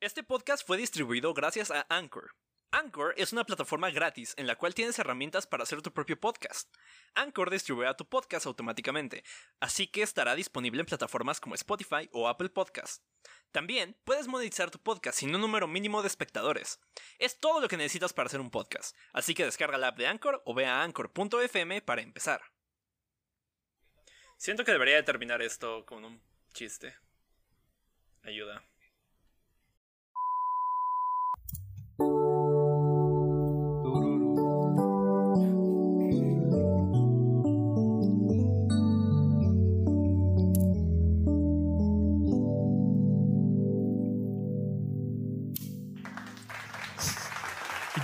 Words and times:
Este 0.00 0.22
podcast 0.22 0.64
fue 0.64 0.76
distribuido 0.76 1.34
gracias 1.34 1.72
a 1.72 1.84
Anchor. 1.88 2.36
Anchor 2.70 3.14
es 3.16 3.32
una 3.32 3.42
plataforma 3.42 3.90
gratis 3.90 4.32
en 4.36 4.46
la 4.46 4.54
cual 4.54 4.72
tienes 4.72 4.96
herramientas 5.00 5.48
para 5.48 5.64
hacer 5.64 5.82
tu 5.82 5.92
propio 5.92 6.20
podcast. 6.20 6.72
Anchor 7.16 7.50
distribuirá 7.50 7.96
tu 7.96 8.08
podcast 8.08 8.46
automáticamente, 8.46 9.24
así 9.58 9.88
que 9.88 10.02
estará 10.02 10.36
disponible 10.36 10.78
en 10.78 10.86
plataformas 10.86 11.40
como 11.40 11.56
Spotify 11.56 12.08
o 12.12 12.28
Apple 12.28 12.50
Podcast. 12.50 13.02
También 13.50 13.96
puedes 14.04 14.28
monetizar 14.28 14.70
tu 14.70 14.78
podcast 14.78 15.18
sin 15.18 15.34
un 15.34 15.40
número 15.40 15.66
mínimo 15.66 16.00
de 16.00 16.06
espectadores. 16.06 16.78
Es 17.18 17.40
todo 17.40 17.60
lo 17.60 17.66
que 17.66 17.76
necesitas 17.76 18.12
para 18.12 18.28
hacer 18.28 18.38
un 18.38 18.52
podcast, 18.52 18.94
así 19.12 19.34
que 19.34 19.46
descarga 19.46 19.78
la 19.78 19.88
app 19.88 19.98
de 19.98 20.06
Anchor 20.06 20.42
o 20.44 20.54
ve 20.54 20.66
a 20.66 20.84
anchor.fm 20.84 21.82
para 21.82 22.02
empezar. 22.02 22.40
Siento 24.36 24.64
que 24.64 24.70
debería 24.70 24.94
de 24.94 25.02
terminar 25.02 25.42
esto 25.42 25.84
con 25.84 26.04
un 26.04 26.22
chiste. 26.52 26.94
Ayuda. 28.22 28.62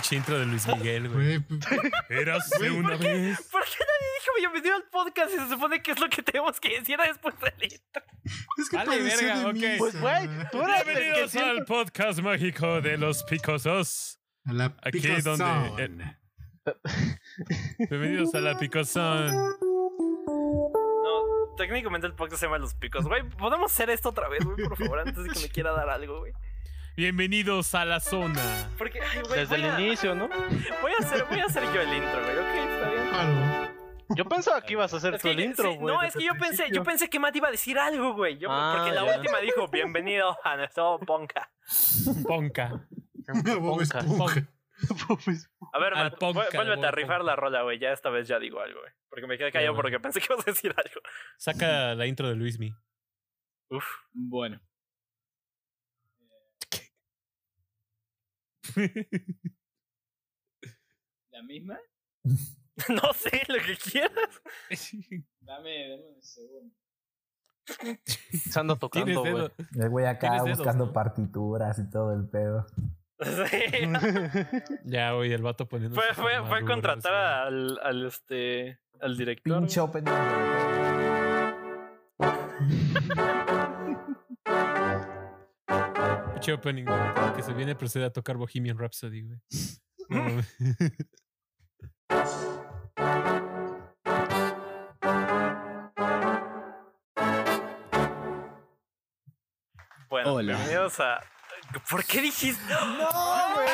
Pinche 0.07 0.15
intro 0.17 0.37
de 0.37 0.45
Luis 0.45 0.67
Miguel, 0.67 1.09
güey. 1.09 1.37
Güey, 1.39 1.59
Érase 2.09 2.69
una 2.69 2.95
vez. 2.95 3.41
¿Por 3.51 3.63
qué 3.63 3.79
nadie 3.79 4.07
dijo 4.19 4.31
bienvenido 4.37 4.75
al 4.75 4.83
podcast 4.83 5.33
y 5.33 5.37
se 5.37 5.49
supone 5.49 5.81
que 5.81 5.91
es 5.93 5.99
lo 5.99 6.07
que 6.09 6.21
tenemos 6.21 6.59
que 6.59 6.77
decir 6.79 6.95
después 6.99 7.33
del 7.39 7.63
intro? 7.73 8.03
es 8.57 8.69
que 8.69 8.77
parecía 8.77 9.17
verga, 9.17 9.47
de 9.47 9.53
misa, 9.53 9.67
Pues, 9.79 9.99
güey, 9.99 10.27
tú 10.51 10.61
eres 10.61 10.81
el 10.81 10.85
que 10.85 10.91
Bienvenidos 10.93 11.31
siempre- 11.31 11.51
al 11.57 11.65
podcast 11.65 12.19
mágico 12.19 12.81
de 12.81 12.97
los 12.99 13.23
picosos. 13.23 14.19
A 14.45 14.53
la 14.53 14.65
Aquí 14.83 14.99
picazón. 14.99 15.39
donde- 15.39 16.15
Bienvenidos 17.89 18.35
a 18.35 18.41
la 18.41 18.59
picosón. 18.59 19.33
No, 19.35 19.55
técnicamente 21.57 22.05
el 22.05 22.13
podcast 22.13 22.41
se 22.41 22.45
llama 22.45 22.59
Los 22.59 22.75
Picos. 22.75 23.05
Güey, 23.07 23.27
¿podemos 23.29 23.71
hacer 23.71 23.89
esto 23.89 24.09
otra 24.09 24.29
vez, 24.29 24.45
güey, 24.45 24.67
por 24.67 24.77
favor, 24.77 24.99
antes 24.99 25.23
de 25.23 25.29
que 25.31 25.39
me 25.39 25.49
quiera 25.49 25.71
dar 25.71 25.89
algo, 25.89 26.19
güey? 26.19 26.31
Bienvenidos 26.95 27.75
a 27.75 27.83
la 27.83 27.99
zona. 27.99 28.69
Porque, 28.77 29.01
ay, 29.01 29.21
güey, 29.27 29.39
Desde 29.41 29.55
el 29.55 29.65
a- 29.65 29.81
inicio, 29.81 30.15
¿no? 30.15 30.27
Voy 30.81 30.91
a 30.97 31.03
hacer, 31.03 31.25
voy 31.29 31.39
a 31.39 31.45
hacer 31.45 31.63
yo 31.73 31.81
el 31.81 31.93
intro, 31.93 32.21
güey, 32.23 32.37
ok, 32.37 32.71
está 32.71 32.89
bien. 32.89 33.09
Claro. 33.09 33.75
Yo 34.15 34.25
pensaba 34.25 34.61
que 34.61 34.73
ibas 34.73 34.93
a 34.93 34.97
hacer 34.97 35.15
Es 35.15 35.21
tú 35.21 35.27
que, 35.27 35.33
el 35.33 35.39
intro, 35.41 35.71
sí, 35.71 35.77
güey. 35.77 35.93
no, 35.95 36.01
es 36.03 36.13
que 36.15 36.23
yo 36.23 36.33
pensé, 36.39 36.67
yo 36.71 36.83
pensé 36.83 37.09
que 37.09 37.19
Matt 37.19 37.35
iba 37.35 37.47
a 37.47 37.51
decir 37.51 37.77
algo, 37.79 38.13
güey. 38.13 38.37
Yo, 38.37 38.47
Ah, 38.51 38.75
porque 38.77 38.93
la 38.95 39.03
ya. 39.05 39.17
última 39.17 39.39
dijo, 39.39 39.67
bienvenido 39.67 40.37
a 40.43 40.55
nuestro 40.55 40.99
ponca. 40.99 41.49
Ponca. 42.23 42.87
Ponca. 43.59 44.01
Pues, 45.25 45.49
A 45.73 45.79
ver, 45.79 45.93
Matt, 45.95 46.17
ponca, 46.19 46.45
vuélvete 46.53 46.85
a 46.85 46.91
rifar 46.91 47.17
ponca. 47.19 47.31
la 47.31 47.35
rola, 47.35 47.61
güey. 47.63 47.79
Ya 47.79 47.91
esta 47.91 48.09
vez 48.09 48.27
ya 48.27 48.37
digo 48.39 48.59
algo, 48.61 48.79
güey. 48.79 48.91
Porque 49.09 49.25
me 49.25 49.37
quedé 49.37 49.51
callado 49.51 49.73
bueno. 49.73 49.81
porque 49.81 49.99
pensé 49.99 50.19
que 50.21 50.27
ibas 50.31 50.47
a 50.47 50.51
decir 50.51 50.73
algo. 50.77 51.01
Saca 51.37 51.95
la 51.95 52.05
intro 52.05 52.29
de 52.29 52.35
Luismi. 52.35 52.73
Uf. 53.69 53.85
Bueno. 54.13 54.61
¿La 61.31 61.43
misma? 61.43 61.79
No 62.89 63.13
sé, 63.13 63.41
lo 63.47 63.55
que 63.55 63.77
quieras. 63.77 64.41
Dame, 65.39 65.89
dame 65.89 66.03
un 66.13 66.21
segundo. 66.21 66.75
Se 68.33 68.59
anda 68.59 68.75
tocando, 68.75 69.21
güey. 69.21 69.49
El 69.75 69.89
güey 69.89 70.05
acá 70.05 70.33
dedos, 70.33 70.57
buscando 70.57 70.91
partituras 70.91 71.79
y 71.79 71.89
todo 71.89 72.13
el 72.13 72.27
pedo. 72.27 72.65
Sí. 73.21 73.21
Ya, 74.83 75.15
oye, 75.15 75.33
el 75.33 75.41
vato 75.41 75.67
poniendo. 75.67 75.95
Fue, 75.95 76.13
fue, 76.13 76.45
fue 76.45 76.65
contratar 76.65 77.49
güey. 77.49 77.61
al, 77.61 77.79
al, 77.81 78.05
este, 78.07 78.79
al 78.99 79.15
director. 79.17 79.57
Pinche 79.59 79.79
opening. 79.79 80.11
Pinche 86.35 86.51
opening, 86.51 86.83
güey, 86.83 87.33
Que 87.37 87.41
se 87.41 87.53
viene 87.53 87.75
procede 87.75 88.03
a 88.03 88.09
tocar 88.11 88.35
Bohemian 88.35 88.77
Rhapsody, 88.77 89.21
güey. 89.21 89.39
Mames. 90.09 90.53
Bueno, 100.09 100.33
Hola. 100.33 100.53
bienvenidos 100.55 100.99
a. 100.99 101.21
¿Por 101.89 102.03
qué 102.05 102.21
dijiste? 102.21 102.73
No, 102.73 103.53
güey. 103.53 103.67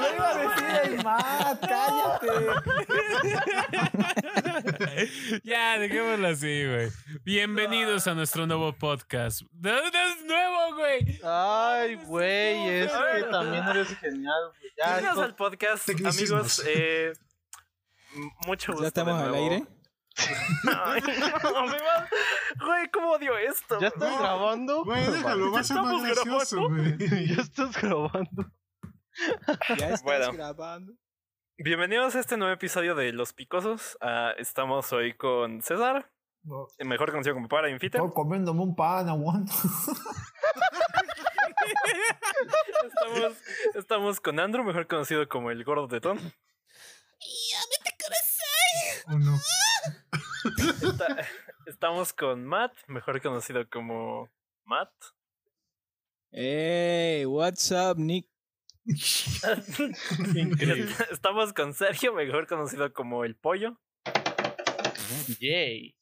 Lo 0.00 0.14
iba 0.14 0.28
a 0.30 0.34
decir 0.36 0.92
el 0.92 1.04
Matt. 1.04 1.60
Cállate. 1.60 2.28
ya, 5.44 5.78
dejémoslo 5.78 6.28
así, 6.28 6.66
güey. 6.66 6.90
Bienvenidos 7.24 8.06
a 8.06 8.14
nuestro 8.14 8.46
nuevo 8.46 8.72
podcast. 8.72 9.42
¡No, 9.52 9.70
es 9.78 10.24
nuevo, 10.24 10.74
güey! 10.76 11.20
Ay, 11.24 11.94
güey, 12.06 12.68
es 12.68 12.92
que 12.92 13.22
también 13.30 13.64
eres 13.68 13.88
genial, 13.98 14.48
güey. 14.48 14.72
Bienvenidos 14.76 15.18
al 15.18 15.34
podcast, 15.34 15.88
amigos. 15.90 16.62
Eh, 16.66 17.12
mucho 18.46 18.72
gusto. 18.72 18.82
¿Ya 18.82 18.88
estamos 18.88 19.18
de 19.18 19.24
al 19.28 19.34
aire? 19.34 19.66
Ay, 20.16 21.00
no, 21.42 21.66
me 21.66 21.78
va- 21.78 22.08
Güey, 22.64 22.90
¿cómo 22.92 23.12
odio 23.12 23.36
esto? 23.38 23.80
¿Ya 23.80 23.88
estás 23.88 24.10
No. 24.10 24.18
grabando? 24.18 24.84
Güey, 24.84 25.06
déjalo, 25.10 25.52
va 25.52 25.60
a 25.60 25.64
ser 25.64 25.76
más 25.78 25.86
estamos 25.86 26.02
gracioso, 26.02 26.68
güey. 26.68 26.96
ya 27.36 27.42
estás 27.42 27.80
grabando. 27.82 28.52
Ya 29.78 29.86
estás 29.86 30.02
Bueno. 30.02 30.32
grabando. 30.32 30.92
Bienvenidos 31.58 32.14
a 32.14 32.20
este 32.20 32.36
nuevo 32.36 32.52
episodio 32.52 32.94
de 32.94 33.12
Los 33.12 33.32
Picosos. 33.32 33.96
Ah, 34.00 34.32
estamos 34.38 34.92
hoy 34.92 35.14
con 35.14 35.62
César, 35.62 36.10
mejor 36.80 37.10
conocido 37.10 37.34
como 37.34 37.48
Para 37.48 37.70
Infiter. 37.70 38.00
Estoy 38.00 38.14
comiéndome 38.14 38.62
un 38.62 38.74
pan, 38.76 39.08
aguanto. 39.08 39.52
Estamos, 42.84 43.36
estamos 43.74 44.20
con 44.20 44.40
Andrew, 44.40 44.64
mejor 44.64 44.86
conocido 44.86 45.28
como 45.28 45.50
el 45.50 45.62
Gordo 45.64 45.86
de 45.86 46.00
Ton. 46.00 46.18
¿O 49.06 49.18
no? 49.18 49.38
Está- 50.82 51.26
estamos 51.66 52.12
con 52.12 52.44
Matt, 52.44 52.74
mejor 52.88 53.20
conocido 53.22 53.68
como 53.68 54.30
Matt. 54.64 54.92
Hey, 56.30 57.24
what's 57.26 57.70
up, 57.70 57.98
Nick? 57.98 58.26
Increíble. 60.34 60.92
Estamos 61.10 61.52
con 61.52 61.74
Sergio, 61.74 62.14
mejor 62.14 62.46
conocido 62.46 62.92
como 62.92 63.24
el 63.24 63.36
Pollo. 63.36 63.78
Yay. 65.38 65.94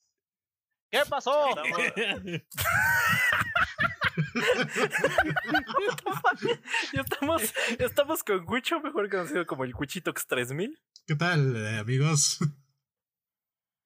¿Qué 0.91 1.03
pasó? 1.09 1.49
Estamos... 1.49 1.81
y 6.93 7.01
estamos, 7.01 7.55
estamos 7.79 8.25
con 8.25 8.45
Wicho, 8.49 8.81
mejor 8.81 9.09
conocido 9.11 9.47
como 9.47 9.65
el 9.65 9.73
Cuchitox 9.75 10.27
3000. 10.27 10.79
¿Qué 11.07 11.15
tal, 11.17 11.57
eh, 11.57 11.79
amigos? 11.79 12.39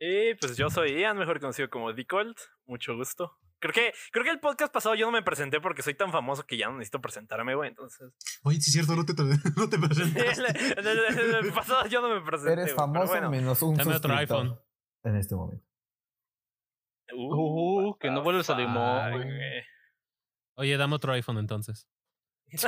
Y 0.00 0.34
pues 0.34 0.56
yo 0.56 0.70
soy 0.70 0.98
Ian, 1.00 1.16
mejor 1.18 1.40
conocido 1.40 1.70
como 1.70 1.92
Decolt. 1.92 2.38
Mucho 2.66 2.96
gusto. 2.96 3.38
Creo 3.60 3.72
que, 3.72 3.94
creo 4.12 4.24
que 4.24 4.30
el 4.30 4.40
podcast 4.40 4.72
pasado 4.72 4.94
yo 4.94 5.06
no 5.06 5.12
me 5.12 5.22
presenté 5.22 5.60
porque 5.60 5.80
soy 5.82 5.94
tan 5.94 6.12
famoso 6.12 6.44
que 6.46 6.58
ya 6.58 6.66
no 6.66 6.74
necesito 6.74 7.00
presentarme, 7.00 7.54
güey. 7.54 7.70
Entonces, 7.70 8.12
Oye, 8.42 8.60
sí 8.60 8.68
es 8.78 8.84
cierto, 8.86 8.94
no 8.96 9.06
te, 9.06 9.14
no 9.56 9.68
te 9.68 9.76
en 9.76 9.82
presentaste. 9.82 10.42
el, 10.42 10.78
en 10.78 10.86
el- 10.86 11.18
en 11.30 11.34
el 11.46 11.52
pasado 11.52 11.86
yo 11.86 12.02
no 12.02 12.08
me 12.10 12.20
presenté. 12.20 12.52
Eres 12.52 12.74
famoso 12.74 13.06
bueno. 13.12 13.30
menos 13.30 13.62
un 13.62 13.74
Dame 13.76 13.94
otro 13.96 14.14
iPhone. 14.14 14.58
En 15.04 15.16
este 15.16 15.34
momento. 15.34 15.64
Uh, 17.12 17.88
Uh, 17.90 17.98
que 17.98 18.10
no 18.10 18.22
vuelves 18.22 18.50
a 18.50 18.56
limón. 18.58 19.24
Oye, 20.56 20.76
dame 20.76 20.94
otro 20.96 21.12
iPhone 21.12 21.38
entonces. 21.38 21.88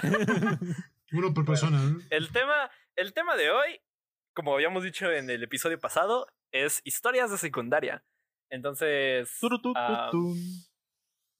Uno 1.12 1.33
por 1.34 1.45
persona, 1.45 1.78
¿no? 1.83 1.98
El 2.10 2.30
tema, 2.30 2.71
el 2.97 3.12
tema 3.12 3.36
de 3.36 3.51
hoy, 3.51 3.80
como 4.36 4.54
habíamos 4.54 4.84
dicho 4.84 5.10
en 5.10 5.30
el 5.30 5.42
episodio 5.42 5.80
pasado, 5.80 6.27
es 6.53 6.83
historias 6.84 7.30
de 7.30 7.38
secundaria. 7.38 8.04
Entonces, 8.50 9.28
ah, 9.74 10.10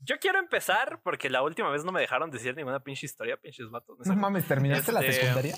yo 0.01 0.19
quiero 0.19 0.39
empezar 0.39 1.01
porque 1.05 1.31
la 1.31 1.43
última 1.43 1.71
vez 1.71 1.85
no 1.85 1.93
me 1.93 2.01
dejaron 2.01 2.31
decir 2.31 2.57
ninguna 2.57 2.81
pinche 2.81 3.07
historia, 3.07 3.37
pinches 3.37 3.71
vatos. 3.71 3.99
No 4.07 4.17
mames, 4.17 4.49
¿terminaste 4.49 4.91
la 4.93 5.01
Este- 5.01 5.13
secundaria? 5.21 5.55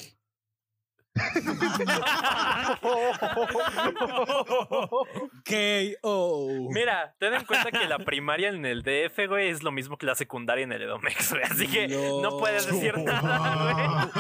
K.O. 5.44 6.68
Mira, 6.72 7.14
ten 7.18 7.34
en 7.34 7.44
cuenta 7.44 7.70
que 7.70 7.86
la 7.88 7.98
primaria 7.98 8.48
en 8.48 8.64
el 8.64 8.82
DF, 8.82 9.26
güey, 9.28 9.48
es 9.48 9.62
lo 9.62 9.70
mismo 9.72 9.96
que 9.96 10.06
la 10.06 10.14
secundaria 10.14 10.64
en 10.64 10.72
el 10.72 10.82
Edomex, 10.82 11.30
güey. 11.32 11.42
Así 11.44 11.66
que 11.68 11.88
no, 11.88 12.20
No. 12.22 12.38
puedes 12.38 12.66
decir 12.66 12.96
nada, 13.04 14.10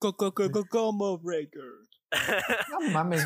güey. 0.00 0.14
Combo 0.68 1.18
Breaker. 1.18 1.62
No 2.70 2.80
mames, 2.92 3.24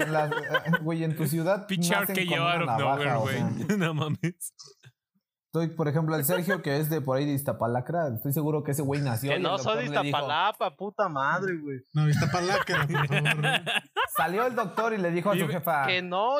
güey, 0.83 1.05
en 1.05 1.15
tu 1.17 1.27
ciudad. 1.27 1.67
Nacen 1.69 2.15
que 2.15 2.27
yo 2.27 2.37
una 2.37 2.53
out 2.55 2.63
of 2.63 2.67
navaja, 2.67 3.05
nowhere, 3.05 3.13
o 3.13 3.21
güey. 3.21 3.37
sea. 3.37 3.77
No 3.77 3.95
mames. 3.95 4.55
Estoy, 5.53 5.67
por 5.75 5.89
ejemplo, 5.89 6.15
el 6.15 6.25
Sergio, 6.25 6.63
que 6.63 6.77
es 6.79 6.89
de 6.91 7.01
por 7.01 7.17
ahí 7.19 7.27
de 7.27 7.33
Iztapalacra. 7.33 8.07
Estoy 8.15 8.33
seguro 8.33 8.63
que 8.63 8.71
ese 8.71 8.83
güey 8.83 9.01
nació. 9.01 9.33
Que 9.33 9.41
no 9.41 9.59
soy 9.59 9.89
de 9.89 9.91
dijo- 9.91 10.05
Iztapalapa, 10.05 10.77
puta 10.77 11.09
madre, 11.09 11.57
güey. 11.61 11.79
No, 11.93 12.07
está 12.07 12.31
palácara, 12.31 12.87
por 12.87 13.07
favor. 13.09 13.45
Salió 14.17 14.47
el 14.47 14.55
doctor 14.55 14.93
y 14.93 14.99
le 14.99 15.11
dijo 15.11 15.29
a 15.33 15.37
su 15.37 15.49
jefa: 15.49 15.89
Que 15.89 16.03
no. 16.03 16.37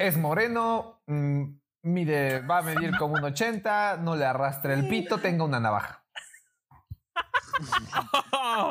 Es 0.00 0.16
moreno, 0.16 1.02
mm, 1.06 1.42
mide, 1.82 2.40
va 2.46 2.58
a 2.58 2.62
medir 2.62 2.96
como 2.96 3.16
un 3.16 3.24
80, 3.24 3.98
no 3.98 4.16
le 4.16 4.24
arrastre 4.24 4.72
el 4.72 4.88
pito, 4.88 5.18
tenga 5.18 5.44
una 5.44 5.60
navaja. 5.60 6.02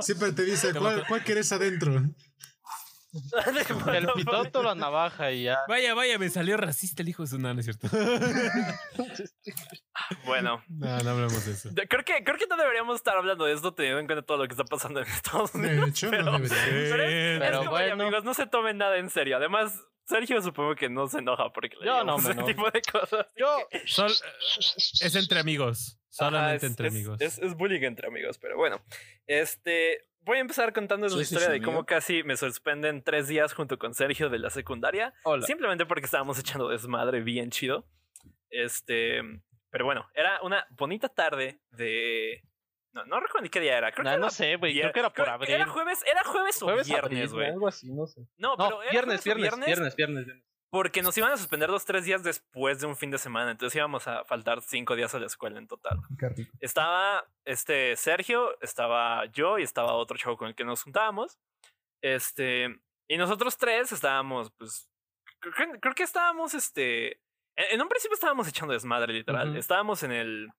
Siempre 0.01 0.31
te 0.31 0.43
dice, 0.45 0.73
¿cuál, 0.73 1.03
cuál 1.07 1.23
querés 1.23 1.51
adentro? 1.51 2.01
El 3.93 4.07
pitoto, 4.15 4.63
la 4.63 4.75
navaja 4.75 5.31
y 5.31 5.43
ya. 5.43 5.59
Vaya, 5.67 5.93
vaya, 5.93 6.17
me 6.19 6.29
salió 6.29 6.57
racista 6.57 7.01
el 7.01 7.09
hijo 7.09 7.23
de 7.23 7.29
su 7.29 7.39
nana, 7.39 7.59
¿es 7.61 7.65
cierto? 7.65 7.87
Bueno, 10.25 10.63
No, 10.67 10.97
no 10.99 11.09
hablemos 11.11 11.45
de 11.45 11.53
eso. 11.53 11.69
creo 11.73 12.03
que, 12.03 12.23
creo 12.23 12.37
que 12.37 12.47
no 12.47 12.57
deberíamos 12.57 12.95
estar 12.97 13.15
hablando 13.17 13.45
de 13.45 13.53
esto 13.53 13.73
teniendo 13.73 13.99
en 13.99 14.07
cuenta 14.07 14.25
todo 14.25 14.37
lo 14.37 14.47
que 14.47 14.53
está 14.53 14.65
pasando 14.65 14.99
en 15.01 15.07
Estados 15.07 15.53
Unidos. 15.55 15.85
De 15.85 15.89
hecho, 15.89 16.09
pero- 16.09 16.23
no 16.23 16.31
debería. 16.39 16.57
Pero, 16.59 17.03
es, 17.03 17.39
Pero 17.39 17.45
es 17.45 17.57
como, 17.59 17.71
bueno. 17.71 18.03
amigos, 18.03 18.23
no 18.23 18.33
se 18.33 18.47
tomen 18.47 18.77
nada 18.77 18.97
en 18.97 19.09
serio. 19.09 19.37
Además, 19.37 19.79
Sergio 20.05 20.41
supongo 20.41 20.75
que 20.75 20.89
no 20.89 21.07
se 21.07 21.19
enoja 21.19 21.51
porque 21.53 21.75
le 21.79 21.85
Yo 21.87 22.03
no 22.03 22.17
me 22.17 22.23
ese 22.23 22.31
enojo. 22.33 22.47
tipo 22.47 22.69
de 22.69 22.81
cosas. 22.81 23.25
Yo. 23.35 23.57
Sol- 23.85 24.11
es 25.01 25.15
entre 25.15 25.39
amigos. 25.39 25.97
Solamente 26.09 26.45
Ajá, 26.47 26.55
es- 26.55 26.63
entre 26.63 26.87
es- 26.89 26.93
amigos. 26.93 27.21
Es, 27.21 27.37
es 27.39 27.55
bullying 27.55 27.81
entre 27.83 28.07
amigos, 28.07 28.37
pero 28.37 28.57
bueno. 28.57 28.81
Este. 29.27 30.05
Voy 30.25 30.37
a 30.37 30.41
empezar 30.41 30.73
contándoles 30.73 31.13
la 31.15 31.19
¿Sí, 31.19 31.25
sí, 31.25 31.35
historia 31.35 31.53
de 31.53 31.61
cómo 31.63 31.85
casi 31.85 32.23
me 32.23 32.35
suspenden 32.35 33.03
tres 33.03 33.27
días 33.27 33.53
junto 33.53 33.77
con 33.77 33.93
Sergio 33.93 34.29
de 34.29 34.39
la 34.39 34.49
secundaria. 34.49 35.13
Hola. 35.23 35.45
Simplemente 35.45 35.85
porque 35.85 36.05
estábamos 36.05 36.39
echando 36.39 36.67
desmadre 36.69 37.21
bien 37.21 37.51
chido. 37.51 37.87
Este. 38.49 39.21
Pero 39.69 39.85
bueno, 39.85 40.07
era 40.15 40.41
una 40.41 40.65
bonita 40.71 41.09
tarde 41.09 41.59
de. 41.71 42.43
No, 42.93 43.05
no 43.05 43.19
recuerdo 43.19 43.43
ni 43.43 43.49
qué 43.49 43.59
día 43.59 43.77
era. 43.77 43.91
Creo 43.91 44.03
No, 44.05 44.11
que 44.11 44.17
no 44.17 44.23
era 44.23 44.29
sé, 44.31 44.55
güey. 44.55 44.79
Creo 44.79 44.93
que 44.93 44.99
era 44.99 45.09
por 45.13 45.29
abril. 45.29 45.51
Era 45.53 45.67
jueves, 45.67 46.01
era 46.09 46.23
jueves 46.23 46.61
o 46.63 46.67
viernes, 46.83 47.33
güey. 47.33 47.49
Algo 47.49 47.67
así, 47.67 47.91
no 47.93 48.07
sé. 48.07 48.21
No, 48.37 48.55
No, 48.55 48.57
pero 48.57 48.81
era 48.83 48.91
viernes, 48.91 49.23
viernes, 49.23 49.43
viernes, 49.65 49.95
viernes, 49.95 50.25
viernes. 50.25 50.45
Porque 50.71 51.01
nos 51.01 51.17
iban 51.17 51.31
a 51.31 51.37
suspender 51.37 51.69
los 51.69 51.85
tres 51.85 52.03
días 52.03 52.23
después 52.23 52.81
de 52.81 52.87
un 52.87 52.97
fin 52.97 53.09
de 53.09 53.17
semana. 53.17 53.51
Entonces 53.51 53.75
íbamos 53.77 54.07
a 54.07 54.25
faltar 54.25 54.61
cinco 54.61 54.95
días 54.95 55.15
a 55.15 55.19
la 55.19 55.27
escuela 55.27 55.57
en 55.57 55.67
total. 55.67 55.99
Qué 56.19 56.27
rico. 56.27 56.51
Estaba 56.59 57.25
este 57.45 57.95
Sergio, 57.95 58.59
estaba 58.61 59.25
yo 59.27 59.57
y 59.57 59.63
estaba 59.63 59.93
otro 59.93 60.17
chavo 60.17 60.35
con 60.35 60.49
el 60.49 60.55
que 60.55 60.65
nos 60.65 60.83
juntábamos. 60.83 61.39
Este, 62.01 62.81
y 63.07 63.17
nosotros 63.17 63.57
tres 63.57 63.91
estábamos, 63.91 64.51
pues, 64.57 64.89
creo 65.39 65.53
que, 65.53 65.79
creo 65.79 65.95
que 65.95 66.03
estábamos, 66.03 66.53
este, 66.53 67.21
en, 67.55 67.65
en 67.71 67.81
un 67.81 67.87
principio 67.87 68.15
estábamos 68.15 68.47
echando 68.47 68.73
desmadre, 68.73 69.13
literal. 69.13 69.49
Ujú. 69.49 69.57
Estábamos 69.57 70.03
en 70.03 70.11
el, 70.11 70.49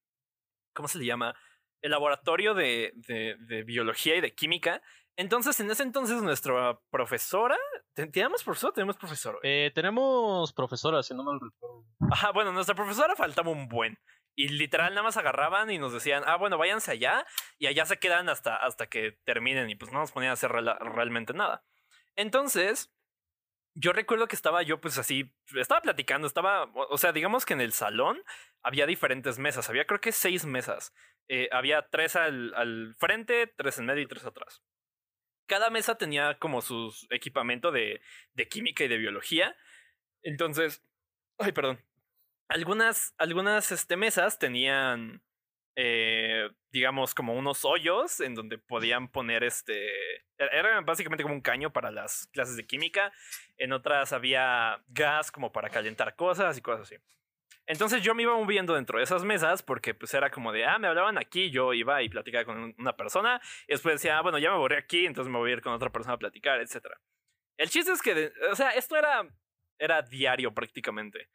¿cómo 0.74 0.88
se 0.88 0.98
le 0.98 1.04
llama? 1.04 1.34
El 1.82 1.90
laboratorio 1.90 2.54
de, 2.54 2.92
de, 2.94 3.36
de 3.40 3.62
biología 3.64 4.16
y 4.16 4.20
de 4.22 4.34
química. 4.34 4.80
Entonces, 5.16 5.58
en 5.60 5.70
ese 5.70 5.82
entonces, 5.82 6.22
nuestra 6.22 6.78
profesora, 6.90 7.56
¿ten- 7.94 8.12
¿teníamos 8.12 8.44
profesor? 8.44 8.72
Tenemos 8.72 8.96
profesor. 8.96 9.38
güey? 9.40 9.66
Eh, 9.66 9.70
tenemos 9.74 10.52
profesora, 10.52 11.02
si 11.02 11.14
no 11.14 11.24
mal 11.24 11.40
recuerdo. 11.40 11.84
Ajá, 12.10 12.32
bueno, 12.32 12.52
nuestra 12.52 12.74
profesora 12.74 13.16
faltaba 13.16 13.50
un 13.50 13.68
buen. 13.68 13.98
Y 14.38 14.48
literal 14.48 14.90
nada 14.90 15.02
más 15.04 15.16
agarraban 15.16 15.70
y 15.70 15.78
nos 15.78 15.94
decían, 15.94 16.22
ah, 16.26 16.36
bueno, 16.36 16.58
váyanse 16.58 16.90
allá 16.90 17.26
y 17.58 17.66
allá 17.68 17.86
se 17.86 17.98
quedan 17.98 18.28
hasta, 18.28 18.54
hasta 18.56 18.86
que 18.88 19.18
terminen 19.24 19.70
y 19.70 19.76
pues 19.76 19.90
no 19.92 20.00
nos 20.00 20.12
ponían 20.12 20.30
a 20.32 20.34
hacer 20.34 20.50
realmente 20.52 21.32
nada. 21.32 21.64
Entonces, 22.16 22.92
yo 23.74 23.92
recuerdo 23.94 24.28
que 24.28 24.36
estaba 24.36 24.62
yo 24.62 24.78
pues 24.80 24.98
así, 24.98 25.34
estaba 25.54 25.80
platicando, 25.80 26.26
estaba, 26.26 26.64
o 26.64 26.86
o 26.90 26.98
sea, 26.98 27.12
digamos 27.12 27.46
que 27.46 27.54
en 27.54 27.62
el 27.62 27.72
salón 27.72 28.22
había 28.62 28.84
diferentes 28.86 29.38
mesas, 29.38 29.70
había 29.70 29.86
creo 29.86 30.00
que 30.02 30.12
seis 30.12 30.44
mesas. 30.44 30.92
Eh, 31.28 31.48
había 31.50 31.88
tres 31.88 32.14
al, 32.16 32.52
al 32.54 32.94
frente, 32.98 33.46
tres 33.56 33.78
en 33.78 33.86
medio 33.86 34.02
y 34.02 34.06
tres 34.06 34.24
atrás. 34.26 34.62
Cada 35.46 35.70
mesa 35.70 35.96
tenía 35.96 36.38
como 36.38 36.60
su 36.62 36.92
equipamiento 37.10 37.70
de, 37.72 38.00
de 38.34 38.48
química 38.48 38.84
y 38.84 38.88
de 38.88 38.98
biología. 38.98 39.56
Entonces, 40.22 40.82
ay, 41.38 41.52
perdón. 41.52 41.80
Algunas, 42.48 43.14
algunas 43.18 43.72
este, 43.72 43.96
mesas 43.96 44.38
tenían, 44.38 45.22
eh, 45.74 46.48
digamos, 46.70 47.14
como 47.14 47.34
unos 47.34 47.64
hoyos 47.64 48.20
en 48.20 48.34
donde 48.34 48.58
podían 48.58 49.08
poner 49.08 49.44
este. 49.44 49.90
Era 50.38 50.80
básicamente 50.82 51.22
como 51.22 51.34
un 51.34 51.40
caño 51.40 51.72
para 51.72 51.90
las 51.90 52.28
clases 52.28 52.56
de 52.56 52.66
química. 52.66 53.12
En 53.56 53.72
otras 53.72 54.12
había 54.12 54.82
gas 54.88 55.32
como 55.32 55.52
para 55.52 55.70
calentar 55.70 56.14
cosas 56.14 56.56
y 56.58 56.62
cosas 56.62 56.82
así. 56.82 56.96
Entonces 57.66 58.02
yo 58.02 58.14
me 58.14 58.22
iba 58.22 58.34
moviendo 58.36 58.74
dentro 58.74 58.98
de 58.98 59.04
esas 59.04 59.24
mesas 59.24 59.62
porque 59.62 59.92
pues 59.94 60.14
era 60.14 60.30
como 60.30 60.52
de, 60.52 60.64
ah, 60.64 60.78
me 60.78 60.86
hablaban 60.88 61.18
aquí, 61.18 61.50
yo 61.50 61.72
iba 61.74 62.02
y 62.02 62.08
platicaba 62.08 62.44
con 62.44 62.74
una 62.78 62.96
persona 62.96 63.40
y 63.66 63.72
después 63.72 63.96
decía, 63.96 64.18
ah, 64.18 64.22
bueno, 64.22 64.38
ya 64.38 64.50
me 64.52 64.58
borré 64.58 64.78
aquí, 64.78 65.04
entonces 65.06 65.30
me 65.32 65.38
voy 65.38 65.50
a 65.50 65.54
ir 65.54 65.62
con 65.62 65.72
otra 65.72 65.90
persona 65.90 66.14
a 66.14 66.18
platicar, 66.18 66.60
etc. 66.60 66.76
El 67.58 67.68
chiste 67.68 67.90
es 67.92 68.02
que, 68.02 68.32
o 68.50 68.54
sea, 68.54 68.70
esto 68.70 68.96
era, 68.96 69.26
era 69.78 70.02
diario 70.02 70.54
prácticamente. 70.54 71.28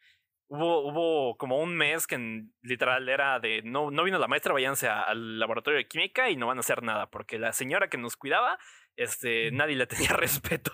Hubo, 0.48 0.82
hubo 0.90 1.38
como 1.38 1.58
un 1.60 1.76
mes 1.76 2.08
que 2.08 2.44
literal 2.62 3.08
era 3.08 3.40
de, 3.40 3.62
no, 3.64 3.90
no 3.90 4.04
vino 4.04 4.20
la 4.20 4.28
maestra, 4.28 4.54
váyanse 4.54 4.88
a- 4.90 5.04
al 5.04 5.40
laboratorio 5.40 5.78
de 5.78 5.88
química 5.88 6.30
y 6.30 6.36
no 6.36 6.48
van 6.48 6.58
a 6.58 6.60
hacer 6.60 6.84
nada 6.84 7.10
porque 7.10 7.40
la 7.40 7.54
señora 7.54 7.90
que 7.90 7.98
nos 7.98 8.18
cuidaba, 8.18 8.58
este, 8.98 9.52
nadie 9.52 9.76
le 9.78 9.88
tenía 9.88 10.10
respeto. 10.14 10.72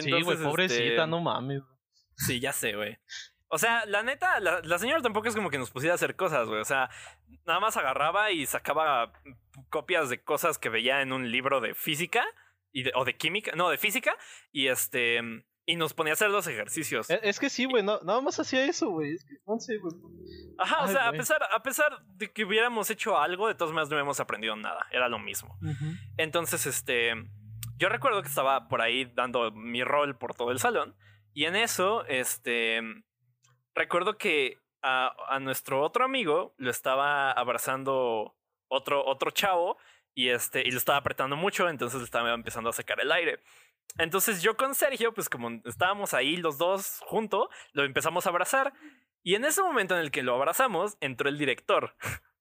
sí, 0.00 0.10
güey, 0.10 0.20
Entonces, 0.22 0.46
pobrecita, 0.46 0.84
este, 0.84 1.06
no 1.06 1.20
mames. 1.20 1.62
Sí, 2.16 2.40
ya 2.40 2.52
sé, 2.52 2.74
güey. 2.74 2.98
O 3.54 3.58
sea, 3.58 3.84
la 3.86 4.02
neta, 4.02 4.40
la, 4.40 4.60
la 4.62 4.78
señora 4.78 5.02
tampoco 5.02 5.28
es 5.28 5.36
como 5.36 5.50
que 5.50 5.58
nos 5.58 5.70
pusiera 5.70 5.92
a 5.92 5.96
hacer 5.96 6.16
cosas, 6.16 6.48
güey. 6.48 6.60
O 6.60 6.64
sea, 6.64 6.88
nada 7.44 7.60
más 7.60 7.76
agarraba 7.76 8.30
y 8.30 8.46
sacaba 8.46 9.12
copias 9.68 10.08
de 10.08 10.22
cosas 10.22 10.56
que 10.58 10.70
veía 10.70 11.02
en 11.02 11.12
un 11.12 11.30
libro 11.30 11.60
de 11.60 11.74
física 11.74 12.24
y 12.72 12.84
de- 12.84 12.92
o 12.94 13.04
de 13.04 13.16
química, 13.16 13.52
no, 13.54 13.68
de 13.68 13.76
física, 13.76 14.16
y 14.52 14.68
este 14.68 15.20
y 15.64 15.76
nos 15.76 15.92
ponía 15.94 16.12
a 16.12 16.14
hacer 16.14 16.30
los 16.30 16.46
ejercicios. 16.48 17.08
Es, 17.10 17.20
es 17.22 17.38
que 17.38 17.48
sí, 17.50 17.66
güey, 17.66 17.82
no, 17.84 18.00
nada 18.02 18.20
más 18.22 18.40
hacía 18.40 18.64
eso, 18.64 18.88
güey. 18.88 19.12
Es 19.14 19.24
que 19.24 19.34
no 19.46 19.58
sé, 19.60 19.76
güey. 19.78 19.94
Ajá, 20.58 20.82
o 20.84 20.88
sea, 20.88 21.08
a 21.08 21.12
pesar, 21.12 21.40
a 21.52 21.62
pesar 21.62 22.02
de 22.16 22.32
que 22.32 22.44
hubiéramos 22.44 22.88
hecho 22.90 23.18
algo, 23.18 23.46
de 23.48 23.54
todas 23.54 23.72
maneras 23.72 23.90
no 23.90 23.96
habíamos 23.96 24.18
aprendido 24.18 24.56
nada. 24.56 24.86
Era 24.90 25.08
lo 25.08 25.18
mismo. 25.18 25.56
Entonces, 26.16 26.66
este, 26.66 27.12
yo 27.76 27.88
recuerdo 27.90 28.22
que 28.22 28.28
estaba 28.28 28.66
por 28.68 28.80
ahí 28.80 29.04
dando 29.14 29.52
mi 29.52 29.84
rol 29.84 30.16
por 30.18 30.34
todo 30.34 30.50
el 30.50 30.58
salón 30.58 30.96
y 31.34 31.44
en 31.44 31.54
eso, 31.54 32.04
este, 32.06 32.80
recuerdo 33.74 34.18
que 34.18 34.58
a, 34.82 35.38
nuestro 35.40 35.80
otro 35.82 36.04
amigo 36.04 36.54
lo 36.56 36.70
estaba 36.70 37.30
abrazando 37.30 38.34
otro, 38.68 39.04
otro 39.06 39.30
chavo 39.30 39.78
y 40.14 40.28
este, 40.28 40.66
y 40.66 40.70
lo 40.70 40.78
estaba 40.78 40.98
apretando 40.98 41.36
mucho, 41.36 41.68
entonces 41.68 42.00
le 42.00 42.04
estaba 42.04 42.34
empezando 42.34 42.70
a 42.70 42.72
sacar 42.72 43.00
el 43.00 43.12
aire. 43.12 43.40
Entonces 43.98 44.42
yo 44.42 44.56
con 44.56 44.74
Sergio, 44.74 45.12
pues 45.12 45.28
como 45.28 45.60
estábamos 45.64 46.14
ahí 46.14 46.36
los 46.36 46.58
dos 46.58 47.00
juntos, 47.06 47.48
lo 47.72 47.84
empezamos 47.84 48.26
a 48.26 48.30
abrazar 48.30 48.72
y 49.22 49.34
en 49.34 49.44
ese 49.44 49.62
momento 49.62 49.94
en 49.94 50.00
el 50.00 50.10
que 50.10 50.22
lo 50.22 50.34
abrazamos, 50.34 50.96
entró 51.00 51.28
el 51.28 51.38
director. 51.38 51.94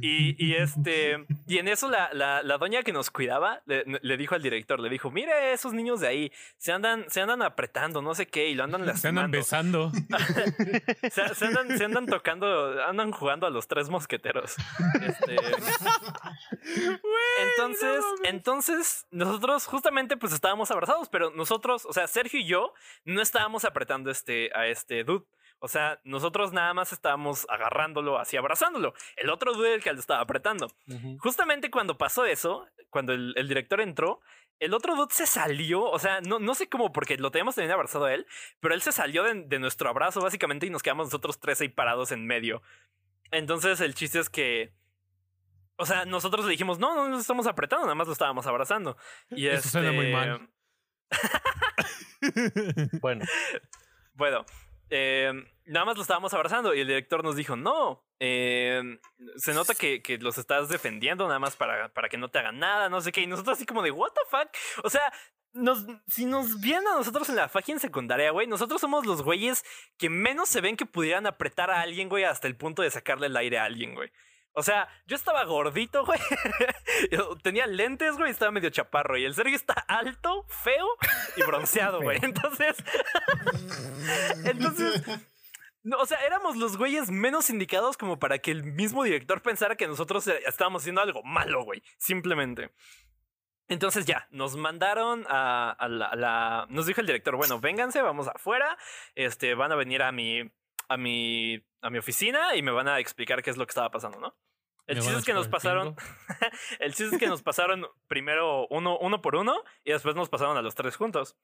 Y, 0.00 0.36
y 0.44 0.54
este, 0.54 1.24
y 1.46 1.58
en 1.58 1.68
eso 1.68 1.88
la, 1.88 2.10
la, 2.12 2.42
la 2.42 2.58
doña 2.58 2.82
que 2.82 2.92
nos 2.92 3.10
cuidaba 3.10 3.62
le, 3.66 3.84
le 3.84 4.16
dijo 4.16 4.34
al 4.34 4.42
director, 4.42 4.78
le 4.78 4.88
dijo, 4.88 5.10
mire 5.10 5.52
esos 5.52 5.72
niños 5.72 6.00
de 6.00 6.08
ahí, 6.08 6.32
se 6.56 6.72
andan, 6.72 7.04
se 7.08 7.20
andan 7.20 7.42
apretando, 7.42 8.00
no 8.00 8.14
sé 8.14 8.26
qué, 8.26 8.48
y 8.48 8.54
lo 8.54 8.64
andan 8.64 8.82
Se 8.96 9.08
andan 9.08 9.30
lastimando. 9.32 9.90
besando. 9.90 9.92
Se, 11.10 11.34
se 11.34 11.46
andan, 11.46 11.78
se 11.78 11.84
andan 11.84 12.06
tocando, 12.06 12.82
andan 12.84 13.10
jugando 13.12 13.46
a 13.46 13.50
los 13.50 13.66
tres 13.66 13.88
mosqueteros. 13.88 14.56
Este, 15.02 15.36
entonces, 17.42 18.04
entonces, 18.24 19.06
nosotros 19.10 19.66
justamente 19.66 20.16
pues 20.16 20.32
estábamos 20.32 20.70
abrazados, 20.70 21.08
pero 21.08 21.30
nosotros, 21.30 21.86
o 21.86 21.92
sea, 21.92 22.06
Sergio 22.06 22.40
y 22.40 22.46
yo 22.46 22.72
no 23.04 23.20
estábamos 23.20 23.64
apretando 23.64 24.10
este, 24.10 24.50
a 24.54 24.66
este 24.66 25.04
dude. 25.04 25.24
O 25.64 25.68
sea, 25.68 26.00
nosotros 26.02 26.52
nada 26.52 26.74
más 26.74 26.92
estábamos 26.92 27.46
agarrándolo 27.48 28.18
así, 28.18 28.36
abrazándolo. 28.36 28.94
El 29.14 29.30
otro 29.30 29.52
dude 29.52 29.74
el 29.74 29.80
que 29.80 29.92
lo 29.92 30.00
estaba 30.00 30.20
apretando. 30.20 30.66
Justamente 31.20 31.70
cuando 31.70 31.96
pasó 31.96 32.24
eso, 32.24 32.66
cuando 32.90 33.12
el, 33.12 33.32
el 33.36 33.46
director 33.46 33.80
entró, 33.80 34.20
el 34.58 34.74
otro 34.74 34.96
dude 34.96 35.14
se 35.14 35.24
salió, 35.24 35.84
o 35.84 36.00
sea, 36.00 36.20
no, 36.20 36.40
no 36.40 36.56
sé 36.56 36.68
cómo, 36.68 36.92
porque 36.92 37.16
lo 37.16 37.30
teníamos 37.30 37.54
también 37.54 37.70
abrazado 37.70 38.06
a 38.06 38.12
él, 38.12 38.26
pero 38.58 38.74
él 38.74 38.82
se 38.82 38.90
salió 38.90 39.22
de, 39.22 39.44
de 39.44 39.60
nuestro 39.60 39.88
abrazo 39.88 40.20
básicamente 40.20 40.66
y 40.66 40.70
nos 40.70 40.82
quedamos 40.82 41.06
nosotros 41.06 41.38
tres 41.38 41.60
ahí 41.60 41.68
parados 41.68 42.10
en 42.10 42.26
medio. 42.26 42.60
Entonces 43.30 43.80
el 43.80 43.94
chiste 43.94 44.18
es 44.18 44.28
que, 44.28 44.72
o 45.76 45.86
sea, 45.86 46.06
nosotros 46.06 46.44
le 46.44 46.50
dijimos, 46.50 46.80
no, 46.80 46.96
no 46.96 47.08
nos 47.08 47.20
estamos 47.20 47.46
apretando, 47.46 47.84
nada 47.84 47.94
más 47.94 48.08
lo 48.08 48.14
estábamos 48.14 48.48
abrazando. 48.48 48.96
Y 49.30 49.46
Eso 49.46 49.68
suena 49.68 49.92
muy 49.92 50.06
este, 50.06 50.16
mal. 50.16 50.48
Bueno, 53.00 53.24
Bueno, 54.14 54.44
eh, 54.94 55.32
nada 55.64 55.86
más 55.86 55.96
lo 55.96 56.02
estábamos 56.02 56.34
abrazando 56.34 56.74
y 56.74 56.80
el 56.80 56.86
director 56.86 57.24
nos 57.24 57.34
dijo, 57.34 57.56
no, 57.56 58.04
eh, 58.20 58.98
se 59.36 59.54
nota 59.54 59.74
que, 59.74 60.02
que 60.02 60.18
los 60.18 60.36
estás 60.36 60.68
defendiendo 60.68 61.26
nada 61.26 61.38
más 61.38 61.56
para, 61.56 61.88
para 61.94 62.10
que 62.10 62.18
no 62.18 62.28
te 62.28 62.38
hagan 62.38 62.58
nada, 62.58 62.90
no 62.90 63.00
sé 63.00 63.10
qué. 63.10 63.22
Y 63.22 63.26
nosotros 63.26 63.56
así 63.56 63.64
como 63.64 63.82
de, 63.82 63.90
what 63.90 64.10
the 64.10 64.20
fuck? 64.28 64.50
O 64.84 64.90
sea, 64.90 65.10
nos, 65.54 65.86
si 66.08 66.26
nos 66.26 66.60
vieran 66.60 66.86
a 66.88 66.94
nosotros 66.94 67.26
en 67.30 67.36
la 67.36 67.50
en 67.66 67.80
secundaria, 67.80 68.30
güey, 68.32 68.46
nosotros 68.46 68.82
somos 68.82 69.06
los 69.06 69.22
güeyes 69.22 69.64
que 69.96 70.10
menos 70.10 70.50
se 70.50 70.60
ven 70.60 70.76
que 70.76 70.84
pudieran 70.84 71.26
apretar 71.26 71.70
a 71.70 71.80
alguien, 71.80 72.10
güey, 72.10 72.24
hasta 72.24 72.46
el 72.46 72.56
punto 72.56 72.82
de 72.82 72.90
sacarle 72.90 73.28
el 73.28 73.36
aire 73.36 73.58
a 73.58 73.64
alguien, 73.64 73.94
güey. 73.94 74.12
O 74.54 74.62
sea, 74.62 74.88
yo 75.06 75.16
estaba 75.16 75.44
gordito, 75.44 76.04
güey. 76.04 76.20
Tenía 77.42 77.66
lentes, 77.66 78.16
güey, 78.16 78.28
y 78.28 78.32
estaba 78.32 78.50
medio 78.50 78.70
chaparro. 78.70 79.16
Y 79.16 79.24
el 79.24 79.34
Sergio 79.34 79.56
está 79.56 79.72
alto, 79.72 80.44
feo 80.48 80.86
y 81.36 81.42
bronceado, 81.42 82.02
güey. 82.02 82.18
Entonces. 82.22 82.76
Entonces. 84.44 85.02
No, 85.84 85.98
o 85.98 86.06
sea, 86.06 86.24
éramos 86.24 86.56
los 86.56 86.76
güeyes 86.76 87.10
menos 87.10 87.50
indicados 87.50 87.96
como 87.96 88.18
para 88.18 88.38
que 88.38 88.50
el 88.52 88.62
mismo 88.62 89.02
director 89.02 89.42
pensara 89.42 89.76
que 89.76 89.88
nosotros 89.88 90.26
eh, 90.28 90.40
estábamos 90.46 90.82
haciendo 90.82 91.00
algo 91.00 91.22
malo, 91.24 91.64
güey. 91.64 91.82
Simplemente. 91.98 92.70
Entonces 93.68 94.04
ya, 94.04 94.28
nos 94.30 94.56
mandaron 94.56 95.24
a, 95.28 95.70
a 95.70 95.88
la, 95.88 96.06
a 96.06 96.16
la- 96.16 96.66
Nos 96.68 96.86
dijo 96.86 97.00
el 97.00 97.06
director, 97.06 97.36
bueno, 97.36 97.58
vénganse, 97.58 98.02
vamos 98.02 98.28
afuera. 98.28 98.76
Este, 99.14 99.54
van 99.54 99.72
a 99.72 99.76
venir 99.76 100.02
a 100.02 100.12
mi. 100.12 100.42
a 100.88 100.96
mi. 100.96 101.64
A 101.82 101.90
mi 101.90 101.98
oficina 101.98 102.56
y 102.56 102.62
me 102.62 102.70
van 102.70 102.88
a 102.88 102.98
explicar 102.98 103.42
qué 103.42 103.50
es 103.50 103.56
lo 103.56 103.66
que 103.66 103.70
estaba 103.70 103.90
pasando, 103.90 104.18
¿no? 104.18 104.34
El 104.86 104.98
chiste 104.98 105.18
es 105.18 105.24
que 105.24 105.32
nos 105.32 105.48
pasaron. 105.48 105.94
el 106.80 106.94
chiste 106.94 107.16
es 107.16 107.18
que 107.18 107.28
nos 107.28 107.42
pasaron 107.42 107.86
primero 108.08 108.66
uno, 108.68 108.98
uno 108.98 109.22
por 109.22 109.36
uno 109.36 109.62
y 109.84 109.92
después 109.92 110.16
nos 110.16 110.28
pasaron 110.28 110.56
a 110.56 110.62
los 110.62 110.74
tres 110.74 110.96
juntos. 110.96 111.36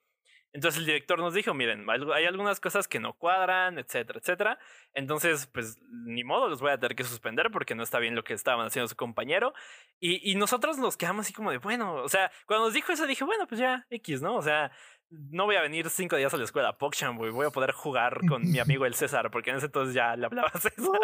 Entonces 0.53 0.81
el 0.81 0.87
director 0.87 1.19
nos 1.19 1.35
dijo, 1.35 1.53
miren, 1.53 1.89
hay 1.91 2.01
hay 2.15 2.25
algunas 2.25 2.59
cosas 2.59 2.89
que 2.89 2.99
no 2.99 3.13
cuadran, 3.13 3.79
etcétera, 3.79 4.19
etcétera. 4.19 4.59
Entonces, 4.95 5.47
pues 5.47 5.77
ni 5.91 6.25
modo, 6.25 6.49
los 6.49 6.61
voy 6.61 6.71
a 6.71 6.79
tener 6.79 6.97
que 6.97 7.05
suspender 7.05 7.51
porque 7.51 7.75
no 7.75 7.83
está 7.83 7.99
bien 7.99 8.15
lo 8.15 8.25
que 8.25 8.33
estaban 8.33 8.67
haciendo 8.67 8.89
su 8.89 8.97
compañero. 8.97 9.53
Y, 10.01 10.31
y 10.31 10.37
nosotros 10.37 10.79
nos 10.79 10.97
quedamos 10.97 11.27
así 11.27 11.35
como 11.35 11.51
de, 11.51 11.59
bueno, 11.59 11.97
o 11.97 12.09
sea, 12.09 12.33
cuando 12.47 12.67
nos 12.67 12.75
dijo 12.75 12.93
eso 12.93 13.07
dije, 13.07 13.25
bueno, 13.25 13.47
pues 13.47 13.61
ya, 13.61 13.87
X, 13.91 14.23
¿no? 14.23 14.37
O 14.37 14.43
sea, 14.43 14.73
no 15.11 15.47
voy 15.47 15.57
a 15.57 15.63
venir 15.63 15.89
cinco 15.91 16.17
días 16.17 16.33
a 16.35 16.37
la 16.37 16.45
escuela 16.45 16.71
a 16.71 16.79
PogChamp, 16.79 17.19
güey. 17.19 17.31
Voy 17.31 17.47
a 17.47 17.51
poder 17.51 17.73
jugar 17.73 18.21
con 18.27 18.43
mi 18.51 18.59
amigo 18.59 18.87
el 18.87 18.95
César, 18.95 19.31
porque 19.31 19.51
en 19.51 19.57
ese 19.57 19.67
entonces 19.67 19.95
ya 19.95 20.17
le 20.17 20.27
hablaba 20.27 20.51
a 20.53 20.59
César. 20.59 21.01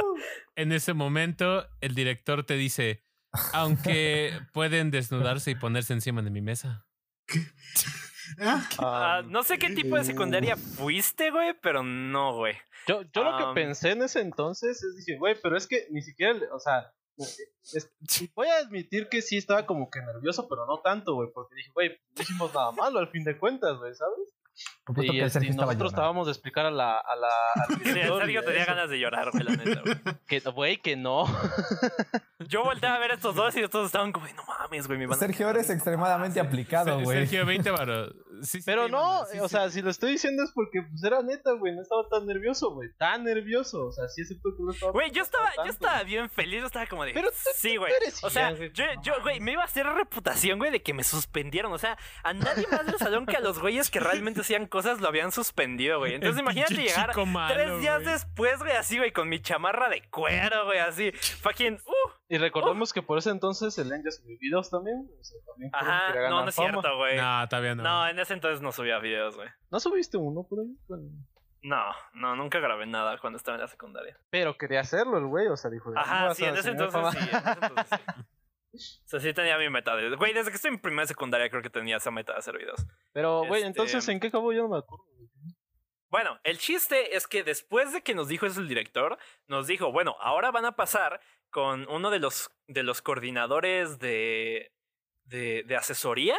En 0.56 0.72
ese 0.72 0.94
momento, 0.94 1.66
el 1.80 1.94
director 1.94 2.44
te 2.44 2.54
dice, 2.54 3.02
aunque 3.52 4.32
pueden 4.52 4.90
desnudarse 4.90 5.50
y 5.50 5.54
ponerse 5.54 5.92
encima 5.92 6.22
de 6.22 6.30
mi 6.30 6.40
mesa. 6.40 6.86
Um, 8.38 9.30
no 9.30 9.42
sé 9.42 9.58
qué 9.58 9.70
tipo 9.70 9.96
de 9.96 10.04
secundaria 10.04 10.56
fuiste, 10.56 11.30
güey, 11.30 11.54
pero 11.62 11.82
no, 11.82 12.34
güey. 12.34 12.54
Yo, 12.86 13.02
yo 13.14 13.24
lo 13.24 13.38
que 13.38 13.54
pensé 13.54 13.92
en 13.92 14.02
ese 14.02 14.20
entonces 14.20 14.82
es 14.82 14.96
dije, 14.96 15.18
güey, 15.18 15.36
pero 15.42 15.56
es 15.56 15.66
que 15.66 15.86
ni 15.90 16.02
siquiera, 16.02 16.38
o 16.52 16.58
sea, 16.58 16.92
voy 18.34 18.48
a 18.48 18.56
admitir 18.56 19.08
que 19.08 19.22
sí 19.22 19.36
estaba 19.36 19.66
como 19.66 19.90
que 19.90 20.00
nervioso, 20.00 20.48
pero 20.48 20.66
no 20.66 20.80
tanto, 20.80 21.14
güey, 21.14 21.30
porque 21.32 21.54
dije, 21.54 21.70
güey, 21.72 21.90
no 21.90 22.22
hicimos 22.22 22.54
nada 22.54 22.72
malo 22.72 22.98
al 22.98 23.10
fin 23.10 23.24
de 23.24 23.38
cuentas, 23.38 23.78
güey, 23.78 23.94
¿sabes? 23.94 24.33
Apuesto 24.86 25.12
Y 25.12 25.16
que 25.16 25.20
el 25.20 25.26
este, 25.26 25.30
Sergio 25.40 25.50
estaba 25.50 25.66
nosotros 25.72 25.92
llorando. 25.92 26.02
estábamos 26.02 26.26
de 26.26 26.32
explicar 26.32 26.66
a 26.66 26.70
la, 26.70 26.98
a 26.98 27.16
la, 27.16 27.28
al 27.54 27.68
Sí, 27.82 28.00
a 28.00 28.42
tenía 28.42 28.62
eso, 28.62 28.66
ganas 28.74 28.90
de 28.90 28.98
llorar, 28.98 29.30
güey, 29.30 29.44
la 29.44 29.56
neta, 29.56 29.80
güey. 29.82 29.96
que, 30.28 30.40
güey, 30.50 30.76
que 30.82 30.96
no. 30.96 31.24
Yo 32.48 32.62
volteaba 32.64 32.96
a 32.96 32.98
ver 32.98 33.12
a 33.12 33.14
estos 33.14 33.34
dos 33.34 33.56
y 33.56 33.66
todos 33.68 33.86
estaban 33.86 34.12
como, 34.12 34.26
no 34.26 34.44
mames, 34.46 34.86
güey, 34.86 34.98
mi 34.98 35.06
van 35.06 35.16
a- 35.16 35.20
Sergio 35.20 35.48
eres 35.48 35.70
extremadamente 35.70 36.40
aplicado, 36.40 36.98
Se- 36.98 37.04
güey. 37.04 37.18
Sergio, 37.20 37.46
20 37.46 37.70
varos. 37.70 38.14
Sí, 38.42 38.58
sí 38.58 38.62
Pero 38.66 38.88
no, 38.88 39.20
o 39.20 39.26
sí. 39.26 39.38
sea, 39.48 39.70
si 39.70 39.80
lo 39.80 39.90
estoy 39.90 40.12
diciendo 40.12 40.42
es 40.42 40.50
porque 40.52 40.82
pues 40.82 41.02
era 41.04 41.22
neta, 41.22 41.52
güey, 41.52 41.74
no 41.74 41.80
estaba 41.82 42.02
tan 42.10 42.26
nervioso, 42.26 42.72
güey, 42.72 42.88
tan 42.98 43.24
nervioso, 43.24 43.86
o 43.86 43.92
sea, 43.92 44.08
sí 44.08 44.22
acepto 44.22 44.50
que 44.56 44.62
no 44.64 44.72
estaba 44.72 44.92
Güey, 44.92 45.10
yo 45.12 45.22
estaba, 45.22 45.50
yo 45.64 45.70
estaba 45.70 46.02
bien 46.02 46.28
feliz, 46.28 46.60
yo 46.60 46.66
estaba 46.66 46.86
como 46.86 47.04
de. 47.04 47.12
Pero 47.14 47.30
tú- 47.30 47.36
sí, 47.54 47.76
güey. 47.76 47.92
O 48.22 48.30
sea, 48.30 48.50
yo, 48.52 48.84
yo, 49.02 49.14
güey, 49.22 49.40
me 49.40 49.52
iba 49.52 49.62
a 49.62 49.66
hacer 49.66 49.86
reputación, 49.86 50.58
güey, 50.58 50.70
de 50.70 50.82
que 50.82 50.92
me 50.92 51.04
suspendieron. 51.04 51.72
O 51.72 51.78
sea, 51.78 51.96
a 52.24 52.32
nadie 52.34 52.66
más 52.70 52.84
del 52.84 52.98
salón 52.98 53.24
que 53.24 53.36
a 53.36 53.40
los 53.40 53.58
güeyes 53.60 53.88
que 53.90 54.00
realmente 54.00 54.42
hacían 54.44 54.66
cosas 54.66 55.00
lo 55.00 55.08
habían 55.08 55.32
suspendido, 55.32 55.98
güey. 55.98 56.14
Entonces 56.14 56.36
El 56.38 56.42
imagínate 56.42 56.74
llegar 56.74 57.26
malo, 57.26 57.54
tres 57.54 57.80
días 57.80 58.02
güey. 58.02 58.12
después, 58.12 58.58
güey, 58.60 58.72
así, 58.72 58.98
güey, 58.98 59.12
con 59.12 59.28
mi 59.28 59.40
chamarra 59.40 59.88
de 59.88 60.02
cuero, 60.10 60.66
güey, 60.66 60.78
así. 60.78 61.10
Fucking, 61.12 61.74
uh. 61.74 62.10
Y 62.28 62.38
recordemos 62.38 62.92
que 62.92 63.02
por 63.02 63.18
ese 63.18 63.30
entonces 63.30 63.76
el 63.78 63.88
ya 63.88 64.10
subió 64.10 64.36
videos 64.40 64.70
también, 64.70 65.08
o 65.20 65.24
sea, 65.24 65.38
también 65.46 65.70
Ajá, 65.74 66.28
no, 66.30 66.42
no 66.42 66.48
es 66.48 66.54
fama. 66.54 66.70
cierto, 66.70 66.96
güey. 66.96 67.16
No. 67.16 67.40
No, 67.40 67.48
todavía 67.48 67.74
no. 67.74 68.08
en 68.08 68.18
ese 68.18 68.34
entonces 68.34 68.60
no 68.62 68.72
subía 68.72 68.98
videos, 68.98 69.36
güey. 69.36 69.48
¿No 69.70 69.80
subiste 69.80 70.16
uno 70.16 70.46
por 70.48 70.60
ahí? 70.60 70.76
Bueno, 70.88 71.04
No, 71.62 71.84
no, 72.14 72.36
nunca 72.36 72.58
grabé 72.60 72.86
nada 72.86 73.18
cuando 73.18 73.36
estaba 73.38 73.56
en 73.56 73.62
la 73.62 73.68
secundaria. 73.68 74.16
Pero 74.30 74.56
quería 74.58 74.80
hacerlo 74.80 75.16
el 75.18 75.26
güey, 75.26 75.46
o 75.48 75.56
sea, 75.56 75.70
dijo. 75.70 75.90
"No 75.90 75.98
Ajá, 76.00 76.34
sí, 76.34 76.44
en 76.44 76.56
ese 76.56 76.70
entonces 76.70 76.94
sí, 77.10 77.18
fama". 77.18 77.40
en 77.40 77.48
ese 77.48 77.66
entonces 77.66 78.00
sí. 78.16 78.22
O 78.74 79.08
sea, 79.08 79.20
sí 79.20 79.32
tenía 79.32 79.56
mi 79.58 79.68
meta. 79.70 79.94
de- 79.96 80.16
Güey, 80.16 80.32
desde 80.32 80.50
que 80.50 80.56
estoy 80.56 80.70
en 80.70 80.78
primera 80.80 81.06
secundaria 81.06 81.48
creo 81.50 81.62
que 81.62 81.70
tenía 81.70 81.96
esa 81.98 82.10
meta 82.10 82.32
de 82.32 82.38
hacer 82.38 82.56
videos. 82.58 82.84
Pero, 83.12 83.40
güey, 83.46 83.60
Este- 83.62 83.66
entonces, 83.68 84.08
¿en 84.08 84.20
qué 84.20 84.26
acabó? 84.28 84.52
Yo 84.52 84.62
no 84.62 84.68
me 84.70 84.78
acuerdo. 84.78 85.04
Bueno, 86.10 86.38
el 86.44 86.58
chiste 86.58 87.16
es 87.16 87.26
que 87.26 87.42
después 87.42 87.92
de 87.92 88.02
que 88.02 88.14
nos 88.14 88.28
dijo 88.28 88.46
eso 88.46 88.60
el 88.60 88.68
director, 88.68 89.18
nos 89.48 89.66
dijo, 89.66 89.90
bueno, 89.90 90.16
ahora 90.20 90.50
van 90.52 90.64
a 90.64 90.76
pasar 90.76 91.20
con 91.50 91.88
uno 91.88 92.10
de 92.10 92.20
los, 92.20 92.50
de 92.68 92.82
los 92.84 93.02
coordinadores 93.02 93.98
de, 93.98 94.72
de, 95.24 95.64
de 95.66 95.76
asesoría 95.76 96.36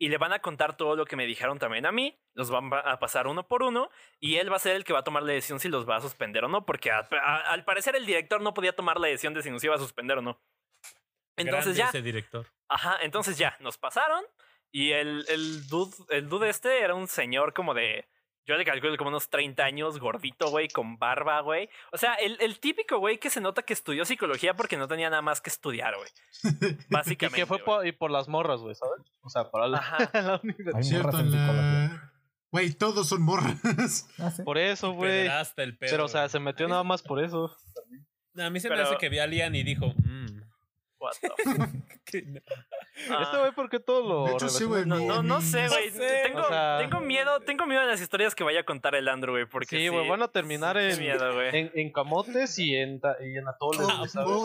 y 0.00 0.08
le 0.08 0.18
van 0.18 0.32
a 0.32 0.38
contar 0.38 0.76
todo 0.76 0.94
lo 0.94 1.04
que 1.04 1.16
me 1.16 1.26
dijeron 1.26 1.58
también 1.58 1.84
a 1.86 1.90
mí. 1.92 2.16
Los 2.34 2.50
van 2.50 2.70
a 2.72 3.00
pasar 3.00 3.26
uno 3.26 3.48
por 3.48 3.64
uno 3.64 3.90
y 4.20 4.36
él 4.36 4.52
va 4.52 4.56
a 4.56 4.60
ser 4.60 4.76
el 4.76 4.84
que 4.84 4.92
va 4.92 5.00
a 5.00 5.04
tomar 5.04 5.24
la 5.24 5.32
decisión 5.32 5.58
si 5.58 5.68
los 5.68 5.88
va 5.88 5.96
a 5.96 6.00
suspender 6.00 6.44
o 6.44 6.48
no, 6.48 6.64
porque 6.64 6.92
a- 6.92 7.08
a- 7.10 7.52
al 7.52 7.64
parecer 7.64 7.96
el 7.96 8.06
director 8.06 8.40
no 8.40 8.54
podía 8.54 8.76
tomar 8.76 9.00
la 9.00 9.08
decisión 9.08 9.34
de 9.34 9.42
si 9.42 9.50
nos 9.50 9.64
iba 9.64 9.74
a 9.74 9.78
suspender 9.78 10.18
o 10.18 10.22
no. 10.22 10.40
Entonces 11.38 11.76
Grande 11.76 11.78
ya, 11.78 11.88
ese 11.88 12.02
director. 12.02 12.46
Ajá, 12.68 12.98
entonces 13.02 13.38
ya, 13.38 13.56
nos 13.60 13.78
pasaron. 13.78 14.24
Y 14.70 14.90
el, 14.92 15.24
el, 15.28 15.66
dude, 15.68 15.96
el 16.10 16.28
dude 16.28 16.50
este 16.50 16.82
era 16.82 16.94
un 16.94 17.08
señor 17.08 17.54
como 17.54 17.72
de. 17.74 18.06
Yo 18.46 18.56
le 18.56 18.64
calculo 18.64 18.96
como 18.96 19.08
unos 19.10 19.28
30 19.28 19.62
años, 19.62 19.98
gordito, 19.98 20.48
güey, 20.50 20.68
con 20.68 20.98
barba, 20.98 21.40
güey. 21.42 21.68
O 21.92 21.98
sea, 21.98 22.14
el, 22.14 22.38
el 22.40 22.60
típico 22.60 22.98
güey 22.98 23.18
que 23.18 23.28
se 23.28 23.42
nota 23.42 23.62
que 23.62 23.74
estudió 23.74 24.06
psicología 24.06 24.54
porque 24.54 24.78
no 24.78 24.88
tenía 24.88 25.10
nada 25.10 25.20
más 25.20 25.42
que 25.42 25.50
estudiar, 25.50 25.94
güey. 25.96 26.08
Y 26.88 26.92
Básicamente. 26.92 27.40
que 27.40 27.46
fue 27.46 27.58
por, 27.58 27.86
y 27.86 27.92
por 27.92 28.10
las 28.10 28.26
morras, 28.28 28.60
güey, 28.60 28.74
¿sabes? 28.74 29.00
O 29.20 29.28
sea, 29.28 29.50
para 29.50 29.68
la, 29.68 29.78
Ajá. 29.78 30.10
la 30.14 30.40
universidad. 30.42 32.10
Güey, 32.50 32.72
todos 32.72 33.08
son 33.08 33.22
morras. 33.22 33.58
Ah, 34.18 34.30
sí. 34.30 34.42
Por 34.42 34.56
eso, 34.56 34.92
güey. 34.92 35.28
Pero, 35.78 36.06
o 36.06 36.08
sea, 36.08 36.28
se 36.30 36.40
metió 36.40 36.66
nada 36.68 36.84
más 36.84 37.02
por 37.02 37.22
eso. 37.22 37.54
A 38.38 38.48
mí 38.50 38.60
se 38.60 38.68
Pero- 38.68 38.82
me 38.82 38.88
hace 38.88 38.96
que 38.98 39.08
vi 39.10 39.18
a 39.18 39.26
Lian 39.26 39.54
y 39.54 39.62
dijo, 39.62 39.92
mmm. 39.96 40.40
What 41.00 41.12
the 41.20 41.28
fuck? 41.28 41.68
que 42.04 42.22
no. 42.22 42.40
Ah, 43.10 43.22
Este 43.22 43.38
güey, 43.38 43.52
¿por 43.52 43.70
qué 43.70 43.78
todo 43.78 44.02
lo 44.08 44.24
De 44.26 44.32
hecho, 44.32 44.48
sí, 44.48 44.64
no, 44.86 44.98
no, 44.98 45.22
no 45.22 45.40
sé, 45.40 45.68
güey. 45.68 45.90
sé, 45.90 46.22
tengo, 46.24 46.40
o 46.40 46.48
sea- 46.48 46.78
tengo 46.78 47.00
miedo, 47.00 47.38
tengo 47.46 47.66
miedo 47.66 47.82
de 47.82 47.86
las 47.86 48.00
historias 48.00 48.34
que 48.34 48.42
vaya 48.44 48.60
a 48.60 48.64
contar 48.64 48.94
el 48.96 49.06
Andrew, 49.08 49.32
güey. 49.34 49.46
Porque 49.46 49.76
Sí, 49.76 49.88
güey, 49.88 50.08
van 50.08 50.22
a 50.22 50.28
terminar 50.28 50.76
sí, 50.76 50.82
en- 50.82 50.98
miedo. 50.98 51.42
En, 51.42 51.70
en 51.74 51.92
camotes 51.92 52.58
y 52.58 52.74
en, 52.74 53.00
y 53.20 53.36
en 53.38 53.46
atoles, 53.48 53.86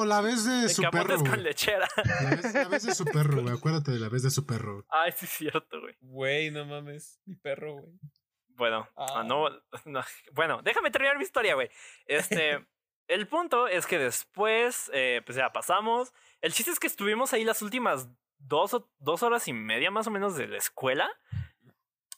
la 0.06 0.22
vez 0.22 0.46
de 0.46 0.62
En 0.64 0.70
su 0.70 0.82
perro. 0.84 0.92
camotes 0.92 1.18
con 1.22 1.30
güey. 1.30 1.42
lechera. 1.42 1.88
La 2.22 2.30
vez, 2.30 2.54
la 2.54 2.68
vez 2.68 2.84
de 2.84 2.94
su 2.96 3.06
perro, 3.06 3.42
güey. 3.42 3.54
Acuérdate 3.56 3.92
de 3.92 4.00
la 4.00 4.10
vez 4.10 4.22
de 4.24 4.30
su 4.30 4.46
perro. 4.46 4.86
Ay, 4.90 5.12
sí, 5.16 5.26
es 5.26 5.32
cierto, 5.32 5.82
güey. 5.82 5.96
Güey, 6.02 6.52
no 6.52 6.66
mames. 6.66 7.20
Mi 7.26 7.36
perro, 7.36 7.74
güey. 7.74 7.94
Bueno, 8.56 8.88
Ah. 8.96 9.06
ah, 9.16 9.24
no, 9.24 9.50
no, 9.86 10.02
bueno, 10.34 10.62
déjame 10.64 10.92
terminar 10.92 11.18
mi 11.18 11.24
historia, 11.24 11.56
güey. 11.56 11.70
Este, 12.06 12.64
el 13.08 13.28
punto 13.28 13.68
es 13.68 13.88
que 13.88 13.98
después, 13.98 14.92
eh, 14.94 15.22
pues 15.26 15.36
ya 15.36 15.52
pasamos. 15.52 16.14
El 16.44 16.54
chiste 16.54 16.72
es 16.72 16.80
que 16.80 16.88
estuvimos 16.88 17.32
ahí 17.34 17.44
las 17.46 17.62
últimas 17.62 18.10
dos, 18.38 18.74
o- 18.74 18.92
dos 19.00 19.24
horas 19.24 19.48
y 19.48 19.54
media 19.54 19.90
más 19.92 20.08
o 20.08 20.12
menos 20.12 20.36
de 20.36 20.48
la 20.48 20.58
escuela 20.58 21.10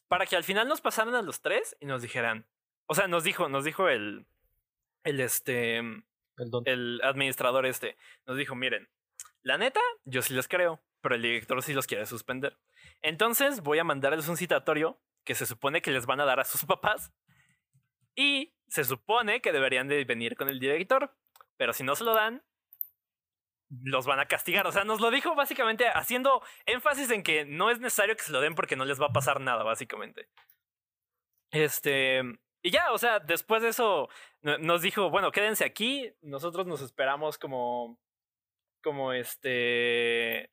para 0.07 0.25
que 0.25 0.35
al 0.35 0.43
final 0.43 0.67
nos 0.67 0.81
pasaran 0.81 1.13
a 1.15 1.21
los 1.21 1.41
tres 1.41 1.77
y 1.79 1.85
nos 1.85 2.01
dijeran, 2.01 2.47
o 2.87 2.95
sea, 2.95 3.07
nos 3.07 3.23
dijo, 3.23 3.49
nos 3.49 3.63
dijo 3.63 3.87
el, 3.87 4.25
el 5.03 5.19
este, 5.19 5.77
El 6.65 7.01
administrador 7.03 7.65
este, 7.67 7.97
nos 8.25 8.35
dijo, 8.37 8.55
miren, 8.55 8.89
la 9.43 9.57
neta, 9.59 9.79
yo 10.05 10.21
sí 10.23 10.33
les 10.33 10.47
creo, 10.47 10.81
pero 11.01 11.13
el 11.15 11.21
director 11.21 11.61
sí 11.61 11.73
los 11.73 11.85
quiere 11.85 12.05
suspender. 12.07 12.57
Entonces 13.03 13.61
voy 13.61 13.77
a 13.77 13.83
mandarles 13.83 14.27
un 14.27 14.37
citatorio 14.37 14.99
que 15.23 15.35
se 15.35 15.45
supone 15.45 15.81
que 15.83 15.91
les 15.91 16.07
van 16.07 16.19
a 16.19 16.25
dar 16.25 16.39
a 16.39 16.45
sus 16.45 16.65
papás 16.65 17.11
y 18.15 18.55
se 18.67 18.83
supone 18.85 19.41
que 19.41 19.51
deberían 19.51 19.87
de 19.87 20.03
venir 20.03 20.35
con 20.35 20.49
el 20.49 20.59
director, 20.59 21.15
pero 21.57 21.73
si 21.73 21.83
no 21.83 21.95
se 21.95 22.03
lo 22.03 22.15
dan, 22.15 22.43
los 23.69 24.05
van 24.05 24.19
a 24.19 24.27
castigar. 24.27 24.67
O 24.67 24.71
sea, 24.71 24.83
nos 24.83 25.01
lo 25.01 25.11
dijo 25.11 25.35
básicamente 25.35 25.87
haciendo 25.87 26.41
énfasis 26.65 27.09
en 27.11 27.23
que 27.23 27.45
no 27.45 27.69
es 27.69 27.79
necesario 27.79 28.15
que 28.15 28.23
se 28.23 28.31
lo 28.31 28.41
den 28.41 28.55
porque 28.55 28.75
no 28.75 28.85
les 28.85 29.01
va 29.01 29.07
a 29.07 29.13
pasar 29.13 29.41
nada, 29.41 29.63
básicamente. 29.63 30.29
Este... 31.51 32.21
Y 32.61 32.71
ya, 32.71 32.91
o 32.93 32.97
sea, 32.97 33.19
después 33.19 33.61
de 33.61 33.69
eso 33.69 34.09
no- 34.41 34.57
nos 34.57 34.81
dijo, 34.81 35.11
bueno, 35.11 35.31
quédense 35.31 35.63
aquí, 35.63 36.11
nosotros 36.21 36.65
nos 36.65 36.81
esperamos 36.81 37.37
como, 37.37 37.99
como 38.81 39.13
este, 39.13 40.51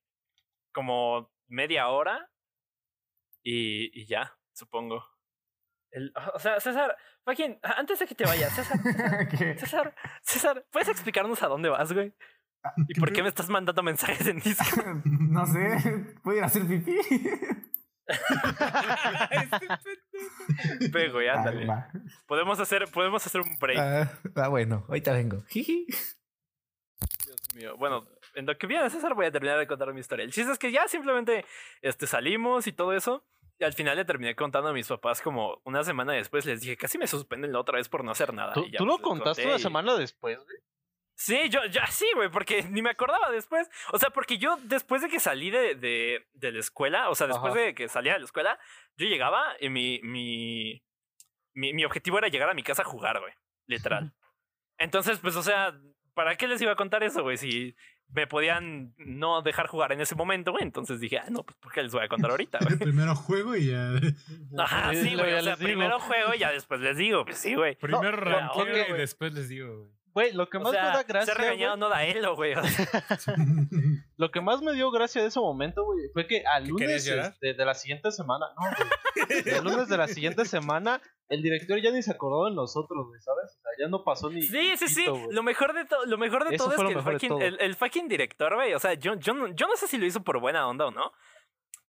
como 0.75 1.33
media 1.49 1.89
hora 1.89 2.31
y, 3.43 3.99
y 3.99 4.05
ya, 4.05 4.37
supongo. 4.53 5.03
El- 5.91 6.13
o 6.35 6.39
sea, 6.39 6.61
César, 6.61 6.99
Joaquín, 7.25 7.59
antes 7.63 7.99
de 7.99 8.07
que 8.07 8.15
te 8.15 8.25
vayas, 8.25 8.55
César. 8.55 8.79
César, 9.59 9.95
César, 10.21 10.67
¿puedes 10.71 10.89
explicarnos 10.91 11.43
a 11.43 11.49
dónde 11.49 11.71
vas, 11.71 11.95
güey? 11.95 12.13
¿Y 12.89 13.01
por 13.01 13.13
qué 13.13 13.23
me 13.23 13.29
estás 13.29 13.49
mandando 13.49 13.83
mensajes 13.83 14.27
en 14.27 14.39
Discord? 14.41 15.03
No 15.05 15.47
sé. 15.47 16.15
¿Puedo 16.23 16.39
ir 16.39 16.45
a 16.45 16.47
hacer 16.47 16.67
pipí? 16.67 16.97
Ve, 20.93 21.09
güey, 21.11 21.29
Ah, 21.29 21.35
ándale. 21.39 21.67
va. 21.67 21.89
Podemos 22.27 22.59
hacer, 22.61 22.85
podemos 22.93 23.25
hacer 23.25 23.41
un 23.41 23.57
break. 23.59 23.79
Ah, 23.79 24.13
ah, 24.37 24.49
bueno, 24.49 24.85
ahorita 24.89 25.13
vengo. 25.13 25.43
Jiji. 25.49 25.87
Dios 27.25 27.41
mío. 27.55 27.77
Bueno, 27.79 28.07
en 28.35 28.47
lo 28.47 28.57
que 28.59 28.67
viene 28.67 28.89
César 28.91 29.15
voy 29.15 29.27
a 29.27 29.33
terminar 29.33 29.59
de 29.59 29.67
contar 29.67 29.93
mi 29.93 30.01
historia. 30.01 30.25
El 30.25 30.33
chiste 30.33 30.53
es 30.53 30.59
que 30.59 30.73
ya 30.73 30.87
simplemente 30.89 31.45
este, 31.81 32.07
salimos 32.07 32.67
y 32.67 32.73
todo 32.73 32.93
eso. 32.93 33.25
Y 33.59 33.65
al 33.65 33.73
final 33.75 33.97
le 33.97 34.05
terminé 34.05 34.35
contando 34.35 34.71
a 34.71 34.73
mis 34.73 34.89
papás 34.89 35.21
como 35.23 35.61
una 35.65 35.85
semana 35.85 36.13
después. 36.13 36.45
Les 36.47 36.61
dije, 36.61 36.77
casi 36.77 36.99
me 36.99 37.07
suspenden 37.07 37.53
la 37.53 37.61
otra 37.61 37.79
vez 37.79 37.89
por 37.89 38.05
no 38.05 38.11
hacer 38.11 38.35
nada. 38.35 38.55
¿Tú, 38.55 38.65
Y 38.65 38.73
ya, 38.73 38.79
tú 38.79 38.87
lo 38.87 38.99
pues, 38.99 39.03
les 39.03 39.09
contaste 39.09 39.47
una 39.47 39.57
y- 39.57 39.61
semana 39.61 39.95
después, 39.97 40.39
güey. 40.45 40.57
Sí, 41.15 41.49
yo, 41.51 41.65
ya 41.67 41.87
sí, 41.87 42.07
güey, 42.15 42.31
porque 42.31 42.63
ni 42.65 42.83
me 42.83 42.91
acordaba 42.91 43.31
después. 43.31 43.69
O 43.93 43.99
sea, 43.99 44.11
porque 44.11 44.39
yo 44.39 44.57
después 44.65 45.03
de 45.03 45.09
que 45.09 45.21
salí 45.21 45.51
de, 45.51 45.75
de, 45.75 46.27
de 46.33 46.53
la 46.53 46.61
escuela, 46.61 47.11
o 47.11 47.15
sea, 47.15 47.27
después 47.27 47.53
Ajá. 47.53 47.63
de 47.63 47.75
que 47.75 47.89
salía 47.89 48.15
de 48.15 48.21
la 48.21 48.25
escuela, 48.25 48.59
yo 48.97 49.07
llegaba 49.07 49.45
y 49.61 49.69
mi, 49.69 50.01
mi, 50.03 50.83
mi, 51.55 51.73
mi 51.75 51.85
objetivo 51.85 52.19
era 52.19 52.29
llegar 52.29 52.49
a 52.51 52.55
mi 52.55 52.63
casa 52.63 52.83
a 52.83 52.87
jugar, 52.87 53.21
güey, 53.21 53.33
literal. 53.67 54.13
Entonces, 54.79 55.19
pues, 55.19 55.37
o 55.37 55.43
sea, 55.43 55.79
¿para 56.15 56.37
qué 56.37 56.49
les 56.49 56.61
iba 56.61 56.73
a 56.73 56.77
contar 56.77 57.05
eso, 57.05 57.23
güey? 57.23 57.37
Si 57.37 57.77
me 58.09 58.27
podían 58.27 58.95
no 58.99 59.43
dejar 59.43 59.67
jugar 59.69 59.93
en 59.93 60.01
ese 60.01 60.15
momento, 60.15 60.53
güey. 60.53 60.65
Entonces 60.65 61.01
dije, 61.01 61.19
ah, 61.19 61.27
no, 61.31 61.45
pues, 61.45 61.57
¿por 61.59 61.73
qué 61.73 61.83
les 61.83 61.93
voy 61.93 62.05
a 62.05 62.09
contar 62.09 62.31
ahorita, 62.31 62.59
güey? 62.63 62.79
Primero 62.79 63.15
juego 63.15 63.57
y 63.57 63.71
ya. 63.71 63.93
Ajá, 64.59 64.93
sí, 64.95 65.15
güey. 65.15 65.35
O 65.35 65.41
sea, 65.43 65.57
primero 65.57 65.99
juego 66.01 66.35
y 66.35 66.39
ya 66.39 66.53
después 66.53 66.81
les 66.81 66.97
digo, 66.97 67.25
pues 67.25 67.39
sí, 67.39 67.55
güey. 67.55 67.77
Primero 67.77 68.17
No, 68.19 68.25
ranqueo 68.25 68.97
y 68.97 68.99
después 68.99 69.33
les 69.33 69.49
digo, 69.49 69.79
güey. 69.79 70.02
Güey, 70.15 70.33
lo 70.33 70.49
que 70.51 70.59
O 70.59 70.61
más 70.61 70.73
me 70.73 70.79
da 70.79 71.03
gracia. 71.05 71.35
ser 71.35 71.43
regañado 71.43 71.77
no 71.77 71.89
da 71.89 72.05
elo, 72.05 72.37
güey. 72.37 72.55
O 72.55 72.63
sea, 72.65 72.87
Lo 74.17 74.31
que 74.31 74.41
más 74.41 74.61
me 74.63 74.73
dio 74.75 74.91
gracia 74.91 75.23
de 75.23 75.29
ese 75.29 75.41
momento, 75.41 75.85
güey, 75.85 76.09
fue 76.13 76.27
que 76.27 76.45
al 76.47 76.65
¿Que 76.65 76.71
lunes 76.71 77.07
este, 77.07 77.55
de 77.55 77.65
la 77.65 77.75
siguiente 77.75 78.11
semana, 78.13 78.47
no, 78.57 78.63
güey. 78.77 79.43
El 79.47 79.65
lunes 79.65 79.89
de 79.89 79.97
la 79.97 80.09
siguiente 80.09 80.45
semana, 80.45 81.01
el 81.29 81.43
director 81.43 81.81
ya 81.81 81.91
ni 81.91 82.03
se 82.03 82.11
acordó 82.13 82.45
de 82.49 82.55
nosotros, 82.55 83.07
güey, 83.09 83.21
¿sabes? 83.23 83.57
O 83.59 83.61
sea, 83.63 83.71
ya 83.79 83.89
no 83.89 84.05
pasó 84.05 84.29
ni. 84.31 84.43
Sí, 84.43 84.77
sí, 84.77 84.89
sí. 84.89 85.07
Lo 85.31 85.43
mejor 85.43 85.73
de 85.73 85.85
todo, 85.87 86.05
lo 86.05 86.19
mejor 86.19 86.49
de 86.49 86.57
Eso 86.57 86.65
todo 86.65 86.75
es 86.75 86.93
que 86.93 86.99
el 86.99 87.03
fucking, 87.05 87.29
todo. 87.31 87.41
el, 87.41 87.59
el 87.61 87.75
fucking 87.75 88.09
director, 88.09 88.55
güey. 88.55 88.75
O 88.75 88.79
sea, 88.79 88.95
yo, 88.95 89.15
yo, 89.15 89.33
no, 89.35 89.49
yo 89.55 89.67
no 89.67 89.77
sé 89.77 89.87
si 89.89 89.97
lo 89.99 90.05
hizo 90.07 90.23
por 90.23 90.41
buena 90.41 90.69
onda 90.69 90.87
o 90.87 90.91
no. 90.91 91.13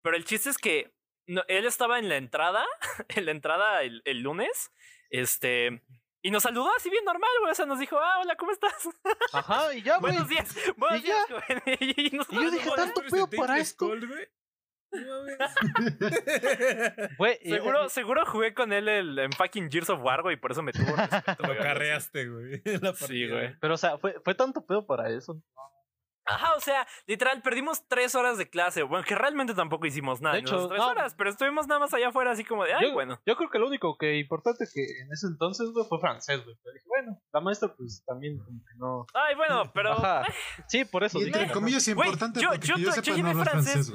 Pero 0.03 0.15
el 0.15 0.25
chiste 0.25 0.49
es 0.49 0.57
que 0.57 0.93
no- 1.27 1.43
él 1.47 1.65
estaba 1.65 1.97
en 1.99 2.07
la 2.09 2.17
entrada, 2.17 2.65
en 3.09 3.25
la 3.25 3.31
entrada 3.31 3.81
el, 3.83 4.01
el 4.05 4.19
lunes. 4.21 4.71
Este. 5.09 5.81
Y 6.23 6.29
nos 6.29 6.43
saludó 6.43 6.69
así 6.75 6.89
bien 6.89 7.03
normal, 7.03 7.29
güey. 7.39 7.51
O 7.51 7.55
sea, 7.55 7.65
nos 7.65 7.79
dijo, 7.79 7.97
ah, 7.99 8.19
hola, 8.21 8.35
¿cómo 8.35 8.51
estás? 8.51 8.87
Ajá, 9.33 9.73
y 9.73 9.81
ya, 9.81 9.97
güey. 9.97 10.13
Buenos 10.13 10.29
días, 10.29 10.55
buenos 10.77 10.99
Y 10.99 11.03
días, 11.03 11.25
joven. 11.27 11.61
Y, 11.79 12.15
nos 12.15 12.31
Y 12.31 12.35
yo 12.35 12.51
dije, 12.51 12.69
tanto 12.75 13.01
pedo 13.09 13.27
para 13.29 13.57
esto. 13.59 13.91
Güey, 17.17 17.39
y- 17.43 17.49
Seguro, 17.51 17.87
seguro 17.87 18.25
jugué 18.25 18.53
con 18.53 18.73
él 18.73 18.89
el, 18.89 19.17
en 19.19 19.31
fucking 19.31 19.71
Gears 19.71 19.89
of 19.89 20.01
War, 20.03 20.21
güey, 20.21 20.35
y 20.35 20.37
por 20.37 20.51
eso 20.51 20.61
me 20.61 20.73
tuvo 20.73 20.93
respeto. 20.95 21.43
Lo 21.43 21.47
güey. 21.53 21.59
carreaste, 21.59 22.27
güey. 22.27 22.61
Sí, 22.95 23.29
güey. 23.29 23.55
Pero, 23.61 23.75
o 23.75 23.77
sea, 23.77 23.97
fue, 23.97 24.19
fue 24.23 24.35
tanto 24.35 24.65
pedo 24.65 24.85
para 24.85 25.09
eso. 25.09 25.41
Ajá, 26.35 26.53
o 26.55 26.59
sea, 26.61 26.88
literal, 27.07 27.41
perdimos 27.41 27.88
tres 27.88 28.15
horas 28.15 28.38
de 28.38 28.50
clase. 28.50 28.83
Bueno, 28.83 29.05
que 29.05 29.15
realmente 29.15 29.53
tampoco 29.53 29.85
hicimos 29.85 30.21
nada 30.21 30.33
De 30.35 30.39
en 30.41 30.45
hecho, 30.47 30.55
esas 30.57 30.69
tres 30.69 30.79
no. 30.79 30.88
horas, 30.88 31.15
pero 31.17 31.29
estuvimos 31.29 31.67
nada 31.67 31.79
más 31.79 31.93
allá 31.93 32.09
afuera, 32.09 32.31
así 32.31 32.43
como 32.43 32.63
de, 32.65 32.73
ay, 32.73 32.88
yo, 32.88 32.93
bueno. 32.93 33.19
yo 33.25 33.35
creo 33.35 33.50
que 33.50 33.59
lo 33.59 33.67
único 33.67 33.97
que 33.97 34.17
importante 34.19 34.65
que 34.73 34.81
en 34.81 35.11
ese 35.11 35.27
entonces, 35.27 35.69
güey, 35.73 35.85
fue 35.88 36.00
francés, 36.00 36.43
güey. 36.43 36.55
Pero 36.63 36.73
dije, 36.73 36.85
bueno, 36.88 37.21
la 37.33 37.41
maestra, 37.41 37.73
pues 37.75 38.03
también, 38.05 38.38
como 38.39 38.59
que 38.59 38.73
no. 38.77 39.05
Ay, 39.13 39.35
bueno, 39.35 39.71
pero. 39.73 39.91
Ajá. 39.93 40.23
Sí, 40.67 40.85
por 40.85 41.03
eso. 41.03 41.19
Y 41.19 41.25
entre 41.25 41.51
comillas 41.51 41.88
Güey, 41.93 42.07
importante 42.09 42.41
yo- 42.41 42.50
porque 42.50 42.67
yo 42.67 42.75
que 42.75 42.81
yo 42.81 42.88
to- 42.89 42.93
sepa 42.95 43.05
yo 43.07 43.23
no 43.23 43.29
llevé 43.31 43.43
francés. 43.43 43.91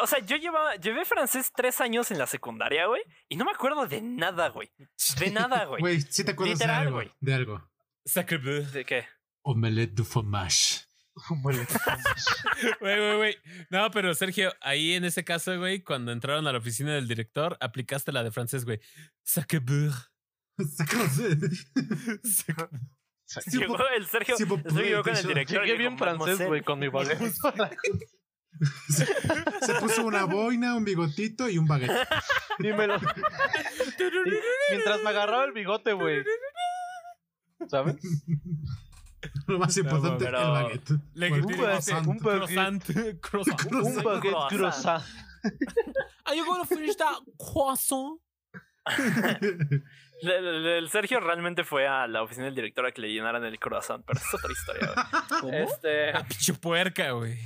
O 0.00 0.06
sea, 0.06 0.18
yo 0.20 0.36
llevaba, 0.36 0.74
llevé 0.76 1.04
francés 1.04 1.52
tres 1.54 1.80
años 1.80 2.10
en 2.10 2.18
la 2.18 2.26
secundaria, 2.26 2.86
güey, 2.86 3.02
y 3.28 3.36
no 3.36 3.44
me 3.44 3.52
acuerdo 3.52 3.86
de 3.86 4.00
nada, 4.02 4.48
güey. 4.48 4.70
De 5.18 5.30
nada, 5.30 5.64
güey. 5.66 5.80
Güey, 5.80 6.00
sí 6.00 6.24
te 6.24 6.32
acuerdas 6.32 6.54
Literal, 6.58 6.76
de 6.76 6.82
algo. 6.86 6.96
güey. 6.96 7.12
De 7.20 7.34
algo. 7.34 7.70
Sacre 8.04 8.38
bleu. 8.38 8.64
¿De 8.70 8.84
qué? 8.84 9.06
Omelette 9.42 9.94
du 9.94 10.04
fromage. 10.04 10.86
Güey, 12.80 12.98
güey, 12.98 13.16
güey. 13.16 13.36
No, 13.70 13.90
pero 13.90 14.14
Sergio, 14.14 14.52
ahí 14.60 14.92
en 14.92 15.04
ese 15.04 15.24
caso, 15.24 15.58
güey, 15.58 15.82
cuando 15.82 16.12
entraron 16.12 16.46
a 16.46 16.52
la 16.52 16.58
oficina 16.58 16.94
del 16.94 17.08
director, 17.08 17.56
aplicaste 17.60 18.12
la 18.12 18.22
de 18.22 18.30
francés, 18.30 18.64
güey. 18.64 18.80
Sacre 19.22 19.58
bleu. 19.60 19.92
Llegó 23.46 23.78
el 23.96 24.06
Sergio, 24.06 24.36
sí, 24.36 24.42
el 24.42 24.62
Sergio 24.62 24.82
llegó 24.82 25.02
con 25.02 25.16
el 25.16 25.26
director. 25.26 25.64
Llegué 25.64 25.78
bien 25.78 25.96
francés, 25.98 26.46
güey, 26.46 26.62
con 26.62 26.78
mi 26.78 26.88
baguette. 26.88 27.32
Se, 28.88 29.74
puso 29.80 30.04
una 30.04 30.24
boina, 30.24 30.74
un 30.74 30.84
bigotito 30.84 31.48
y 31.48 31.56
un 31.56 31.66
baguette. 31.66 32.06
Dímelo. 32.58 32.98
Mientras 34.70 35.02
me 35.02 35.10
agarraba 35.10 35.44
el 35.44 35.52
bigote, 35.52 35.92
güey. 35.92 36.24
¿Sabes? 37.68 37.96
Lo 39.50 39.58
más 39.58 39.76
importante, 39.76 40.24
pero- 40.24 40.40
el 40.40 40.50
baguette. 40.62 40.90
Le 41.14 41.30
grité, 41.30 41.54
croissant. 41.56 42.06
un 42.08 42.18
croissant. 42.18 42.78
croissant. 43.20 43.72
Un 43.72 43.86
Un 43.86 44.02
baguette 44.02 44.32
croissant. 44.32 44.48
croissant. 44.48 45.02
Are 46.24 46.36
you 46.36 46.44
gonna 46.44 46.64
finish 46.64 46.96
that 46.96 47.18
croissant? 47.38 48.20
El, 50.22 50.30
el- 50.30 50.66
el 50.66 50.90
Sergio 50.90 51.18
realmente 51.20 51.64
fue 51.64 51.86
a 51.88 52.06
la 52.06 52.22
oficina 52.22 52.44
del 52.44 52.54
director 52.54 52.84
a 52.84 52.92
que 52.92 53.00
le 53.00 53.10
llenaran 53.10 53.42
el 53.42 53.58
corazón, 53.58 54.04
pero 54.06 54.20
es 54.20 54.34
otra 54.34 54.52
historia, 54.52 54.92
güey. 54.94 55.22
¿Cómo? 55.40 55.52
Este. 55.54 56.12
Pinche 56.28 56.52
puerca, 56.54 57.12
güey. 57.12 57.38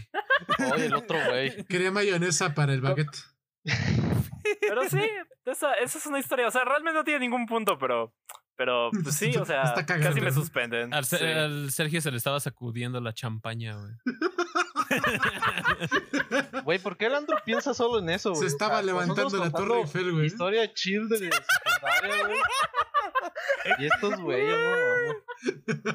Oye, 0.72 0.86
el 0.86 0.94
otro, 0.94 1.16
güey. 1.28 1.64
Quería 1.66 1.92
mayonesa 1.92 2.52
para 2.52 2.72
el 2.72 2.80
baguette. 2.80 3.16
Pero 4.60 4.88
sí, 4.90 5.00
esa, 5.46 5.72
esa 5.74 5.98
es 5.98 6.06
una 6.06 6.18
historia. 6.18 6.48
O 6.48 6.50
sea, 6.50 6.64
realmente 6.64 6.98
no 6.98 7.04
tiene 7.04 7.20
ningún 7.20 7.46
punto, 7.46 7.78
pero. 7.78 8.12
Pero 8.56 8.90
pues 9.02 9.14
sí, 9.16 9.36
o 9.36 9.44
sea, 9.44 9.74
casi 9.86 10.20
me 10.20 10.30
suspenden. 10.32 10.92
Al, 10.94 11.04
Se- 11.04 11.18
Sí. 11.18 11.24
al 11.24 11.70
Sergio 11.70 12.00
se 12.00 12.10
le 12.10 12.16
estaba 12.18 12.40
sacudiendo 12.40 13.00
la 13.00 13.12
champaña, 13.12 13.76
güey. 13.76 13.92
Güey, 16.64 16.78
¿por 16.78 16.96
qué 16.96 17.06
el 17.06 17.14
Andro 17.14 17.36
piensa 17.44 17.74
solo 17.74 17.98
en 17.98 18.08
eso, 18.10 18.30
güey? 18.30 18.42
Se 18.42 18.46
estaba 18.46 18.74
O 18.74 18.76
sea, 18.76 18.86
levantando 18.86 19.36
la 19.38 19.50
Torre 19.50 19.80
Eiffel, 19.80 20.12
güey. 20.12 20.26
Historia 20.26 20.72
chill 20.72 21.08
de 21.08 21.18
secundaria, 21.18 22.26
güey. 22.26 22.38
Y 23.78 23.86
estos 23.86 24.20
güeyes, 24.20 24.58
no. 24.58 25.94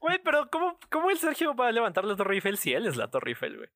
Güey, 0.00 0.20
pero 0.22 0.48
¿cómo, 0.50 0.78
¿cómo 0.90 1.10
el 1.10 1.18
Sergio 1.18 1.54
va 1.54 1.68
a 1.68 1.72
levantar 1.72 2.04
la 2.04 2.16
Torre 2.16 2.34
Eiffel 2.34 2.58
si 2.58 2.72
él 2.72 2.86
es 2.86 2.96
la 2.96 3.08
Torre 3.10 3.30
Eiffel, 3.30 3.56
güey? 3.56 3.68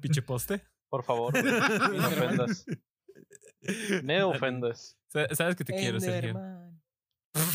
Pinche 0.00 0.22
poste. 0.22 0.66
Por 0.88 1.04
favor, 1.04 1.32
güey, 1.32 1.44
no 1.44 1.88
me 1.90 1.98
ofendas. 2.06 2.66
Me 4.02 4.22
ofendas. 4.22 4.96
Sa- 5.08 5.28
Sabes 5.34 5.56
que 5.56 5.64
te 5.64 5.74
quiero, 5.74 6.00
Sergio. 6.00 6.34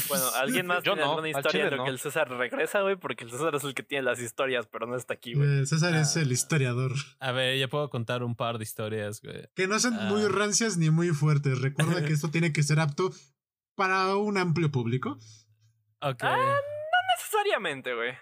Bueno, 0.09 0.25
¿alguien 0.35 0.67
más 0.67 0.83
Yo 0.83 0.93
tiene 0.93 1.01
no, 1.01 1.09
alguna 1.11 1.27
al 1.27 1.31
historia 1.31 1.63
en 1.65 1.71
lo 1.71 1.77
no. 1.77 1.83
que 1.85 1.89
el 1.91 1.99
César 1.99 2.29
regresa, 2.29 2.81
güey? 2.81 2.95
Porque 2.95 3.23
el 3.23 3.31
César 3.31 3.53
es 3.55 3.63
el 3.63 3.73
que 3.73 3.83
tiene 3.83 4.03
las 4.03 4.19
historias, 4.19 4.67
pero 4.67 4.87
no 4.87 4.95
está 4.95 5.13
aquí, 5.13 5.33
güey. 5.33 5.61
Eh, 5.61 5.65
César 5.65 5.93
es 5.95 6.15
el 6.15 6.31
historiador. 6.31 6.93
A 7.19 7.31
ver, 7.31 7.57
ya 7.57 7.67
puedo 7.67 7.89
contar 7.89 8.23
un 8.23 8.35
par 8.35 8.57
de 8.57 8.63
historias, 8.63 9.21
güey. 9.21 9.47
Que 9.55 9.67
no 9.67 9.79
son 9.79 9.93
Ah. 9.99 10.05
muy 10.09 10.25
rancias 10.27 10.77
ni 10.77 10.89
muy 10.89 11.09
fuertes. 11.09 11.59
Recuerda 11.61 12.03
que 12.05 12.13
esto 12.13 12.29
tiene 12.31 12.53
que 12.53 12.63
ser 12.63 12.79
apto 12.79 13.11
para 13.75 14.15
un 14.15 14.37
amplio 14.37 14.71
público. 14.71 15.17
Ok. 16.01 16.23
Ah, 16.23 16.55
Necesariamente, 17.17 17.93
güey. 17.93 18.13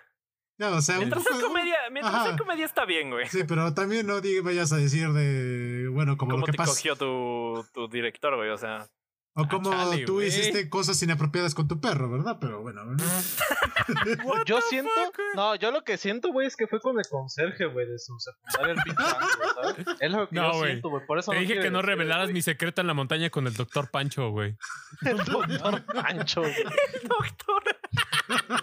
Ya, 0.58 0.72
o 0.72 0.82
sea, 0.82 0.98
Mientras 0.98 1.26
es 1.26 1.40
comedia, 1.42 1.78
mientras 1.92 2.28
es 2.32 2.38
comedia 2.38 2.66
está 2.66 2.84
bien, 2.84 3.10
güey. 3.12 3.28
Sí, 3.30 3.44
pero 3.48 3.74
también 3.74 4.06
no 4.06 4.20
vayas 4.44 4.74
a 4.74 4.78
decir 4.78 5.08
de. 5.14 5.88
Bueno, 5.90 6.18
como 6.18 6.32
¿Cómo 6.32 6.42
lo 6.42 6.46
que 6.48 6.52
te 6.52 6.58
pasa. 6.58 6.72
cogió 6.72 6.96
tu, 6.98 7.66
tu 7.74 7.88
director, 7.88 8.36
güey? 8.36 8.50
O 8.50 8.58
sea. 8.58 8.90
O 9.36 9.48
como 9.48 9.72
chale, 9.72 10.06
tú 10.06 10.22
hiciste 10.22 10.70
cosas 10.70 11.02
inapropiadas 11.02 11.54
con 11.56 11.68
tu 11.68 11.80
perro, 11.80 12.10
¿verdad? 12.12 12.38
Pero 12.42 12.62
bueno. 12.62 12.82
Yo 14.46 14.60
siento. 14.62 14.92
No, 15.36 15.56
yo 15.56 15.72
lo 15.72 15.84
que 15.84 15.98
siento, 15.98 16.32
güey, 16.32 16.48
es 16.48 16.56
que 16.56 16.68
fue 16.68 16.80
con 16.82 16.98
el 17.00 17.06
conserje, 17.10 17.66
güey, 17.66 17.88
de 17.88 17.98
su 17.98 18.16
secundaria, 18.20 18.74
el 18.74 18.84
pinche 18.84 19.04
Andro, 19.04 19.54
¿sabes? 19.56 19.86
Es 20.02 20.12
lo 20.12 20.28
que 20.30 20.36
No, 20.36 20.52
yo 20.52 20.58
güey. 20.60 20.72
siento, 20.72 20.90
güey. 20.90 21.06
Por 21.06 21.20
eso 21.20 21.32
Te 21.32 21.40
dije 21.40 21.60
que 21.60 21.72
no 21.72 21.80
decir, 21.80 21.90
revelaras 21.90 22.32
mi 22.32 22.42
secreto 22.42 22.82
en 22.82 22.88
la 22.88 22.94
montaña 22.94 23.30
con 23.30 23.48
el 23.48 23.54
doctor 23.54 23.90
Pancho, 23.90 24.30
güey. 24.32 24.58
el 25.06 25.18
doctor 25.18 25.86
Pancho, 25.86 26.42
güey. 26.42 26.56
Doctor. 27.04 27.64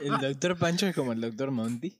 El 0.00 0.18
doctor 0.18 0.59
Pancho 0.59 0.87
es 0.87 0.94
como 0.94 1.12
el 1.12 1.20
doctor 1.20 1.50
Monty. 1.50 1.98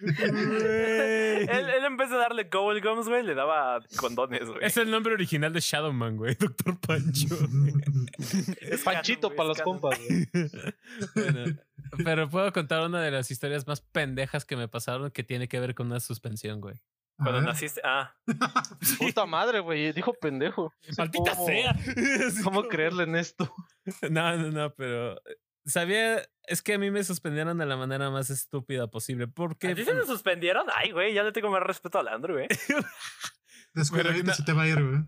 Él, 0.00 1.48
él 1.48 1.84
en 1.84 1.96
vez 1.96 2.10
de 2.10 2.16
darle 2.16 2.44
Gold 2.44 2.82
Gums, 2.82 3.08
güey, 3.08 3.22
le 3.22 3.34
daba 3.34 3.80
condones, 3.96 4.46
güey. 4.48 4.58
Es 4.62 4.76
el 4.76 4.90
nombre 4.90 5.14
original 5.14 5.52
de 5.52 5.60
Shadowman, 5.60 6.16
güey. 6.16 6.34
Doctor 6.40 6.78
Pancho. 6.80 7.36
Es 8.60 8.82
Panchito 8.82 9.34
para 9.34 9.48
los 9.50 9.60
compas, 9.62 9.98
güey. 9.98 10.26
Bueno, 11.14 11.56
pero 12.04 12.28
puedo 12.28 12.52
contar 12.52 12.82
una 12.86 13.00
de 13.02 13.10
las 13.10 13.30
historias 13.30 13.66
más 13.66 13.80
pendejas 13.80 14.44
que 14.44 14.56
me 14.56 14.68
pasaron 14.68 15.10
que 15.10 15.24
tiene 15.24 15.48
que 15.48 15.60
ver 15.60 15.74
con 15.74 15.86
una 15.88 16.00
suspensión, 16.00 16.60
güey. 16.60 16.76
A 17.18 17.24
Cuando 17.24 17.40
ver. 17.40 17.48
naciste. 17.50 17.80
Ah, 17.84 18.14
Puta 18.98 19.26
madre, 19.26 19.60
güey. 19.60 19.92
Dijo 19.92 20.14
pendejo. 20.14 20.72
No 20.88 20.94
sé 20.94 21.02
¡Maldita 21.02 21.32
cómo- 21.34 21.46
sea! 21.46 21.76
¿Cómo 22.44 22.62
creerle 22.68 23.02
en 23.04 23.16
esto? 23.16 23.52
No, 24.10 24.36
no, 24.36 24.50
no, 24.50 24.72
pero 24.74 25.20
sabía, 25.66 26.22
es 26.44 26.62
que 26.62 26.74
a 26.74 26.78
mí 26.78 26.90
me 26.90 27.04
suspendieron 27.04 27.58
de 27.58 27.66
la 27.66 27.76
manera 27.76 28.10
más 28.10 28.30
estúpida 28.30 28.88
posible. 28.88 29.24
¿a 29.24 29.28
Porque 29.28 29.74
ti 29.74 29.84
se 29.84 29.94
me 29.94 30.04
suspendieron? 30.04 30.66
Ay, 30.74 30.92
güey, 30.92 31.14
ya 31.14 31.22
le 31.22 31.32
tengo 31.32 31.50
más 31.50 31.62
respeto 31.62 31.98
al 31.98 32.08
Andrew, 32.08 32.36
güey. 32.36 32.48
Descuidadito 33.74 34.26
no- 34.28 34.34
se 34.34 34.42
te 34.44 34.52
va 34.52 34.62
a 34.62 34.68
ir, 34.68 34.82
güey. 34.82 35.00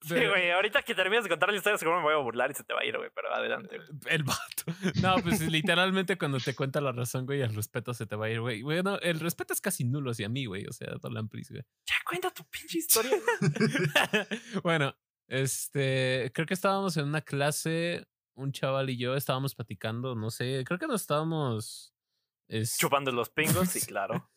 Sí, 0.00 0.14
güey, 0.14 0.50
ahorita 0.52 0.80
que 0.82 0.94
termines 0.94 1.24
de 1.24 1.28
contar 1.28 1.50
la 1.50 1.56
historia 1.56 1.76
seguro 1.76 1.98
me 1.98 2.04
voy 2.04 2.14
a 2.14 2.16
burlar 2.16 2.50
y 2.50 2.54
se 2.54 2.64
te 2.64 2.72
va 2.72 2.80
a 2.80 2.84
ir, 2.86 2.96
güey, 2.96 3.10
pero 3.14 3.30
adelante. 3.34 3.76
güey. 3.76 3.88
El 4.06 4.22
vato. 4.24 4.64
No, 5.02 5.16
pues 5.22 5.42
literalmente 5.42 6.16
cuando 6.16 6.38
te 6.40 6.54
cuenta 6.54 6.80
la 6.80 6.92
razón, 6.92 7.26
güey, 7.26 7.42
el 7.42 7.54
respeto 7.54 7.92
se 7.92 8.06
te 8.06 8.16
va 8.16 8.24
a 8.24 8.30
ir, 8.30 8.40
güey. 8.40 8.62
Bueno, 8.62 8.98
el 9.02 9.20
respeto 9.20 9.52
es 9.52 9.60
casi 9.60 9.84
nulo 9.84 10.12
hacia 10.12 10.30
mí, 10.30 10.46
güey. 10.46 10.66
O 10.66 10.72
sea, 10.72 10.94
Dolan 11.02 11.28
Pris, 11.28 11.50
güey. 11.50 11.62
Ya 11.86 11.94
cuenta 12.08 12.30
tu 12.30 12.42
pinche 12.48 12.78
historia. 12.78 13.12
bueno, 14.62 14.96
este, 15.28 16.30
creo 16.34 16.46
que 16.46 16.54
estábamos 16.54 16.96
en 16.96 17.04
una 17.04 17.20
clase, 17.20 18.06
un 18.36 18.52
chaval 18.52 18.88
y 18.90 18.96
yo 18.96 19.16
estábamos 19.16 19.54
platicando, 19.54 20.14
no 20.14 20.30
sé, 20.30 20.62
creo 20.66 20.78
que 20.78 20.86
nos 20.86 21.00
estábamos... 21.00 21.92
es- 22.48 22.78
Chupando 22.78 23.10
los 23.12 23.28
pingos, 23.34 23.68
sí, 23.70 23.80
claro. 23.80 24.30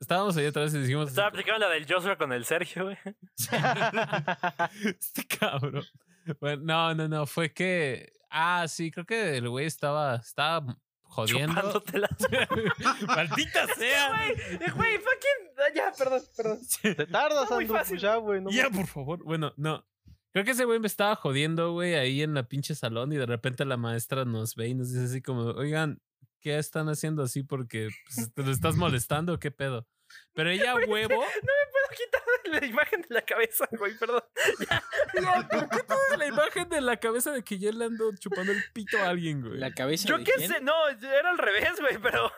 Estábamos 0.00 0.36
ahí 0.36 0.46
otra 0.46 0.62
vez 0.62 0.74
y 0.74 0.78
dijimos... 0.78 1.08
Estaba 1.10 1.28
aplicando 1.28 1.60
la 1.60 1.68
del 1.72 1.86
Joshua 1.88 2.16
con 2.18 2.32
el 2.32 2.44
Sergio, 2.44 2.84
güey. 2.86 2.98
este 4.98 5.24
cabrón. 5.26 5.84
Bueno, 6.40 6.62
no, 6.64 6.94
no, 6.94 7.08
no, 7.08 7.26
fue 7.26 7.52
que... 7.52 8.12
Ah, 8.30 8.66
sí, 8.66 8.90
creo 8.90 9.04
que 9.06 9.36
el 9.36 9.48
güey 9.48 9.66
estaba, 9.66 10.16
estaba 10.16 10.76
jodiendo. 11.02 11.54
Maldita 13.06 13.66
sea. 13.76 14.08
Güey, 14.08 14.30
eh, 14.30 14.70
güey, 14.74 14.96
fucking. 14.98 15.74
Ya, 15.74 15.92
perdón, 15.96 16.22
perdón. 16.36 16.58
Te 16.82 17.06
tardas, 17.06 17.50
Andrew, 17.52 17.68
fácil. 17.76 17.94
pues 17.96 18.02
ya, 18.02 18.16
güey. 18.16 18.40
No 18.40 18.50
Ya, 18.50 18.70
por 18.70 18.86
favor. 18.86 19.22
Bueno, 19.22 19.52
no. 19.56 19.84
Creo 20.32 20.44
que 20.44 20.52
ese 20.52 20.64
güey 20.64 20.80
me 20.80 20.86
estaba 20.86 21.14
jodiendo, 21.16 21.72
güey, 21.72 21.94
ahí 21.94 22.22
en 22.22 22.34
la 22.34 22.44
pinche 22.44 22.74
salón 22.74 23.12
y 23.12 23.16
de 23.16 23.26
repente 23.26 23.64
la 23.64 23.76
maestra 23.76 24.24
nos 24.24 24.54
ve 24.54 24.68
y 24.68 24.74
nos 24.74 24.90
dice 24.90 25.04
así 25.04 25.22
como, 25.22 25.42
oigan, 25.50 26.00
¿qué 26.40 26.58
están 26.58 26.88
haciendo 26.88 27.22
así? 27.22 27.42
Porque 27.42 27.88
pues, 28.14 28.32
te 28.32 28.42
lo 28.42 28.50
estás 28.50 28.76
molestando, 28.76 29.38
¿qué 29.38 29.50
pedo? 29.50 29.86
Pero 30.34 30.50
ella, 30.50 30.74
huevo, 30.74 31.08
Puedo 31.08 31.88
quitar 31.96 32.22
la 32.60 32.66
imagen 32.66 33.02
de 33.02 33.14
la 33.14 33.22
cabeza, 33.22 33.68
güey, 33.72 33.96
perdón. 33.98 34.22
ya, 35.14 35.48
¿por 35.48 35.68
qué 35.68 36.16
la 36.18 36.26
imagen 36.26 36.68
de 36.68 36.80
la 36.80 36.96
cabeza 36.98 37.32
de 37.32 37.42
que 37.42 37.58
yo 37.58 37.72
le 37.72 37.84
ando 37.84 38.14
chupando 38.16 38.52
el 38.52 38.62
pito 38.72 38.98
a 38.98 39.08
alguien, 39.08 39.42
güey? 39.42 39.58
La 39.58 39.72
cabeza 39.72 40.08
Yo 40.08 40.18
de 40.18 40.24
qué 40.24 40.32
quién? 40.36 40.50
sé, 40.50 40.60
no, 40.60 40.88
era 40.88 41.30
al 41.30 41.38
revés, 41.38 41.72
güey, 41.80 41.98
pero. 41.98 42.30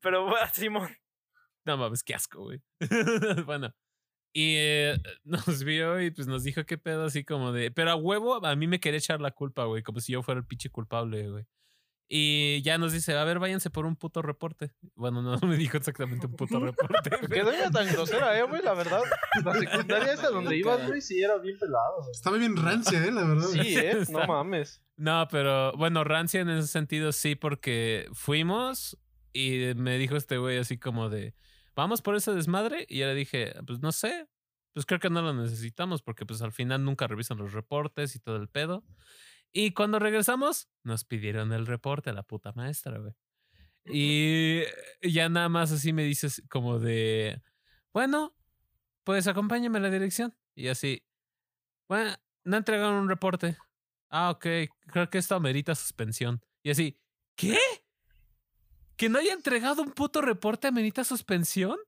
Pero, 0.00 0.24
bueno, 0.24 0.46
Simón. 0.52 0.96
No 1.64 1.76
mames, 1.76 2.02
qué 2.02 2.14
asco, 2.14 2.44
güey. 2.44 2.62
bueno. 3.46 3.74
Y 4.32 4.54
eh, 4.56 4.96
nos 5.24 5.64
vio 5.64 6.00
y 6.00 6.10
pues 6.10 6.26
nos 6.26 6.44
dijo 6.44 6.64
qué 6.64 6.78
pedo, 6.78 7.04
así 7.04 7.24
como 7.24 7.52
de. 7.52 7.70
Pero 7.70 7.90
a 7.90 7.96
huevo, 7.96 8.44
a 8.44 8.56
mí 8.56 8.66
me 8.66 8.80
quería 8.80 8.98
echar 8.98 9.20
la 9.20 9.30
culpa, 9.30 9.64
güey, 9.64 9.82
como 9.82 10.00
si 10.00 10.12
yo 10.12 10.22
fuera 10.22 10.40
el 10.40 10.46
pinche 10.46 10.70
culpable, 10.70 11.28
güey. 11.30 11.46
Y 12.10 12.62
ya 12.62 12.78
nos 12.78 12.94
dice, 12.94 13.14
a 13.14 13.24
ver, 13.24 13.38
váyanse 13.38 13.68
por 13.68 13.84
un 13.84 13.94
puto 13.94 14.22
reporte. 14.22 14.72
Bueno, 14.94 15.20
no 15.20 15.38
me 15.46 15.56
dijo 15.56 15.76
exactamente 15.76 16.26
un 16.26 16.32
puto 16.36 16.58
reporte. 16.58 17.10
No 17.28 17.50
era 17.50 17.70
tan 17.70 17.86
grosera, 17.92 18.38
eh, 18.38 18.42
güey, 18.44 18.62
la 18.62 18.72
verdad. 18.72 19.02
La 19.44 19.54
secundaria 19.54 20.12
esa 20.14 20.30
donde 20.30 20.56
ibas, 20.56 20.86
güey, 20.86 21.00
sí 21.02 21.22
era 21.22 21.36
bien 21.38 21.58
pelado, 21.58 21.98
güey. 21.98 22.10
Estaba 22.10 22.38
bien 22.38 22.56
rancia, 22.56 23.04
eh, 23.04 23.12
la 23.12 23.24
verdad. 23.24 23.48
Sí, 23.48 23.76
eh, 23.76 24.04
no 24.08 24.26
mames. 24.26 24.82
No, 24.96 25.28
pero 25.30 25.72
bueno, 25.72 26.02
rancia 26.02 26.40
en 26.40 26.48
ese 26.48 26.68
sentido 26.68 27.12
sí, 27.12 27.34
porque 27.34 28.08
fuimos 28.12 28.98
y 29.32 29.74
me 29.76 29.98
dijo 29.98 30.16
este 30.16 30.38
güey 30.38 30.58
así 30.58 30.78
como 30.78 31.10
de, 31.10 31.34
vamos 31.78 32.02
por 32.02 32.16
ese 32.16 32.32
desmadre. 32.32 32.86
Y 32.88 32.98
yo 32.98 33.06
le 33.06 33.14
dije, 33.14 33.54
pues 33.64 33.78
no 33.78 33.92
sé, 33.92 34.28
pues 34.72 34.84
creo 34.84 34.98
que 34.98 35.10
no 35.10 35.22
lo 35.22 35.32
necesitamos 35.32 36.02
porque 36.02 36.26
pues 36.26 36.42
al 36.42 36.50
final 36.50 36.84
nunca 36.84 37.06
revisan 37.06 37.38
los 37.38 37.52
reportes 37.52 38.16
y 38.16 38.18
todo 38.18 38.36
el 38.36 38.48
pedo. 38.48 38.84
Y 39.52 39.70
cuando 39.70 40.00
regresamos, 40.00 40.68
nos 40.82 41.04
pidieron 41.04 41.52
el 41.52 41.66
reporte 41.66 42.10
a 42.10 42.12
la 42.12 42.24
puta 42.24 42.52
maestra, 42.52 42.98
güey. 42.98 43.14
Y 43.84 44.62
ya 45.02 45.28
nada 45.28 45.48
más 45.48 45.70
así 45.70 45.92
me 45.92 46.02
dices 46.02 46.42
como 46.50 46.80
de, 46.80 47.40
bueno, 47.92 48.36
pues 49.04 49.28
acompáñame 49.28 49.78
a 49.78 49.82
la 49.82 49.90
dirección. 49.90 50.36
Y 50.56 50.68
así, 50.68 51.06
bueno, 51.88 52.16
no 52.42 52.56
entregaron 52.56 52.94
un 52.94 53.08
reporte. 53.08 53.56
Ah, 54.10 54.30
ok, 54.30 54.46
creo 54.88 55.08
que 55.08 55.18
esto 55.18 55.36
amerita 55.36 55.76
suspensión. 55.76 56.44
Y 56.64 56.70
así, 56.70 56.98
¿qué? 57.36 57.56
¿Que 58.98 59.08
no 59.08 59.18
haya 59.20 59.32
entregado 59.32 59.80
un 59.82 59.92
puto 59.92 60.20
reporte 60.20 60.66
amerita 60.66 61.04
suspensión? 61.04 61.78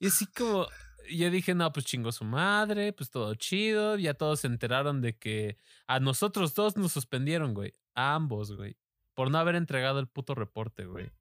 Y 0.00 0.08
así 0.08 0.26
como, 0.26 0.66
yo 1.08 1.30
dije, 1.30 1.54
no, 1.54 1.72
pues 1.72 1.86
chingó 1.86 2.10
su 2.10 2.24
madre, 2.24 2.92
pues 2.92 3.08
todo 3.10 3.32
chido. 3.36 3.96
Ya 3.96 4.14
todos 4.14 4.40
se 4.40 4.48
enteraron 4.48 5.00
de 5.00 5.16
que 5.16 5.58
a 5.86 6.00
nosotros 6.00 6.54
dos 6.54 6.76
nos 6.76 6.90
suspendieron, 6.92 7.54
güey. 7.54 7.74
A 7.94 8.16
ambos, 8.16 8.52
güey. 8.52 8.76
Por 9.14 9.30
no 9.30 9.38
haber 9.38 9.54
entregado 9.54 10.00
el 10.00 10.08
puto 10.08 10.34
reporte, 10.34 10.86
güey. 10.86 11.12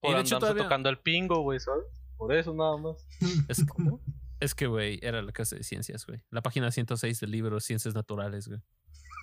Por 0.00 0.12
Y 0.12 0.14
de 0.16 0.20
hecho 0.20 0.38
todavía- 0.38 0.64
tocando 0.64 0.90
el 0.90 0.98
pingo, 0.98 1.40
güey, 1.40 1.58
¿sabes? 1.58 1.86
Por 2.18 2.34
eso 2.34 2.52
nada 2.52 2.76
más. 2.76 3.06
Es, 3.48 3.58
es 4.40 4.54
que, 4.54 4.66
güey, 4.66 4.98
era 5.02 5.22
la 5.22 5.32
clase 5.32 5.56
de 5.56 5.64
ciencias, 5.64 6.04
güey. 6.06 6.22
La 6.30 6.42
página 6.42 6.70
106 6.70 7.20
del 7.20 7.30
libro 7.30 7.58
Ciencias 7.58 7.94
Naturales, 7.94 8.48
güey. 8.48 8.60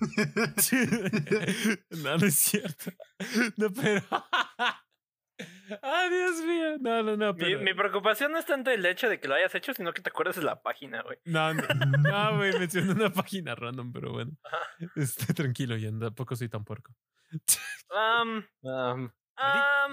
no, 2.02 2.18
no 2.18 2.26
es 2.26 2.34
cierto. 2.34 2.90
No, 3.56 3.72
pero. 3.72 4.02
¡Ah, 5.82 6.08
Dios 6.10 6.44
mío! 6.44 6.78
No, 6.80 7.02
no, 7.02 7.16
no, 7.16 7.32
Mi, 7.34 7.38
pero. 7.38 7.60
mi 7.60 7.74
preocupación 7.74 8.32
no 8.32 8.38
es 8.38 8.46
tanto 8.46 8.70
el 8.70 8.84
hecho 8.84 9.08
de 9.08 9.20
que 9.20 9.28
lo 9.28 9.34
hayas 9.34 9.54
hecho, 9.54 9.74
sino 9.74 9.92
que 9.92 10.02
te 10.02 10.10
acuerdes 10.10 10.36
de 10.36 10.42
la 10.42 10.60
página, 10.62 11.02
güey. 11.02 11.18
No, 11.24 11.54
no, 11.54 11.62
no, 11.98 12.36
güey, 12.36 12.58
mencioné 12.58 12.92
una 12.92 13.10
página 13.10 13.54
random, 13.54 13.92
pero 13.92 14.12
bueno. 14.12 14.32
Esté 14.96 15.34
tranquilo, 15.34 15.76
ya 15.76 15.90
tampoco 15.98 16.36
soy 16.36 16.48
tan 16.48 16.64
puerco. 16.64 16.94
Um, 17.92 18.44
um, 18.62 19.10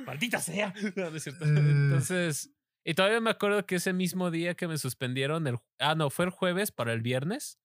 ¡Maldita 0.06 0.40
sea! 0.40 0.74
No, 0.96 1.10
no 1.10 1.18
es 1.18 1.24
cierto. 1.24 1.46
Eh. 1.46 1.48
Entonces. 1.48 2.54
Y 2.84 2.94
todavía 2.94 3.20
me 3.20 3.32
acuerdo 3.32 3.66
que 3.66 3.76
ese 3.76 3.92
mismo 3.92 4.32
día 4.32 4.54
que 4.54 4.68
me 4.68 4.78
suspendieron, 4.78 5.46
el, 5.48 5.58
ah, 5.80 5.96
no, 5.96 6.10
fue 6.10 6.26
el 6.26 6.32
jueves 6.32 6.72
para 6.72 6.94
el 6.94 7.02
viernes. 7.02 7.60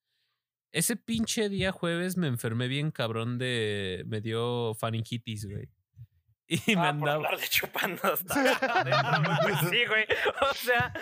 Ese 0.72 0.96
pinche 0.96 1.48
día 1.48 1.70
jueves 1.70 2.16
me 2.16 2.26
enfermé 2.26 2.66
bien 2.66 2.90
cabrón 2.90 3.38
de. 3.38 4.04
Me 4.06 4.20
dio 4.20 4.74
faringitis, 4.74 5.46
güey. 5.46 5.68
Y 6.66 6.76
me 6.76 6.82
ah, 6.82 6.92
por 6.98 7.08
andaba. 7.08 7.14
hablar 7.14 7.40
de 7.40 7.48
chupando 7.48 8.00
hasta 8.12 8.80
adentro, 8.80 9.22
güey, 9.24 9.38
pues 9.42 9.70
sí, 9.70 9.86
güey. 9.86 10.04
O 10.50 10.54
sea, 10.54 10.92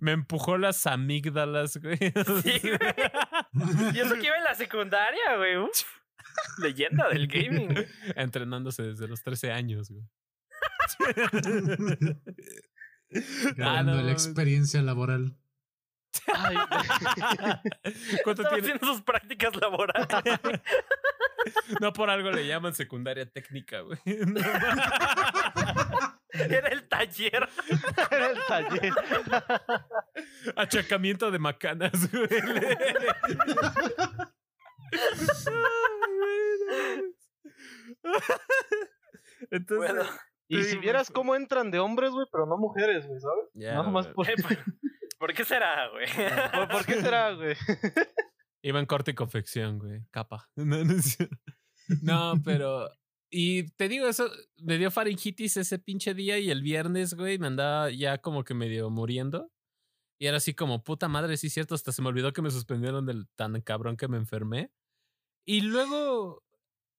Me 0.00 0.12
empujó 0.12 0.58
las 0.58 0.86
amígdalas, 0.86 1.76
güey. 1.76 1.98
Sí, 1.98 2.60
güey. 2.62 2.80
y 3.94 4.00
eso 4.00 4.14
que 4.16 4.26
iba 4.26 4.36
en 4.36 4.44
la 4.44 4.54
secundaria, 4.56 5.36
güey. 5.36 5.56
uf. 5.58 5.84
Leyenda 6.58 7.08
del 7.10 7.28
gaming. 7.28 7.72
güey. 7.72 7.86
Entrenándose 8.16 8.82
desde 8.82 9.06
los 9.06 9.22
13 9.22 9.52
años, 9.52 9.90
güey. 9.90 10.04
Ganando 13.56 13.94
no 13.94 14.02
la 14.02 14.12
experiencia 14.12 14.82
laboral. 14.82 15.36
Ay, 16.34 16.56
¿Cuánto 18.24 18.42
tiene? 18.44 18.58
haciendo 18.62 18.86
sus 18.86 19.02
prácticas 19.02 19.54
laborales. 19.56 20.08
No 21.80 21.92
por 21.92 22.08
algo 22.08 22.30
le 22.30 22.46
llaman 22.46 22.72
secundaria 22.72 23.28
técnica, 23.28 23.80
güey. 23.80 23.98
No, 24.26 24.40
Era 26.34 26.68
el 26.68 26.88
taller. 26.88 27.48
era 28.12 28.30
el 28.30 28.38
taller. 28.46 28.92
Achacamiento 30.54 31.32
de 31.32 31.40
macanas, 31.40 32.08
güey. 32.12 32.28
Entonces, 39.50 39.92
Bueno, 39.94 40.10
Y 40.48 40.62
si 40.64 40.78
vieras 40.78 41.10
cómo 41.10 41.34
entran 41.34 41.70
de 41.70 41.78
hombres, 41.78 42.10
güey, 42.10 42.26
pero 42.30 42.46
no 42.46 42.56
mujeres, 42.56 43.06
güey, 43.06 43.20
¿sabes? 43.20 43.44
Ya, 43.54 43.74
Nada 43.74 43.90
más 43.90 44.12
güey. 44.12 44.34
por... 44.36 44.48
¿por, 45.22 45.34
qué 45.34 45.44
será, 45.44 45.88
güey? 45.90 46.06
¿Por, 46.54 46.68
por 46.68 46.84
qué 46.84 47.00
será, 47.00 47.32
güey? 47.34 47.54
Iba 48.64 48.80
en 48.80 48.86
corte 48.86 49.12
y 49.12 49.14
confección, 49.14 49.78
güey. 49.78 50.04
Capa. 50.10 50.50
No, 50.56 50.84
no. 50.84 50.94
No, 52.02 52.34
pero. 52.44 52.88
Y 53.30 53.70
te 53.72 53.88
digo, 53.88 54.06
eso 54.08 54.30
me 54.56 54.78
dio 54.78 54.90
faringitis 54.90 55.56
ese 55.56 55.78
pinche 55.78 56.14
día 56.14 56.38
y 56.38 56.50
el 56.50 56.62
viernes, 56.62 57.14
güey, 57.14 57.38
me 57.38 57.46
andaba 57.46 57.90
ya 57.90 58.18
como 58.18 58.44
que 58.44 58.54
medio 58.54 58.90
muriendo. 58.90 59.50
Y 60.20 60.26
era 60.26 60.36
así 60.36 60.54
como, 60.54 60.84
puta 60.84 61.08
madre, 61.08 61.36
sí 61.36 61.50
cierto, 61.50 61.74
hasta 61.74 61.92
se 61.92 62.02
me 62.02 62.08
olvidó 62.08 62.32
que 62.32 62.42
me 62.42 62.50
suspendieron 62.50 63.06
del 63.06 63.28
tan 63.34 63.60
cabrón 63.62 63.96
que 63.96 64.06
me 64.06 64.16
enfermé. 64.18 64.70
Y 65.46 65.62
luego, 65.62 66.44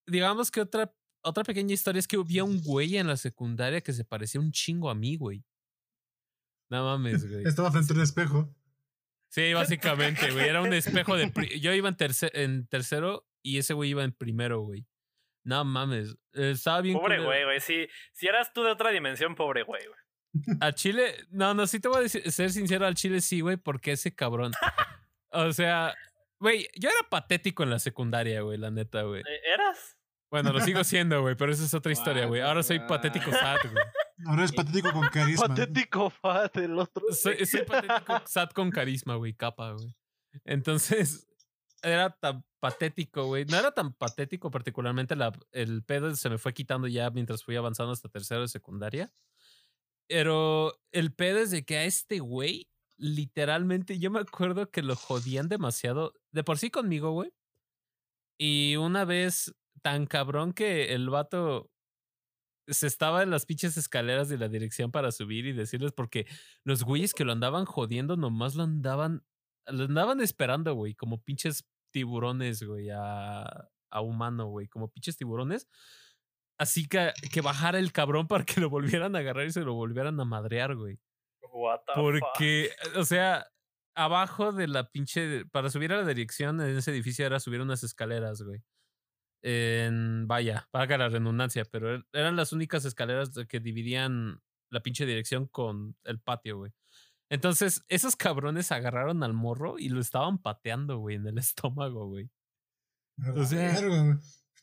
digamos 0.08 0.52
que 0.52 0.62
otra, 0.62 0.94
otra 1.24 1.44
pequeña 1.44 1.74
historia 1.74 2.00
es 2.00 2.08
que 2.08 2.18
había 2.18 2.44
un 2.44 2.62
güey 2.62 2.98
en 2.98 3.08
la 3.08 3.16
secundaria 3.16 3.82
que 3.82 3.94
se 3.94 4.04
parecía 4.04 4.42
un 4.42 4.52
chingo 4.52 4.90
a 4.90 4.96
mí, 4.96 5.16
güey. 5.16 5.46
No 6.74 6.84
mames, 6.86 7.30
güey. 7.30 7.46
Estaba 7.46 7.72
frente 7.72 7.94
a 7.94 7.96
un 7.96 8.02
espejo. 8.02 8.56
Sí, 9.30 9.54
básicamente, 9.54 10.32
güey. 10.32 10.48
Era 10.50 10.62
un 10.62 10.74
espejo 10.74 11.16
de. 11.16 11.28
pri- 11.28 11.60
Yo 11.60 11.72
iba 11.74 11.88
en, 11.88 11.96
terce- 11.96 12.32
en 12.34 12.66
tercero 12.68 13.28
y 13.44 13.60
ese 13.60 13.74
güey 13.74 13.92
iba 13.92 14.04
en 14.04 14.12
primero, 14.12 14.62
güey. 14.62 14.88
No 15.44 15.64
mames. 15.66 16.16
Estaba 16.34 16.82
bien. 16.82 16.96
Pobre 16.98 17.18
culero. 17.18 17.26
güey, 17.26 17.44
güey. 17.44 17.60
Si, 17.60 17.88
si 18.12 18.28
eras 18.28 18.54
tú 18.54 18.64
de 18.64 18.72
otra 18.72 18.90
dimensión, 18.90 19.36
pobre 19.36 19.62
güey, 19.64 19.82
güey. 19.86 20.58
A 20.62 20.72
Chile. 20.72 21.16
No, 21.30 21.54
no, 21.54 21.68
sí 21.68 21.80
te 21.80 21.90
voy 21.90 21.98
a 22.00 22.02
decir- 22.02 22.30
ser 22.32 22.52
sincero. 22.52 22.88
Al 22.88 22.96
Chile 22.96 23.22
sí, 23.22 23.42
güey, 23.42 23.58
porque 23.58 23.92
ese 23.92 24.16
cabrón. 24.16 24.52
o 25.32 25.52
sea, 25.54 25.94
güey, 26.40 26.68
yo 26.76 26.90
era 26.90 27.08
patético 27.10 27.62
en 27.62 27.70
la 27.70 27.78
secundaria, 27.80 28.42
güey, 28.42 28.58
la 28.58 28.72
neta, 28.72 29.04
güey. 29.04 29.22
Eh, 29.22 29.42
¿Eras? 29.54 29.96
Bueno, 30.32 30.52
lo 30.52 30.60
sigo 30.62 30.84
siendo, 30.84 31.22
güey, 31.22 31.36
pero 31.36 31.52
esa 31.52 31.64
es 31.66 31.74
otra 31.76 31.92
historia, 32.24 32.26
güey. 32.26 32.42
Ahora 32.42 32.64
soy 32.64 32.78
Guau. 32.78 32.88
patético 32.90 33.32
sad, 33.32 33.58
güey. 33.72 33.86
Ahora 34.26 34.46
es 34.46 34.52
patético 34.52 34.92
con 34.92 35.08
carisma. 35.10 35.48
Patético, 35.48 36.10
fat, 36.10 36.56
el 36.58 36.78
otro. 36.78 37.04
Soy, 37.12 37.46
soy 37.46 37.64
patético 37.64 38.22
sad 38.26 38.50
con 38.52 38.72
carisma, 38.72 39.16
güey, 39.16 39.34
capa, 39.34 39.74
güey. 39.74 39.96
Entonces, 40.46 41.28
era 41.82 42.10
tan 42.12 42.46
patético, 42.60 43.26
güey. 43.26 43.46
No 43.46 43.58
era 43.58 43.72
tan 43.72 43.94
patético, 43.94 44.52
particularmente 44.52 45.16
la, 45.16 45.32
el 45.52 45.84
pedo 45.84 46.16
se 46.16 46.30
me 46.30 46.38
fue 46.38 46.54
quitando 46.54 46.88
ya 46.88 47.10
mientras 47.10 47.44
fui 47.44 47.56
avanzando 47.56 47.92
hasta 47.92 48.10
tercero 48.10 48.42
de 48.42 48.48
secundaria. 48.48 49.14
Pero 50.08 50.74
el 50.92 51.14
pedo 51.14 51.40
es 51.40 51.52
de 51.52 51.66
que 51.66 51.78
a 51.78 51.86
este 51.86 52.20
güey, 52.20 52.70
literalmente, 52.98 54.00
yo 54.00 54.12
me 54.12 54.20
acuerdo 54.20 54.70
que 54.70 54.82
lo 54.82 54.96
jodían 54.96 55.50
demasiado. 55.50 56.14
De 56.32 56.44
por 56.44 56.58
sí 56.58 56.70
conmigo, 56.70 57.12
güey. 57.12 57.34
Y 58.38 58.76
una 58.78 59.06
vez 59.06 59.54
tan 59.82 60.06
cabrón 60.06 60.54
que 60.54 60.94
el 60.94 61.10
vato 61.10 61.73
se 62.67 62.88
estaba 62.88 63.23
en 63.23 63.30
las 63.30 63.45
pinches 63.45 63.78
escaleras 63.78 64.30
de 64.30 64.38
la 64.38 64.47
dirección 64.47 64.91
para 64.91 65.12
subir 65.12 65.45
y 65.45 65.54
decirles 65.54 65.91
porque 65.91 66.26
los 66.63 66.84
güeyes 66.84 67.13
que 67.13 67.26
lo 67.26 67.32
andaban 67.32 67.65
jodiendo 67.65 68.15
nomás 68.17 68.56
lo 68.56 68.63
andaban 68.63 69.23
lo 69.67 69.86
andaban 69.86 70.19
esperando, 70.19 70.73
güey, 70.73 70.93
como 70.93 71.23
pinches 71.23 71.65
tiburones, 71.91 72.63
güey, 72.63 72.89
a, 72.89 73.43
a 73.89 74.02
humano, 74.02 74.47
güey, 74.47 74.67
como 74.67 74.89
pinches 74.89 75.15
tiburones. 75.15 75.67
Así 76.58 76.88
que 76.88 77.12
que 77.32 77.41
bajara 77.41 77.80
el 77.80 77.91
cabrón 77.91 78.28
para 78.28 78.43
que 78.45 78.62
lo 78.62 78.69
volvieran 78.69 79.15
a 79.15 79.19
agarrar 79.19 79.45
y 79.45 79.52
se 79.52 79.62
lo 79.62 79.73
volvieran 79.73 80.19
a 80.19 80.26
madrear, 80.26 80.76
güey. 80.76 80.99
What 81.52 81.82
the 81.86 81.93
fuck? 81.93 82.04
Porque, 82.04 82.69
o 82.95 83.06
sea, 83.06 83.45
abajo 83.95 84.52
de 84.52 84.67
la 84.67 84.89
pinche. 84.89 85.45
Para 85.45 85.69
subir 85.69 85.93
a 85.93 85.97
la 85.97 86.06
dirección 86.06 86.62
en 86.62 86.78
ese 86.78 86.91
edificio 86.91 87.26
era 87.26 87.39
subir 87.39 87.62
unas 87.62 87.84
escaleras, 87.84 88.41
güey. 88.41 88.63
En. 89.43 90.25
Vaya, 90.27 90.67
paga 90.71 90.97
la 90.97 91.10
redundancia, 91.10 91.65
pero 91.65 91.95
er- 91.97 92.06
eran 92.13 92.36
las 92.36 92.53
únicas 92.53 92.86
escaleras 92.86 93.32
que 93.47 93.60
dividían 93.60 94.41
la 94.71 94.82
pinche 94.82 95.06
dirección 95.06 95.47
con 95.47 95.95
el 96.06 96.19
patio, 96.19 96.58
güey. 96.58 96.71
Entonces, 97.29 97.84
esos 97.88 98.15
cabrones 98.15 98.71
agarraron 98.71 99.23
al 99.23 99.34
morro 99.34 99.77
y 99.79 99.89
lo 99.89 99.99
estaban 99.99 100.38
pateando, 100.41 100.97
güey, 100.99 101.17
en 101.17 101.27
el 101.27 101.38
estómago, 101.45 102.08
güey. 102.08 102.29
O 103.36 103.43
sea, 103.45 103.79
Verga. 103.79 104.19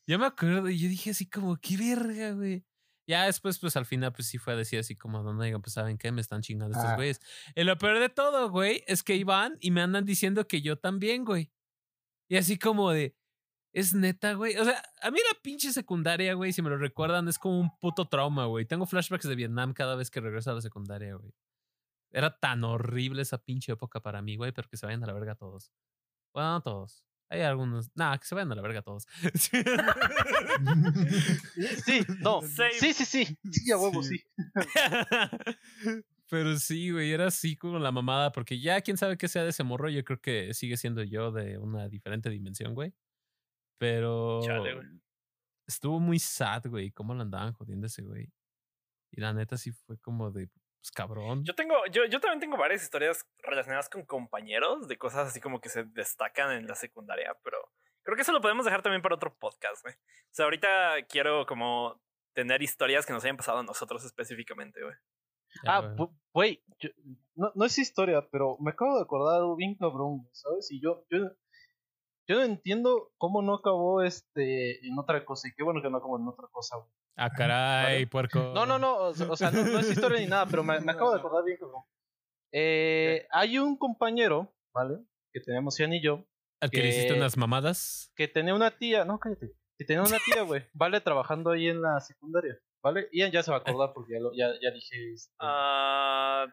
Yo 0.06 0.18
me 0.18 0.26
acuerdo 0.26 0.68
y 0.68 0.78
yo 0.78 0.88
dije 0.88 1.10
así 1.10 1.28
como, 1.28 1.56
qué 1.58 1.76
verga, 1.76 2.32
güey. 2.32 2.64
Ya 3.08 3.26
después, 3.26 3.58
pues 3.58 3.76
al 3.76 3.86
final, 3.86 4.12
pues 4.12 4.28
sí 4.28 4.38
fue 4.38 4.52
a 4.52 4.56
decir 4.56 4.78
así 4.78 4.96
como, 4.96 5.22
no, 5.22 5.32
no, 5.34 5.42
digan, 5.42 5.62
pues 5.62 5.74
saben 5.74 5.98
qué, 5.98 6.10
me 6.12 6.20
están 6.20 6.42
chingando 6.42 6.76
estos 6.76 6.92
Ah. 6.92 6.96
güeyes. 6.96 7.20
Y 7.56 7.64
lo 7.64 7.76
peor 7.76 7.98
de 7.98 8.08
todo, 8.08 8.50
güey, 8.50 8.82
es 8.86 9.02
que 9.02 9.16
iban 9.16 9.56
y 9.60 9.70
me 9.72 9.82
andan 9.82 10.04
diciendo 10.04 10.46
que 10.46 10.62
yo 10.62 10.78
también, 10.78 11.24
güey. 11.24 11.52
Y 12.28 12.36
así 12.36 12.58
como 12.58 12.90
de, 12.92 13.16
es 13.72 13.94
neta, 13.94 14.35
güey. 14.35 14.56
O 14.56 14.64
sea, 14.64 14.83
a 15.02 15.11
mí 15.11 15.18
la 15.18 15.40
pinche 15.42 15.72
secundaria, 15.72 16.35
güey, 16.35 16.52
si 16.52 16.62
me 16.62 16.70
lo 16.70 16.78
recuerdan, 16.78 17.28
es 17.28 17.38
como 17.38 17.61
un 17.61 17.70
puto 17.78 18.09
trauma, 18.09 18.46
güey. 18.46 18.66
Tengo 18.66 18.87
flashbacks 18.87 19.28
de 19.28 19.37
Vietnam 19.37 19.72
cada 19.72 19.94
vez 19.96 20.11
que 20.11 20.20
regreso 20.20 20.50
a 20.50 20.54
la 20.54 20.61
secundaria, 20.61 21.14
güey. 21.14 21.33
Era 22.12 22.37
tan 22.38 22.64
horrible 22.64 23.22
esa 23.22 23.38
pinche 23.38 23.72
época 23.72 24.00
para 24.00 24.20
mí, 24.22 24.37
güey, 24.37 24.52
pero 24.52 24.68
que 24.68 24.76
se 24.76 24.87
vayan 24.87 25.04
a 25.04 25.06
la 25.06 25.12
verga 25.12 25.37
todos. 25.37 25.70
Bueno, 26.33 26.52
no 26.52 26.61
todos. 26.62 27.04
Hay 27.28 27.42
algunos. 27.42 27.90
Nada, 27.94 28.18
que 28.18 28.26
se 28.26 28.35
vayan 28.35 28.50
a 28.50 28.56
la 28.56 28.62
verga 28.62 28.83
todos. 28.83 29.06
Sí, 31.85 32.00
no. 32.20 32.40
Sí, 32.42 32.92
sí, 32.92 33.04
sí. 33.04 33.38
Sí, 33.50 33.70
a 33.70 33.78
huevo, 33.78 34.02
sí. 34.02 34.20
Pero 36.28 36.56
sí, 36.59 36.90
güey, 36.90 37.12
era 37.12 37.26
así 37.26 37.56
como 37.56 37.78
la 37.78 37.92
mamada, 37.92 38.33
porque 38.33 38.61
ya 38.61 38.80
quién 38.80 38.96
sabe 38.96 39.16
qué 39.16 39.28
sea 39.28 39.42
de 39.42 39.50
ese 39.50 39.64
morro, 39.64 39.88
yo 39.88 40.04
creo 40.04 40.20
que 40.20 40.54
sigue 40.54 40.76
siendo 40.76 41.02
yo 41.02 41.33
de 41.33 41.59
una 41.59 41.88
diferente 41.88 42.30
dimensión, 42.30 42.74
güey. 42.74 42.94
Pero 43.80 44.42
Chale, 44.42 44.74
güey. 44.74 44.86
estuvo 45.66 45.98
muy 45.98 46.18
sad, 46.18 46.66
güey, 46.66 46.90
cómo 46.92 47.14
lo 47.14 47.22
andaban 47.22 47.54
jodiendo 47.54 47.86
ese 47.86 48.02
güey. 48.02 48.30
Y 49.10 49.22
la 49.22 49.32
neta 49.32 49.56
sí 49.56 49.72
fue 49.72 49.98
como 49.98 50.30
de, 50.30 50.48
pues 50.48 50.90
cabrón. 50.94 51.42
Yo 51.44 51.54
tengo, 51.54 51.74
yo, 51.90 52.04
yo 52.04 52.20
también 52.20 52.40
tengo 52.40 52.58
varias 52.58 52.82
historias 52.82 53.26
relacionadas 53.38 53.88
con 53.88 54.04
compañeros 54.04 54.86
de 54.86 54.98
cosas 54.98 55.28
así 55.28 55.40
como 55.40 55.62
que 55.62 55.70
se 55.70 55.84
destacan 55.84 56.52
en 56.52 56.66
la 56.66 56.74
secundaria, 56.74 57.34
pero 57.42 57.56
creo 58.02 58.16
que 58.16 58.22
eso 58.22 58.32
lo 58.32 58.42
podemos 58.42 58.66
dejar 58.66 58.82
también 58.82 59.00
para 59.00 59.14
otro 59.14 59.34
podcast, 59.38 59.82
güey. 59.82 59.94
O 59.94 60.32
sea, 60.32 60.44
ahorita 60.44 61.06
quiero 61.08 61.46
como 61.46 62.02
tener 62.34 62.62
historias 62.62 63.06
que 63.06 63.14
nos 63.14 63.24
hayan 63.24 63.38
pasado 63.38 63.60
a 63.60 63.62
nosotros 63.62 64.04
específicamente, 64.04 64.82
güey. 64.82 64.94
Ah, 65.66 65.96
güey. 66.34 66.62
no, 67.34 67.50
no 67.54 67.64
es 67.64 67.78
historia, 67.78 68.28
pero 68.30 68.58
me 68.60 68.72
acabo 68.72 68.96
de 68.96 69.02
acordar 69.02 69.36
algo 69.36 69.56
bien 69.56 69.74
cabrón, 69.74 70.28
¿sabes? 70.32 70.70
Y 70.70 70.82
yo, 70.82 71.06
yo, 71.08 71.30
yo 72.30 72.36
no 72.36 72.44
entiendo 72.44 73.10
cómo 73.18 73.42
no 73.42 73.54
acabó 73.54 74.02
este 74.02 74.86
en 74.86 74.96
otra 74.96 75.24
cosa. 75.24 75.48
Y 75.48 75.52
qué 75.52 75.64
bueno 75.64 75.82
que 75.82 75.90
no 75.90 75.96
acabó 75.96 76.16
en 76.16 76.28
otra 76.28 76.46
cosa, 76.52 76.76
güey. 76.76 76.88
Ah, 77.16 77.30
caray, 77.30 78.06
puerco. 78.06 78.52
No, 78.54 78.66
no, 78.66 78.78
no, 78.78 78.96
o 78.98 79.14
sea, 79.14 79.28
o 79.28 79.36
sea, 79.36 79.50
no, 79.50 79.64
no 79.64 79.80
es 79.80 79.90
historia 79.90 80.20
ni 80.20 80.26
nada, 80.26 80.46
pero 80.46 80.62
me, 80.62 80.78
me 80.80 80.92
acabo 80.92 81.10
de 81.12 81.18
acordar 81.18 81.44
bien 81.44 81.58
cabrón. 81.58 81.82
Eh, 82.52 83.26
hay 83.32 83.58
un 83.58 83.76
compañero, 83.76 84.54
¿vale? 84.72 84.98
Que 85.32 85.40
tenemos 85.40 85.76
Ian 85.76 85.92
y 85.92 86.00
yo, 86.00 86.24
Al 86.60 86.70
que 86.70 86.82
le 86.82 86.90
hiciste 86.90 87.14
unas 87.14 87.36
mamadas. 87.36 88.12
que 88.14 88.28
tenía 88.28 88.54
una 88.54 88.78
tía, 88.78 89.04
no, 89.04 89.18
cállate, 89.18 89.52
que 89.76 89.84
tenía 89.84 90.02
una 90.02 90.18
tía, 90.24 90.42
güey, 90.42 90.62
¿vale? 90.72 91.00
Trabajando 91.00 91.50
ahí 91.50 91.66
en 91.66 91.82
la 91.82 91.98
secundaria, 92.00 92.56
¿vale? 92.80 93.08
Ian 93.10 93.32
ya 93.32 93.42
se 93.42 93.50
va 93.50 93.56
a 93.56 93.60
acordar 93.60 93.92
porque 93.92 94.12
ya, 94.12 94.20
lo, 94.20 94.32
ya, 94.32 94.52
ya 94.62 94.70
dije. 94.70 95.14
este, 95.14 95.34
ah, 95.40 96.46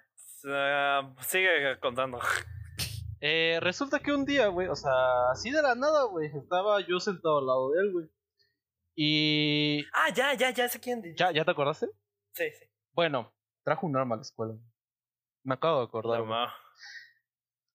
sigue 1.22 1.80
contando. 1.80 2.20
Eh, 3.20 3.60
resulta 3.62 4.00
que 4.00 4.12
un 4.12 4.26
día, 4.26 4.48
güey, 4.48 4.68
o 4.68 4.76
sea, 4.76 5.32
así 5.32 5.50
de 5.52 5.62
la 5.62 5.76
nada, 5.76 6.04
güey, 6.06 6.28
estaba 6.36 6.80
yo 6.82 7.00
sentado 7.00 7.40
al 7.40 7.48
lado 7.48 7.72
de 7.72 7.80
él, 7.82 7.92
güey. 7.92 8.10
Y... 8.96 9.86
Ah, 9.94 10.10
ya, 10.14 10.34
ya, 10.34 10.52
ya 10.52 10.68
sé 10.70 10.80
quién. 10.80 11.04
¿Ya, 11.16 11.32
¿Ya 11.32 11.46
te 11.46 11.52
acordaste? 11.52 11.88
Sí, 12.34 12.46
sí. 12.52 12.66
Bueno, 12.94 13.34
trajo 13.64 13.86
un 13.86 13.96
arma 13.96 14.16
a 14.16 14.18
la 14.18 14.22
escuela. 14.24 14.56
Me 15.44 15.54
acabo 15.54 15.80
de 15.80 15.86
acordar. 15.86 16.24
No. 16.24 16.48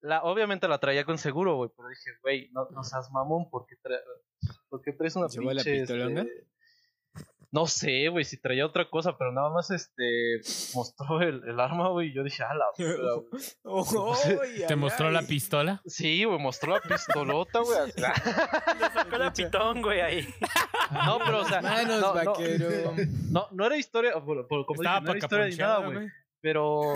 La, 0.00 0.22
obviamente 0.24 0.66
la 0.66 0.78
traía 0.78 1.04
con 1.04 1.16
seguro, 1.16 1.56
güey, 1.56 1.70
pero 1.76 1.88
dije, 1.88 2.10
güey, 2.22 2.50
no, 2.52 2.68
no 2.70 2.82
seas 2.82 3.10
mamón, 3.12 3.48
porque, 3.50 3.76
tra 3.80 3.96
porque 4.68 4.92
traes 4.92 5.14
una 5.14 5.28
¿Llevó 5.28 5.52
la 5.52 5.62
pinche, 5.62 5.80
pistolonga? 5.80 6.22
este, 6.22 6.46
No 7.54 7.66
sé, 7.66 8.08
güey, 8.08 8.24
si 8.24 8.40
traía 8.40 8.64
otra 8.64 8.88
cosa, 8.88 9.18
pero 9.18 9.30
nada 9.30 9.50
más, 9.50 9.70
este, 9.70 10.40
mostró 10.74 11.20
el, 11.20 11.46
el 11.46 11.60
arma, 11.60 11.90
güey, 11.90 12.08
y 12.08 12.14
yo 12.14 12.22
dije, 12.24 12.42
ah, 12.42 12.54
la 12.54 12.64
güey". 12.78 12.96
Oh, 13.64 14.16
¿Te 14.68 14.74
mostró 14.74 15.10
la 15.10 15.20
pistola? 15.22 15.82
Sí, 15.84 16.24
güey, 16.24 16.38
mostró 16.38 16.72
la 16.72 16.80
pistolota, 16.80 17.58
güey. 17.60 17.78
Le 17.96 18.90
sacó 18.94 19.18
la 19.18 19.32
pitón, 19.34 19.82
güey, 19.82 20.00
ahí. 20.00 20.34
No, 21.04 21.18
pero, 21.18 21.40
o 21.42 21.44
sea, 21.44 21.60
Manos, 21.60 22.00
no, 22.00 22.14
no, 22.24 22.32
vaquero. 22.32 22.94
no, 23.30 23.48
no 23.50 23.66
era 23.66 23.76
historia, 23.76 24.12
por- 24.14 24.46
como 24.48 24.80
dije, 24.82 24.94
Estaba 24.96 25.00
no 25.00 25.10
era 25.10 25.18
historia 25.18 25.46
ni 25.48 25.56
nada, 25.56 25.86
güey. 25.86 26.08
Pero. 26.40 26.94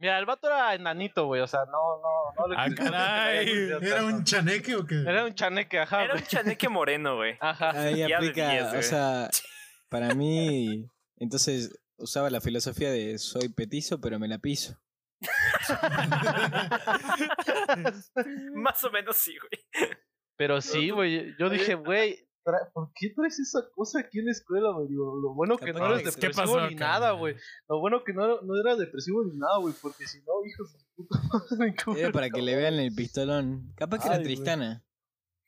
Mira, 0.00 0.18
el 0.18 0.26
vato 0.26 0.46
era 0.46 0.74
enanito, 0.74 1.26
güey. 1.26 1.40
O 1.40 1.46
sea, 1.46 1.64
no, 1.66 2.00
no, 2.00 2.32
no 2.38 2.48
le 2.48 2.54
Ah, 2.56 2.68
caray. 2.74 3.48
¿Era 3.82 4.04
un 4.04 4.22
chaneque 4.24 4.76
o 4.76 4.86
qué? 4.86 5.00
Era 5.00 5.24
un 5.24 5.34
chaneque, 5.34 5.80
ajá. 5.80 6.04
Era 6.04 6.14
un 6.14 6.22
chaneque 6.22 6.68
moreno, 6.68 7.16
güey. 7.16 7.36
Ajá. 7.40 7.70
Ahí 7.70 8.02
aplica, 8.02 8.50
10, 8.50 8.74
o 8.74 8.82
sea, 8.82 9.30
para 9.88 10.14
mí, 10.14 10.88
entonces 11.16 11.76
usaba 11.96 12.30
la 12.30 12.40
filosofía 12.40 12.92
de 12.92 13.18
soy 13.18 13.48
petizo, 13.48 14.00
pero 14.00 14.18
me 14.20 14.28
la 14.28 14.38
piso. 14.38 14.78
Más 18.54 18.84
o 18.84 18.90
menos 18.90 19.16
sí, 19.16 19.36
güey. 19.36 19.88
Pero 20.36 20.60
sí, 20.60 20.90
güey. 20.90 21.34
Yo 21.38 21.50
dije, 21.50 21.74
güey, 21.74 22.27
¿por 22.72 22.90
qué 22.94 23.10
traes 23.14 23.38
esa 23.38 23.60
cosa 23.74 24.00
aquí 24.00 24.18
en 24.18 24.26
la 24.26 24.32
escuela, 24.32 24.72
güey? 24.72 24.88
Digo, 24.88 25.16
lo 25.20 25.34
bueno 25.34 25.56
que 25.56 25.72
no 25.72 25.88
¿qué 25.96 26.04
depresivo 26.04 26.32
pasó, 26.34 26.68
ni 26.68 26.74
nada, 26.74 27.12
güey. 27.12 27.36
Lo 27.68 27.80
bueno 27.80 28.02
que 28.04 28.12
no, 28.12 28.40
no 28.42 28.60
era 28.60 28.76
depresivo 28.76 29.24
ni 29.24 29.36
nada, 29.36 29.58
güey. 29.58 29.74
Porque 29.80 30.06
si 30.06 30.18
no, 30.20 30.32
hijos 30.46 30.72
de 30.72 30.78
puta 30.96 31.20
madre, 31.32 31.74
¿cómo 31.84 31.96
Era 31.96 32.12
para 32.12 32.30
que 32.30 32.42
le 32.42 32.56
vean 32.56 32.74
el 32.74 32.94
pistolón. 32.94 33.72
Capaz 33.76 33.98
que 33.98 34.08
Ay, 34.08 34.14
era. 34.14 34.24
Tristana. 34.24 34.84